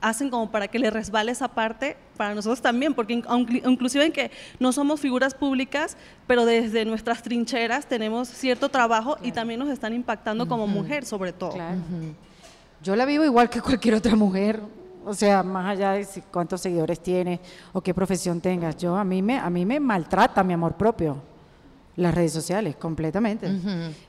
hacen 0.00 0.30
como 0.30 0.50
para 0.50 0.68
que 0.68 0.78
le 0.78 0.90
resbale 0.90 1.32
esa 1.32 1.48
parte 1.48 1.96
para 2.16 2.34
nosotros 2.34 2.60
también? 2.60 2.94
Porque 2.94 3.22
inclusive 3.64 4.06
en 4.06 4.12
que 4.12 4.30
no 4.58 4.72
somos 4.72 5.00
figuras 5.00 5.34
públicas, 5.34 5.96
pero 6.26 6.44
desde 6.44 6.84
nuestras 6.84 7.22
trincheras 7.22 7.86
tenemos 7.86 8.28
cierto 8.28 8.68
trabajo 8.68 9.16
y 9.22 9.32
también 9.32 9.60
nos 9.60 9.68
están 9.68 9.94
impactando 9.94 10.48
como 10.48 10.66
mujer 10.66 11.04
sobre 11.04 11.32
todo. 11.32 11.56
Yo 12.82 12.96
la 12.96 13.04
vivo 13.04 13.24
igual 13.24 13.50
que 13.50 13.60
cualquier 13.60 13.94
otra 13.94 14.16
mujer. 14.16 14.60
O 15.04 15.14
sea, 15.14 15.42
más 15.42 15.66
allá 15.66 15.92
de 15.92 16.06
cuántos 16.30 16.60
seguidores 16.60 17.00
tienes 17.00 17.40
o 17.72 17.80
qué 17.80 17.94
profesión 17.94 18.40
tengas, 18.40 18.76
yo 18.76 18.96
a 18.96 19.04
mí 19.04 19.22
me 19.22 19.38
a 19.38 19.48
mí 19.48 19.64
me 19.64 19.80
maltrata 19.80 20.44
mi 20.44 20.52
amor 20.52 20.74
propio. 20.74 21.29
Las 21.96 22.14
redes 22.14 22.32
sociales, 22.32 22.76
completamente. 22.76 23.48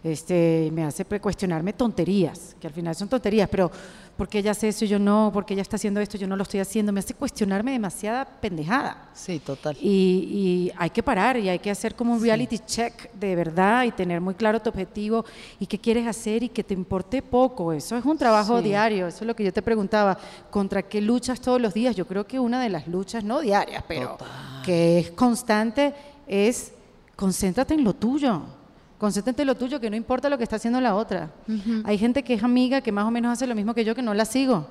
este, 0.04 0.70
me 0.72 0.84
hace 0.86 1.04
cuestionarme 1.06 1.74
tonterías, 1.74 2.56
que 2.60 2.68
al 2.68 2.74
final 2.74 2.96
son 2.96 3.10
tonterías, 3.10 3.50
pero 3.50 3.70
¿por 4.16 4.30
qué 4.30 4.40
ella 4.40 4.52
hace 4.52 4.68
eso 4.70 4.86
y 4.86 4.88
yo 4.88 5.00
no? 5.00 5.32
¿Por 5.34 5.46
qué 5.46 5.54
ella 5.56 5.64
está 5.64 5.76
haciendo 5.76 6.00
esto 6.00 6.16
y 6.16 6.20
yo 6.20 6.28
no 6.28 6.36
lo 6.36 6.44
estoy 6.44 6.60
haciendo? 6.60 6.92
Me 6.94 7.00
hace 7.00 7.16
cuestionarme 7.16 7.72
demasiada 7.72 8.24
pendejada. 8.26 9.10
Sí, 9.14 9.40
total. 9.40 9.76
Y, 9.82 9.90
y 9.90 10.72
hay 10.78 10.90
que 10.92 11.02
parar 11.04 11.38
y 11.38 11.50
hay 11.50 11.60
que 11.60 11.72
hacer 11.72 11.96
como 11.96 12.14
un 12.14 12.22
reality 12.22 12.60
check 12.60 13.12
de 13.14 13.36
verdad 13.36 13.84
y 13.84 13.92
tener 13.92 14.22
muy 14.22 14.36
claro 14.36 14.62
tu 14.62 14.70
objetivo 14.70 15.26
y 15.60 15.66
qué 15.66 15.80
quieres 15.80 16.08
hacer 16.08 16.44
y 16.44 16.50
que 16.50 16.64
te 16.64 16.74
importe 16.76 17.22
poco. 17.22 17.74
Eso 17.74 17.98
es 17.98 18.06
un 18.06 18.18
trabajo 18.18 18.60
Sí. 18.60 18.66
diario. 18.66 19.08
Eso 19.08 19.18
es 19.22 19.28
lo 19.28 19.36
que 19.36 19.44
yo 19.44 19.52
te 19.52 19.62
preguntaba. 19.64 20.18
¿Contra 20.50 20.84
qué 20.84 21.02
luchas 21.02 21.42
todos 21.42 21.60
los 21.60 21.74
días? 21.74 21.96
Yo 21.96 22.06
creo 22.08 22.26
que 22.28 22.40
una 22.40 22.62
de 22.62 22.70
las 22.70 22.88
luchas, 22.88 23.24
no 23.24 23.42
diarias, 23.42 23.84
pero 23.88 24.18
que 24.64 25.00
es 25.00 25.12
constante, 25.12 25.94
es 26.28 26.74
concéntrate 27.26 27.76
en 27.76 27.84
lo 27.84 27.94
tuyo. 27.94 28.42
Concéntrate 28.98 29.44
en 29.44 29.48
lo 29.48 29.56
tuyo, 29.56 29.80
que 29.80 29.90
no 29.92 29.96
importa 29.96 30.28
lo 30.28 30.38
que 30.40 30.44
está 30.44 30.56
haciendo 30.56 30.82
la 30.82 30.96
otra. 30.96 31.30
Hay 31.86 31.98
gente 31.98 32.24
que 32.24 32.34
es 32.34 32.44
amiga, 32.44 32.82
que 32.82 32.92
más 32.92 33.06
o 33.06 33.12
menos 33.12 33.32
hace 33.34 33.46
lo 33.48 33.54
mismo 33.56 33.74
que 33.76 33.86
yo, 33.86 33.94
que 33.94 34.02
no 34.02 34.14
la 34.16 34.26
sigo. 34.26 34.66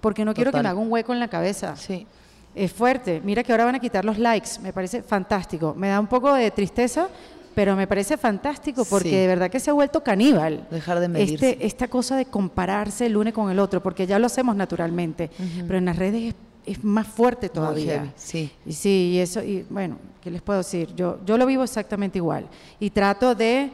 Porque 0.00 0.24
no 0.24 0.32
quiero 0.34 0.52
que 0.52 0.62
me 0.62 0.68
haga 0.68 0.78
un 0.80 0.90
hueco 0.90 1.12
en 1.12 1.20
la 1.20 1.28
cabeza. 1.28 1.76
Sí. 1.76 2.06
Es 2.54 2.72
fuerte. 2.72 3.20
Mira 3.22 3.42
que 3.42 3.52
ahora 3.52 3.66
van 3.66 3.74
a 3.74 3.78
quitar 3.78 4.04
los 4.06 4.18
likes. 4.18 4.52
Me 4.62 4.72
parece 4.72 5.02
fantástico. 5.02 5.74
Me 5.76 5.88
da 5.88 6.00
un 6.00 6.06
poco 6.06 6.32
de 6.32 6.50
tristeza, 6.50 7.08
pero 7.54 7.76
me 7.76 7.86
parece 7.86 8.16
fantástico 8.16 8.84
porque 8.86 9.10
Sí. 9.10 9.16
de 9.16 9.26
verdad 9.26 9.50
que 9.50 9.60
se 9.60 9.68
ha 9.70 9.74
vuelto 9.74 10.02
caníbal. 10.02 10.66
Dejar 10.70 11.00
de 11.00 11.08
medirse. 11.08 11.50
Este, 11.50 11.66
esta 11.66 11.88
cosa 11.88 12.16
de 12.16 12.24
compararse 12.26 13.04
el 13.06 13.16
uno 13.16 13.30
con 13.34 13.50
el 13.50 13.58
otro, 13.58 13.82
porque 13.82 14.06
ya 14.06 14.18
lo 14.18 14.26
hacemos 14.26 14.56
naturalmente, 14.56 15.30
pero 15.66 15.78
en 15.78 15.84
las 15.86 15.96
redes 15.96 16.22
es, 16.30 16.34
es 16.66 16.82
más 16.84 17.06
fuerte 17.06 17.48
todavía. 17.48 18.00
heavy, 18.00 18.10
sí. 18.16 18.50
Y 18.66 18.72
sí, 18.72 19.12
y 19.14 19.18
eso, 19.18 19.42
y 19.42 19.64
bueno, 19.70 19.96
¿qué 20.20 20.30
les 20.30 20.42
puedo 20.42 20.58
decir? 20.58 20.94
Yo, 20.94 21.18
yo 21.24 21.38
lo 21.38 21.46
vivo 21.46 21.62
exactamente 21.62 22.18
igual. 22.18 22.46
Y 22.80 22.90
trato 22.90 23.34
de 23.34 23.70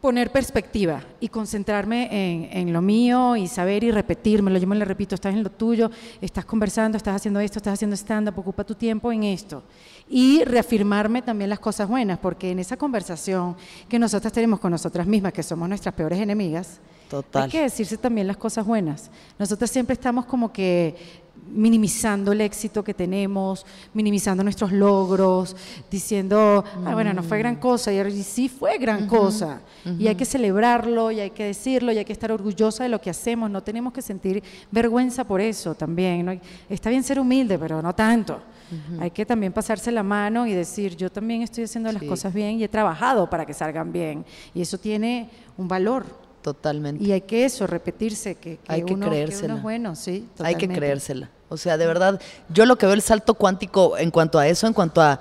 poner 0.00 0.30
perspectiva 0.30 1.02
y 1.18 1.28
concentrarme 1.28 2.08
en, 2.10 2.48
en 2.52 2.72
lo 2.74 2.82
mío 2.82 3.36
y 3.36 3.48
saber 3.48 3.82
y 3.84 3.90
repetírmelo. 3.90 4.58
Yo 4.58 4.66
me 4.66 4.76
lo 4.76 4.84
repito, 4.84 5.14
estás 5.14 5.32
en 5.32 5.42
lo 5.42 5.50
tuyo, 5.50 5.90
estás 6.20 6.44
conversando, 6.44 6.98
estás 6.98 7.16
haciendo 7.16 7.40
esto, 7.40 7.58
estás 7.58 7.72
haciendo 7.72 7.96
stand-up, 7.96 8.38
ocupa 8.38 8.64
tu 8.64 8.74
tiempo 8.74 9.10
en 9.10 9.24
esto. 9.24 9.62
Y 10.06 10.44
reafirmarme 10.44 11.22
también 11.22 11.48
las 11.48 11.58
cosas 11.58 11.88
buenas, 11.88 12.18
porque 12.18 12.50
en 12.50 12.58
esa 12.58 12.76
conversación 12.76 13.56
que 13.88 13.98
nosotras 13.98 14.30
tenemos 14.30 14.60
con 14.60 14.70
nosotras 14.70 15.06
mismas, 15.06 15.32
que 15.32 15.42
somos 15.42 15.66
nuestras 15.70 15.94
peores 15.94 16.20
enemigas, 16.20 16.80
Total. 17.08 17.44
hay 17.44 17.48
que 17.48 17.62
decirse 17.62 17.96
también 17.96 18.26
las 18.26 18.36
cosas 18.36 18.66
buenas. 18.66 19.10
Nosotras 19.38 19.70
siempre 19.70 19.94
estamos 19.94 20.26
como 20.26 20.52
que 20.52 21.23
minimizando 21.46 22.32
el 22.32 22.40
éxito 22.40 22.82
que 22.82 22.94
tenemos, 22.94 23.64
minimizando 23.92 24.42
nuestros 24.42 24.72
logros, 24.72 25.54
diciendo, 25.90 26.64
ah, 26.84 26.94
bueno, 26.94 27.12
no 27.12 27.22
fue 27.22 27.38
gran 27.38 27.56
cosa, 27.56 27.92
y 27.92 28.22
sí 28.22 28.48
fue 28.48 28.78
gran 28.78 29.06
cosa. 29.06 29.60
Y 29.98 30.08
hay 30.08 30.14
que 30.14 30.24
celebrarlo, 30.24 31.10
y 31.10 31.20
hay 31.20 31.30
que 31.30 31.44
decirlo, 31.44 31.92
y 31.92 31.98
hay 31.98 32.04
que 32.04 32.12
estar 32.12 32.32
orgullosa 32.32 32.84
de 32.84 32.88
lo 32.88 33.00
que 33.00 33.10
hacemos. 33.10 33.50
No 33.50 33.62
tenemos 33.62 33.92
que 33.92 34.02
sentir 34.02 34.42
vergüenza 34.70 35.24
por 35.24 35.40
eso 35.40 35.74
también. 35.74 36.26
¿no? 36.26 36.40
Está 36.68 36.90
bien 36.90 37.02
ser 37.02 37.20
humilde, 37.20 37.58
pero 37.58 37.82
no 37.82 37.94
tanto. 37.94 38.40
Hay 38.98 39.10
que 39.10 39.24
también 39.24 39.52
pasarse 39.52 39.92
la 39.92 40.02
mano 40.02 40.46
y 40.46 40.52
decir, 40.52 40.96
yo 40.96 41.10
también 41.10 41.42
estoy 41.42 41.64
haciendo 41.64 41.92
las 41.92 42.02
cosas 42.02 42.34
bien 42.34 42.58
y 42.58 42.64
he 42.64 42.68
trabajado 42.68 43.28
para 43.30 43.46
que 43.46 43.54
salgan 43.54 43.92
bien. 43.92 44.24
Y 44.52 44.62
eso 44.62 44.78
tiene 44.78 45.30
un 45.56 45.68
valor. 45.68 46.23
Totalmente. 46.44 47.02
Y 47.02 47.10
hay 47.10 47.22
que 47.22 47.46
eso, 47.46 47.66
repetirse, 47.66 48.34
que, 48.34 48.58
que 48.58 48.70
Hay 48.70 48.82
que 48.82 48.92
uno, 48.92 49.06
que 49.06 49.12
creérsela. 49.12 49.46
uno 49.46 49.56
es 49.56 49.62
bueno, 49.62 49.96
sí. 49.96 50.10
Hay 50.10 50.18
que 50.56 50.66
totalmente. 50.66 50.74
creérsela. 50.74 51.30
O 51.48 51.56
sea, 51.56 51.78
de 51.78 51.86
verdad, 51.86 52.20
yo 52.50 52.66
lo 52.66 52.76
que 52.76 52.84
veo 52.84 52.94
el 52.94 53.00
salto 53.00 53.32
cuántico 53.32 53.96
en 53.96 54.10
cuanto 54.10 54.38
a 54.38 54.46
eso, 54.46 54.66
en 54.66 54.74
cuanto 54.74 55.00
a 55.00 55.20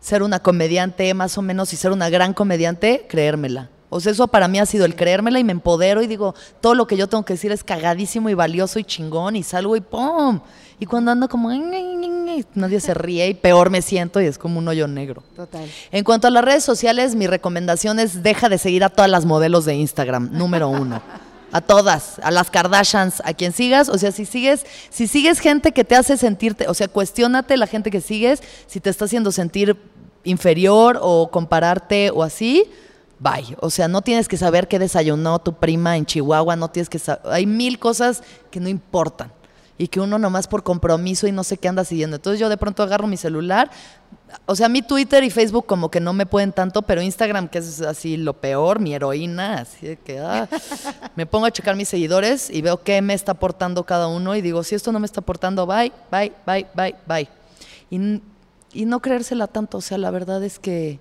ser 0.00 0.24
una 0.24 0.40
comediante 0.40 1.14
más 1.14 1.38
o 1.38 1.42
menos 1.42 1.72
y 1.72 1.76
ser 1.76 1.92
una 1.92 2.10
gran 2.10 2.34
comediante, 2.34 3.06
creérmela. 3.08 3.70
O 3.90 4.00
sea, 4.00 4.10
eso 4.10 4.26
para 4.26 4.48
mí 4.48 4.58
ha 4.58 4.66
sido 4.66 4.84
el 4.86 4.96
creérmela 4.96 5.38
y 5.38 5.44
me 5.44 5.52
empodero 5.52 6.02
y 6.02 6.08
digo, 6.08 6.34
todo 6.60 6.74
lo 6.74 6.88
que 6.88 6.96
yo 6.96 7.06
tengo 7.06 7.24
que 7.24 7.34
decir 7.34 7.52
es 7.52 7.62
cagadísimo 7.62 8.28
y 8.28 8.34
valioso 8.34 8.80
y 8.80 8.84
chingón 8.84 9.36
y 9.36 9.44
salgo 9.44 9.76
y 9.76 9.80
¡pum! 9.80 10.40
Y 10.78 10.86
cuando 10.86 11.10
ando 11.10 11.28
como, 11.28 11.48
"Ay, 11.48 11.62
ay, 11.72 11.96
ay", 12.02 12.28
ay", 12.28 12.44
nadie 12.54 12.80
se 12.80 12.92
ríe 12.92 13.28
y 13.28 13.34
peor 13.34 13.70
me 13.70 13.80
siento 13.80 14.20
y 14.20 14.26
es 14.26 14.36
como 14.36 14.58
un 14.58 14.68
hoyo 14.68 14.86
negro. 14.86 15.22
Total. 15.34 15.66
En 15.90 16.04
cuanto 16.04 16.26
a 16.26 16.30
las 16.30 16.44
redes 16.44 16.64
sociales, 16.64 17.14
mi 17.14 17.26
recomendación 17.26 17.98
es 17.98 18.22
deja 18.22 18.48
de 18.48 18.58
seguir 18.58 18.84
a 18.84 18.90
todas 18.90 19.10
las 19.10 19.24
modelos 19.24 19.64
de 19.64 19.74
Instagram, 19.74 20.30
número 20.32 20.68
uno. 20.68 21.00
A 21.52 21.60
todas, 21.62 22.18
a 22.22 22.30
las 22.30 22.50
Kardashians, 22.50 23.22
a 23.24 23.32
quien 23.32 23.52
sigas, 23.52 23.88
o 23.88 23.96
sea, 23.96 24.12
si 24.12 24.26
sigues, 24.26 24.66
si 24.90 25.06
sigues 25.06 25.38
gente 25.38 25.72
que 25.72 25.84
te 25.84 25.94
hace 25.94 26.18
sentirte, 26.18 26.68
o 26.68 26.74
sea, 26.74 26.88
cuestiónate 26.88 27.56
la 27.56 27.66
gente 27.66 27.90
que 27.90 28.02
sigues, 28.02 28.42
si 28.66 28.80
te 28.80 28.90
está 28.90 29.06
haciendo 29.06 29.32
sentir 29.32 29.76
inferior 30.24 30.98
o 31.00 31.30
compararte 31.30 32.10
o 32.10 32.22
así, 32.22 32.64
bye. 33.20 33.56
O 33.60 33.70
sea, 33.70 33.88
no 33.88 34.02
tienes 34.02 34.28
que 34.28 34.36
saber 34.36 34.68
qué 34.68 34.78
desayunó 34.78 35.38
tu 35.38 35.54
prima 35.54 35.96
en 35.96 36.04
Chihuahua, 36.04 36.56
no 36.56 36.68
tienes 36.68 36.90
que 36.90 36.98
saber, 36.98 37.22
hay 37.32 37.46
mil 37.46 37.78
cosas 37.78 38.22
que 38.50 38.60
no 38.60 38.68
importan 38.68 39.32
y 39.78 39.88
que 39.88 40.00
uno 40.00 40.18
nomás 40.18 40.46
por 40.46 40.62
compromiso 40.62 41.26
y 41.26 41.32
no 41.32 41.44
sé 41.44 41.58
qué 41.58 41.68
anda 41.68 41.84
siguiendo. 41.84 42.16
Entonces 42.16 42.40
yo 42.40 42.48
de 42.48 42.56
pronto 42.56 42.82
agarro 42.82 43.06
mi 43.06 43.16
celular, 43.16 43.70
o 44.46 44.56
sea, 44.56 44.68
mi 44.68 44.82
Twitter 44.82 45.22
y 45.24 45.30
Facebook 45.30 45.66
como 45.66 45.90
que 45.90 46.00
no 46.00 46.12
me 46.12 46.26
pueden 46.26 46.52
tanto, 46.52 46.82
pero 46.82 47.02
Instagram, 47.02 47.48
que 47.48 47.58
es 47.58 47.80
así 47.82 48.16
lo 48.16 48.34
peor, 48.34 48.80
mi 48.80 48.94
heroína, 48.94 49.60
así 49.60 49.86
de 49.86 49.96
que 49.96 50.18
ah, 50.18 50.48
me 51.14 51.26
pongo 51.26 51.46
a 51.46 51.50
checar 51.50 51.76
mis 51.76 51.88
seguidores 51.88 52.50
y 52.50 52.62
veo 52.62 52.82
qué 52.82 53.02
me 53.02 53.14
está 53.14 53.32
aportando 53.32 53.84
cada 53.84 54.08
uno 54.08 54.34
y 54.34 54.42
digo, 54.42 54.62
si 54.62 54.74
esto 54.74 54.92
no 54.92 55.00
me 55.00 55.06
está 55.06 55.20
aportando, 55.20 55.66
bye, 55.66 55.92
bye, 56.10 56.32
bye, 56.46 56.66
bye, 56.74 56.94
bye. 57.06 57.28
Y, 57.90 58.20
y 58.72 58.84
no 58.86 59.00
creérsela 59.00 59.46
tanto, 59.46 59.78
o 59.78 59.80
sea, 59.80 59.98
la 59.98 60.10
verdad 60.10 60.42
es 60.42 60.58
que... 60.58 60.98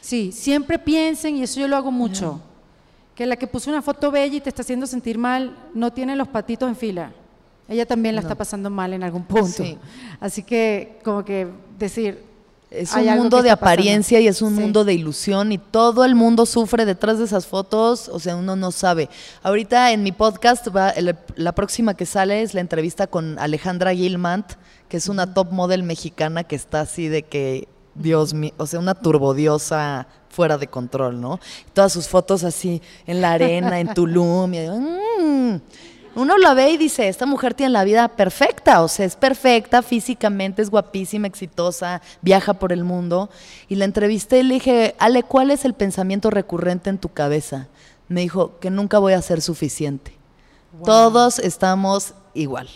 Sí, 0.00 0.32
siempre 0.32 0.78
piensen, 0.78 1.36
y 1.36 1.42
eso 1.42 1.60
yo 1.60 1.68
lo 1.68 1.76
hago 1.76 1.90
mucho, 1.90 2.40
que 3.14 3.26
la 3.26 3.36
que 3.36 3.46
puso 3.46 3.70
una 3.70 3.82
foto 3.82 4.10
bella 4.10 4.36
y 4.36 4.40
te 4.40 4.48
está 4.48 4.62
haciendo 4.62 4.86
sentir 4.86 5.18
mal 5.18 5.54
no 5.74 5.92
tiene 5.92 6.16
los 6.16 6.26
patitos 6.26 6.70
en 6.70 6.76
fila. 6.76 7.12
Ella 7.70 7.86
también 7.86 8.14
la 8.16 8.20
está 8.20 8.34
pasando 8.34 8.68
mal 8.68 8.92
en 8.92 9.02
algún 9.02 9.22
punto. 9.24 9.46
Sí. 9.64 9.78
Así 10.20 10.42
que, 10.42 10.98
como 11.02 11.24
que 11.24 11.48
decir. 11.78 12.28
Es 12.70 12.92
un 12.94 13.04
mundo 13.04 13.38
de 13.38 13.50
pasando. 13.50 13.52
apariencia 13.52 14.20
y 14.20 14.28
es 14.28 14.42
un 14.42 14.54
Sí. 14.54 14.60
mundo 14.60 14.84
de 14.84 14.94
ilusión 14.94 15.50
y 15.50 15.58
todo 15.58 16.04
el 16.04 16.14
mundo 16.14 16.46
sufre 16.46 16.84
detrás 16.84 17.18
de 17.18 17.24
esas 17.24 17.44
fotos, 17.46 18.08
o 18.08 18.20
sea, 18.20 18.36
uno 18.36 18.54
no 18.54 18.70
sabe. 18.70 19.08
Ahorita 19.42 19.90
en 19.90 20.04
mi 20.04 20.12
podcast, 20.12 20.68
va, 20.74 20.90
el- 20.90 21.16
la 21.34 21.50
próxima 21.52 21.94
que 21.94 22.06
sale 22.06 22.42
es 22.42 22.54
la 22.54 22.60
entrevista 22.60 23.08
con 23.08 23.40
Alejandra 23.40 23.92
Gilmant, 23.92 24.52
que 24.88 24.98
es 24.98 25.08
una 25.08 25.34
top 25.34 25.50
model 25.50 25.82
mexicana 25.82 26.44
que 26.44 26.54
está 26.54 26.82
así 26.82 27.08
de 27.08 27.22
que, 27.24 27.66
Dios 27.96 28.34
mío, 28.34 28.52
o 28.56 28.66
sea, 28.66 28.78
una 28.78 28.94
turbodiosa 28.94 30.06
fuera 30.28 30.56
de 30.56 30.68
control, 30.68 31.20
¿no? 31.20 31.40
Todas 31.72 31.92
sus 31.92 32.06
fotos 32.06 32.44
así 32.44 32.80
en 33.04 33.20
la 33.20 33.32
arena, 33.32 33.80
en 33.80 33.88
Tulum, 33.94 34.54
y 34.54 34.64
yo, 34.64 34.76
"Mm". 34.78 35.60
Uno 36.14 36.38
la 36.38 36.54
ve 36.54 36.70
y 36.70 36.76
dice, 36.76 37.08
esta 37.08 37.26
mujer 37.26 37.54
tiene 37.54 37.72
la 37.72 37.84
vida 37.84 38.08
perfecta, 38.08 38.82
o 38.82 38.88
sea, 38.88 39.06
es 39.06 39.16
perfecta 39.16 39.82
físicamente, 39.82 40.62
es 40.62 40.70
guapísima, 40.70 41.26
exitosa, 41.26 42.02
viaja 42.20 42.54
por 42.54 42.72
el 42.72 42.84
mundo. 42.84 43.30
Y 43.68 43.76
la 43.76 43.84
entrevisté 43.84 44.40
y 44.40 44.42
le 44.42 44.54
dije, 44.54 44.94
Ale, 44.98 45.22
¿cuál 45.22 45.50
es 45.50 45.64
el 45.64 45.74
pensamiento 45.74 46.30
recurrente 46.30 46.90
en 46.90 46.98
tu 46.98 47.10
cabeza? 47.10 47.68
Me 48.08 48.22
dijo, 48.22 48.58
que 48.58 48.70
nunca 48.70 48.98
voy 48.98 49.12
a 49.12 49.22
ser 49.22 49.40
suficiente. 49.40 50.16
Todos 50.84 51.38
estamos 51.38 52.14
igual, 52.34 52.68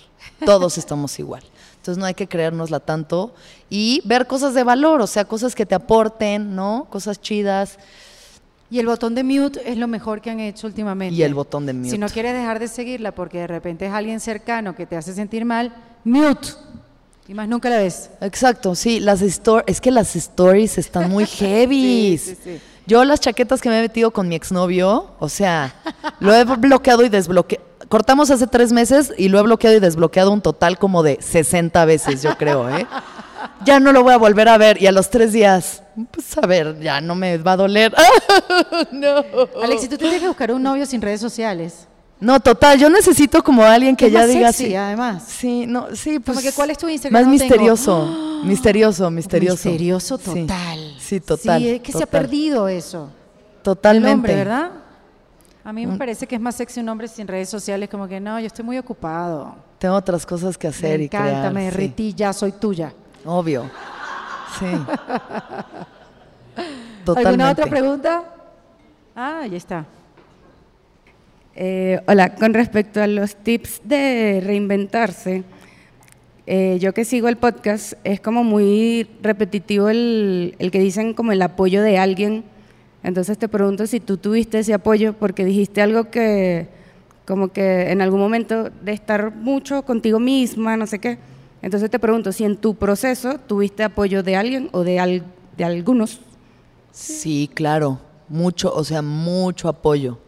todos 0.45 0.79
estamos 0.79 1.19
igual. 1.19 1.43
Entonces 1.77 1.99
no 1.99 2.07
hay 2.07 2.15
que 2.15 2.29
creérnosla 2.29 2.81
tanto 2.81 3.35
y 3.69 4.01
ver 4.05 4.27
cosas 4.27 4.55
de 4.55 4.65
valor, 4.65 5.01
o 5.01 5.07
sea, 5.07 5.27
cosas 5.27 5.55
que 5.55 5.67
te 5.67 5.75
aporten, 5.75 6.55
¿no? 6.55 6.87
Cosas 6.89 7.21
chidas. 7.21 7.79
Y 8.71 8.79
el 8.79 8.87
botón 8.87 9.15
de 9.15 9.23
mute 9.23 9.61
es 9.71 9.77
lo 9.77 9.87
mejor 9.87 10.21
que 10.21 10.31
han 10.31 10.41
hecho 10.41 10.67
últimamente. 10.67 11.15
Y 11.15 11.23
el 11.23 11.35
botón 11.35 11.67
de 11.67 11.73
mute. 11.73 11.91
Si 11.91 11.99
no 11.99 12.09
quieres 12.09 12.35
dejar 12.35 12.59
de 12.59 12.69
seguirla 12.69 13.13
porque 13.13 13.39
de 13.39 13.47
repente 13.47 13.87
es 13.87 13.93
alguien 13.93 14.21
cercano 14.21 14.75
que 14.75 14.87
te 14.87 14.97
hace 14.97 15.15
sentir 15.15 15.45
mal, 15.45 15.75
mute. 16.05 16.49
Y 17.29 17.35
más 17.35 17.49
nunca 17.49 17.71
la 17.71 17.79
ves. 17.79 18.11
Exacto, 18.21 18.75
sí, 18.75 19.01
las 19.01 19.23
stories, 19.23 19.65
es 19.67 19.81
que 19.81 19.91
las 19.91 20.15
stories 20.17 20.79
están 20.79 21.11
muy 21.11 21.27
heavy. 21.27 22.19
Sí, 22.25 22.35
sí, 22.35 22.39
sí. 22.43 22.61
Yo 22.87 23.03
las 23.05 23.21
chaquetas 23.21 23.63
que 23.63 23.71
me 23.71 23.79
he 23.79 23.83
metido 23.83 24.11
con 24.11 24.29
mi 24.29 24.35
exnovio, 24.35 25.13
o 25.19 25.29
sea, 25.31 25.75
lo 26.21 26.35
he 26.35 26.45
bloqueado 26.45 27.03
y 27.03 27.09
desbloqueado. 27.09 27.65
Cortamos 27.89 28.31
hace 28.31 28.47
tres 28.47 28.73
meses 28.73 29.13
y 29.17 29.29
lo 29.29 29.39
he 29.39 29.43
bloqueado 29.43 29.77
y 29.77 29.81
desbloqueado 29.81 30.33
un 30.33 30.43
total 30.43 30.79
como 30.79 31.03
de 31.03 31.19
60 31.21 31.85
veces, 31.87 32.23
yo 32.23 32.37
creo, 32.37 32.69
¿eh? 32.69 32.87
Ya 33.65 33.81
no 33.81 33.93
lo 33.93 34.03
voy 34.03 34.13
a 34.13 34.17
volver 34.19 34.49
a 34.49 34.59
ver 34.59 34.81
y 34.83 34.87
a 34.87 34.93
los 34.93 35.09
tres 35.11 35.33
días, 35.33 35.83
pues 36.11 36.37
a 36.39 36.47
ver, 36.47 36.79
ya 36.81 37.01
no 37.01 37.15
me 37.15 37.39
va 37.39 37.53
a 37.53 37.57
doler. 37.57 37.95
no. 38.93 39.23
Alex, 39.63 39.83
si 39.83 39.89
tú 39.89 39.97
tienes 39.97 40.21
que 40.21 40.29
buscar 40.29 40.53
un 40.53 40.63
novio 40.63 40.87
sin 40.87 41.01
redes 41.01 41.21
sociales. 41.21 41.87
No, 42.21 42.41
total, 42.41 42.79
yo 42.79 42.89
necesito 42.89 43.43
como 43.43 43.63
alguien 43.65 43.97
que 43.97 44.07
Es 44.07 44.13
ya 44.13 44.21
más 44.21 44.29
diga 44.29 44.53
sexy, 44.53 44.65
así. 44.67 44.75
además. 44.77 45.25
Sí, 45.27 45.67
no, 45.67 45.89
sí, 45.95 46.19
pues. 46.21 46.37
Como 46.39 46.49
que, 46.49 46.53
¿cuál 46.55 46.71
es 46.71 46.79
tu 46.79 46.89
Instagram? 46.89 47.21
Más 47.23 47.27
No 47.27 47.31
misterioso, 47.33 48.41
misterioso, 48.45 49.11
misterioso. 49.11 49.69
Misterioso 49.69 50.19
Sí. 50.19 50.25
total. 50.25 50.95
Sí, 50.99 51.21
total. 51.21 51.61
Sí, 51.61 51.69
es 51.71 51.81
que 51.83 51.93
se 51.93 51.99
ha 51.99 52.07
total. 52.07 52.21
perdido 52.23 52.69
eso. 52.69 53.11
Totalmente. 53.63 54.09
El 54.11 54.15
hombre, 54.17 54.35
¿verdad? 54.37 54.71
A 55.65 55.73
mí 55.73 55.87
me 55.87 55.97
parece 55.97 56.27
que 56.27 56.35
es 56.35 56.41
más 56.41 56.55
sexy 56.55 56.81
un 56.81 56.89
hombre 56.91 57.09
sin 57.09 57.27
redes 57.27 57.49
sociales, 57.49 57.89
como 57.89 58.07
que 58.07 58.21
no, 58.21 58.39
yo 58.39 58.47
estoy 58.47 58.65
muy 58.65 58.77
ocupado. 58.79 59.55
Tengo 59.79 59.95
otras 59.97 60.25
cosas 60.27 60.57
que 60.59 60.69
hacer 60.69 60.99
me 60.99 61.05
y 61.05 61.07
encanta, 61.07 61.29
crear. 61.31 61.53
me 61.55 61.61
sí. 61.61 61.65
derretí, 61.65 62.15
ya 62.15 62.33
soy 62.33 62.53
tuya. 62.53 62.93
Obvio. 63.25 63.71
Sí. 64.59 64.67
Totalmente. 67.05 67.29
¿Alguna 67.29 67.51
otra 67.51 67.67
pregunta? 67.67 68.25
Ah, 69.15 69.41
ahí 69.43 69.57
está. 69.57 69.85
Eh, 71.55 72.01
hola, 72.07 72.35
con 72.35 72.53
respecto 72.53 73.01
a 73.01 73.07
los 73.07 73.37
tips 73.37 73.83
de 73.85 74.43
reinventarse, 74.45 75.45
eh, 76.47 76.79
yo 76.81 76.93
que 76.93 77.05
sigo 77.05 77.29
el 77.29 77.37
podcast, 77.37 77.95
es 78.05 78.21
como 78.21 78.43
muy 78.45 79.09
repetitivo 79.23 79.89
el, 79.89 80.57
el 80.59 80.71
que 80.71 80.81
dicen 80.81 81.15
como 81.15 81.33
el 81.33 81.41
apoyo 81.43 81.83
de 81.83 81.99
alguien. 81.99 82.45
Entonces 83.03 83.39
te 83.39 83.49
pregunto 83.49 83.87
si 83.87 84.01
tú 84.01 84.17
tuviste 84.17 84.59
ese 84.59 84.75
apoyo 84.75 85.13
porque 85.13 85.45
dijiste 85.45 85.81
algo 85.83 86.11
que 86.11 86.69
como 87.27 87.49
que 87.49 87.91
en 87.91 88.03
algún 88.03 88.21
momento 88.21 88.71
de 88.71 88.93
estar 88.93 89.35
mucho 89.35 89.83
contigo 89.83 90.19
misma, 90.19 90.77
no 90.77 90.87
sé 90.87 90.99
qué. 90.99 91.19
Entonces 91.65 91.91
te 91.91 91.99
pregunto 91.99 92.31
si 92.31 92.45
en 92.45 92.59
tu 92.59 92.75
proceso 92.75 93.39
tuviste 93.39 93.83
apoyo 93.85 94.23
de 94.23 94.37
alguien 94.37 94.69
o 94.73 94.85
de, 94.85 95.01
al- 95.01 95.25
de 95.57 95.65
algunos. 95.65 96.21
Sí, 96.93 97.51
claro, 97.55 98.01
mucho, 98.29 98.71
o 98.75 98.85
sea, 98.85 99.01
mucho 99.01 99.69
apoyo. 99.71 100.19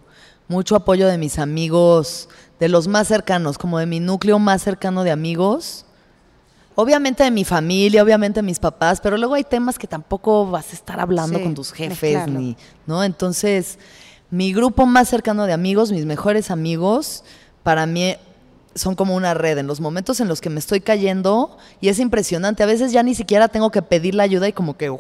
Mucho 0.49 0.77
apoyo 0.77 1.07
de 1.09 1.19
mis 1.19 1.39
amigos, 1.39 2.31
de 2.59 2.71
los 2.71 2.89
más 2.89 3.09
cercanos, 3.09 3.59
como 3.59 3.79
de 3.79 3.85
mi 3.85 4.01
núcleo 4.01 4.39
más 4.39 4.63
cercano 4.63 5.05
de 5.05 5.11
amigos. 5.11 5.85
Obviamente 6.75 7.23
de 7.25 7.31
mi 7.31 7.45
familia, 7.45 8.03
obviamente 8.03 8.39
de 8.41 8.43
mis 8.47 8.59
papás, 8.59 9.01
pero 9.03 9.19
luego 9.19 9.35
hay 9.35 9.45
temas 9.45 9.79
que 9.79 9.87
tampoco 9.87 10.47
vas 10.51 10.71
a 10.71 10.75
estar 10.75 11.01
hablando 11.01 11.37
Sí, 11.39 11.45
con 11.45 11.55
tus 11.55 11.73
jefes, 11.73 12.29
ni, 12.29 12.57
¿no? 12.87 13.05
Entonces, 13.05 13.79
mi 14.31 14.55
grupo 14.55 14.87
más 14.87 15.09
cercano 15.09 15.45
de 15.47 15.53
amigos, 15.53 15.93
mis 15.93 16.07
mejores 16.07 16.51
amigos, 16.51 17.25
para 17.63 17.85
mí 17.87 18.17
son 18.77 18.95
como 18.95 19.17
una 19.17 19.35
red. 19.35 19.59
En 19.59 19.67
los 19.67 19.81
momentos 19.81 20.21
en 20.21 20.29
los 20.29 20.41
que 20.41 20.51
me 20.51 20.61
estoy 20.61 20.81
cayendo, 20.81 21.57
y 21.81 21.89
es 21.89 21.99
impresionante, 21.99 22.63
a 22.63 22.67
veces 22.67 22.93
ya 22.93 23.03
ni 23.03 23.15
siquiera 23.15 23.49
tengo 23.49 23.71
que 23.71 23.83
pedir 23.83 24.15
la 24.15 24.23
ayuda 24.23 24.49
y 24.49 24.53
como 24.53 24.77
que 24.77 24.95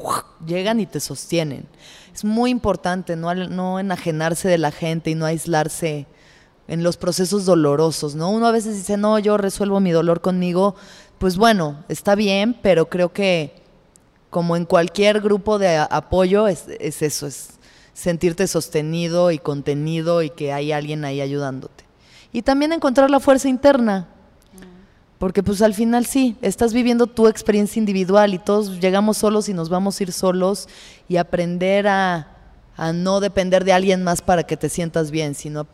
llegan 0.45 0.81
y 0.81 0.87
te 0.87 1.01
sostienen. 1.01 1.67
Es 2.15 2.25
muy 2.25 2.51
importante 2.51 3.17
no, 3.17 3.33
no 3.35 3.79
enajenarse 3.79 4.49
de 4.49 4.59
la 4.59 4.73
gente 4.73 5.11
y 5.11 5.15
no 5.15 5.27
aislarse 5.27 6.07
en 6.69 6.83
los 6.83 6.97
procesos 6.97 7.45
dolorosos, 7.45 8.15
¿no? 8.15 8.31
Uno 8.31 8.47
a 8.47 8.53
veces 8.53 8.75
dice, 8.77 8.97
no, 8.97 9.19
yo 9.19 9.37
resuelvo 9.37 9.79
mi 9.81 9.93
dolor 9.93 10.21
conmigo. 10.21 10.75
Pues 11.19 11.37
bueno, 11.37 11.85
está 11.89 12.15
bien, 12.15 12.59
pero 12.63 12.89
creo 12.89 13.13
que 13.13 13.63
como 14.31 14.57
en 14.57 14.65
cualquier 14.65 15.21
grupo 15.21 15.59
de 15.59 15.77
apoyo 15.77 16.49
es, 16.49 16.65
es 16.81 17.03
eso, 17.03 17.27
es 17.27 17.51
sentirte 17.95 18.47
sostenido 18.47 19.31
y 19.31 19.39
contenido 19.39 20.23
y 20.23 20.31
que 20.31 20.53
hay 20.53 20.73
alguien 20.73 21.05
ahí 21.05 21.21
ayudándote. 21.21 21.86
Y 22.33 22.43
también 22.43 22.73
encontrar 22.73 23.11
la 23.11 23.21
fuerza 23.21 23.49
interna, 23.49 24.09
porque 25.19 25.43
pues 25.43 25.63
al 25.63 25.73
final 25.73 26.05
sí, 26.05 26.37
estás 26.43 26.75
viviendo 26.75 27.07
tu 27.07 27.27
experiencia 27.27 27.81
individual 27.81 28.35
y 28.35 28.39
todos 28.39 28.81
llegamos 28.81 29.17
solos 29.17 29.49
y 29.49 29.55
nos 29.55 29.69
vamos 29.69 29.99
a 29.99 30.03
ir 30.03 30.13
solos 30.13 30.69
y 31.09 31.17
aprender 31.17 31.89
a, 31.89 32.29
a 32.77 32.93
no 32.93 33.21
depender 33.21 33.65
de 33.65 33.73
alguien 33.73 34.05
más 34.05 34.21
para 34.21 34.43
que 34.43 34.57
te 34.57 34.69
sientas 34.69 35.11
bien, 35.11 35.35
sino 35.35 35.67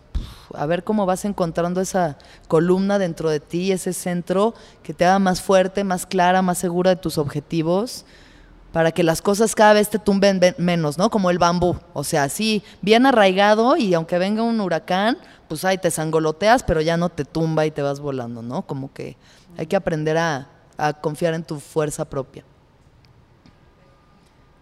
a 0.55 0.67
ver 0.67 0.85
cómo 0.85 1.07
vas 1.07 1.25
encontrando 1.25 1.81
esa 1.81 2.19
columna 2.49 2.99
dentro 2.99 3.31
de 3.31 3.41
ti, 3.41 3.73
ese 3.73 3.93
centro 3.93 4.55
que 4.83 4.95
te 4.95 5.05
haga 5.05 5.19
más 5.19 5.41
fuerte, 5.41 5.83
más 5.85 6.07
clara, 6.07 6.43
más 6.43 6.59
segura 6.59 6.91
de 6.91 6.97
tus 6.97 7.19
objetivos, 7.19 8.05
para 8.73 8.93
que 8.93 9.03
las 9.03 9.21
cosas 9.21 9.55
cada 9.55 9.75
vez 9.75 9.91
te 9.91 9.99
tumben 9.99 10.41
menos, 10.59 10.97
¿no? 10.99 11.11
Como 11.11 11.31
el 11.31 11.39
bambú, 11.39 11.77
o 11.93 12.05
sea, 12.05 12.29
sí, 12.29 12.63
bien 12.81 13.07
arraigado 13.07 13.77
y 13.77 13.93
aunque 13.95 14.19
venga 14.19 14.43
un 14.43 14.61
huracán, 14.61 15.19
pues 15.53 15.67
ahí 15.67 15.77
te 15.77 15.91
sangoloteas, 15.91 16.63
pero 16.63 16.81
ya 16.81 16.97
no 16.97 17.11
te 17.11 17.27
tumba 17.27 17.67
y 17.67 17.71
te 17.71 17.83
vas 17.83 18.01
volando, 18.01 18.41
¿no? 18.41 18.63
Como 18.63 18.91
que 18.91 19.19
hay 19.59 19.67
que 19.67 19.77
aprender 19.77 20.17
a, 20.17 20.49
a 20.79 20.95
confiar 20.95 21.35
en 21.35 21.45
tu 21.45 21.61
fuerza 21.61 22.07
propia. 22.07 22.43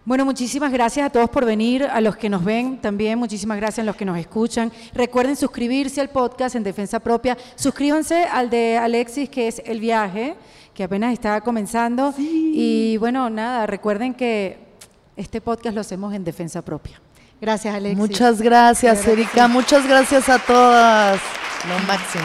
Bueno, 0.03 0.25
muchísimas 0.25 0.69
gracias 0.69 1.05
a 1.05 1.09
todos 1.09 1.29
por 1.29 1.45
venir, 1.45 1.85
a 1.85 2.01
los 2.01 2.17
que 2.17 2.29
nos 2.29 2.43
ven 2.43 2.81
también, 2.81 3.17
muchísimas 3.17 3.55
gracias 3.55 3.85
a 3.85 3.85
los 3.85 3.95
que 3.95 4.03
nos 4.03 4.17
escuchan. 4.17 4.69
Recuerden 4.93 5.37
suscribirse 5.37 6.01
al 6.01 6.09
podcast 6.09 6.57
en 6.57 6.63
Defensa 6.63 6.99
Propia. 6.99 7.37
Suscríbanse 7.55 8.25
al 8.25 8.49
de 8.49 8.77
Alexis, 8.77 9.29
que 9.29 9.47
es 9.47 9.61
El 9.63 9.79
Viaje, 9.79 10.35
que 10.73 10.83
apenas 10.83 11.13
está 11.13 11.39
comenzando. 11.39 12.13
Y 12.17 12.97
bueno, 12.97 13.29
nada, 13.29 13.65
recuerden 13.65 14.13
que 14.13 14.57
este 15.15 15.39
podcast 15.39 15.73
lo 15.73 15.79
hacemos 15.79 16.13
en 16.13 16.25
Defensa 16.25 16.61
Propia. 16.61 16.99
Gracias, 17.41 17.73
Alexis. 17.73 17.97
Muchas 17.97 18.39
gracias, 18.39 19.07
Erika, 19.07 19.47
muchas 19.47 19.87
gracias 19.87 20.29
a 20.29 20.37
todas. 20.37 21.19
Lo 21.67 21.79
máximo. 21.87 22.23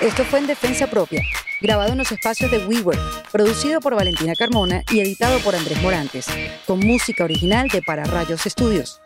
Esto 0.00 0.24
fue 0.24 0.38
en 0.38 0.46
Defensa 0.46 0.86
Propia, 0.86 1.22
grabado 1.60 1.92
en 1.92 1.98
los 1.98 2.10
espacios 2.12 2.50
de 2.50 2.58
WeWork, 2.58 3.30
producido 3.32 3.80
por 3.80 3.96
Valentina 3.96 4.32
Carmona 4.36 4.84
y 4.90 5.00
editado 5.00 5.40
por 5.40 5.56
Andrés 5.56 5.82
Morantes, 5.82 6.26
con 6.66 6.78
música 6.80 7.24
original 7.24 7.68
de 7.68 7.82
Para 7.82 8.04
Rayos 8.04 8.46
Estudios. 8.46 9.00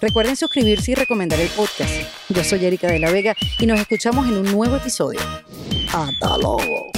Recuerden 0.00 0.36
suscribirse 0.36 0.92
y 0.92 0.94
recomendar 0.94 1.40
el 1.40 1.48
podcast. 1.48 1.90
Yo 2.28 2.42
soy 2.42 2.64
Erika 2.64 2.88
de 2.88 2.98
la 2.98 3.10
Vega 3.10 3.34
y 3.58 3.66
nos 3.66 3.80
escuchamos 3.80 4.26
en 4.26 4.38
un 4.38 4.52
nuevo 4.52 4.76
episodio. 4.76 5.20
Hasta 5.92 6.38
luego. 6.38 6.90